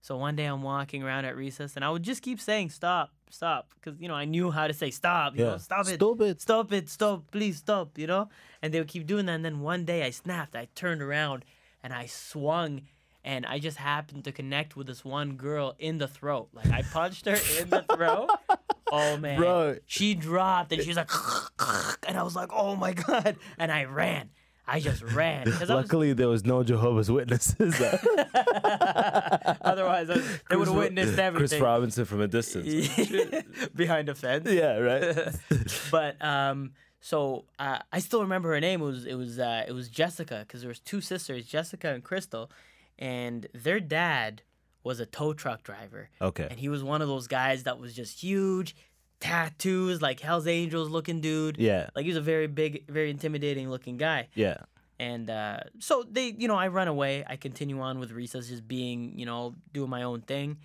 so 0.00 0.16
one 0.16 0.36
day 0.36 0.44
i'm 0.46 0.62
walking 0.62 1.02
around 1.02 1.24
at 1.24 1.36
recess 1.36 1.76
and 1.76 1.84
i 1.84 1.90
would 1.90 2.02
just 2.02 2.22
keep 2.22 2.40
saying 2.40 2.70
stop 2.70 3.10
stop 3.30 3.68
because 3.74 4.00
you 4.00 4.08
know 4.08 4.14
i 4.14 4.24
knew 4.24 4.50
how 4.50 4.66
to 4.66 4.72
say 4.74 4.90
stop 4.90 5.34
you 5.36 5.44
Yeah. 5.44 5.50
know 5.52 5.58
stop 5.58 5.86
it 5.88 5.94
Stop 5.96 6.20
it. 6.20 6.40
stop 6.40 6.72
it 6.72 6.88
stop 6.88 7.30
please 7.30 7.56
stop 7.58 7.98
you 7.98 8.06
know 8.06 8.28
and 8.62 8.72
they 8.72 8.78
would 8.78 8.88
keep 8.88 9.06
doing 9.06 9.26
that 9.26 9.32
and 9.34 9.44
then 9.44 9.60
one 9.60 9.84
day 9.84 10.02
i 10.04 10.10
snapped 10.10 10.56
i 10.56 10.68
turned 10.74 11.02
around 11.02 11.44
and 11.82 11.92
i 11.92 12.06
swung 12.06 12.82
and 13.24 13.44
i 13.46 13.58
just 13.58 13.76
happened 13.76 14.24
to 14.24 14.32
connect 14.32 14.76
with 14.76 14.86
this 14.86 15.04
one 15.04 15.32
girl 15.36 15.74
in 15.78 15.98
the 15.98 16.08
throat 16.08 16.48
like 16.54 16.70
i 16.70 16.82
punched 16.82 17.26
her 17.26 17.36
in 17.60 17.68
the 17.68 17.84
throat 17.94 18.30
oh 18.92 19.16
man 19.18 19.38
Bro. 19.38 19.76
she 19.86 20.14
dropped 20.14 20.72
and 20.72 20.80
she 20.82 20.88
was 20.88 20.96
like 20.96 21.10
and 22.08 22.16
i 22.16 22.22
was 22.22 22.34
like 22.36 22.48
oh 22.52 22.76
my 22.76 22.92
god 22.94 23.36
and 23.58 23.70
i 23.70 23.84
ran 23.84 24.30
i 24.70 24.80
just 24.80 25.02
ran. 25.02 25.48
I 25.50 25.60
was- 25.60 25.70
Luckily, 25.70 26.12
there 26.12 26.28
was 26.28 26.44
no 26.44 26.62
Jehovah's 26.62 27.10
Witnesses. 27.10 27.74
they 30.04 30.56
would 30.56 30.68
have 30.68 30.76
witnessed 30.76 31.18
everything. 31.18 31.48
Chris 31.48 31.60
Robinson 31.60 32.04
from 32.04 32.20
a 32.20 32.28
distance. 32.28 32.88
behind 33.74 34.08
a 34.08 34.14
fence 34.14 34.48
yeah, 34.50 34.78
right. 34.78 35.34
but 35.90 36.22
um, 36.24 36.72
so 37.00 37.44
uh, 37.58 37.78
I 37.92 37.98
still 38.00 38.22
remember 38.22 38.52
her 38.52 38.60
name. 38.60 38.80
It 38.80 38.84
was 38.84 39.06
it 39.06 39.14
was 39.14 39.38
uh, 39.38 39.64
it 39.66 39.72
was 39.72 39.88
Jessica 39.88 40.44
because 40.46 40.60
there 40.60 40.68
was 40.68 40.80
two 40.80 41.00
sisters, 41.00 41.46
Jessica 41.46 41.88
and 41.88 42.02
Crystal, 42.02 42.50
and 42.98 43.46
their 43.54 43.80
dad 43.80 44.42
was 44.84 45.00
a 45.00 45.06
tow 45.06 45.32
truck 45.32 45.62
driver. 45.62 46.08
Okay. 46.20 46.46
And 46.50 46.58
he 46.58 46.68
was 46.68 46.82
one 46.82 47.02
of 47.02 47.08
those 47.08 47.26
guys 47.26 47.64
that 47.64 47.78
was 47.78 47.94
just 47.94 48.22
huge, 48.22 48.74
tattoos 49.20 50.00
like 50.00 50.20
Hell's 50.20 50.46
Angels 50.46 50.88
looking 50.88 51.20
dude. 51.20 51.56
Yeah. 51.58 51.90
Like 51.94 52.04
he 52.04 52.10
was 52.10 52.16
a 52.16 52.22
very 52.22 52.46
big, 52.46 52.88
very 52.88 53.10
intimidating 53.10 53.70
looking 53.70 53.96
guy. 53.96 54.28
Yeah. 54.34 54.58
And 55.00 55.30
uh, 55.30 55.60
so 55.78 56.04
they, 56.10 56.34
you 56.36 56.48
know, 56.48 56.56
I 56.56 56.68
run 56.68 56.88
away. 56.88 57.24
I 57.26 57.36
continue 57.36 57.80
on 57.80 58.00
with 58.00 58.10
recess, 58.10 58.48
just 58.48 58.66
being, 58.66 59.18
you 59.18 59.26
know, 59.26 59.54
doing 59.72 59.90
my 59.90 60.02
own 60.02 60.22
thing. 60.22 60.58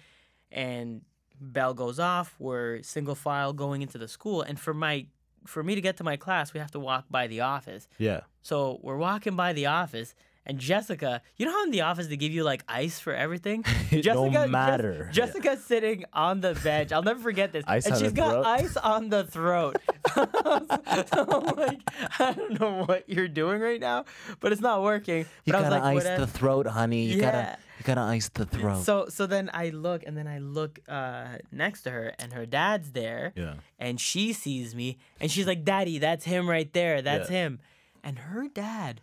And 0.51 1.01
bell 1.39 1.73
goes 1.73 1.99
off. 1.99 2.35
We're 2.39 2.81
single 2.81 3.15
file 3.15 3.53
going 3.53 3.81
into 3.81 3.97
the 3.97 4.07
school. 4.07 4.41
And 4.41 4.59
for 4.59 4.73
my, 4.73 5.05
for 5.45 5.63
me 5.63 5.75
to 5.75 5.81
get 5.81 5.97
to 5.97 6.03
my 6.03 6.17
class, 6.17 6.53
we 6.53 6.59
have 6.59 6.71
to 6.71 6.79
walk 6.79 7.05
by 7.11 7.27
the 7.27 7.41
office. 7.41 7.87
Yeah. 7.99 8.21
So 8.41 8.79
we're 8.81 8.97
walking 8.97 9.35
by 9.35 9.53
the 9.53 9.67
office. 9.67 10.15
And 10.45 10.59
Jessica, 10.59 11.21
you 11.37 11.45
know 11.45 11.53
how 11.53 11.63
in 11.63 11.71
the 11.71 11.81
office 11.81 12.07
they 12.07 12.17
give 12.17 12.33
you 12.33 12.43
like 12.43 12.63
ice 12.67 12.99
for 12.99 13.13
everything? 13.13 13.63
It 13.91 14.03
don't 14.03 14.31
Jessica, 14.33 14.47
matter. 14.51 15.05
Jes- 15.11 15.15
Jessica's 15.33 15.63
sitting 15.63 16.03
on 16.13 16.41
the 16.41 16.53
bench. 16.63 16.91
I'll 16.91 17.03
never 17.03 17.19
forget 17.21 17.53
this. 17.53 17.63
Ice 17.67 17.85
and 17.85 17.95
on 17.95 18.01
she's 18.01 18.11
the 18.11 18.15
got 18.17 18.31
throat? 18.31 18.45
ice 18.45 18.75
on 18.77 19.09
the 19.09 19.23
throat. 19.23 19.77
so 20.13 20.27
I'm 21.13 21.55
like, 21.55 21.79
I 22.19 22.33
don't 22.33 22.59
know 22.59 22.83
what 22.85 23.07
you're 23.07 23.27
doing 23.27 23.61
right 23.61 23.79
now, 23.79 24.05
but 24.39 24.51
it's 24.51 24.61
not 24.61 24.81
working. 24.83 25.19
You 25.45 25.53
But 25.53 25.55
I 25.55 25.59
was 25.61 25.69
gotta 25.69 25.83
like, 25.85 25.97
ice 26.05 26.19
the 26.19 26.27
throat, 26.27 26.67
honey. 26.67 27.05
You 27.05 27.17
Yeah. 27.19 27.31
gotta 27.31 27.57
you 27.79 27.83
gotta 27.85 28.01
ice 28.01 28.29
the 28.29 28.45
throat. 28.45 28.83
So 28.83 29.07
so 29.09 29.25
then 29.27 29.49
I 29.53 29.69
look 29.69 30.03
and 30.05 30.17
then 30.17 30.27
I 30.27 30.39
look 30.39 30.79
uh, 30.89 31.37
next 31.51 31.83
to 31.83 31.91
her 31.91 32.13
and 32.19 32.33
her 32.33 32.45
dad's 32.45 32.91
there. 32.91 33.31
Yeah. 33.35 33.55
And 33.79 33.99
she 33.99 34.33
sees 34.33 34.75
me 34.75 34.97
and 35.19 35.31
she's 35.31 35.47
like, 35.47 35.63
Daddy, 35.63 35.99
that's 35.99 36.25
him 36.25 36.49
right 36.49 36.71
there. 36.73 37.01
That's 37.01 37.29
Yeah. 37.29 37.37
him. 37.37 37.59
and 38.03 38.19
her 38.19 38.47
dad 38.49 38.99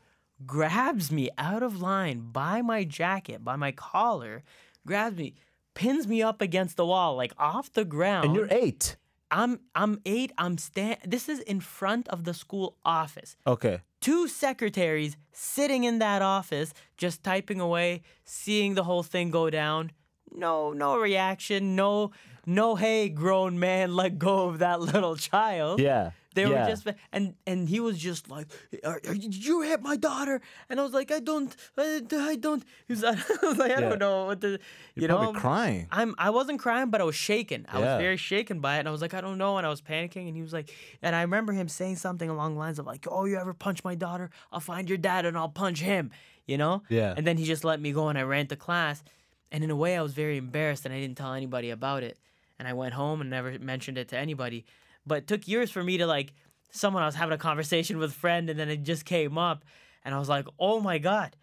grabs 0.46 1.10
me 1.10 1.30
out 1.38 1.62
of 1.62 1.80
line 1.80 2.28
by 2.32 2.62
my 2.62 2.84
jacket, 2.84 3.44
by 3.44 3.56
my 3.56 3.72
collar, 3.72 4.42
grabs 4.86 5.16
me, 5.16 5.34
pins 5.74 6.06
me 6.06 6.22
up 6.22 6.40
against 6.40 6.76
the 6.76 6.86
wall, 6.86 7.16
like 7.16 7.32
off 7.38 7.72
the 7.72 7.84
ground. 7.84 8.26
And 8.26 8.34
you're 8.34 8.48
eight. 8.50 8.96
I'm 9.30 9.60
I'm 9.74 10.00
eight. 10.04 10.32
I'm 10.38 10.58
stand. 10.58 10.98
This 11.06 11.28
is 11.28 11.38
in 11.40 11.60
front 11.60 12.08
of 12.08 12.24
the 12.24 12.34
school 12.34 12.76
office. 12.84 13.36
Okay. 13.46 13.80
Two 14.00 14.26
secretaries 14.26 15.16
sitting 15.32 15.84
in 15.84 15.98
that 16.00 16.22
office, 16.22 16.74
just 16.96 17.22
typing 17.22 17.60
away, 17.60 18.02
seeing 18.24 18.74
the 18.74 18.84
whole 18.84 19.02
thing 19.02 19.30
go 19.30 19.50
down. 19.50 19.92
No, 20.32 20.72
no 20.72 20.98
reaction. 20.98 21.76
No, 21.76 22.10
no. 22.46 22.74
Hey, 22.76 23.08
grown 23.08 23.58
man, 23.58 23.94
let 23.94 24.18
go 24.18 24.48
of 24.48 24.58
that 24.58 24.80
little 24.92 25.16
child. 25.16 25.80
Yeah. 25.80 26.10
They 26.34 26.42
yeah. 26.42 26.48
were 26.50 26.70
just 26.70 26.86
and 27.12 27.34
and 27.46 27.68
he 27.68 27.80
was 27.80 27.98
just 27.98 28.30
like, 28.30 28.46
are, 28.84 29.00
are 29.08 29.14
you, 29.14 29.28
"Did 29.28 29.44
you 29.44 29.62
hit 29.62 29.82
my 29.82 29.96
daughter?" 29.96 30.40
And 30.68 30.78
I 30.78 30.84
was 30.84 30.92
like, 30.92 31.10
"I 31.10 31.18
don't, 31.18 31.54
I, 31.76 32.02
I 32.12 32.36
don't." 32.36 32.62
He 32.86 32.92
was, 32.92 33.02
I 33.12 33.16
was 33.42 33.58
like, 33.58 33.72
"I 33.72 33.80
Yeah. 33.80 33.88
don't 33.88 33.98
know 33.98 34.26
what 34.26 34.40
the, 34.40 34.50
you 34.50 34.58
You're 34.94 35.08
know." 35.08 35.32
crying. 35.32 35.88
I'm 35.90 36.14
I 36.18 36.30
wasn't 36.30 36.60
crying, 36.60 36.88
but 36.90 37.00
I 37.00 37.04
was 37.04 37.16
shaken. 37.16 37.66
I 37.68 37.78
Yeah. 37.80 37.84
was 37.96 38.02
very 38.02 38.16
shaken 38.16 38.60
by 38.60 38.76
it, 38.76 38.80
and 38.80 38.88
I 38.88 38.92
was 38.92 39.02
like, 39.02 39.12
I 39.12 39.20
don't 39.20 39.38
know, 39.38 39.58
and 39.58 39.66
I 39.66 39.70
was 39.70 39.82
panicking, 39.82 40.28
and 40.28 40.36
he 40.36 40.42
was 40.42 40.52
like, 40.52 40.72
and 41.02 41.16
I 41.16 41.22
remember 41.22 41.52
him 41.52 41.68
saying 41.68 41.96
something 41.96 42.30
along 42.30 42.54
the 42.54 42.60
lines 42.60 42.78
of 42.78 42.86
like, 42.86 43.06
"Oh, 43.10 43.24
you 43.24 43.36
ever 43.36 43.52
punch 43.52 43.82
my 43.82 43.96
daughter? 43.96 44.30
I'll 44.52 44.60
find 44.60 44.88
your 44.88 44.98
dad 44.98 45.26
and 45.26 45.36
I'll 45.36 45.48
punch 45.48 45.80
him," 45.80 46.12
you 46.46 46.58
know? 46.58 46.82
Yeah. 46.88 47.12
And 47.16 47.26
then 47.26 47.38
he 47.38 47.44
just 47.44 47.64
let 47.64 47.80
me 47.80 47.90
go, 47.92 48.08
and 48.08 48.16
I 48.16 48.22
ran 48.22 48.46
to 48.48 48.56
class, 48.56 49.02
and 49.50 49.64
in 49.64 49.70
a 49.70 49.76
way, 49.76 49.96
I 49.96 50.02
was 50.02 50.14
very 50.14 50.36
embarrassed, 50.36 50.84
and 50.86 50.94
I 50.94 51.00
didn't 51.00 51.16
tell 51.18 51.34
anybody 51.34 51.70
about 51.70 52.04
it, 52.04 52.18
and 52.58 52.68
I 52.68 52.72
went 52.72 52.94
home 52.94 53.20
and 53.20 53.30
never 53.30 53.58
mentioned 53.58 53.98
it 53.98 54.06
to 54.08 54.16
anybody. 54.16 54.64
But 55.10 55.18
it 55.18 55.26
took 55.26 55.48
years 55.48 55.70
for 55.72 55.82
me 55.82 55.98
to 55.98 56.06
like, 56.06 56.32
someone 56.70 57.02
I 57.02 57.06
was 57.06 57.16
having 57.16 57.34
a 57.34 57.38
conversation 57.38 57.98
with 57.98 58.10
a 58.12 58.14
friend, 58.14 58.48
and 58.48 58.58
then 58.58 58.68
it 58.68 58.84
just 58.84 59.04
came 59.04 59.36
up, 59.36 59.64
and 60.04 60.14
I 60.14 60.18
was 60.20 60.28
like, 60.28 60.46
oh 60.58 60.78
my 60.80 60.98
god, 60.98 61.36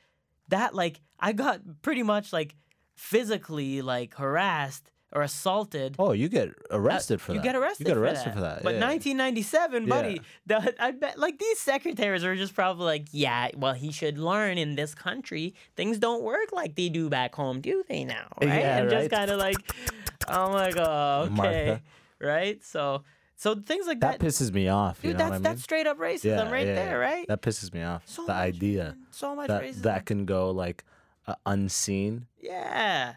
that 0.47 0.73
like 0.73 1.01
I 1.19 1.33
got 1.33 1.59
pretty 1.81 2.01
much 2.01 2.31
like 2.31 2.55
physically 2.95 3.81
like 3.81 4.15
harassed 4.15 4.89
or 5.11 5.21
assaulted. 5.21 5.95
Oh, 5.99 6.13
you 6.13 6.29
get 6.29 6.49
uh, 6.49 6.79
arrested 6.79 7.19
for 7.19 7.33
you 7.33 7.39
that. 7.39 7.43
get 7.43 7.55
arrested. 7.55 7.87
You 7.87 7.93
get 7.93 7.97
for 7.97 8.03
arrested 8.03 8.29
that. 8.29 8.35
for 8.35 8.41
that. 8.41 8.63
But 8.63 8.75
yeah. 8.75 8.87
1997, 8.87 9.85
buddy, 9.85 10.21
Yeah. 10.49 10.59
the, 10.59 10.83
I 10.83 10.91
bet 10.91 11.19
like 11.19 11.39
these 11.39 11.59
secretaries 11.59 12.23
are 12.23 12.35
just 12.35 12.55
probably 12.55 12.85
like, 12.85 13.07
yeah, 13.11 13.49
well, 13.57 13.73
he 13.73 13.91
should 13.91 14.17
learn 14.17 14.57
in 14.57 14.75
this 14.75 14.95
country 14.95 15.53
things 15.75 15.97
don't 15.97 16.23
work 16.23 16.53
like 16.53 16.75
they 16.75 16.89
do 16.89 17.09
back 17.09 17.35
home, 17.35 17.59
do 17.61 17.83
they 17.89 18.05
now? 18.05 18.27
Right? 18.41 18.61
Yeah, 18.61 18.77
and 18.79 18.89
just 18.89 19.09
kind 19.09 19.29
of 19.31 19.39
like, 19.39 19.57
oh 20.29 20.53
my 20.53 20.71
god, 20.71 21.25
okay, 21.27 21.35
Martha. 21.35 21.81
right? 22.19 22.63
So, 22.63 23.03
so 23.37 23.55
things 23.55 23.87
like 23.87 24.01
that 24.01 24.19
that. 24.19 24.25
pisses 24.25 24.51
me 24.51 24.67
off. 24.67 25.01
Dude, 25.01 25.13
that's 25.13 25.21
what 25.21 25.29
I 25.29 25.33
mean? 25.35 25.43
that's 25.43 25.63
straight 25.63 25.87
up 25.87 25.97
racism 25.99 26.25
yeah, 26.25 26.51
right 26.51 26.67
yeah, 26.67 26.75
there, 26.75 26.85
yeah. 27.01 27.07
right? 27.07 27.27
That 27.27 27.41
pisses 27.41 27.73
me 27.73 27.83
off. 27.83 28.01
So 28.05 28.23
the 28.23 28.33
much, 28.33 28.37
idea 28.37 28.83
man. 28.83 28.97
so 29.11 29.35
much 29.35 29.47
that 29.47 29.61
racism. 29.63 29.81
that 29.83 30.05
can 30.05 30.25
go 30.25 30.51
like 30.51 30.83
uh, 31.27 31.35
unseen. 31.45 32.25
Yeah, 32.41 33.13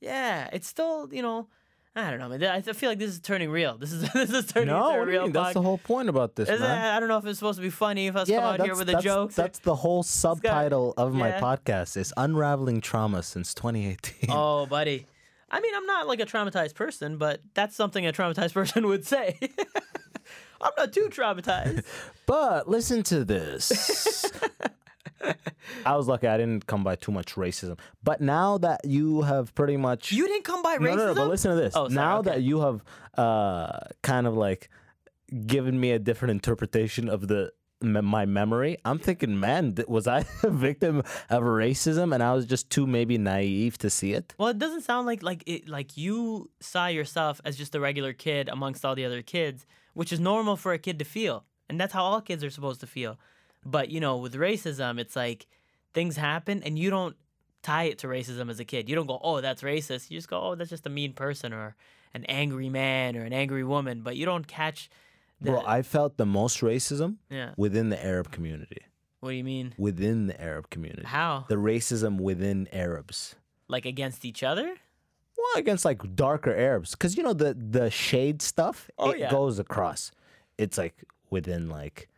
yeah. 0.00 0.48
It's 0.52 0.68
still, 0.68 1.08
you 1.12 1.22
know, 1.22 1.48
I 1.96 2.10
don't 2.10 2.18
know, 2.18 2.28
man. 2.28 2.42
I 2.44 2.60
feel 2.60 2.88
like 2.90 2.98
this 2.98 3.10
is 3.10 3.20
turning 3.20 3.50
real. 3.50 3.76
This 3.78 3.92
is 3.92 4.10
this 4.14 4.30
is 4.30 4.46
turning 4.46 4.68
No, 4.68 4.90
into 4.94 5.06
real 5.06 5.22
mean? 5.24 5.32
that's 5.32 5.54
the 5.54 5.62
whole 5.62 5.78
point 5.78 6.08
about 6.08 6.34
this, 6.34 6.48
Is 6.48 6.60
it- 6.60 6.64
man. 6.64 6.94
I 6.96 6.98
don't 7.00 7.08
know 7.08 7.18
if 7.18 7.26
it's 7.26 7.38
supposed 7.38 7.58
to 7.58 7.62
be 7.62 7.70
funny 7.70 8.06
if 8.08 8.16
us 8.16 8.28
come 8.28 8.42
out 8.42 8.60
here 8.62 8.74
with 8.76 8.88
a 8.88 9.00
joke. 9.00 9.32
That's 9.32 9.60
the 9.60 9.74
whole 9.76 10.02
subtitle 10.20 10.94
of 10.96 11.14
my 11.14 11.32
podcast. 11.32 11.96
Is 11.96 12.12
unraveling 12.16 12.80
trauma 12.80 13.22
since 13.22 13.54
2018. 13.54 14.30
Oh, 14.30 14.66
buddy. 14.66 15.06
I 15.54 15.60
mean, 15.60 15.72
I'm 15.72 15.86
not 15.86 16.08
like 16.08 16.18
a 16.18 16.26
traumatized 16.26 16.74
person, 16.74 17.16
but 17.16 17.40
that's 17.54 17.76
something 17.76 18.04
a 18.04 18.12
traumatized 18.12 18.52
person 18.54 18.88
would 18.88 19.06
say. 19.06 19.38
I'm 20.60 20.72
not 20.76 20.92
too 20.92 21.08
traumatized. 21.10 21.84
But 22.26 22.68
listen 22.68 23.02
to 23.04 23.22
this. 23.24 24.32
I 25.84 25.94
was 25.94 26.08
lucky 26.08 26.26
I 26.26 26.38
didn't 26.38 26.66
come 26.66 26.82
by 26.82 26.96
too 26.96 27.12
much 27.12 27.34
racism. 27.34 27.78
But 28.02 28.20
now 28.22 28.56
that 28.58 28.80
you 28.84 29.22
have 29.22 29.54
pretty 29.54 29.76
much 29.76 30.10
You 30.10 30.26
didn't 30.26 30.44
come 30.44 30.62
by 30.62 30.78
racism. 30.78 30.96
no, 30.96 31.06
no, 31.08 31.14
but 31.14 31.28
listen 31.28 31.50
to 31.50 31.56
this. 31.56 31.74
Oh, 31.76 31.84
sorry, 31.88 31.94
now 31.94 32.18
okay. 32.18 32.30
that 32.30 32.42
you 32.42 32.60
have 32.62 32.82
uh, 33.16 33.78
kind 34.02 34.26
of 34.26 34.36
like 34.36 34.70
given 35.46 35.78
me 35.78 35.90
a 35.92 35.98
different 35.98 36.32
interpretation 36.32 37.08
of 37.10 37.28
the 37.28 37.52
my 37.82 38.24
memory, 38.24 38.78
I'm 38.84 38.98
thinking, 38.98 39.38
man, 39.38 39.76
was 39.88 40.06
I 40.06 40.24
a 40.42 40.50
victim 40.50 40.98
of 41.30 41.42
racism 41.42 42.14
and 42.14 42.22
I 42.22 42.32
was 42.32 42.46
just 42.46 42.70
too 42.70 42.86
maybe 42.86 43.18
naive 43.18 43.78
to 43.78 43.90
see 43.90 44.12
it? 44.12 44.34
Well, 44.38 44.48
it 44.48 44.58
doesn't 44.58 44.82
sound 44.82 45.06
like 45.06 45.22
like 45.22 45.42
it 45.46 45.68
like 45.68 45.96
you 45.96 46.50
saw 46.60 46.86
yourself 46.86 47.40
as 47.44 47.56
just 47.56 47.74
a 47.74 47.80
regular 47.80 48.12
kid 48.12 48.48
amongst 48.48 48.84
all 48.84 48.94
the 48.94 49.04
other 49.04 49.22
kids, 49.22 49.66
which 49.92 50.12
is 50.12 50.20
normal 50.20 50.56
for 50.56 50.72
a 50.72 50.78
kid 50.78 50.98
to 50.98 51.04
feel, 51.04 51.44
and 51.68 51.80
that's 51.80 51.92
how 51.92 52.02
all 52.02 52.20
kids 52.20 52.42
are 52.42 52.50
supposed 52.50 52.80
to 52.80 52.86
feel. 52.86 53.18
But 53.64 53.90
you 53.90 54.00
know, 54.00 54.16
with 54.16 54.34
racism, 54.34 54.98
it's 54.98 55.16
like 55.16 55.46
things 55.92 56.16
happen, 56.16 56.62
and 56.62 56.78
you 56.78 56.90
don't 56.90 57.16
tie 57.62 57.84
it 57.84 57.98
to 57.98 58.06
racism 58.06 58.50
as 58.50 58.60
a 58.60 58.64
kid. 58.64 58.88
You 58.88 58.94
don't 58.94 59.06
go, 59.06 59.20
"Oh, 59.22 59.40
that's 59.40 59.62
racist." 59.62 60.10
You 60.10 60.18
just 60.18 60.28
go, 60.28 60.40
"Oh, 60.40 60.54
that's 60.54 60.70
just 60.70 60.86
a 60.86 60.90
mean 60.90 61.12
person 61.12 61.52
or 61.52 61.76
an 62.12 62.24
angry 62.26 62.68
man 62.68 63.16
or 63.16 63.24
an 63.24 63.32
angry 63.32 63.64
woman," 63.64 64.02
but 64.02 64.16
you 64.16 64.26
don't 64.26 64.46
catch. 64.46 64.90
The, 65.44 65.52
Bro, 65.52 65.64
I 65.66 65.82
felt 65.82 66.16
the 66.16 66.26
most 66.26 66.60
racism 66.60 67.16
yeah. 67.30 67.52
within 67.56 67.90
the 67.90 68.04
Arab 68.04 68.32
community. 68.32 68.82
What 69.20 69.30
do 69.30 69.36
you 69.36 69.44
mean? 69.44 69.74
Within 69.78 70.26
the 70.26 70.40
Arab 70.40 70.70
community. 70.70 71.04
How? 71.06 71.44
The 71.48 71.56
racism 71.56 72.18
within 72.20 72.68
Arabs. 72.72 73.36
Like 73.68 73.86
against 73.86 74.24
each 74.24 74.42
other? 74.42 74.64
Well, 74.64 75.56
against 75.56 75.84
like 75.84 76.16
darker 76.16 76.54
Arabs, 76.54 76.92
because 76.92 77.16
you 77.16 77.22
know 77.22 77.34
the 77.34 77.54
the 77.54 77.90
shade 77.90 78.40
stuff. 78.40 78.90
Oh, 78.98 79.10
it 79.10 79.18
yeah. 79.18 79.30
goes 79.30 79.58
across. 79.58 80.12
It's 80.56 80.78
like 80.78 81.04
within 81.30 81.68
like 81.68 82.08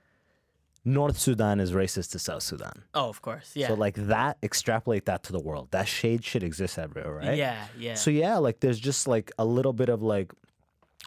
North 0.85 1.19
Sudan 1.19 1.59
is 1.59 1.73
racist 1.73 2.13
to 2.13 2.19
South 2.19 2.45
Sudan. 2.45 2.85
Oh, 2.95 3.09
of 3.09 3.23
course. 3.23 3.51
Yeah. 3.55 3.69
So 3.69 3.75
like 3.75 3.95
that, 3.95 4.39
extrapolate 4.43 5.07
that 5.07 5.25
to 5.25 5.33
the 5.33 5.41
world. 5.41 5.69
That 5.73 5.89
shade 5.89 6.25
shit 6.25 6.45
exists 6.45 6.79
everywhere, 6.79 7.17
right? 7.17 7.37
Yeah. 7.37 7.67
Yeah. 7.79 7.95
So 7.95 8.11
yeah, 8.11 8.37
like 8.37 8.61
there's 8.61 8.79
just 8.79 9.09
like 9.09 9.33
a 9.39 9.45
little 9.45 9.73
bit 9.73 9.89
of 9.89 10.03
like. 10.03 10.33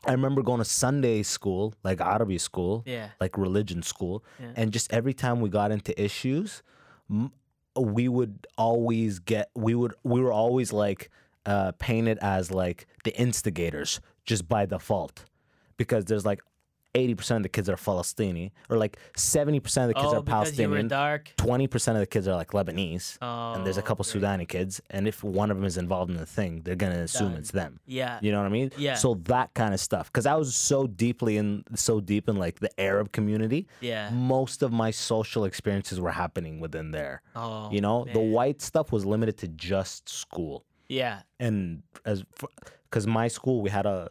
I 0.05 0.11
remember 0.13 0.41
going 0.41 0.59
to 0.59 0.65
Sunday 0.65 1.23
school, 1.23 1.73
like 1.83 1.99
Arabi 2.01 2.37
school, 2.37 2.83
Yeah. 2.85 3.09
like 3.19 3.37
religion 3.37 3.81
school, 3.83 4.23
Yeah. 4.39 4.53
and 4.55 4.71
just 4.71 4.91
every 4.93 5.13
time 5.13 5.41
we 5.41 5.49
got 5.49 5.71
into 5.71 5.91
issues, 6.01 6.63
we 7.75 8.07
would 8.07 8.47
always 8.57 9.19
get 9.19 9.49
we 9.55 9.75
would 9.75 9.93
we 10.03 10.21
were 10.21 10.31
always 10.33 10.73
like 10.73 11.09
uh, 11.45 11.71
painted 11.79 12.17
as 12.21 12.51
like 12.51 12.87
the 13.03 13.17
instigators 13.19 13.99
just 14.25 14.47
by 14.47 14.65
default, 14.65 15.25
because 15.77 16.05
there's 16.05 16.25
like 16.25 16.41
eighty 16.95 17.13
percent 17.15 17.37
of 17.37 17.43
the 17.43 17.49
kids 17.49 17.69
are 17.69 17.77
Palestinian, 17.77 18.51
or 18.69 18.77
like 18.77 18.97
seventy 19.15 19.59
percent 19.59 19.89
of 19.89 19.95
the 19.95 20.01
kids 20.01 20.13
oh, 20.13 20.17
are 20.17 20.21
because 20.23 20.57
you 20.59 20.67
were 20.67 20.75
Palestinian. 20.75 20.87
dark. 20.87 21.31
Twenty 21.37 21.67
percent 21.67 21.97
of 21.97 21.99
the 22.01 22.05
kids 22.07 22.27
are 22.27 22.35
like 22.35 22.49
Lebanese, 22.51 23.17
and 23.21 23.65
there's 23.65 23.77
a 23.77 23.81
Oh, 23.81 23.83
couple 23.83 24.03
great. 24.05 24.21
Sudani 24.23 24.47
kids, 24.47 24.81
and 24.89 25.07
if 25.07 25.23
one 25.23 25.51
of 25.51 25.57
them 25.57 25.65
is 25.65 25.77
involved 25.77 26.11
in 26.11 26.17
the 26.17 26.25
thing, 26.25 26.61
they're 26.63 26.75
gonna 26.75 26.99
assume 26.99 27.29
Done. 27.31 27.37
it's 27.39 27.51
them. 27.51 27.79
Yeah. 27.85 28.19
You 28.21 28.31
know 28.31 28.39
what 28.39 28.47
I 28.47 28.49
mean? 28.49 28.71
Yeah. 28.77 28.95
So 28.95 29.15
that 29.25 29.53
kind 29.53 29.73
of 29.73 29.79
stuff, 29.79 30.11
because 30.11 30.25
I 30.25 30.35
was 30.35 30.55
so 30.55 30.87
deeply 30.87 31.37
in, 31.37 31.63
so 31.75 31.99
deep 32.01 32.27
in 32.29 32.35
like 32.37 32.59
the 32.59 32.69
Arab 32.79 33.11
community. 33.11 33.67
Yeah. 33.81 34.09
Most 34.11 34.63
of 34.63 34.71
my 34.71 34.91
social 34.91 35.45
experiences 35.45 35.99
were 35.99 36.11
happening 36.11 36.59
within 36.59 36.91
there. 36.91 37.21
Oh. 37.35 37.69
you 37.71 37.81
know, 37.81 38.05
the 38.13 38.19
white 38.19 38.61
stuff 38.61 38.91
was 38.91 39.05
limited 39.05 39.37
to 39.39 39.47
just 39.47 40.09
school, 40.09 40.65
Yeah. 40.87 41.21
and 41.39 41.83
as 42.05 42.23
because 42.89 43.05
my 43.05 43.27
school 43.27 43.61
we 43.61 43.69
had 43.69 43.85
a 43.85 44.09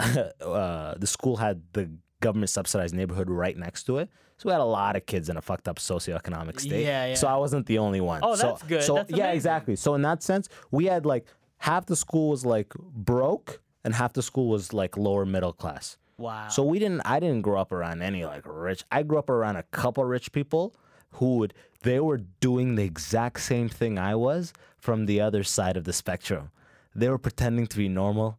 uh, 0.40 0.94
the 0.96 1.06
school 1.06 1.36
had 1.36 1.62
the 1.72 1.90
government 2.20 2.50
subsidized 2.50 2.94
neighborhood 2.94 3.30
right 3.30 3.56
next 3.56 3.84
to 3.84 3.98
it. 3.98 4.08
So 4.36 4.48
we 4.48 4.52
had 4.52 4.60
a 4.60 4.64
lot 4.64 4.96
of 4.96 5.04
kids 5.04 5.28
in 5.28 5.36
a 5.36 5.42
fucked 5.42 5.68
up 5.68 5.78
socioeconomic 5.78 6.60
state. 6.60 6.84
Yeah, 6.84 7.06
yeah. 7.06 7.14
So. 7.14 7.28
I 7.28 7.36
wasn't 7.36 7.66
the 7.66 7.78
only 7.78 8.00
one. 8.00 8.20
Oh, 8.22 8.34
so, 8.36 8.46
that's 8.46 8.62
good. 8.62 8.82
So 8.82 8.94
That's 8.94 9.10
yeah, 9.10 9.32
exactly. 9.32 9.76
So 9.76 9.94
in 9.94 10.02
that 10.02 10.22
sense, 10.22 10.48
we 10.70 10.86
had 10.86 11.04
like 11.04 11.26
half 11.58 11.84
the 11.86 11.96
school 11.96 12.30
was 12.30 12.46
like 12.46 12.72
broke 12.94 13.60
and 13.84 13.94
half 13.94 14.14
the 14.14 14.22
school 14.22 14.48
was 14.48 14.72
like 14.72 14.96
lower 14.96 15.26
middle 15.26 15.52
class. 15.52 15.98
Wow. 16.16 16.48
So 16.48 16.62
we 16.62 16.78
didn't. 16.78 17.02
I 17.04 17.20
didn't 17.20 17.42
grow 17.42 17.60
up 17.60 17.72
around 17.72 18.02
any 18.02 18.24
like 18.24 18.42
rich. 18.46 18.84
I 18.90 19.02
grew 19.02 19.18
up 19.18 19.30
around 19.30 19.56
a 19.56 19.62
couple 19.64 20.04
rich 20.04 20.32
people 20.32 20.74
who 21.12 21.36
would. 21.36 21.54
They 21.82 22.00
were 22.00 22.18
doing 22.18 22.74
the 22.74 22.84
exact 22.84 23.40
same 23.40 23.68
thing 23.68 23.98
I 23.98 24.14
was 24.14 24.52
from 24.78 25.06
the 25.06 25.20
other 25.20 25.42
side 25.42 25.76
of 25.76 25.84
the 25.84 25.92
spectrum. 25.92 26.50
They 26.94 27.08
were 27.08 27.18
pretending 27.18 27.66
to 27.68 27.76
be 27.76 27.88
normal. 27.88 28.38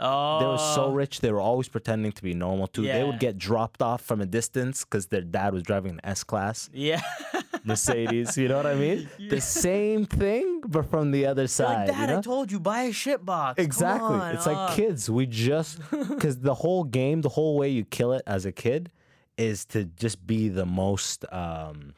Oh. 0.00 0.40
They 0.40 0.46
were 0.46 0.58
so 0.74 0.90
rich. 0.90 1.20
They 1.20 1.30
were 1.32 1.40
always 1.40 1.68
pretending 1.68 2.12
to 2.12 2.22
be 2.22 2.34
normal 2.34 2.66
too. 2.66 2.82
They 2.82 3.04
would 3.04 3.20
get 3.20 3.38
dropped 3.38 3.82
off 3.82 4.02
from 4.02 4.20
a 4.20 4.26
distance 4.26 4.84
because 4.84 5.06
their 5.06 5.20
dad 5.20 5.52
was 5.52 5.62
driving 5.62 5.92
an 5.92 6.00
S 6.04 6.24
class 6.24 6.68
Yeah. 6.72 7.00
Mercedes. 7.64 8.36
you 8.38 8.48
know 8.48 8.56
what 8.56 8.66
I 8.66 8.74
mean? 8.74 9.08
The 9.30 9.40
same 9.40 10.06
thing, 10.06 10.62
but 10.66 10.90
from 10.90 11.10
the 11.10 11.26
other 11.26 11.46
side. 11.46 11.88
like, 11.88 11.96
Dad, 11.96 12.00
you 12.00 12.06
know? 12.14 12.18
I 12.18 12.22
told 12.22 12.50
you 12.50 12.58
buy 12.58 12.82
a 12.82 12.92
shit 12.92 13.24
box. 13.24 13.62
Exactly. 13.62 14.16
on, 14.16 14.34
it's 14.34 14.46
like 14.46 14.56
uh." 14.56 14.74
kids. 14.74 15.08
We 15.10 15.26
just 15.26 15.78
because 16.08 16.38
the 16.40 16.54
whole 16.54 16.84
game, 16.84 17.20
the 17.20 17.28
whole 17.28 17.56
way 17.58 17.68
you 17.68 17.84
kill 17.84 18.12
it 18.12 18.22
as 18.26 18.46
a 18.46 18.52
kid, 18.52 18.90
is 19.36 19.64
to 19.66 19.84
just 19.84 20.26
be 20.26 20.48
the 20.48 20.66
most 20.66 21.24
um, 21.32 21.94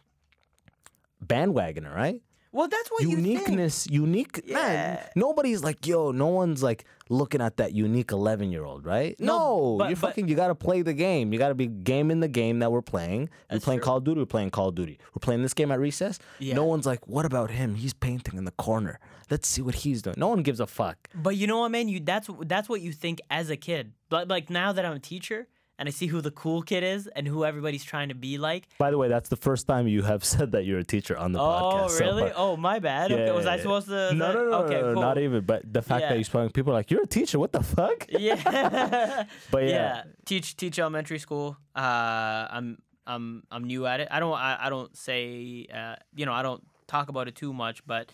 bandwagoner, 1.25 1.95
right? 1.95 2.21
Well, 2.53 2.69
that's 2.69 2.91
what 2.91 3.03
you 3.03 3.17
think. 3.17 3.27
uniqueness, 3.27 3.87
unique 3.91 4.47
man. 4.49 5.01
Nobody's 5.17 5.63
like, 5.65 5.87
yo, 5.87 6.13
no 6.13 6.27
one's 6.27 6.63
like 6.63 6.85
looking 7.09 7.41
at 7.41 7.57
that 7.57 7.73
unique 7.73 8.13
eleven 8.13 8.53
year 8.53 8.65
old, 8.65 8.85
right? 8.85 9.19
No, 9.19 9.37
No, 9.39 9.77
but- 9.79 9.89
you're 9.89 9.97
fucking. 9.97 10.29
You 10.29 10.35
gotta 10.37 10.55
play 10.55 10.83
the 10.83 10.93
game. 10.93 11.33
You 11.33 11.39
gotta 11.39 11.55
be 11.55 11.67
gaming 11.67 12.21
the 12.21 12.29
game 12.29 12.59
that 12.59 12.71
we're 12.71 12.83
playing. 12.83 13.31
We're 13.51 13.61
playing 13.61 13.81
true. 13.81 13.85
Call 13.87 13.97
of 13.97 14.05
Duty. 14.05 14.21
We're 14.21 14.27
playing 14.27 14.51
Call 14.51 14.69
of 14.69 14.75
Duty. 14.75 14.99
We're 15.15 15.21
playing 15.21 15.43
this 15.43 15.55
game 15.55 15.73
at 15.73 15.81
recess. 15.81 16.19
Yeah. 16.39 16.55
No 16.55 16.65
one's 16.65 16.85
like, 16.87 17.07
what 17.09 17.25
about 17.25 17.51
him? 17.51 17.75
He's 17.77 17.95
painting 17.95 18.37
in 18.37 18.45
the 18.45 18.53
corner. 18.53 19.01
Let's 19.31 19.49
see 19.49 19.63
what 19.63 19.77
he's 19.77 20.03
doing. 20.03 20.17
No 20.19 20.29
one 20.29 20.43
gives 20.43 20.61
a 20.61 20.67
fuck. 20.67 21.09
But 21.15 21.37
you 21.37 21.47
know 21.47 21.61
what, 21.61 21.71
man? 21.71 21.89
You 21.89 22.01
that's 22.01 22.29
that's 22.43 22.69
what 22.69 22.83
you 22.83 22.93
think 22.93 23.21
as 23.31 23.49
a 23.49 23.57
kid. 23.57 23.93
But 24.11 24.29
like 24.29 24.51
now 24.51 24.73
that 24.73 24.85
I'm 24.85 24.93
a 24.97 24.99
teacher 24.99 25.49
and 25.83 25.89
I 25.89 25.91
see 25.91 26.07
who 26.07 26.21
the 26.21 26.31
cool 26.31 26.63
kid 26.63 26.85
is 26.85 27.09
and 27.17 27.27
who 27.27 27.45
everybody's 27.45 27.83
trying 27.83 28.09
to 28.11 28.15
be 28.15 28.39
like. 28.39 28.69
By 28.79 28.93
the 28.93 28.99
way, 28.99 29.09
that's 29.09 29.29
the 29.29 29.41
first 29.49 29.67
time 29.67 29.89
you 29.89 30.03
have 30.03 30.23
said 30.35 30.53
that 30.53 30.65
you're 30.65 30.79
a 30.79 30.85
teacher 30.85 31.19
on 31.19 31.33
the 31.33 31.41
Oh, 31.41 31.45
podcast. 31.45 31.91
so 31.99 32.05
really? 32.05 32.23
far. 32.31 32.33
oh, 32.37 32.57
my 32.57 32.79
bad. 32.79 33.11
okay, 33.11 33.33
was 33.33 33.47
I 33.47 33.57
supposed 33.59 33.89
to? 33.89 34.15
No, 34.15 34.27
that- 34.29 34.35
no, 34.39 34.51
no, 34.51 34.57
Okay, 34.65 34.81
no, 34.81 34.93
cool. 34.95 35.03
not 35.03 35.19
even. 35.19 35.45
But 35.45 35.61
the 35.73 35.83
fact 35.83 36.03
Yeah. 36.03 36.11
that 36.11 36.19
you 36.19 36.25
spoke, 36.25 36.53
people 36.53 36.73
are 36.73 36.77
like, 36.77 36.91
"You're 36.93 37.03
a 37.03 37.07
teacher. 37.19 37.39
What 37.41 37.51
the 37.53 37.65
fuck?" 37.65 38.07
Yeah. 38.29 39.25
But 39.51 39.63
yeah. 39.65 39.69
yeah. 39.71 40.03
Teach 40.25 40.57
teach 40.57 40.79
elementary 40.79 41.19
school. 41.19 41.57
Uh, 41.75 42.47
I'm 42.57 42.79
I'm 43.05 43.43
I'm 43.51 43.65
new 43.65 43.83
at 43.87 43.99
it. 43.99 44.09
I 44.11 44.21
don't 44.21 44.35
I, 44.35 44.57
I 44.67 44.69
don't 44.71 44.97
say 44.97 45.67
uh, 45.75 45.97
you 46.15 46.25
know 46.27 46.33
I 46.33 46.43
don't 46.43 46.63
talk 46.87 47.09
about 47.09 47.27
it 47.27 47.35
too 47.35 47.53
much, 47.53 47.85
but 47.87 48.13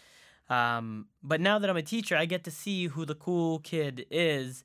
um, 0.49 1.07
but 1.23 1.41
now 1.43 1.59
that 1.59 1.69
I'm 1.69 1.77
a 1.77 1.83
teacher, 1.83 2.16
I 2.16 2.25
get 2.25 2.45
to 2.45 2.51
see 2.51 2.87
who 2.87 3.05
the 3.05 3.14
cool 3.14 3.59
kid 3.59 4.07
is, 4.11 4.64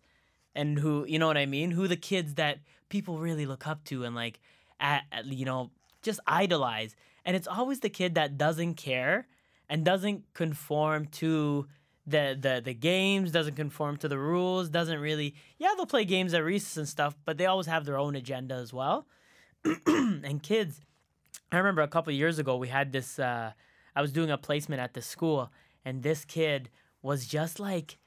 and 0.55 0.79
who 0.79 1.05
you 1.05 1.19
know 1.19 1.27
what 1.27 1.37
I 1.37 1.45
mean. 1.45 1.71
Who 1.71 1.87
the 1.89 1.97
kids 1.97 2.35
that 2.35 2.59
people 2.89 3.19
really 3.19 3.45
look 3.45 3.67
up 3.67 3.83
to 3.85 4.03
and 4.03 4.15
like 4.15 4.39
at, 4.79 5.03
at 5.11 5.25
you 5.25 5.45
know 5.45 5.71
just 6.01 6.19
idolize. 6.27 6.95
And 7.25 7.35
it's 7.35 7.47
always 7.47 7.79
the 7.79 7.89
kid 7.89 8.15
that 8.15 8.37
doesn't 8.37 8.75
care 8.75 9.27
and 9.69 9.85
doesn't 9.85 10.23
conform 10.33 11.07
to 11.07 11.67
the 12.05 12.37
the 12.39 12.61
the 12.63 12.73
games, 12.73 13.31
doesn't 13.31 13.55
conform 13.55 13.97
to 13.97 14.07
the 14.07 14.19
rules, 14.19 14.69
doesn't 14.69 14.99
really 14.99 15.35
yeah, 15.57 15.69
they'll 15.75 15.85
play 15.85 16.05
games 16.05 16.33
at 16.33 16.43
recess 16.43 16.77
and 16.77 16.87
stuff, 16.87 17.15
but 17.25 17.37
they 17.37 17.45
always 17.45 17.67
have 17.67 17.85
their 17.85 17.97
own 17.97 18.15
agenda 18.15 18.55
as 18.55 18.73
well. 18.73 19.07
and 19.87 20.43
kids, 20.43 20.81
I 21.51 21.57
remember 21.57 21.81
a 21.81 21.87
couple 21.87 22.11
years 22.13 22.39
ago 22.39 22.57
we 22.57 22.67
had 22.67 22.91
this 22.91 23.19
uh 23.19 23.51
I 23.95 24.01
was 24.01 24.11
doing 24.11 24.31
a 24.31 24.37
placement 24.37 24.81
at 24.81 24.93
the 24.93 25.01
school 25.01 25.51
and 25.85 26.03
this 26.03 26.25
kid 26.25 26.69
was 27.01 27.25
just 27.25 27.59
like 27.59 27.97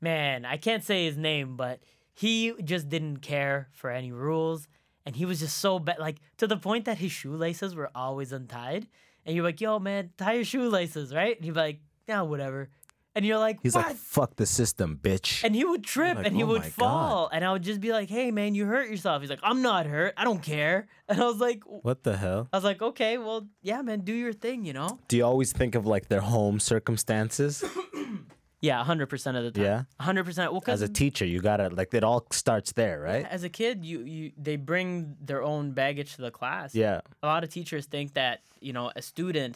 man, 0.00 0.44
I 0.44 0.56
can't 0.56 0.84
say 0.84 1.06
his 1.06 1.16
name, 1.16 1.56
but 1.56 1.80
he 2.16 2.54
just 2.64 2.88
didn't 2.88 3.18
care 3.18 3.68
for 3.72 3.90
any 3.90 4.10
rules. 4.10 4.66
And 5.04 5.14
he 5.14 5.24
was 5.24 5.38
just 5.38 5.58
so 5.58 5.78
bad, 5.78 5.98
like 6.00 6.16
to 6.38 6.48
the 6.48 6.56
point 6.56 6.86
that 6.86 6.98
his 6.98 7.12
shoelaces 7.12 7.76
were 7.76 7.90
always 7.94 8.32
untied. 8.32 8.88
And 9.24 9.36
you're 9.36 9.44
like, 9.44 9.60
yo, 9.60 9.78
man, 9.78 10.10
tie 10.16 10.32
your 10.34 10.44
shoelaces, 10.44 11.14
right? 11.14 11.36
And 11.36 11.44
he'd 11.44 11.54
be 11.54 11.60
like, 11.60 11.80
yeah, 12.08 12.22
whatever. 12.22 12.70
And 13.14 13.24
you're 13.24 13.38
like, 13.38 13.60
He's 13.62 13.74
what? 13.74 13.86
like, 13.86 13.96
"Fuck 13.96 14.36
the 14.36 14.44
system, 14.44 14.98
bitch." 15.02 15.42
and 15.42 15.54
he 15.54 15.64
would 15.64 15.82
trip 15.82 16.18
like, 16.18 16.26
and 16.26 16.36
he 16.36 16.42
"Oh 16.42 16.46
would 16.48 16.60
my 16.60 16.66
God." 16.68 16.72
fall. 16.74 17.30
And 17.32 17.46
I 17.46 17.52
would 17.52 17.62
just 17.62 17.80
be 17.80 17.90
like, 17.90 18.10
hey, 18.10 18.30
man, 18.30 18.54
you 18.54 18.66
hurt 18.66 18.90
yourself. 18.90 19.22
He's 19.22 19.30
like, 19.30 19.40
I'm 19.42 19.62
not 19.62 19.86
hurt. 19.86 20.12
I 20.18 20.24
don't 20.24 20.42
care. 20.42 20.86
And 21.08 21.22
I 21.22 21.24
was 21.24 21.38
like, 21.38 21.62
what 21.64 22.02
the 22.02 22.16
hell? 22.16 22.48
I 22.52 22.56
was 22.56 22.64
like, 22.64 22.82
okay, 22.82 23.16
well, 23.16 23.46
yeah, 23.62 23.80
man, 23.80 24.00
do 24.00 24.12
your 24.12 24.32
thing, 24.32 24.64
you 24.66 24.72
know? 24.74 24.98
Do 25.08 25.16
you 25.16 25.24
always 25.24 25.52
think 25.52 25.76
of 25.76 25.86
like 25.86 26.08
their 26.08 26.20
home 26.20 26.58
circumstances? 26.60 27.64
Yeah, 28.68 28.84
100% 28.84 29.36
of 29.38 29.44
the 29.46 29.52
time. 29.52 29.64
Yeah? 29.64 29.82
100%. 30.00 30.52
Well, 30.52 30.60
'cause 30.60 30.82
As 30.82 30.88
a 30.90 30.92
teacher, 31.02 31.24
you 31.32 31.40
gotta 31.50 31.68
like 31.80 31.92
it 31.98 32.04
all 32.10 32.22
starts 32.42 32.70
there, 32.80 32.96
right? 33.10 33.24
as 33.36 33.42
a 33.50 33.52
kid, 33.60 33.84
you, 33.90 33.98
you 34.14 34.32
they 34.46 34.56
bring 34.72 35.16
their 35.28 35.42
own 35.52 35.64
baggage 35.80 36.10
to 36.16 36.22
the 36.26 36.30
class. 36.40 36.68
Yeah. 36.74 37.00
a 37.22 37.26
lot 37.34 37.42
of 37.44 37.50
teachers 37.58 37.84
think 37.94 38.06
that 38.20 38.36
you 38.66 38.72
know 38.76 38.86
a 39.00 39.02
student 39.12 39.54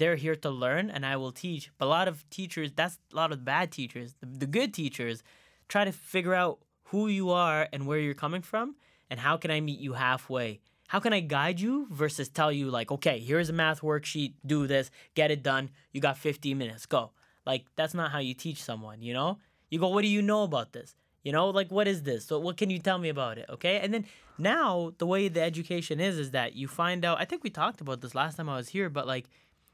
they're 0.00 0.16
here 0.26 0.34
to 0.46 0.50
learn 0.64 0.84
and 0.94 1.02
i 1.12 1.14
will 1.20 1.30
teach 1.46 1.62
but 1.78 1.86
a 1.86 1.92
lot 1.98 2.06
of 2.12 2.14
teachers 2.38 2.68
that's 2.80 2.96
a 3.12 3.16
lot 3.22 3.30
of 3.34 3.38
bad 3.52 3.66
teachers 3.78 4.08
the, 4.20 4.26
the 4.42 4.46
good 4.58 4.70
teachers 4.74 5.22
try 5.72 5.82
to 5.84 5.92
figure 6.14 6.34
out 6.42 6.58
who 6.90 7.02
you 7.18 7.26
are 7.30 7.68
and 7.72 7.80
where 7.88 8.00
you're 8.04 8.20
coming 8.26 8.42
from 8.42 8.66
and 9.10 9.20
how 9.26 9.34
can 9.42 9.50
i 9.56 9.60
meet 9.68 9.78
you 9.86 9.92
halfway 9.94 10.50
how 10.92 10.98
can 11.04 11.12
i 11.18 11.20
guide 11.36 11.58
you 11.66 11.86
versus 12.02 12.28
tell 12.28 12.50
you 12.60 12.66
like 12.78 12.90
okay 12.96 13.18
here's 13.20 13.48
a 13.48 13.52
math 13.62 13.80
worksheet 13.80 14.32
do 14.44 14.66
this 14.66 14.90
get 15.14 15.30
it 15.30 15.40
done 15.52 15.70
you 15.92 16.00
got 16.00 16.18
15 16.18 16.58
minutes 16.58 16.84
go 16.96 17.02
like 17.46 17.64
that's 17.76 17.94
not 17.94 18.10
how 18.12 18.18
you 18.18 18.34
teach 18.34 18.62
someone 18.62 19.02
you 19.02 19.14
know? 19.14 19.38
You 19.70 19.78
go 19.80 19.88
what 19.88 20.02
do 20.02 20.08
you 20.08 20.22
know 20.22 20.42
about 20.42 20.72
this? 20.72 20.94
You 21.22 21.32
know 21.32 21.50
like 21.50 21.70
what 21.70 21.88
is 21.88 22.02
this? 22.02 22.24
So 22.26 22.38
what 22.38 22.56
can 22.56 22.70
you 22.70 22.78
tell 22.78 22.98
me 22.98 23.08
about 23.08 23.38
it? 23.38 23.46
Okay? 23.48 23.78
And 23.80 23.92
then 23.94 24.04
now 24.38 24.92
the 24.98 25.06
way 25.06 25.28
the 25.28 25.42
education 25.42 26.00
is 26.00 26.18
is 26.18 26.30
that 26.32 26.54
you 26.54 26.68
find 26.68 27.06
out 27.06 27.18
i 27.18 27.24
think 27.24 27.42
we 27.42 27.48
talked 27.48 27.80
about 27.80 28.02
this 28.02 28.14
last 28.14 28.36
time 28.36 28.50
i 28.50 28.56
was 28.56 28.68
here 28.68 28.90
but 28.90 29.06
like 29.06 29.30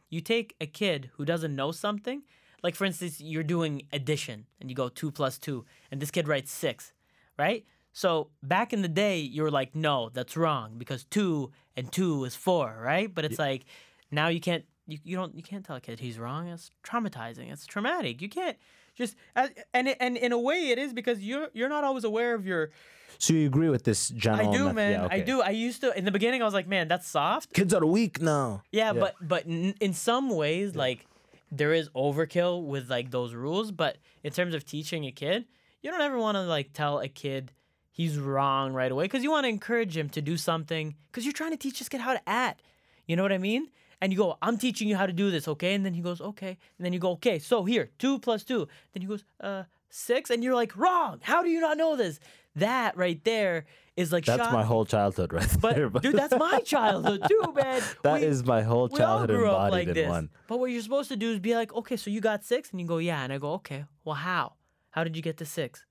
you 0.08 0.20
take 0.20 0.54
a 0.60 0.66
kid 0.66 1.10
who 1.14 1.24
doesn't 1.24 1.56
know 1.56 1.72
something 1.72 2.22
like 2.62 2.76
for 2.76 2.84
instance 2.84 3.20
you're 3.20 3.42
doing 3.42 3.82
addition 3.92 4.46
and 4.60 4.70
you 4.70 4.76
go 4.76 4.88
two 4.88 5.10
plus 5.10 5.36
two 5.36 5.64
and 5.90 6.00
this 6.00 6.12
kid 6.12 6.28
writes 6.28 6.52
six 6.52 6.92
right? 7.38 7.64
So 7.92 8.28
back 8.42 8.72
in 8.72 8.82
the 8.82 8.88
day 8.88 9.18
you 9.18 9.42
were 9.42 9.50
like 9.50 9.74
no 9.74 10.10
that's 10.12 10.36
wrong 10.36 10.74
because 10.78 11.04
two 11.04 11.50
and 11.76 11.90
two 11.90 12.24
is 12.24 12.34
four 12.34 12.78
right? 12.82 13.12
But 13.12 13.24
it's 13.24 13.38
like 13.38 13.64
now 14.10 14.28
you 14.28 14.40
can't 14.40 14.64
you, 14.87 14.99
you 15.05 15.16
don't 15.16 15.35
you 15.37 15.43
can't 15.43 15.64
tell 15.64 15.76
a 15.76 15.80
kid 15.80 16.01
he's 16.01 16.18
wrong 16.18 16.49
it's 16.49 16.70
traumatizing 16.85 17.53
it's 17.53 17.66
traumatic 17.66 18.20
you 18.20 18.28
can't 18.28 18.57
just 18.95 19.14
and 19.35 19.95
and 20.01 20.16
in 20.16 20.33
a 20.33 20.39
way 20.39 20.70
it 20.70 20.78
is 20.78 20.93
because 20.93 21.20
you're 21.20 21.49
you're 21.55 21.68
not 21.68 21.85
always 21.85 22.05
aware 22.05 22.35
of 22.35 22.45
your 22.47 22.70
So 23.18 23.33
you 23.35 23.47
agree 23.47 23.68
with 23.68 23.85
this 23.85 24.09
general? 24.09 24.51
I 24.53 24.57
do 24.57 24.64
meth- 24.66 24.74
man 24.74 24.93
yeah, 24.93 25.09
I 25.11 25.20
do 25.20 25.41
I 25.41 25.51
used 25.51 25.80
to 25.83 25.97
in 25.97 26.05
the 26.05 26.11
beginning 26.11 26.43
I 26.43 26.45
was 26.45 26.55
like 26.55 26.66
man 26.66 26.89
that's 26.89 27.07
soft 27.09 27.53
Kids 27.55 27.72
are 27.72 27.87
weak 27.87 28.20
now. 28.20 28.62
yeah, 28.72 28.93
but 28.93 29.14
but 29.20 29.47
in, 29.47 29.74
in 29.80 29.93
some 29.95 30.28
ways, 30.30 30.74
like 30.74 31.07
there 31.51 31.72
is 31.72 31.89
overkill 31.91 32.64
with 32.64 32.91
like 32.91 33.11
those 33.11 33.35
rules. 33.35 33.70
But 33.70 33.99
in 34.24 34.33
terms 34.33 34.55
of 34.55 34.64
teaching 34.64 35.05
a 35.07 35.12
kid, 35.12 35.45
you 35.83 35.91
don't 35.91 36.01
ever 36.01 36.18
want 36.18 36.37
to 36.37 36.43
like 36.43 36.72
tell 36.72 36.99
a 37.01 37.09
kid 37.09 37.53
he's 37.91 38.18
wrong 38.18 38.72
right 38.72 38.91
away 38.91 39.05
because 39.05 39.22
you 39.22 39.30
want 39.30 39.45
to 39.45 39.49
encourage 39.51 39.95
him 39.97 40.09
to 40.11 40.22
do 40.22 40.37
something 40.37 40.97
because 41.11 41.24
you're 41.24 41.33
trying 41.35 41.51
to 41.51 41.57
teach 41.59 41.78
this 41.78 41.89
kid 41.89 42.01
how 42.01 42.14
to 42.14 42.28
act. 42.28 42.62
You 43.07 43.16
know 43.16 43.22
what 43.22 43.33
I 43.33 43.39
mean? 43.39 43.68
And 44.03 44.12
you 44.12 44.18
go, 44.18 44.36
I'm 44.42 44.59
teaching 44.59 44.88
you 44.88 44.96
how 44.96 45.07
to 45.07 45.12
do 45.12 45.30
this, 45.30 45.46
okay? 45.46 45.74
And 45.74 45.86
then 45.86 45.94
he 45.94 46.03
goes, 46.03 46.20
okay. 46.20 46.59
And 46.76 46.84
then 46.84 46.92
you 46.92 46.98
go, 46.98 47.12
okay, 47.12 47.38
so 47.38 47.64
here, 47.64 47.88
two 47.98 48.18
plus 48.18 48.42
two. 48.42 48.66
Then 48.92 49.00
he 49.03 49.07
goes, 49.07 49.22
uh, 49.40 49.62
six. 49.90 50.28
And 50.30 50.42
you're 50.42 50.57
like, 50.57 50.76
wrong. 50.76 51.20
How 51.22 51.40
do 51.44 51.48
you 51.48 51.61
not 51.61 51.76
know 51.78 51.94
this? 51.94 52.18
That 52.57 52.96
right 52.96 53.22
there 53.24 53.64
is 53.96 54.11
like 54.12 54.24
That's 54.24 54.42
shot- 54.42 54.53
my 54.53 54.64
whole 54.64 54.84
childhood 54.84 55.32
right 55.32 55.48
But 55.61 55.76
there. 55.76 55.88
dude, 55.88 56.16
that's 56.16 56.34
my 56.36 56.59
childhood 56.61 57.22
too, 57.28 57.53
man. 57.55 57.80
That 58.03 58.20
We- 58.22 58.26
is 58.26 58.44
my 58.44 58.62
whole 58.62 58.88
we 58.88 58.98
all 59.00 59.18
childhood 59.20 59.28
grew 59.38 59.46
up 59.50 59.66
embodied 59.66 59.72
like 59.72 59.88
in 59.88 59.94
this. 59.94 60.09
one. 60.09 60.30
But 60.48 60.59
what 60.59 60.66
you're 60.72 60.82
supposed 60.82 61.09
to 61.11 61.16
do 61.16 61.30
is 61.30 61.38
be 61.38 61.55
like, 61.55 61.72
okay, 61.72 61.96
so 61.96 62.11
you 62.11 62.20
got 62.20 62.44
six, 62.44 62.70
and 62.72 62.80
you 62.80 62.86
go, 62.88 62.98
yeah, 62.98 63.22
and 63.22 63.32
I 63.32 63.38
go, 63.38 63.53
okay, 63.55 63.84
well, 64.05 64.16
how? 64.16 64.55
How 64.90 65.05
did 65.05 65.14
you 65.16 65.22
get 65.22 65.36
to 65.38 65.46
six? 65.46 65.86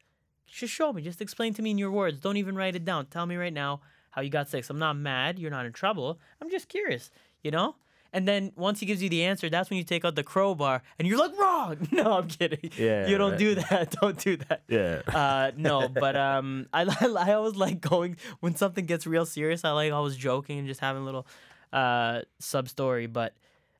Just 0.47 0.73
show 0.73 0.91
me. 0.91 1.01
Just 1.01 1.21
explain 1.21 1.53
to 1.53 1.61
me 1.61 1.71
in 1.71 1.77
your 1.77 1.91
words. 1.91 2.19
Don't 2.19 2.35
even 2.37 2.55
write 2.55 2.75
it 2.75 2.83
down. 2.83 3.05
Tell 3.05 3.25
me 3.25 3.37
right 3.37 3.53
now 3.53 3.79
how 4.11 4.21
you 4.21 4.29
got 4.29 4.49
six. 4.49 4.69
I'm 4.69 4.79
not 4.79 4.97
mad. 4.97 5.39
You're 5.39 5.49
not 5.51 5.65
in 5.65 5.71
trouble. 5.71 6.19
I'm 6.41 6.49
just 6.49 6.67
curious, 6.67 7.09
you 7.41 7.51
know. 7.51 7.75
And 8.13 8.27
then 8.27 8.51
once 8.55 8.79
he 8.81 8.85
gives 8.85 9.01
you 9.01 9.07
the 9.09 9.23
answer, 9.23 9.49
that's 9.49 9.69
when 9.69 9.77
you 9.77 9.83
take 9.85 10.03
out 10.03 10.15
the 10.15 10.23
crowbar 10.23 10.83
and 10.99 11.07
you're 11.07 11.17
like, 11.17 11.37
wrong. 11.37 11.77
No, 11.91 12.13
I'm 12.13 12.27
kidding. 12.27 12.69
Yeah, 12.77 13.07
You 13.07 13.17
don't 13.17 13.31
right. 13.31 13.39
do 13.39 13.55
that. 13.55 13.91
Don't 14.01 14.17
do 14.17 14.37
that. 14.37 14.63
Yeah. 14.67 15.01
Uh, 15.07 15.51
no, 15.55 15.87
but 16.05 16.15
um, 16.17 16.67
I, 16.73 16.83
I, 16.83 17.07
I 17.29 17.33
always 17.33 17.55
like 17.55 17.79
going 17.79 18.17
when 18.41 18.55
something 18.55 18.85
gets 18.85 19.07
real 19.07 19.25
serious. 19.25 19.63
I 19.63 19.71
like 19.71 19.93
always 19.93 20.17
joking 20.17 20.59
and 20.59 20.67
just 20.67 20.81
having 20.81 21.01
a 21.03 21.05
little 21.05 21.25
uh 21.71 22.21
sub 22.39 22.67
story. 22.67 23.07
But 23.07 23.33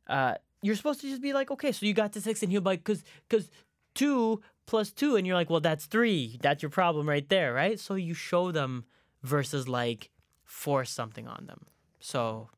uh, 0.08 0.36
you're 0.62 0.76
supposed 0.76 1.02
to 1.02 1.10
just 1.10 1.22
be 1.22 1.34
like, 1.34 1.52
okay, 1.52 1.72
so 1.74 1.86
you 1.86 1.94
got 1.94 2.14
to 2.14 2.22
six, 2.22 2.42
and 2.42 2.52
he'll 2.52 2.62
be 2.62 2.66
like, 2.70 2.84
cause 2.86 3.04
cause 3.30 3.50
two 3.96 4.42
plus 4.66 4.92
two, 4.92 5.18
and 5.18 5.28
you're 5.28 5.36
like, 5.36 5.50
well, 5.50 5.60
that's 5.60 5.88
three. 5.88 6.38
That's 6.42 6.62
your 6.64 6.70
problem 6.70 7.10
right 7.10 7.28
there, 7.28 7.54
right? 7.54 7.78
So 7.80 7.96
you 7.96 8.14
show 8.14 8.52
them 8.52 8.86
versus 9.24 9.68
like 9.68 10.10
force 10.46 10.90
something 10.90 11.28
on 11.28 11.48
them. 11.48 11.66
So 12.00 12.50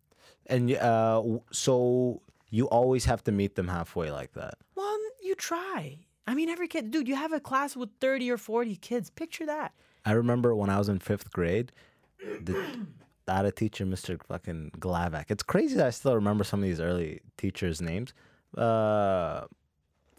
And 0.48 0.72
uh, 0.76 1.24
so 1.52 2.22
you 2.50 2.68
always 2.68 3.06
have 3.06 3.24
to 3.26 3.32
meet 3.32 3.56
them 3.56 3.68
halfway 3.68 4.12
like 4.12 4.34
that. 4.34 4.56
well, 4.76 4.98
you 5.24 5.36
try. 5.36 5.98
I 6.28 6.34
mean, 6.36 6.50
every 6.50 6.68
kid, 6.68 6.92
dude. 6.92 7.08
You 7.08 7.16
have 7.16 7.34
a 7.34 7.40
class 7.40 7.76
with 7.76 7.90
thirty 8.00 8.30
or 8.30 8.38
forty 8.38 8.76
kids. 8.76 9.10
Picture 9.10 9.46
that. 9.46 9.74
I 10.06 10.12
remember 10.12 10.54
when 10.56 10.70
I 10.70 10.78
was 10.78 10.90
in 10.90 11.00
fifth 11.00 11.32
grade, 11.32 11.72
the 12.42 12.56
I 13.28 13.38
had 13.38 13.46
a 13.46 13.52
teacher, 13.52 13.86
Mr. 13.86 14.22
fucking 14.22 14.72
Glavak. 14.80 15.26
It's 15.30 15.44
crazy 15.44 15.76
that 15.76 15.88
I 15.88 15.90
still 15.92 16.16
remember 16.16 16.44
some 16.44 16.60
of 16.60 16.66
these 16.66 16.82
early 16.82 17.22
teachers' 17.38 17.82
names. 17.82 18.14
Uh, 18.58 19.46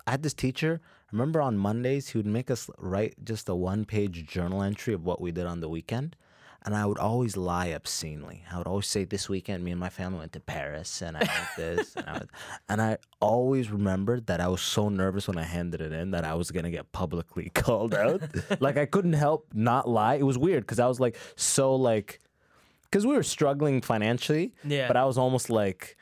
I 0.06 0.10
had 0.10 0.22
this 0.22 0.34
teacher. 0.34 0.80
I 0.82 1.10
remember 1.12 1.40
on 1.42 1.56
Mondays 1.58 2.08
he 2.08 2.18
would 2.18 2.26
make 2.26 2.50
us 2.50 2.70
write 2.78 3.14
just 3.24 3.48
a 3.48 3.54
one-page 3.54 4.26
journal 4.26 4.62
entry 4.62 4.94
of 4.94 5.04
what 5.04 5.20
we 5.20 5.32
did 5.32 5.46
on 5.46 5.60
the 5.60 5.68
weekend, 5.68 6.16
and 6.64 6.74
I 6.74 6.86
would 6.86 6.98
always 6.98 7.36
lie 7.36 7.68
obscenely. 7.68 8.42
I 8.50 8.58
would 8.58 8.66
always 8.66 8.86
say, 8.86 9.04
"This 9.04 9.28
weekend, 9.28 9.64
me 9.64 9.70
and 9.70 9.80
my 9.80 9.90
family 9.90 10.18
went 10.20 10.32
to 10.32 10.40
Paris, 10.40 11.02
and 11.02 11.16
I 11.16 11.20
did 11.20 11.28
this," 11.56 11.96
and 11.96 12.08
I, 12.08 12.12
would, 12.14 12.30
and 12.68 12.82
I 12.82 12.98
always 13.20 13.70
remembered 13.70 14.26
that 14.26 14.40
I 14.40 14.48
was 14.48 14.62
so 14.62 14.88
nervous 14.88 15.28
when 15.28 15.38
I 15.38 15.42
handed 15.44 15.80
it 15.80 15.92
in 15.92 16.12
that 16.12 16.24
I 16.24 16.34
was 16.34 16.50
gonna 16.50 16.70
get 16.70 16.92
publicly 16.92 17.50
called 17.54 17.94
out. 17.94 18.22
like 18.60 18.76
I 18.76 18.86
couldn't 18.86 19.14
help 19.14 19.48
not 19.52 19.88
lie. 19.88 20.14
It 20.14 20.24
was 20.24 20.38
weird 20.38 20.62
because 20.62 20.80
I 20.80 20.86
was 20.86 21.00
like 21.00 21.16
so 21.36 21.74
like 21.74 22.20
because 22.84 23.04
we 23.06 23.14
were 23.14 23.24
struggling 23.24 23.80
financially. 23.80 24.54
Yeah. 24.64 24.86
But 24.86 24.96
I 24.96 25.04
was 25.04 25.18
almost 25.18 25.50
like, 25.50 25.96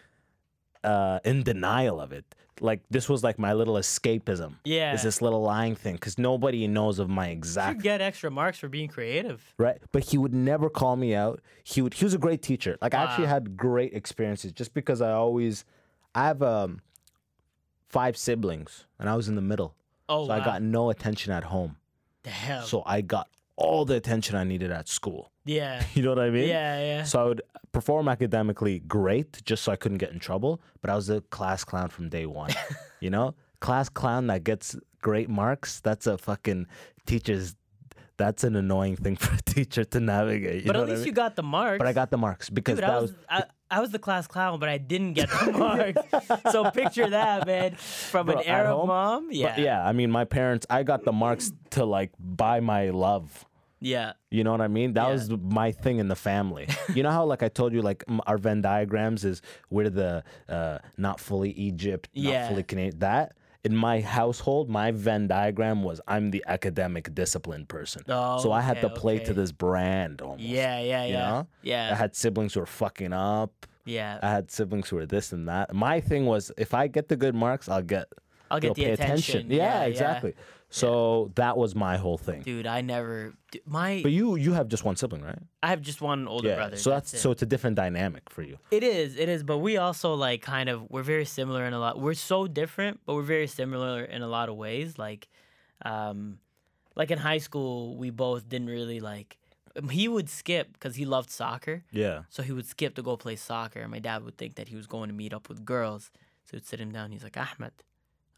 uh, 0.84 1.20
in 1.24 1.42
denial 1.42 2.00
of 2.02 2.12
it. 2.12 2.34
Like 2.60 2.82
this 2.90 3.08
was 3.08 3.24
like 3.24 3.38
my 3.38 3.54
little 3.54 3.74
escapism. 3.74 4.54
Yeah. 4.64 4.92
It's 4.92 5.02
this 5.02 5.22
little 5.22 5.42
lying 5.42 5.74
thing 5.74 5.94
because 5.94 6.18
nobody 6.18 6.66
knows 6.68 6.98
of 6.98 7.08
my 7.08 7.28
exact. 7.28 7.76
You 7.78 7.82
get 7.82 8.00
extra 8.00 8.30
marks 8.30 8.58
for 8.58 8.68
being 8.68 8.88
creative. 8.88 9.54
right. 9.58 9.78
But 9.90 10.04
he 10.04 10.18
would 10.18 10.34
never 10.34 10.68
call 10.70 10.96
me 10.96 11.14
out. 11.14 11.40
He 11.64 11.80
would. 11.82 11.94
He 11.94 12.04
was 12.04 12.14
a 12.14 12.18
great 12.18 12.42
teacher. 12.42 12.76
Like 12.82 12.94
I 12.94 13.02
actually 13.04 13.26
had 13.26 13.56
great 13.56 13.94
experiences 13.94 14.52
just 14.52 14.74
because 14.74 15.00
I 15.00 15.12
always. 15.12 15.64
I 16.14 16.26
have 16.26 16.42
um, 16.42 16.82
five 17.88 18.16
siblings 18.18 18.84
and 18.98 19.08
I 19.08 19.16
was 19.16 19.28
in 19.28 19.34
the 19.34 19.40
middle, 19.42 19.74
Oh, 20.10 20.26
so 20.26 20.32
I 20.32 20.44
got 20.44 20.60
no 20.62 20.90
attention 20.90 21.32
at 21.32 21.44
home. 21.44 21.76
Damn. 22.22 22.64
So 22.64 22.82
I 22.84 23.00
got 23.00 23.28
all 23.56 23.84
the 23.86 23.94
attention 23.96 24.36
I 24.36 24.44
needed 24.44 24.70
at 24.70 24.88
school. 24.88 25.31
Yeah. 25.44 25.82
You 25.94 26.02
know 26.02 26.10
what 26.10 26.20
I 26.20 26.30
mean? 26.30 26.48
Yeah, 26.48 26.80
yeah. 26.80 27.02
So 27.04 27.20
I 27.20 27.24
would 27.24 27.42
perform 27.72 28.08
academically 28.08 28.80
great 28.80 29.42
just 29.44 29.62
so 29.62 29.72
I 29.72 29.76
couldn't 29.76 29.98
get 29.98 30.12
in 30.12 30.18
trouble, 30.18 30.60
but 30.80 30.90
I 30.90 30.94
was 30.94 31.08
a 31.08 31.20
class 31.20 31.64
clown 31.64 31.88
from 31.88 32.08
day 32.08 32.26
one. 32.26 32.50
you 33.00 33.10
know? 33.10 33.34
Class 33.60 33.88
clown 33.88 34.26
that 34.26 34.44
gets 34.44 34.76
great 35.00 35.28
marks, 35.28 35.80
that's 35.80 36.06
a 36.06 36.18
fucking 36.18 36.66
teacher's 37.06 37.54
that's 38.18 38.44
an 38.44 38.54
annoying 38.56 38.94
thing 38.96 39.16
for 39.22 39.34
a 39.34 39.42
teacher 39.42 39.84
to 39.84 39.98
navigate. 39.98 40.62
You 40.62 40.66
but 40.66 40.76
at 40.76 40.80
what 40.80 40.88
I 40.88 40.92
least 40.92 41.00
mean? 41.00 41.06
you 41.08 41.12
got 41.12 41.34
the 41.34 41.42
marks. 41.42 41.78
But 41.78 41.86
I 41.88 41.92
got 41.92 42.10
the 42.10 42.18
marks 42.18 42.50
because 42.50 42.76
Dude, 42.76 42.84
that 42.84 42.90
I 42.90 43.00
was, 43.00 43.10
was, 43.12 43.20
I, 43.28 43.44
I 43.70 43.80
was 43.80 43.90
the 43.90 43.98
class 43.98 44.26
clown, 44.26 44.60
but 44.60 44.68
I 44.68 44.78
didn't 44.78 45.14
get 45.14 45.28
the 45.30 45.52
marks. 45.52 46.52
so 46.52 46.70
picture 46.70 47.08
that, 47.08 47.46
man. 47.46 47.74
From 47.74 48.26
Bro, 48.26 48.40
an 48.40 48.46
Arab 48.46 48.76
home? 48.76 48.86
mom. 48.88 49.26
but 49.28 49.34
Yeah. 49.36 49.58
yeah, 49.58 49.84
I 49.84 49.92
mean 49.92 50.10
my 50.10 50.24
parents 50.24 50.66
I 50.70 50.82
got 50.82 51.04
the 51.04 51.12
marks 51.12 51.52
to 51.70 51.84
like 51.84 52.12
buy 52.18 52.60
my 52.60 52.90
love. 52.90 53.44
Yeah. 53.82 54.12
You 54.30 54.44
know 54.44 54.52
what 54.52 54.60
I 54.60 54.68
mean? 54.68 54.92
That 54.94 55.06
Yeah. 55.06 55.12
was 55.12 55.30
my 55.30 55.72
thing 55.72 55.98
in 55.98 56.08
the 56.08 56.16
family. 56.16 56.68
you 56.94 57.02
know 57.02 57.10
how, 57.10 57.24
like 57.24 57.42
I 57.42 57.48
told 57.48 57.72
you, 57.72 57.82
like 57.82 58.04
our 58.26 58.38
Venn 58.38 58.62
diagrams 58.62 59.24
is 59.24 59.42
we're 59.70 59.90
the 59.90 60.22
uh, 60.48 60.78
not 60.96 61.20
fully 61.20 61.50
Egypt, 61.52 62.08
not 62.14 62.32
Yeah. 62.32 62.48
fully 62.48 62.62
Canadian. 62.62 62.98
That 63.00 63.32
in 63.64 63.76
my 63.76 64.00
household, 64.00 64.68
my 64.68 64.90
Venn 64.90 65.28
diagram 65.28 65.82
was 65.82 66.00
I'm 66.08 66.30
the 66.30 66.44
academic 66.48 67.14
disciplined 67.14 67.68
person. 67.68 68.02
Oh, 68.08 68.38
so 68.38 68.50
I 68.52 68.60
had 68.60 68.80
to 68.80 68.86
okay, 68.86 69.00
play 69.00 69.18
to 69.20 69.32
this 69.34 69.52
brand 69.52 70.20
almost. 70.20 70.42
Yeah, 70.42 70.80
yeah, 70.80 71.04
You 71.04 71.12
yeah. 71.14 71.28
know? 71.30 71.46
Yeah. 71.62 71.90
I 71.92 71.94
had 71.94 72.14
siblings 72.16 72.54
who 72.54 72.60
were 72.60 72.66
fucking 72.66 73.12
up. 73.12 73.66
yeah. 73.84 74.18
I 74.22 74.30
had 74.30 74.50
siblings 74.50 74.88
who 74.88 74.96
were 74.96 75.06
this 75.06 75.32
and 75.32 75.48
that. 75.48 75.74
My 75.74 76.00
thing 76.00 76.26
was 76.26 76.50
if 76.56 76.72
I 76.74 76.86
get 76.86 77.08
the 77.08 77.16
good 77.16 77.34
marks, 77.34 77.68
I'll 77.68 77.82
get. 77.82 78.06
I'll 78.50 78.60
get 78.60 78.74
the 78.74 78.84
pay 78.84 78.90
attention. 78.92 79.46
Yeah, 79.50 79.86
Yeah, 79.86 79.86
yeah. 79.86 80.30
So 80.74 81.30
that 81.34 81.56
was 81.58 81.74
my 81.74 81.96
whole 81.98 82.16
thing. 82.16 82.40
Dude, 82.42 82.66
I 82.66 82.80
never. 82.80 83.34
d- 83.50 83.60
My 83.66 84.00
But 84.02 84.12
you, 84.12 84.36
you 84.36 84.52
have 84.54 84.68
just 84.68 84.84
one 84.84 84.96
sibling, 84.96 85.22
right? 85.22 85.38
I 85.62 85.68
have 85.68 85.82
just 85.82 86.00
one 86.00 86.26
older 86.26 86.48
yeah. 86.48 86.54
brother. 86.56 86.76
so 86.78 86.88
that's 86.90 87.12
it. 87.12 87.18
so 87.18 87.30
it's 87.30 87.42
a 87.42 87.46
different 87.46 87.76
dynamic 87.76 88.30
for 88.30 88.42
you. 88.42 88.56
It 88.70 88.82
is, 88.82 89.16
it 89.18 89.28
is, 89.28 89.42
but 89.42 89.58
we 89.58 89.76
also 89.76 90.14
like 90.14 90.40
kind 90.40 90.68
of 90.70 90.90
we're 90.90 91.02
very 91.02 91.26
similar 91.26 91.66
in 91.66 91.74
a 91.74 91.78
lot. 91.78 92.00
We're 92.00 92.14
so 92.14 92.46
different, 92.46 93.00
but 93.04 93.14
we're 93.14 93.22
very 93.36 93.46
similar 93.46 94.02
in 94.02 94.22
a 94.22 94.28
lot 94.28 94.48
of 94.48 94.56
ways. 94.56 94.96
Like, 94.98 95.28
um, 95.84 96.38
like 96.96 97.10
in 97.10 97.18
high 97.18 97.38
school, 97.38 97.96
we 97.96 98.08
both 98.10 98.48
didn't 98.48 98.68
really 98.68 99.00
like. 99.00 99.36
um, 99.76 99.88
He 99.90 100.08
would 100.08 100.28
skip 100.30 100.72
because 100.72 100.94
he 100.96 101.04
loved 101.04 101.30
soccer, 101.30 101.84
Yeah. 101.90 102.22
so 102.30 102.42
he 102.42 102.52
would 102.52 102.66
skip 102.66 102.94
to 102.94 103.02
go 103.02 103.16
play 103.16 103.36
soccer. 103.36 103.80
And 103.80 103.90
my 103.90 103.98
dad 103.98 104.24
would 104.24 104.36
think 104.38 104.54
that 104.56 104.68
he 104.68 104.76
was 104.76 104.86
going 104.86 105.08
to 105.08 105.14
meet 105.14 105.32
up 105.34 105.48
with 105.50 105.64
girls, 105.66 106.10
so 106.44 106.56
he'd 106.56 106.66
sit 106.66 106.80
him 106.80 106.92
down. 106.92 107.12
He's 107.12 107.22
like, 107.24 107.36
Ahmed, 107.36 107.72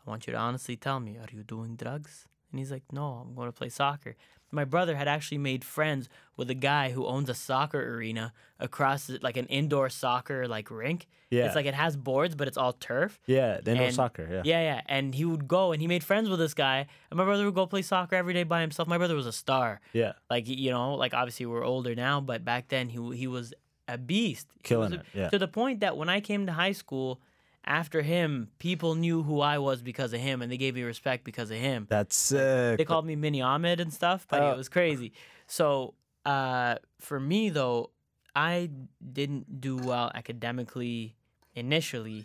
I 0.06 0.10
want 0.10 0.26
you 0.26 0.32
to 0.32 0.38
honestly 0.38 0.76
tell 0.76 1.00
me, 1.00 1.16
are 1.18 1.26
you 1.32 1.42
doing 1.42 1.76
drugs? 1.76 2.26
And 2.50 2.58
he's 2.58 2.70
like, 2.70 2.84
No, 2.92 3.24
I'm 3.26 3.34
going 3.34 3.48
to 3.48 3.52
play 3.52 3.68
soccer. 3.68 4.16
My 4.52 4.64
brother 4.64 4.94
had 4.94 5.08
actually 5.08 5.38
made 5.38 5.64
friends 5.64 6.08
with 6.36 6.48
a 6.48 6.54
guy 6.54 6.90
who 6.92 7.06
owns 7.06 7.28
a 7.28 7.34
soccer 7.34 7.96
arena 7.96 8.32
across 8.60 9.10
like 9.20 9.36
an 9.36 9.46
indoor 9.46 9.88
soccer 9.88 10.46
like 10.46 10.70
rink. 10.70 11.08
Yeah. 11.30 11.46
It's 11.46 11.56
like 11.56 11.66
it 11.66 11.74
has 11.74 11.96
boards, 11.96 12.36
but 12.36 12.46
it's 12.46 12.56
all 12.56 12.72
turf. 12.72 13.18
Yeah, 13.26 13.58
they 13.60 13.74
know 13.74 13.82
And- 13.86 13.94
soccer. 13.94 14.28
Yeah. 14.30 14.42
Yeah, 14.44 14.60
yeah. 14.74 14.80
And 14.86 15.12
he 15.12 15.24
would 15.24 15.48
go 15.48 15.72
and 15.72 15.82
he 15.82 15.88
made 15.88 16.04
friends 16.04 16.28
with 16.28 16.38
this 16.38 16.54
guy. 16.54 16.86
And 17.10 17.18
my 17.18 17.24
brother 17.24 17.44
would 17.46 17.54
go 17.56 17.66
play 17.66 17.82
soccer 17.82 18.14
every 18.14 18.32
day 18.34 18.44
by 18.44 18.60
himself. 18.60 18.86
My 18.86 18.98
brother 18.98 19.16
was 19.16 19.26
a 19.26 19.32
star. 19.32 19.80
Yeah. 19.92 20.12
Like 20.30 20.46
you 20.46 20.70
know, 20.70 20.94
like 20.94 21.14
obviously 21.14 21.46
we're 21.46 21.64
older 21.64 21.96
now, 21.96 22.20
but 22.20 22.44
back 22.44 22.68
then 22.68 22.90
he 22.90 23.16
he 23.16 23.26
was 23.26 23.52
a 23.88 23.98
beast. 23.98 24.46
Killing 24.62 24.92
a- 24.92 24.96
it, 24.96 25.02
yeah. 25.14 25.28
To 25.30 25.38
the 25.38 25.48
point 25.48 25.80
that 25.80 25.96
when 25.96 26.08
I 26.08 26.20
came 26.20 26.46
to 26.46 26.52
high 26.52 26.72
school, 26.72 27.20
after 27.66 28.02
him, 28.02 28.48
people 28.58 28.94
knew 28.94 29.22
who 29.22 29.40
I 29.40 29.58
was 29.58 29.82
because 29.82 30.12
of 30.12 30.20
him, 30.20 30.42
and 30.42 30.50
they 30.52 30.56
gave 30.56 30.74
me 30.74 30.82
respect 30.82 31.24
because 31.24 31.50
of 31.50 31.56
him. 31.58 31.86
That's 31.88 32.16
sick. 32.16 32.78
They 32.78 32.84
called 32.84 33.06
me 33.06 33.16
Mini 33.16 33.40
Ahmed 33.42 33.80
and 33.80 33.92
stuff, 33.92 34.26
but 34.28 34.42
Oh. 34.42 34.52
it 34.52 34.56
was 34.56 34.68
crazy. 34.68 35.12
So 35.46 35.94
uh, 36.26 36.76
for 37.00 37.18
me 37.20 37.50
though, 37.50 37.90
I 38.36 38.70
didn't 39.12 39.60
do 39.60 39.76
well 39.76 40.10
academically 40.14 41.14
initially, 41.54 42.24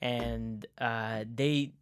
and 0.00 0.64
uh, 0.78 1.24
they 1.32 1.72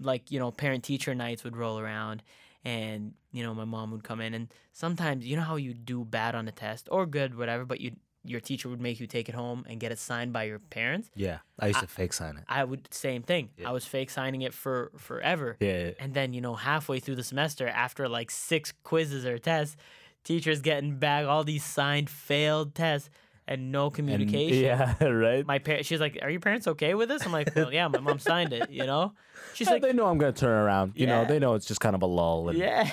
like 0.00 0.30
you 0.30 0.38
know 0.38 0.50
parent 0.50 0.84
teacher 0.84 1.14
nights 1.14 1.44
would 1.44 1.56
roll 1.56 1.78
around. 1.78 2.22
And 2.64 3.14
you 3.32 3.42
know 3.42 3.54
my 3.54 3.64
mom 3.64 3.90
would 3.92 4.04
come 4.04 4.20
in, 4.20 4.34
and 4.34 4.48
sometimes 4.72 5.26
you 5.26 5.34
know 5.36 5.42
how 5.42 5.56
you 5.56 5.72
do 5.72 6.04
bad 6.04 6.34
on 6.34 6.46
a 6.46 6.52
test 6.52 6.88
or 6.90 7.06
good, 7.06 7.34
whatever, 7.34 7.64
but 7.64 7.80
you 7.80 7.92
your 8.24 8.40
teacher 8.40 8.68
would 8.68 8.80
make 8.80 9.00
you 9.00 9.06
take 9.06 9.28
it 9.28 9.34
home 9.34 9.64
and 9.68 9.80
get 9.80 9.92
it 9.92 9.98
signed 9.98 10.32
by 10.32 10.44
your 10.44 10.58
parents. 10.58 11.10
yeah, 11.14 11.38
I 11.58 11.68
used 11.68 11.80
to 11.80 11.86
fake 11.86 12.12
sign 12.12 12.36
it. 12.36 12.44
I 12.48 12.64
would 12.64 12.92
same 12.92 13.22
thing. 13.22 13.50
I 13.64 13.72
was 13.72 13.84
fake 13.84 14.10
signing 14.10 14.42
it 14.42 14.52
for 14.52 14.90
forever. 14.96 15.56
Yeah, 15.60 15.84
yeah. 15.84 15.90
And 15.98 16.14
then, 16.14 16.32
you 16.32 16.40
know, 16.40 16.54
halfway 16.54 17.00
through 17.00 17.16
the 17.16 17.24
semester, 17.24 17.66
after 17.66 18.08
like 18.08 18.30
six 18.30 18.72
quizzes 18.82 19.24
or 19.24 19.38
tests, 19.38 19.76
teachers 20.24 20.60
getting 20.60 20.96
back 20.98 21.26
all 21.26 21.44
these 21.44 21.64
signed 21.64 22.10
failed 22.10 22.74
tests 22.74 23.10
and 23.50 23.72
no 23.72 23.86
And- 23.86 23.94
communication. 23.94 24.62
yeah, 24.62 25.04
right. 25.04 25.44
My 25.44 25.58
parents, 25.58 25.88
she's 25.88 26.00
like, 26.00 26.18
"Are 26.22 26.30
your 26.30 26.40
parents 26.40 26.68
okay 26.68 26.94
with 26.94 27.08
this?" 27.08 27.26
I'm 27.26 27.32
like, 27.32 27.54
"Well, 27.54 27.72
yeah, 27.72 27.88
my 27.88 27.98
mom 27.98 28.20
signed 28.20 28.52
it." 28.52 28.70
You 28.70 28.86
know, 28.86 29.12
she's 29.54 29.66
Yeah, 29.66 29.74
like, 29.74 29.82
they 29.82 29.92
know 29.92 30.06
I'm 30.06 30.18
gonna 30.18 30.32
turn 30.32 30.50
around. 30.50 30.92
You 30.94 31.08
know, 31.08 31.24
they 31.24 31.40
know 31.40 31.54
it's 31.54 31.66
just 31.66 31.80
kind 31.80 31.96
of 31.96 32.02
a 32.02 32.06
lull. 32.06 32.48
And 32.48 32.58
"Yeah, 32.58 32.84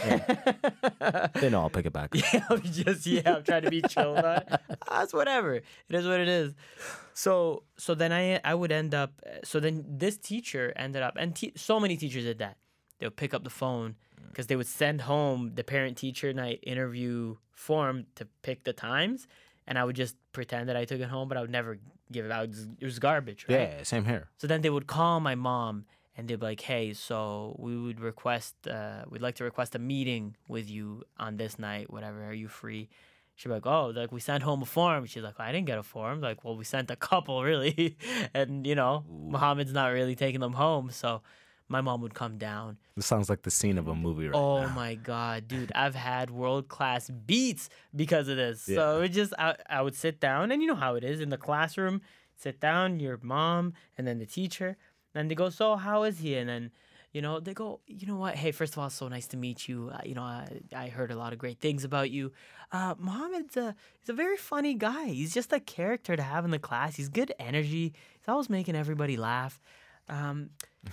They 1.35 1.49
know 1.49 1.61
I'll 1.61 1.69
pick 1.69 1.85
it 1.85 1.93
back. 1.93 2.09
yeah." 2.33 2.45
I'm 2.49 2.61
just 2.63 3.05
yeah, 3.05 3.35
I'm 3.35 3.43
trying 3.43 3.61
to 3.61 3.69
be 3.69 3.81
chill. 3.83 4.15
That's 4.89 5.13
ah, 5.13 5.17
whatever. 5.17 5.53
It 5.55 5.65
is 5.89 6.05
what 6.07 6.19
it 6.19 6.27
is. 6.27 6.55
So 7.13 7.63
so 7.77 7.93
then 7.93 8.11
I 8.11 8.41
I 8.43 8.55
would 8.55 8.71
end 8.71 8.95
up. 8.95 9.21
So 9.43 9.59
then 9.59 9.85
this 9.87 10.17
teacher 10.17 10.73
ended 10.75 11.03
up, 11.03 11.15
and 11.17 11.35
te- 11.35 11.53
so 11.55 11.79
many 11.79 11.97
teachers 11.97 12.23
did 12.23 12.39
that. 12.39 12.57
They 12.99 13.05
would 13.05 13.15
pick 13.15 13.35
up 13.35 13.43
the 13.43 13.51
phone 13.51 13.95
mm. 14.19 14.29
because 14.29 14.47
they 14.47 14.55
would 14.55 14.65
send 14.67 15.01
home 15.01 15.51
the 15.53 15.63
parent 15.63 15.97
teacher 15.97 16.33
night 16.33 16.59
interview 16.63 17.37
form 17.53 18.05
to 18.15 18.27
pick 18.41 18.63
the 18.63 18.73
times, 18.73 19.27
and 19.67 19.77
I 19.77 19.83
would 19.83 19.95
just 19.95 20.15
pretend 20.31 20.69
that 20.69 20.77
I 20.77 20.85
took 20.85 20.99
it 20.99 21.09
home, 21.09 21.27
but 21.27 21.37
I 21.37 21.41
would 21.41 21.49
never 21.49 21.77
give 22.11 22.25
it 22.25 22.31
out. 22.31 22.49
It 22.79 22.85
was 22.85 22.99
garbage, 22.99 23.45
right? 23.49 23.59
Yeah, 23.59 23.83
same 23.83 24.05
here. 24.05 24.29
So 24.37 24.47
then 24.47 24.61
they 24.61 24.69
would 24.69 24.87
call 24.87 25.19
my 25.19 25.35
mom 25.35 25.85
and 26.15 26.27
they'd 26.27 26.39
be 26.39 26.45
like, 26.45 26.61
"Hey, 26.61 26.93
so 26.93 27.55
we 27.59 27.77
would 27.77 27.99
request, 27.99 28.55
uh, 28.67 29.03
we'd 29.09 29.21
like 29.21 29.35
to 29.35 29.43
request 29.43 29.75
a 29.75 29.79
meeting 29.79 30.35
with 30.47 30.69
you 30.69 31.03
on 31.19 31.37
this 31.37 31.59
night. 31.59 31.91
Whatever, 31.91 32.23
are 32.25 32.33
you 32.33 32.47
free?" 32.47 32.89
She'd 33.35 33.49
be 33.49 33.53
like, 33.53 33.67
"Oh, 33.67 33.87
like 33.95 34.11
we 34.11 34.19
sent 34.19 34.41
home 34.41 34.63
a 34.63 34.65
form." 34.65 35.05
She's 35.05 35.21
like, 35.21 35.39
"I 35.39 35.51
didn't 35.51 35.67
get 35.67 35.77
a 35.77 35.83
form." 35.83 36.21
Like, 36.21 36.43
well, 36.43 36.57
we 36.57 36.63
sent 36.63 36.89
a 36.89 36.95
couple, 37.09 37.43
really, 37.43 37.97
and 38.33 38.65
you 38.65 38.73
know, 38.73 39.05
Muhammad's 39.09 39.73
not 39.73 39.89
really 39.89 40.15
taking 40.15 40.39
them 40.39 40.53
home. 40.53 40.89
So 40.91 41.21
my 41.69 41.81
mom 41.81 42.01
would 42.01 42.13
come 42.13 42.37
down. 42.37 42.77
This 42.95 43.05
sounds 43.05 43.29
like 43.29 43.41
the 43.41 43.51
scene 43.51 43.77
of 43.77 43.87
a 43.87 43.95
movie 43.95 44.25
right 44.27 44.33
now. 44.33 44.39
oh 44.39 44.61
now. 44.67 44.73
my 44.73 44.95
god, 45.13 45.47
dude, 45.47 45.71
I've 45.75 45.95
had 45.95 46.29
world 46.31 46.67
class 46.69 47.09
beats 47.09 47.69
because 47.95 48.27
of 48.27 48.37
this. 48.37 48.61
So 48.61 49.01
it 49.01 49.09
just, 49.09 49.33
I, 49.37 49.55
I 49.69 49.81
would 49.81 49.95
sit 49.95 50.19
down, 50.19 50.51
and 50.51 50.61
you 50.61 50.67
know 50.67 50.75
how 50.75 50.95
it 50.95 51.03
is 51.03 51.19
in 51.19 51.29
the 51.29 51.37
classroom. 51.37 52.01
Sit 52.35 52.59
down, 52.59 52.99
your 52.99 53.19
mom, 53.21 53.73
and 53.97 54.05
then 54.07 54.19
the 54.19 54.25
teacher. 54.25 54.77
and 55.15 55.29
they 55.29 55.35
go, 55.35 55.49
so 55.49 55.75
how 55.75 56.03
is 56.03 56.19
he? 56.19 56.35
And 56.35 56.47
then, 56.47 56.71
you 57.11 57.21
know, 57.21 57.39
they 57.39 57.53
go, 57.55 57.79
you 57.87 58.05
know 58.05 58.17
what? 58.17 58.35
Hey, 58.35 58.51
first 58.51 58.73
of 58.73 58.79
all, 58.79 58.91
so 58.91 59.07
nice 59.07 59.25
to 59.27 59.37
meet 59.37 59.67
you. 59.67 59.89
Uh, 59.91 60.01
you 60.05 60.13
know, 60.13 60.21
I, 60.21 60.47
I 60.75 60.87
heard 60.89 61.09
a 61.11 61.15
lot 61.15 61.33
of 61.33 61.39
great 61.39 61.59
things 61.59 61.83
about 61.83 62.11
you. 62.11 62.31
Uh, 62.71 62.93
Mohammed's 62.99 63.57
a, 63.57 63.75
he's 63.99 64.09
a 64.09 64.13
very 64.13 64.37
funny 64.37 64.75
guy. 64.75 65.07
He's 65.07 65.33
just 65.33 65.51
a 65.51 65.59
character 65.59 66.15
to 66.15 66.21
have 66.21 66.45
in 66.45 66.51
the 66.51 66.59
class. 66.59 66.95
He's 66.95 67.09
good 67.09 67.33
energy. 67.39 67.93
He's 68.19 68.27
always 68.27 68.49
making 68.49 68.75
everybody 68.75 69.17
laugh. 69.17 69.59
Um, 70.07 70.51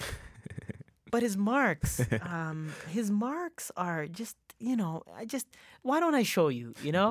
but 1.15 1.23
his 1.29 1.37
marks, 1.37 1.93
um, 2.35 2.59
his 2.99 3.09
marks 3.27 3.71
are 3.77 4.03
just, 4.21 4.37
you 4.69 4.77
know, 4.81 5.03
I 5.21 5.25
just, 5.35 5.47
why 5.89 5.97
don't 6.03 6.17
I 6.23 6.25
show 6.35 6.49
you, 6.59 6.75
you 6.87 6.93
know? 6.99 7.11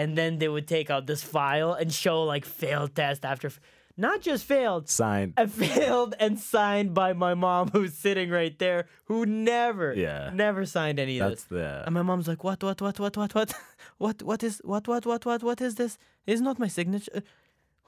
And 0.00 0.08
then 0.18 0.38
they 0.40 0.48
would 0.54 0.68
take 0.76 0.88
out 0.94 1.02
this 1.10 1.22
file 1.36 1.72
and 1.80 1.88
show 2.04 2.16
like 2.34 2.44
failed 2.60 2.90
test 3.00 3.20
after, 3.32 3.48
f- 3.54 3.60
not 4.06 4.18
just 4.28 4.42
failed, 4.54 4.84
Signed. 4.88 5.32
and 5.40 5.48
failed 5.52 6.12
and 6.24 6.40
signed 6.40 6.90
by 7.02 7.10
my 7.24 7.34
mom 7.46 7.64
who's 7.74 7.92
sitting 8.06 8.28
right 8.40 8.56
there 8.64 8.80
who 9.10 9.18
never 9.26 9.88
Yeah. 10.06 10.30
never 10.44 10.62
signed 10.76 10.98
any 11.06 11.16
of 11.20 11.28
That's 11.28 11.44
this 11.44 11.58
the. 11.60 11.82
and 11.86 11.92
my 11.98 12.04
mom's 12.10 12.26
like 12.32 12.42
what 12.48 12.60
what 12.66 12.78
what 12.86 12.96
what 13.04 13.14
what 13.20 13.32
what 13.38 13.50
what 14.04 14.16
what 14.30 14.40
is 14.48 14.54
what 14.72 14.84
what 14.92 15.04
what 15.10 15.22
what 15.28 15.40
what 15.48 15.58
is 15.66 15.72
this 15.82 15.92
it's 16.30 16.40
not 16.48 16.56
my 16.64 16.70
signature 16.78 17.20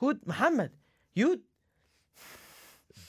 who 0.01 0.07
Muhammad 0.33 0.71
you 1.21 1.29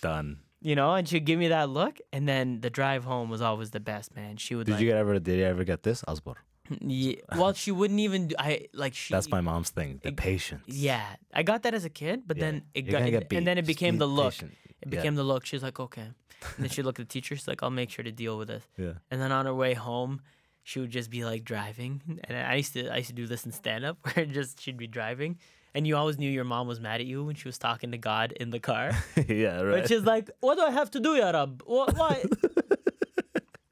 done. 0.02 0.30
You 0.68 0.76
know 0.76 0.96
and 0.98 1.08
she'd 1.08 1.26
give 1.30 1.38
me 1.38 1.50
that 1.50 1.70
look 1.70 1.96
and 2.12 2.28
then 2.32 2.46
the 2.66 2.72
drive 2.80 3.04
home 3.12 3.30
was 3.30 3.42
always 3.50 3.70
the 3.70 3.80
best 3.80 4.16
man 4.16 4.38
she 4.38 4.56
would 4.56 4.66
Did 4.66 4.74
like 4.74 4.82
you 4.86 4.92
ever? 5.02 5.20
Did 5.20 5.38
you 5.38 5.46
ever 5.46 5.64
get 5.64 5.84
this, 5.84 6.04
Abbas? 6.08 6.38
Yeah. 6.82 7.16
Well, 7.40 7.54
she 7.54 7.72
wouldn't 7.80 8.00
even. 8.00 8.30
Do, 8.30 8.36
I 8.40 8.52
like 8.74 8.96
she. 8.96 9.14
That's 9.14 9.30
my 9.30 9.42
mom's 9.42 9.70
thing. 9.70 10.00
The 10.04 10.12
patience. 10.12 10.64
Yeah, 10.68 11.06
I 11.32 11.44
got 11.44 11.62
that 11.64 11.76
as 11.76 11.86
a 11.86 11.90
kid, 12.02 12.24
but 12.26 12.38
Yeah. 12.38 12.46
then 12.46 12.56
it 12.74 12.86
You're 12.86 12.94
got, 13.00 13.06
gonna 13.12 13.22
and 13.38 13.46
then 13.46 13.58
it 13.60 13.68
became 13.68 14.00
the 14.00 14.08
look. 14.08 14.34
patient. 14.34 14.54
It 14.82 14.88
Yeah. 14.88 14.90
became 14.98 15.14
the 15.22 15.24
look. 15.32 15.46
She's 15.46 15.62
like, 15.62 15.80
okay. 15.80 16.08
And 16.56 16.60
then 16.64 16.70
she 16.76 16.82
looked 16.82 17.00
at 17.00 17.08
the 17.08 17.14
teacher. 17.14 17.36
She's 17.36 17.48
like, 17.48 17.62
I'll 17.62 17.70
make 17.82 17.92
sure 17.92 18.04
to 18.04 18.12
deal 18.12 18.36
with 18.40 18.48
this. 18.48 18.64
Yeah. 18.86 18.94
And 19.12 19.22
then 19.22 19.32
on 19.32 19.46
her 19.46 19.54
way 19.54 19.76
home, 19.76 20.22
she 20.64 20.80
would 20.80 20.90
just 20.90 21.12
be 21.12 21.24
like 21.24 21.44
driving. 21.44 22.02
And 22.24 22.36
I 22.36 22.56
used 22.56 22.74
to 22.74 22.90
I 22.90 22.98
used 22.98 23.10
to 23.10 23.20
do 23.22 23.28
this 23.28 23.46
in 23.46 23.52
stand 23.52 23.86
up 23.86 23.98
where 24.16 24.26
just 24.26 24.60
she'd 24.60 24.78
be 24.78 24.88
driving. 24.88 25.38
And 25.76 25.86
you 25.86 25.98
always 25.98 26.18
knew 26.18 26.32
your 26.32 26.46
mom 26.46 26.68
was 26.68 26.80
mad 26.80 27.02
at 27.02 27.06
you 27.06 27.24
when 27.26 27.36
she 27.36 27.48
was 27.48 27.58
talking 27.58 27.92
to 27.92 27.98
God 27.98 28.32
in 28.32 28.50
the 28.50 28.60
car. 28.62 28.92
yeah, 29.28 29.60
right. 29.62 29.82
Which 29.82 29.92
is 29.92 30.04
like, 30.06 30.30
what 30.40 30.56
do 30.56 30.62
I 30.62 30.72
have 30.72 30.90
to 30.92 31.00
do, 31.02 31.16
ya 31.16 31.30
Rab? 31.32 31.62
Wh- 31.68 31.92
Why? 32.00 32.24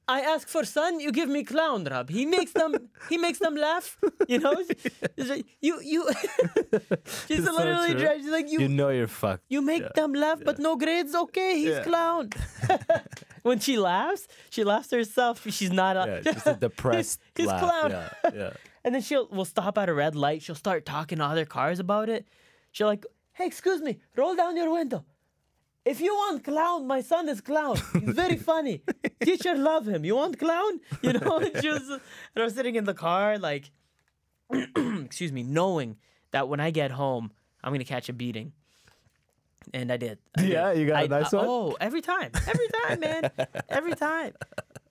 I 0.06 0.20
ask 0.20 0.50
for 0.50 0.66
son, 0.66 1.00
you 1.00 1.14
give 1.14 1.30
me 1.30 1.46
clown, 1.46 1.86
Rab. 1.86 2.10
He 2.10 2.26
makes 2.26 2.52
them 2.52 2.76
he 3.10 3.18
makes 3.18 3.40
them 3.40 3.56
laugh. 3.56 3.98
You 4.28 4.40
know? 4.40 4.54
Like, 5.18 5.46
you 5.62 5.80
you 5.82 6.02
She's 7.28 7.40
It's 7.40 7.48
so 7.48 7.54
literally 7.56 7.92
true. 7.92 8.00
dri- 8.02 8.20
she's 8.22 8.30
like 8.38 8.52
you 8.52 8.60
you 8.60 8.68
know 8.68 8.90
you're 8.90 9.08
fucked. 9.08 9.46
you 9.48 9.62
make 9.62 9.94
them 9.94 10.12
laugh, 10.14 10.40
but 10.44 10.60
no 10.60 10.76
grades. 10.76 11.16
Okay, 11.16 11.52
he's 11.60 11.70
Yeah. 11.78 11.84
clown. 11.84 12.30
when 13.44 13.60
she 13.60 13.78
laughs, 13.78 14.28
she 14.50 14.64
laughs 14.66 14.92
herself. 14.92 15.36
She's 15.50 15.72
not. 15.72 15.96
Yeah, 15.96 16.20
just 16.20 16.48
a 16.48 16.56
depressed 16.56 17.22
he's 17.36 17.48
laugh. 17.48 17.62
clown. 17.64 17.92
Yeah, 17.92 18.10
yeah. 18.36 18.54
And 18.84 18.94
then 18.94 19.02
she'll 19.02 19.28
will 19.30 19.46
stop 19.46 19.78
at 19.78 19.90
a 19.90 19.94
red 19.94 20.16
light. 20.16 20.42
She'll 20.42 20.56
start 20.56 20.86
talking 20.86 21.20
to 21.20 21.24
other 21.26 21.46
cars 21.46 21.80
about 21.80 22.10
it. 22.10 22.28
She'll 22.72 22.88
like, 22.88 23.06
hey, 23.34 23.46
excuse 23.46 23.82
me, 23.82 24.00
roll 24.16 24.36
down 24.36 24.58
your 24.58 24.72
window. 24.72 25.06
If 25.86 26.00
you 26.00 26.14
want 26.14 26.44
clown, 26.44 26.88
my 26.88 27.02
son 27.02 27.28
is 27.28 27.42
clown. 27.42 27.78
He's 27.94 28.14
very 28.24 28.38
funny. 28.38 28.82
Teacher 29.22 29.54
love 29.56 29.86
him. 29.88 30.06
You 30.06 30.16
want 30.16 30.40
clown? 30.40 30.80
You 31.02 31.14
know, 31.14 31.38
and 31.40 31.62
she 31.62 31.70
was, 31.70 31.90
and 31.90 32.02
I 32.38 32.44
was 32.44 32.56
sitting 32.56 32.76
in 32.76 32.86
the 32.86 32.94
car 32.94 33.38
like, 33.38 33.70
excuse 34.52 35.32
me, 35.32 35.44
knowing 35.44 35.98
that 36.32 36.48
when 36.48 36.60
I 36.60 36.72
get 36.72 36.92
home, 36.92 37.32
I'm 37.64 37.74
gonna 37.74 37.84
catch 37.84 38.08
a 38.10 38.14
beating. 38.14 38.54
And 39.74 39.92
I 39.92 39.98
did. 39.98 40.20
I 40.38 40.42
did. 40.42 40.52
Yeah, 40.52 40.72
you 40.74 40.88
got 40.88 41.06
a 41.06 41.08
nice 41.08 41.34
I- 41.34 41.38
one? 41.38 41.46
Oh, 41.48 41.78
every 41.80 42.02
time, 42.02 42.32
every 42.48 42.68
time, 42.82 43.00
man, 43.00 43.32
every 43.70 43.96
time. 43.96 44.34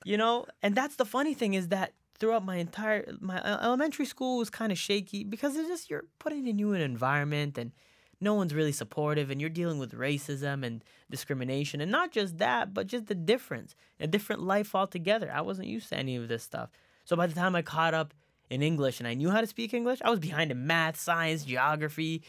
You 0.04 0.16
know, 0.16 0.46
and 0.62 0.74
that's 0.74 0.96
the 0.96 1.04
funny 1.04 1.34
thing 1.34 1.54
is 1.54 1.68
that 1.68 1.92
throughout 2.22 2.44
my 2.44 2.58
entire 2.58 3.04
my 3.18 3.40
uh, 3.40 3.58
elementary 3.64 4.06
school 4.06 4.38
was 4.38 4.48
kind 4.48 4.70
of 4.70 4.78
shaky 4.78 5.24
because 5.24 5.56
it's 5.56 5.68
just 5.68 5.90
you're 5.90 6.04
putting 6.20 6.46
in 6.46 6.56
you 6.56 6.72
an 6.72 6.80
environment 6.80 7.58
and 7.58 7.72
no 8.20 8.34
one's 8.34 8.54
really 8.54 8.70
supportive 8.70 9.28
and 9.28 9.40
you're 9.40 9.50
dealing 9.50 9.80
with 9.80 9.92
racism 9.92 10.64
and 10.64 10.84
discrimination 11.10 11.80
and 11.80 11.90
not 11.90 12.12
just 12.12 12.38
that 12.38 12.72
but 12.72 12.86
just 12.86 13.06
the 13.06 13.14
difference 13.16 13.74
a 13.98 14.06
different 14.06 14.40
life 14.40 14.72
altogether. 14.72 15.32
I 15.34 15.40
wasn't 15.40 15.66
used 15.66 15.88
to 15.88 15.96
any 15.96 16.14
of 16.14 16.28
this 16.28 16.44
stuff. 16.44 16.70
So 17.04 17.16
by 17.16 17.26
the 17.26 17.34
time 17.34 17.56
i 17.56 17.62
caught 17.62 17.92
up 17.92 18.14
in 18.48 18.62
english 18.62 19.00
and 19.00 19.08
i 19.08 19.14
knew 19.14 19.30
how 19.30 19.40
to 19.40 19.46
speak 19.48 19.74
english 19.74 20.00
i 20.04 20.10
was 20.10 20.20
behind 20.20 20.52
in 20.52 20.64
math 20.64 21.00
science 21.00 21.44
geography 21.44 22.22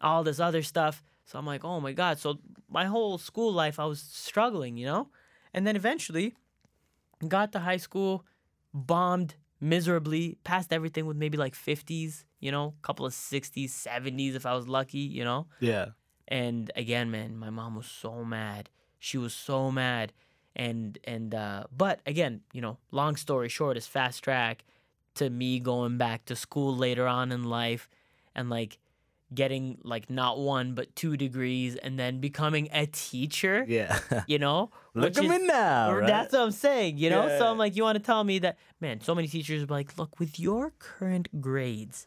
all 0.00 0.24
this 0.24 0.40
other 0.40 0.64
stuff. 0.64 1.04
So 1.26 1.38
i'm 1.38 1.46
like 1.46 1.64
oh 1.64 1.78
my 1.78 1.92
god. 1.92 2.18
So 2.18 2.40
my 2.68 2.86
whole 2.86 3.18
school 3.18 3.52
life 3.52 3.78
i 3.78 3.84
was 3.84 4.00
struggling 4.00 4.76
you 4.76 4.86
know? 4.86 5.10
And 5.54 5.64
then 5.64 5.76
eventually 5.76 6.34
got 7.28 7.52
to 7.52 7.60
high 7.60 7.76
school 7.76 8.24
bombed 8.72 9.34
miserably 9.60 10.38
passed 10.44 10.72
everything 10.72 11.04
with 11.06 11.16
maybe 11.16 11.36
like 11.36 11.54
50s 11.54 12.24
you 12.38 12.52
know 12.52 12.74
a 12.78 12.86
couple 12.86 13.04
of 13.04 13.12
60s 13.12 13.70
70s 13.70 14.34
if 14.36 14.46
i 14.46 14.54
was 14.54 14.68
lucky 14.68 14.98
you 14.98 15.24
know? 15.24 15.46
Yeah. 15.60 15.86
and 16.28 16.70
again 16.76 17.10
man 17.10 17.36
my 17.36 17.50
mom 17.50 17.74
was 17.74 17.86
so 17.86 18.24
mad. 18.24 18.70
She 19.00 19.16
was 19.16 19.32
so 19.32 19.70
mad. 19.70 20.12
And 20.56 20.98
and 21.04 21.34
uh 21.34 21.64
but 21.76 22.00
again 22.06 22.40
you 22.52 22.60
know 22.60 22.78
long 22.90 23.16
story 23.16 23.48
short 23.48 23.76
is 23.76 23.86
fast 23.86 24.24
track 24.24 24.64
to 25.14 25.30
me 25.30 25.60
going 25.60 25.98
back 25.98 26.24
to 26.26 26.36
school 26.36 26.76
later 26.76 27.06
on 27.06 27.32
in 27.32 27.44
life. 27.44 27.88
And 28.34 28.50
like 28.50 28.78
getting 29.34 29.78
like 29.82 30.08
not 30.08 30.38
one 30.38 30.74
but 30.74 30.94
two 30.96 31.16
degrees 31.16 31.76
and 31.76 31.98
then 31.98 32.18
becoming 32.20 32.68
a 32.72 32.86
teacher 32.86 33.64
Yeah. 33.68 33.98
you 34.26 34.38
know 34.38 34.70
Look 34.94 35.16
at 35.16 35.24
me 35.24 35.38
now, 35.46 35.94
right? 35.94 36.06
That's 36.06 36.32
what 36.32 36.42
I'm 36.42 36.50
saying, 36.50 36.98
you 36.98 37.08
know? 37.08 37.28
So 37.38 37.46
I'm 37.46 37.56
like, 37.56 37.76
you 37.76 37.84
want 37.84 37.96
to 37.98 38.02
tell 38.02 38.24
me 38.24 38.40
that, 38.40 38.58
man, 38.80 39.00
so 39.00 39.14
many 39.14 39.28
teachers 39.28 39.62
are 39.62 39.66
like, 39.66 39.96
look, 39.96 40.18
with 40.18 40.40
your 40.40 40.72
current 40.80 41.40
grades, 41.40 42.04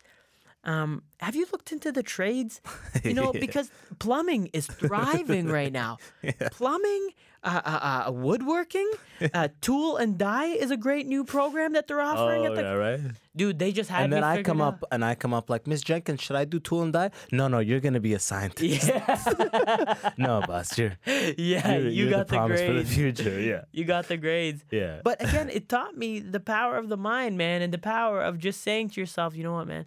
um, 0.64 1.04
have 1.20 1.36
you 1.36 1.46
looked 1.52 1.72
into 1.72 1.92
the 1.92 2.04
trades? 2.04 2.62
You 3.04 3.14
know, 3.16 3.34
because 3.34 3.72
plumbing 4.00 4.50
is 4.54 4.68
thriving 4.68 5.48
right 5.48 5.72
now. 5.74 5.98
Plumbing, 6.52 7.10
uh, 7.44 7.62
uh, 7.66 8.04
uh, 8.08 8.12
woodworking, 8.12 8.90
uh, 9.34 9.48
tool 9.62 9.98
and 9.98 10.18
die 10.20 10.48
is 10.50 10.70
a 10.70 10.78
great 10.78 11.08
new 11.08 11.24
program 11.24 11.74
that 11.74 11.88
they're 11.88 12.00
offering. 12.02 12.44
Oh, 12.44 12.52
at 12.52 12.56
the, 12.56 12.62
yeah, 12.62 12.74
right. 12.74 13.00
Dude, 13.36 13.58
they 13.58 13.72
just 13.72 13.90
had 13.90 14.04
And 14.04 14.14
then 14.14 14.24
I 14.24 14.44
come 14.44 14.62
up 14.62 14.84
and 14.92 15.04
I 15.04 15.16
come 15.16 15.34
up 15.34 15.50
like, 15.50 15.66
Miss 15.66 15.82
Jenkins, 15.82 16.22
should 16.22 16.36
I 16.36 16.46
do 16.46 16.60
tool 16.60 16.84
and 16.84 16.94
die? 16.94 17.10
No, 17.32 17.48
no, 17.48 17.58
you're 17.60 17.80
gonna 17.80 18.00
be 18.00 18.14
a 18.14 18.20
scientist. 18.20 18.88
Yeah, 18.88 20.12
no, 20.18 20.42
boss, 20.46 20.78
you're, 20.78 20.98
yeah, 21.08 21.34
you're, 21.38 21.90
you 21.90 21.90
you're 22.04 22.10
got 22.12 22.28
the 22.28 22.32
the, 22.34 22.38
promise 22.38 22.62
for 22.62 22.68
the 22.68 22.84
grades. 22.84 22.94
future. 22.94 23.40
Yeah, 23.40 23.62
You 23.72 23.86
got 23.86 24.08
the 24.10 24.18
grades. 24.18 24.64
yeah. 24.70 25.00
But 25.04 25.24
again, 25.24 25.50
it 25.50 25.70
taught 25.70 25.98
me 25.98 26.20
the 26.20 26.40
power 26.40 26.78
of 26.78 26.90
the 26.90 26.98
mind, 26.98 27.38
man, 27.38 27.62
and 27.64 27.74
the 27.74 27.80
power 27.80 28.22
of 28.22 28.38
just 28.38 28.62
saying 28.62 28.90
to 28.92 29.00
yourself, 29.02 29.36
you 29.36 29.44
know 29.44 29.54
what, 29.54 29.68
man, 29.68 29.86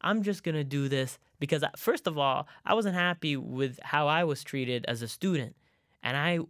I'm 0.00 0.22
just 0.22 0.42
gonna 0.42 0.64
do 0.64 0.88
this 0.88 1.18
because 1.38 1.62
uh, 1.62 1.70
first 1.76 2.06
of 2.06 2.18
all, 2.18 2.48
I 2.64 2.74
wasn't 2.74 2.94
happy 2.94 3.36
with 3.36 3.78
how 3.82 4.08
I 4.08 4.24
was 4.24 4.42
treated 4.42 4.84
as 4.86 5.02
a 5.02 5.08
student, 5.08 5.56
and 6.02 6.16
I 6.16 6.40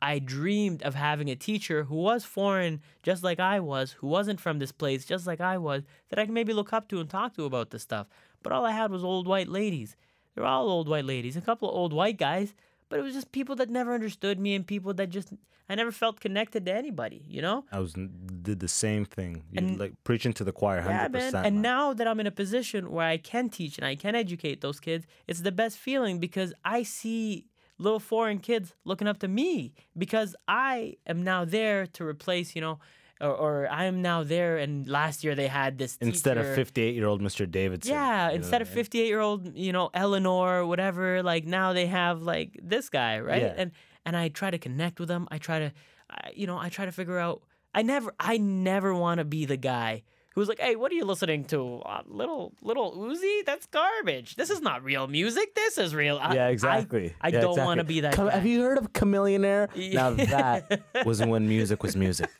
I 0.00 0.18
dreamed 0.18 0.82
of 0.82 0.94
having 0.94 1.28
a 1.28 1.36
teacher 1.36 1.84
who 1.84 1.96
was 1.96 2.24
foreign, 2.24 2.80
just 3.02 3.22
like 3.22 3.40
I 3.40 3.60
was, 3.60 3.92
who 3.92 4.06
wasn't 4.06 4.40
from 4.40 4.58
this 4.58 4.72
place, 4.72 5.04
just 5.04 5.26
like 5.26 5.40
I 5.40 5.58
was, 5.58 5.82
that 6.08 6.18
I 6.18 6.24
could 6.24 6.34
maybe 6.34 6.52
look 6.52 6.72
up 6.72 6.88
to 6.88 7.00
and 7.00 7.10
talk 7.10 7.34
to 7.34 7.44
about 7.44 7.70
this 7.70 7.82
stuff. 7.82 8.06
But 8.42 8.52
all 8.52 8.64
I 8.64 8.72
had 8.72 8.90
was 8.90 9.04
old 9.04 9.26
white 9.26 9.48
ladies. 9.48 9.96
They're 10.34 10.44
all 10.44 10.68
old 10.68 10.88
white 10.88 11.04
ladies, 11.04 11.36
a 11.36 11.40
couple 11.40 11.68
of 11.68 11.76
old 11.76 11.92
white 11.92 12.18
guys, 12.18 12.54
but 12.88 12.98
it 12.98 13.02
was 13.02 13.14
just 13.14 13.32
people 13.32 13.56
that 13.56 13.70
never 13.70 13.94
understood 13.94 14.38
me 14.38 14.54
and 14.54 14.66
people 14.66 14.94
that 14.94 15.10
just 15.10 15.32
I 15.68 15.74
never 15.76 15.90
felt 15.92 16.20
connected 16.20 16.66
to 16.66 16.72
anybody, 16.74 17.24
you 17.26 17.40
know? 17.40 17.64
I 17.72 17.78
was 17.80 17.94
did 17.94 18.60
the 18.60 18.68
same 18.68 19.04
thing. 19.06 19.44
You, 19.50 19.58
And- 19.58 19.78
like 19.78 19.92
preaching 20.04 20.34
to 20.34 20.44
the 20.44 20.52
choir, 20.52 20.82
hundred 20.82 20.94
Yeah, 20.94 21.08
man. 21.08 21.10
percent. 21.12 21.46
And 21.46 21.62
now 21.62 21.94
that 21.94 22.06
I'm 22.06 22.20
in 22.20 22.26
a 22.26 22.30
position 22.30 22.90
where 22.90 23.06
I 23.06 23.16
can 23.16 23.48
teach 23.48 23.78
and 23.78 23.86
I 23.86 23.94
can 23.96 24.14
educate 24.14 24.60
those 24.60 24.78
kids, 24.78 25.06
it's 25.26 25.40
the 25.40 25.52
best 25.52 25.78
feeling 25.78 26.18
because 26.18 26.52
I 26.64 26.82
see 26.82 27.46
little 27.78 27.98
foreign 27.98 28.38
kids 28.40 28.74
looking 28.84 29.08
up 29.08 29.18
to 29.20 29.28
me 29.28 29.72
because 29.96 30.36
I 30.46 30.96
am 31.06 31.24
now 31.24 31.44
there 31.46 31.86
to 31.96 32.04
replace, 32.06 32.54
you 32.54 32.60
know, 32.60 32.78
or, 33.20 33.30
or 33.30 33.68
I 33.70 33.84
am 33.84 34.02
now 34.02 34.22
there. 34.24 34.58
And 34.58 34.86
last 34.88 35.24
year 35.24 35.34
they 35.34 35.46
had 35.48 35.78
this 35.78 35.96
instead 36.00 36.38
of 36.38 36.46
fifty-eight-year-old 36.54 37.20
Mr. 37.22 37.50
Davidson. 37.50 37.92
Yeah, 37.94 38.30
instead 38.30 38.62
of 38.62 38.68
I 38.68 38.70
mean? 38.70 38.76
58 38.76 39.06
year 39.06 39.20
old, 39.20 39.56
you 39.56 39.72
know, 39.72 39.90
Eleanor, 39.94 40.66
whatever, 40.66 41.22
like 41.22 41.44
now 41.46 41.72
they 41.72 41.86
have 41.86 42.22
like 42.22 42.58
this 42.62 42.88
guy, 42.88 43.20
right? 43.20 43.42
Yeah. 43.42 43.54
And 43.56 43.70
and 44.04 44.16
I 44.16 44.28
try 44.28 44.50
to 44.50 44.58
connect 44.58 45.00
with 45.00 45.08
them. 45.08 45.26
I 45.30 45.38
try 45.38 45.58
to, 45.60 45.72
I, 46.10 46.30
you 46.34 46.46
know, 46.46 46.58
I 46.58 46.68
try 46.68 46.84
to 46.84 46.92
figure 46.92 47.18
out. 47.18 47.42
I 47.76 47.82
never, 47.82 48.14
I 48.20 48.36
never 48.36 48.94
want 48.94 49.18
to 49.18 49.24
be 49.24 49.46
the 49.46 49.56
guy 49.56 50.04
who's 50.34 50.46
like, 50.48 50.60
"Hey, 50.60 50.76
what 50.76 50.92
are 50.92 50.94
you 50.94 51.04
listening 51.04 51.44
to? 51.46 51.78
Uh, 51.78 52.02
little, 52.06 52.52
little 52.62 52.92
Uzi? 52.96 53.44
That's 53.44 53.66
garbage. 53.66 54.36
This 54.36 54.48
is 54.50 54.60
not 54.60 54.84
real 54.84 55.08
music. 55.08 55.54
This 55.56 55.76
is 55.78 55.92
real." 55.92 56.18
I- 56.22 56.34
Yeah, 56.34 56.48
exactly. 56.48 57.14
I, 57.20 57.28
Yeah, 57.28 57.40
don't 57.40 57.58
want 57.64 57.78
to 57.78 57.84
be 57.84 58.00
that. 58.00 58.14
Have 58.14 58.46
you 58.46 58.62
heard 58.62 58.78
of 58.78 58.92
Chamillionaire? 58.92 59.74
Now 59.92 60.10
that 60.10 60.82
was 61.06 61.20
when 61.24 61.48
music 61.48 61.82
was 61.82 61.96
music. 61.96 62.30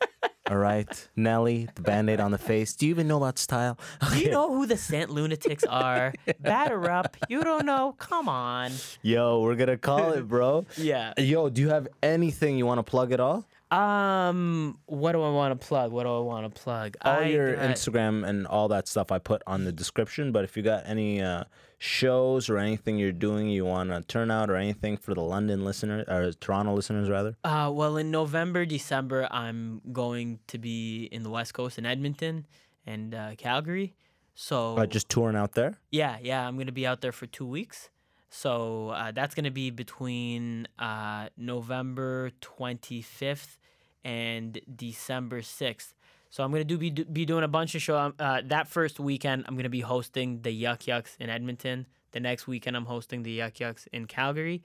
All 0.51 0.59
right, 0.59 1.09
Nelly, 1.17 1.71
the 1.75 1.81
band-aid 1.81 2.21
on 2.21 2.31
the 2.31 2.37
face. 2.37 2.75
Do 2.75 2.85
you 2.85 2.91
even 2.91 3.09
know 3.09 3.17
about 3.17 3.39
style? 3.39 3.79
Do 4.13 4.19
you 4.19 4.31
know 4.31 4.53
who 4.53 4.67
the 4.67 4.77
St. 4.77 5.09
Lunatics 5.09 5.65
are? 5.65 6.13
Batter 6.41 6.91
up. 6.91 7.17
You 7.31 7.43
don't 7.43 7.65
know? 7.65 7.95
Come 7.99 8.29
on. 8.29 8.71
Yo, 9.01 9.41
we're 9.41 9.55
gonna 9.55 9.79
call 9.79 10.13
it, 10.13 10.29
bro. 10.29 10.67
Yeah. 10.77 11.15
Yo, 11.17 11.49
do 11.49 11.63
you 11.63 11.71
have 11.71 11.89
anything 12.03 12.59
you 12.59 12.67
want 12.67 12.77
to 12.79 12.83
plug 12.83 13.11
at 13.13 13.21
all? 13.21 13.47
Um, 13.71 14.79
what 14.87 15.13
do 15.13 15.23
I 15.23 15.31
want 15.31 15.59
to 15.61 15.67
plug? 15.67 15.91
What 15.93 16.05
do 16.05 16.15
I 16.17 16.21
want 16.21 16.53
to 16.55 16.61
plug? 16.63 16.97
All 17.03 17.21
I 17.21 17.25
your 17.27 17.57
got- 17.57 17.71
Instagram 17.71 18.27
and 18.27 18.47
all 18.47 18.69
that 18.69 18.87
stuff 18.89 19.11
I 19.11 19.19
put 19.19 19.43
on 19.47 19.65
the 19.65 19.73
description. 19.73 20.33
But 20.33 20.45
if 20.45 20.57
you 20.57 20.63
got 20.63 20.85
any 20.87 21.21
uh, 21.23 21.45
shows 21.79 22.49
or 22.49 22.59
anything 22.59 22.99
you're 22.99 23.13
doing 23.13 23.49
you 23.49 23.65
want 23.65 23.91
to 23.91 24.03
turn 24.03 24.31
out 24.31 24.49
or 24.51 24.57
anything 24.57 24.97
for 24.97 25.15
the 25.15 25.23
London 25.23 25.65
listeners 25.65 26.05
or 26.09 26.33
Toronto 26.33 26.75
listeners 26.75 27.09
rather, 27.11 27.37
Uh, 27.45 27.71
well, 27.75 27.97
in 27.97 28.11
November, 28.11 28.65
December, 28.65 29.27
I'm 29.31 29.81
going 29.93 30.39
to 30.49 30.59
be 30.59 31.05
in 31.11 31.23
the 31.23 31.31
West 31.31 31.55
Coast 31.55 31.79
in 31.79 31.85
Edmonton 31.87 32.47
and 32.87 33.15
uh, 33.15 33.35
Calgary. 33.37 33.95
So 34.37 34.77
uh, 34.77 34.87
just 34.87 35.09
touring 35.09 35.37
out 35.37 35.53
there. 35.53 35.79
yeah, 35.91 36.19
yeah, 36.21 36.47
I'm 36.47 36.59
gonna 36.59 36.73
be 36.73 36.87
out 36.87 37.01
there 37.01 37.13
for 37.13 37.27
two 37.27 37.47
weeks. 37.47 37.89
So 38.37 38.89
uh, 38.89 39.13
that's 39.13 39.33
gonna 39.37 39.53
be 39.53 39.71
between 39.71 40.67
uh, 40.77 41.29
November 41.37 42.33
25th 42.41 43.59
and 44.05 44.61
December 44.75 45.41
6th. 45.41 45.95
So 46.31 46.43
I'm 46.43 46.51
gonna 46.51 46.65
do 46.65 46.77
be 46.77 46.91
be 46.91 47.27
doing 47.27 47.45
a 47.45 47.49
bunch 47.49 47.77
of 47.77 47.83
show. 47.83 48.13
Uh, 48.19 48.43
that 48.47 48.67
first 48.67 48.99
weekend, 48.99 49.45
I'm 49.47 49.57
gonna 49.57 49.69
be 49.69 49.83
hosting 49.83 50.43
the 50.43 50.51
Yuk 50.51 50.89
Yuk's 50.89 51.17
in 51.21 51.31
Edmonton. 51.31 51.87
The 52.11 52.19
next 52.19 52.49
weekend, 52.49 52.77
I'm 52.77 52.87
hosting 52.87 53.23
the 53.23 53.31
Yuk 53.31 53.61
Yuk's 53.61 53.87
in 53.93 54.07
Calgary, 54.07 54.65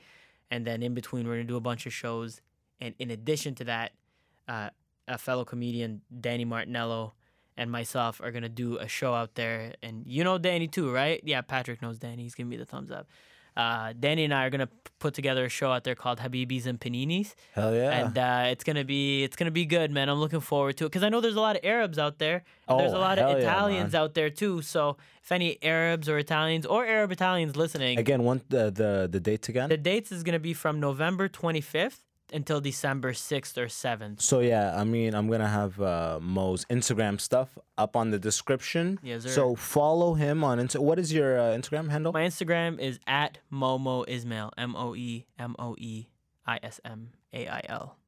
and 0.49 0.65
then 0.65 0.81
in 0.81 0.95
between, 0.95 1.27
we're 1.27 1.35
gonna 1.35 1.43
do 1.43 1.55
a 1.55 1.61
bunch 1.61 1.85
of 1.85 1.93
shows. 1.93 2.41
And 2.81 2.95
in 2.97 3.11
addition 3.11 3.53
to 3.53 3.65
that, 3.65 3.91
uh, 4.47 4.71
a 5.07 5.19
fellow 5.19 5.45
comedian, 5.45 6.01
Danny 6.19 6.43
Martinello, 6.43 7.11
and 7.55 7.71
myself 7.71 8.19
are 8.19 8.31
gonna 8.31 8.49
do 8.49 8.79
a 8.79 8.87
show 8.87 9.13
out 9.13 9.35
there. 9.35 9.75
And 9.83 10.07
you 10.07 10.23
know 10.23 10.39
Danny 10.39 10.67
too, 10.67 10.91
right? 10.91 11.21
Yeah, 11.23 11.41
Patrick 11.41 11.83
knows 11.83 11.99
Danny. 11.99 12.23
He's 12.23 12.33
giving 12.33 12.49
me 12.49 12.57
the 12.57 12.65
thumbs 12.65 12.89
up. 12.89 13.07
Uh, 13.57 13.93
Danny 13.99 14.23
and 14.23 14.33
I 14.33 14.45
are 14.45 14.49
gonna 14.49 14.69
put 14.99 15.13
together 15.13 15.45
a 15.45 15.49
show 15.49 15.71
out 15.71 15.83
there 15.85 15.95
called 15.95 16.19
Habibis 16.19 16.65
and 16.65 16.79
Paninis, 16.79 17.33
Hell 17.53 17.73
yeah. 17.75 17.91
and 18.05 18.17
uh, 18.17 18.45
it's 18.51 18.63
gonna 18.63 18.83
be 18.83 19.23
it's 19.23 19.35
gonna 19.35 19.51
be 19.51 19.65
good, 19.65 19.91
man. 19.91 20.09
I'm 20.09 20.19
looking 20.19 20.39
forward 20.41 20.77
to 20.77 20.85
it 20.85 20.89
because 20.89 21.03
I 21.03 21.09
know 21.09 21.21
there's 21.21 21.35
a 21.35 21.41
lot 21.41 21.55
of 21.55 21.63
Arabs 21.65 21.97
out 21.97 22.19
there. 22.19 22.43
and 22.67 22.79
there's 22.79 22.91
a 22.93 22.97
Oh, 22.97 22.99
lot 23.01 23.17
of 23.19 23.37
Italians 23.37 23.93
man. 23.93 24.01
out 24.01 24.13
there 24.13 24.29
too. 24.29 24.61
So 24.61 24.97
if 25.23 25.31
any 25.31 25.57
Arabs 25.63 26.07
or 26.09 26.17
Italians 26.17 26.65
or 26.65 26.85
Arab 26.85 27.11
Italians 27.11 27.55
listening, 27.55 27.97
Again, 27.99 28.23
one 28.23 28.41
the 28.49 28.71
the, 28.71 29.07
the 29.11 29.19
dates 29.19 29.49
again. 29.49 29.69
the 29.69 29.77
dates 29.77 30.11
is 30.11 30.23
gonna 30.23 30.39
be 30.39 30.53
from 30.53 30.79
November 30.79 31.27
25th 31.29 31.99
until 32.33 32.61
December 32.61 33.13
6th 33.13 33.57
or 33.57 33.65
7th. 33.67 34.21
So 34.21 34.39
yeah, 34.39 34.75
I 34.79 34.83
mean, 34.83 35.13
I'm 35.13 35.29
gonna 35.29 35.47
have 35.47 35.79
uh, 35.79 36.19
Moe's 36.21 36.65
Instagram 36.65 37.19
stuff 37.19 37.57
up 37.77 37.95
on 37.95 38.11
the 38.11 38.19
description. 38.19 38.99
Yes, 39.03 39.23
sir. 39.23 39.29
So 39.29 39.55
follow 39.55 40.13
him 40.13 40.43
on 40.43 40.59
Insta. 40.59 40.79
What 40.79 40.99
is 40.99 41.13
your 41.13 41.39
uh, 41.39 41.43
Instagram 41.57 41.89
handle? 41.89 42.11
My 42.13 42.23
Instagram 42.23 42.79
is 42.79 42.99
at 43.07 43.39
Moe 43.49 43.77
Moe 43.77 44.03
Ismail. 44.07 44.51
M 44.57 44.75
O 44.75 44.95
E 44.95 45.25
M 45.37 45.55
O 45.59 45.75
E 45.77 46.09
I 46.45 46.59
S 46.63 46.79
M 46.83 47.11
A 47.33 47.47
I 47.47 47.61
L. 47.69 47.98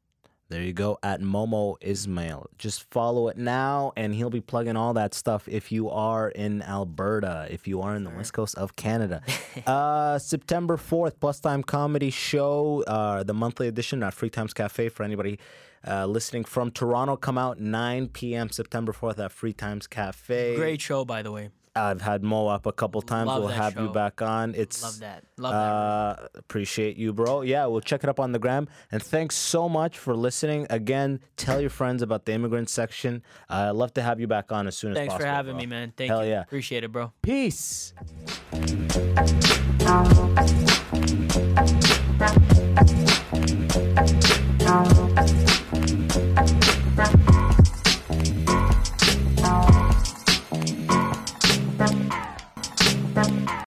There 0.51 0.61
you 0.61 0.73
go 0.73 0.99
at 1.01 1.21
Moe 1.21 1.47
Moe 1.47 1.77
Ismail. 1.79 2.47
Just 2.57 2.83
follow 2.91 3.29
it 3.29 3.37
now, 3.37 3.93
and 3.95 4.13
he'll 4.13 4.29
be 4.29 4.41
plugging 4.41 4.75
all 4.75 4.93
that 4.95 5.13
stuff 5.13 5.47
if 5.47 5.71
you 5.71 5.89
are 5.89 6.27
in 6.27 6.61
Alberta, 6.61 7.47
if 7.49 7.69
you 7.69 7.81
are 7.81 7.95
in 7.95 8.03
the 8.03 8.09
west 8.09 8.33
coast 8.33 8.55
of 8.55 8.75
Canada. 8.75 9.21
uh, 9.65 10.19
September 10.19 10.75
4th, 10.75 11.21
Plus 11.21 11.39
Time 11.39 11.63
Comedy 11.63 12.09
Show, 12.09 12.83
uh, 12.85 13.23
the 13.23 13.33
monthly 13.33 13.69
edition 13.69 14.03
at 14.03 14.13
Free 14.13 14.29
Times 14.29 14.53
Cafe 14.53 14.89
for 14.89 15.03
anybody 15.03 15.39
uh, 15.87 16.05
listening 16.05 16.43
from 16.43 16.69
Toronto. 16.69 17.15
Come 17.15 17.37
out 17.37 17.61
9 17.61 18.09
p.m. 18.09 18.49
September 18.49 18.91
4th 18.91 19.19
at 19.23 19.31
Free 19.31 19.53
Times 19.53 19.87
Cafe. 19.87 20.57
Great 20.57 20.81
show, 20.81 21.05
by 21.05 21.21
the 21.21 21.31
way. 21.31 21.49
I've 21.75 22.01
had 22.01 22.21
Moe 22.21 22.47
up 22.47 22.65
a 22.65 22.71
couple 22.71 23.01
times. 23.01 23.27
Love 23.27 23.43
we'll 23.43 23.51
have 23.51 23.73
show. 23.73 23.83
you 23.83 23.89
back 23.89 24.21
on. 24.21 24.53
It's 24.55 24.83
love 24.83 24.99
that. 24.99 25.23
Love 25.37 25.53
uh, 25.53 26.21
that. 26.21 26.29
Appreciate 26.35 26.97
you, 26.97 27.13
bro. 27.13 27.41
Yeah, 27.41 27.65
we'll 27.67 27.81
check 27.81 28.03
it 28.03 28.09
up 28.09 28.19
on 28.19 28.33
the 28.33 28.39
gram. 28.39 28.67
And 28.91 29.01
thanks 29.01 29.35
so 29.35 29.69
much 29.69 29.97
for 29.97 30.15
listening. 30.15 30.67
Again, 30.69 31.21
tell 31.37 31.61
your 31.61 31.69
friends 31.69 32.01
about 32.01 32.25
the 32.25 32.33
immigrant 32.33 32.69
section. 32.69 33.23
i 33.47 33.67
uh, 33.67 33.73
love 33.73 33.93
to 33.93 34.01
have 34.01 34.19
you 34.19 34.27
back 34.27 34.51
on 34.51 34.67
as 34.67 34.75
soon 34.77 34.93
thanks 34.93 35.13
as 35.13 35.19
possible. 35.19 35.25
Thanks 35.25 35.31
for 35.31 35.35
having 35.35 35.53
bro. 35.53 35.59
me, 35.59 35.65
man. 35.65 35.93
Thank 35.95 36.09
Hell 36.09 36.25
you. 36.25 36.31
yeah. 36.31 36.41
Appreciate 36.41 36.83
it, 36.83 36.91
bro. 36.91 37.13
Peace. 37.21 37.93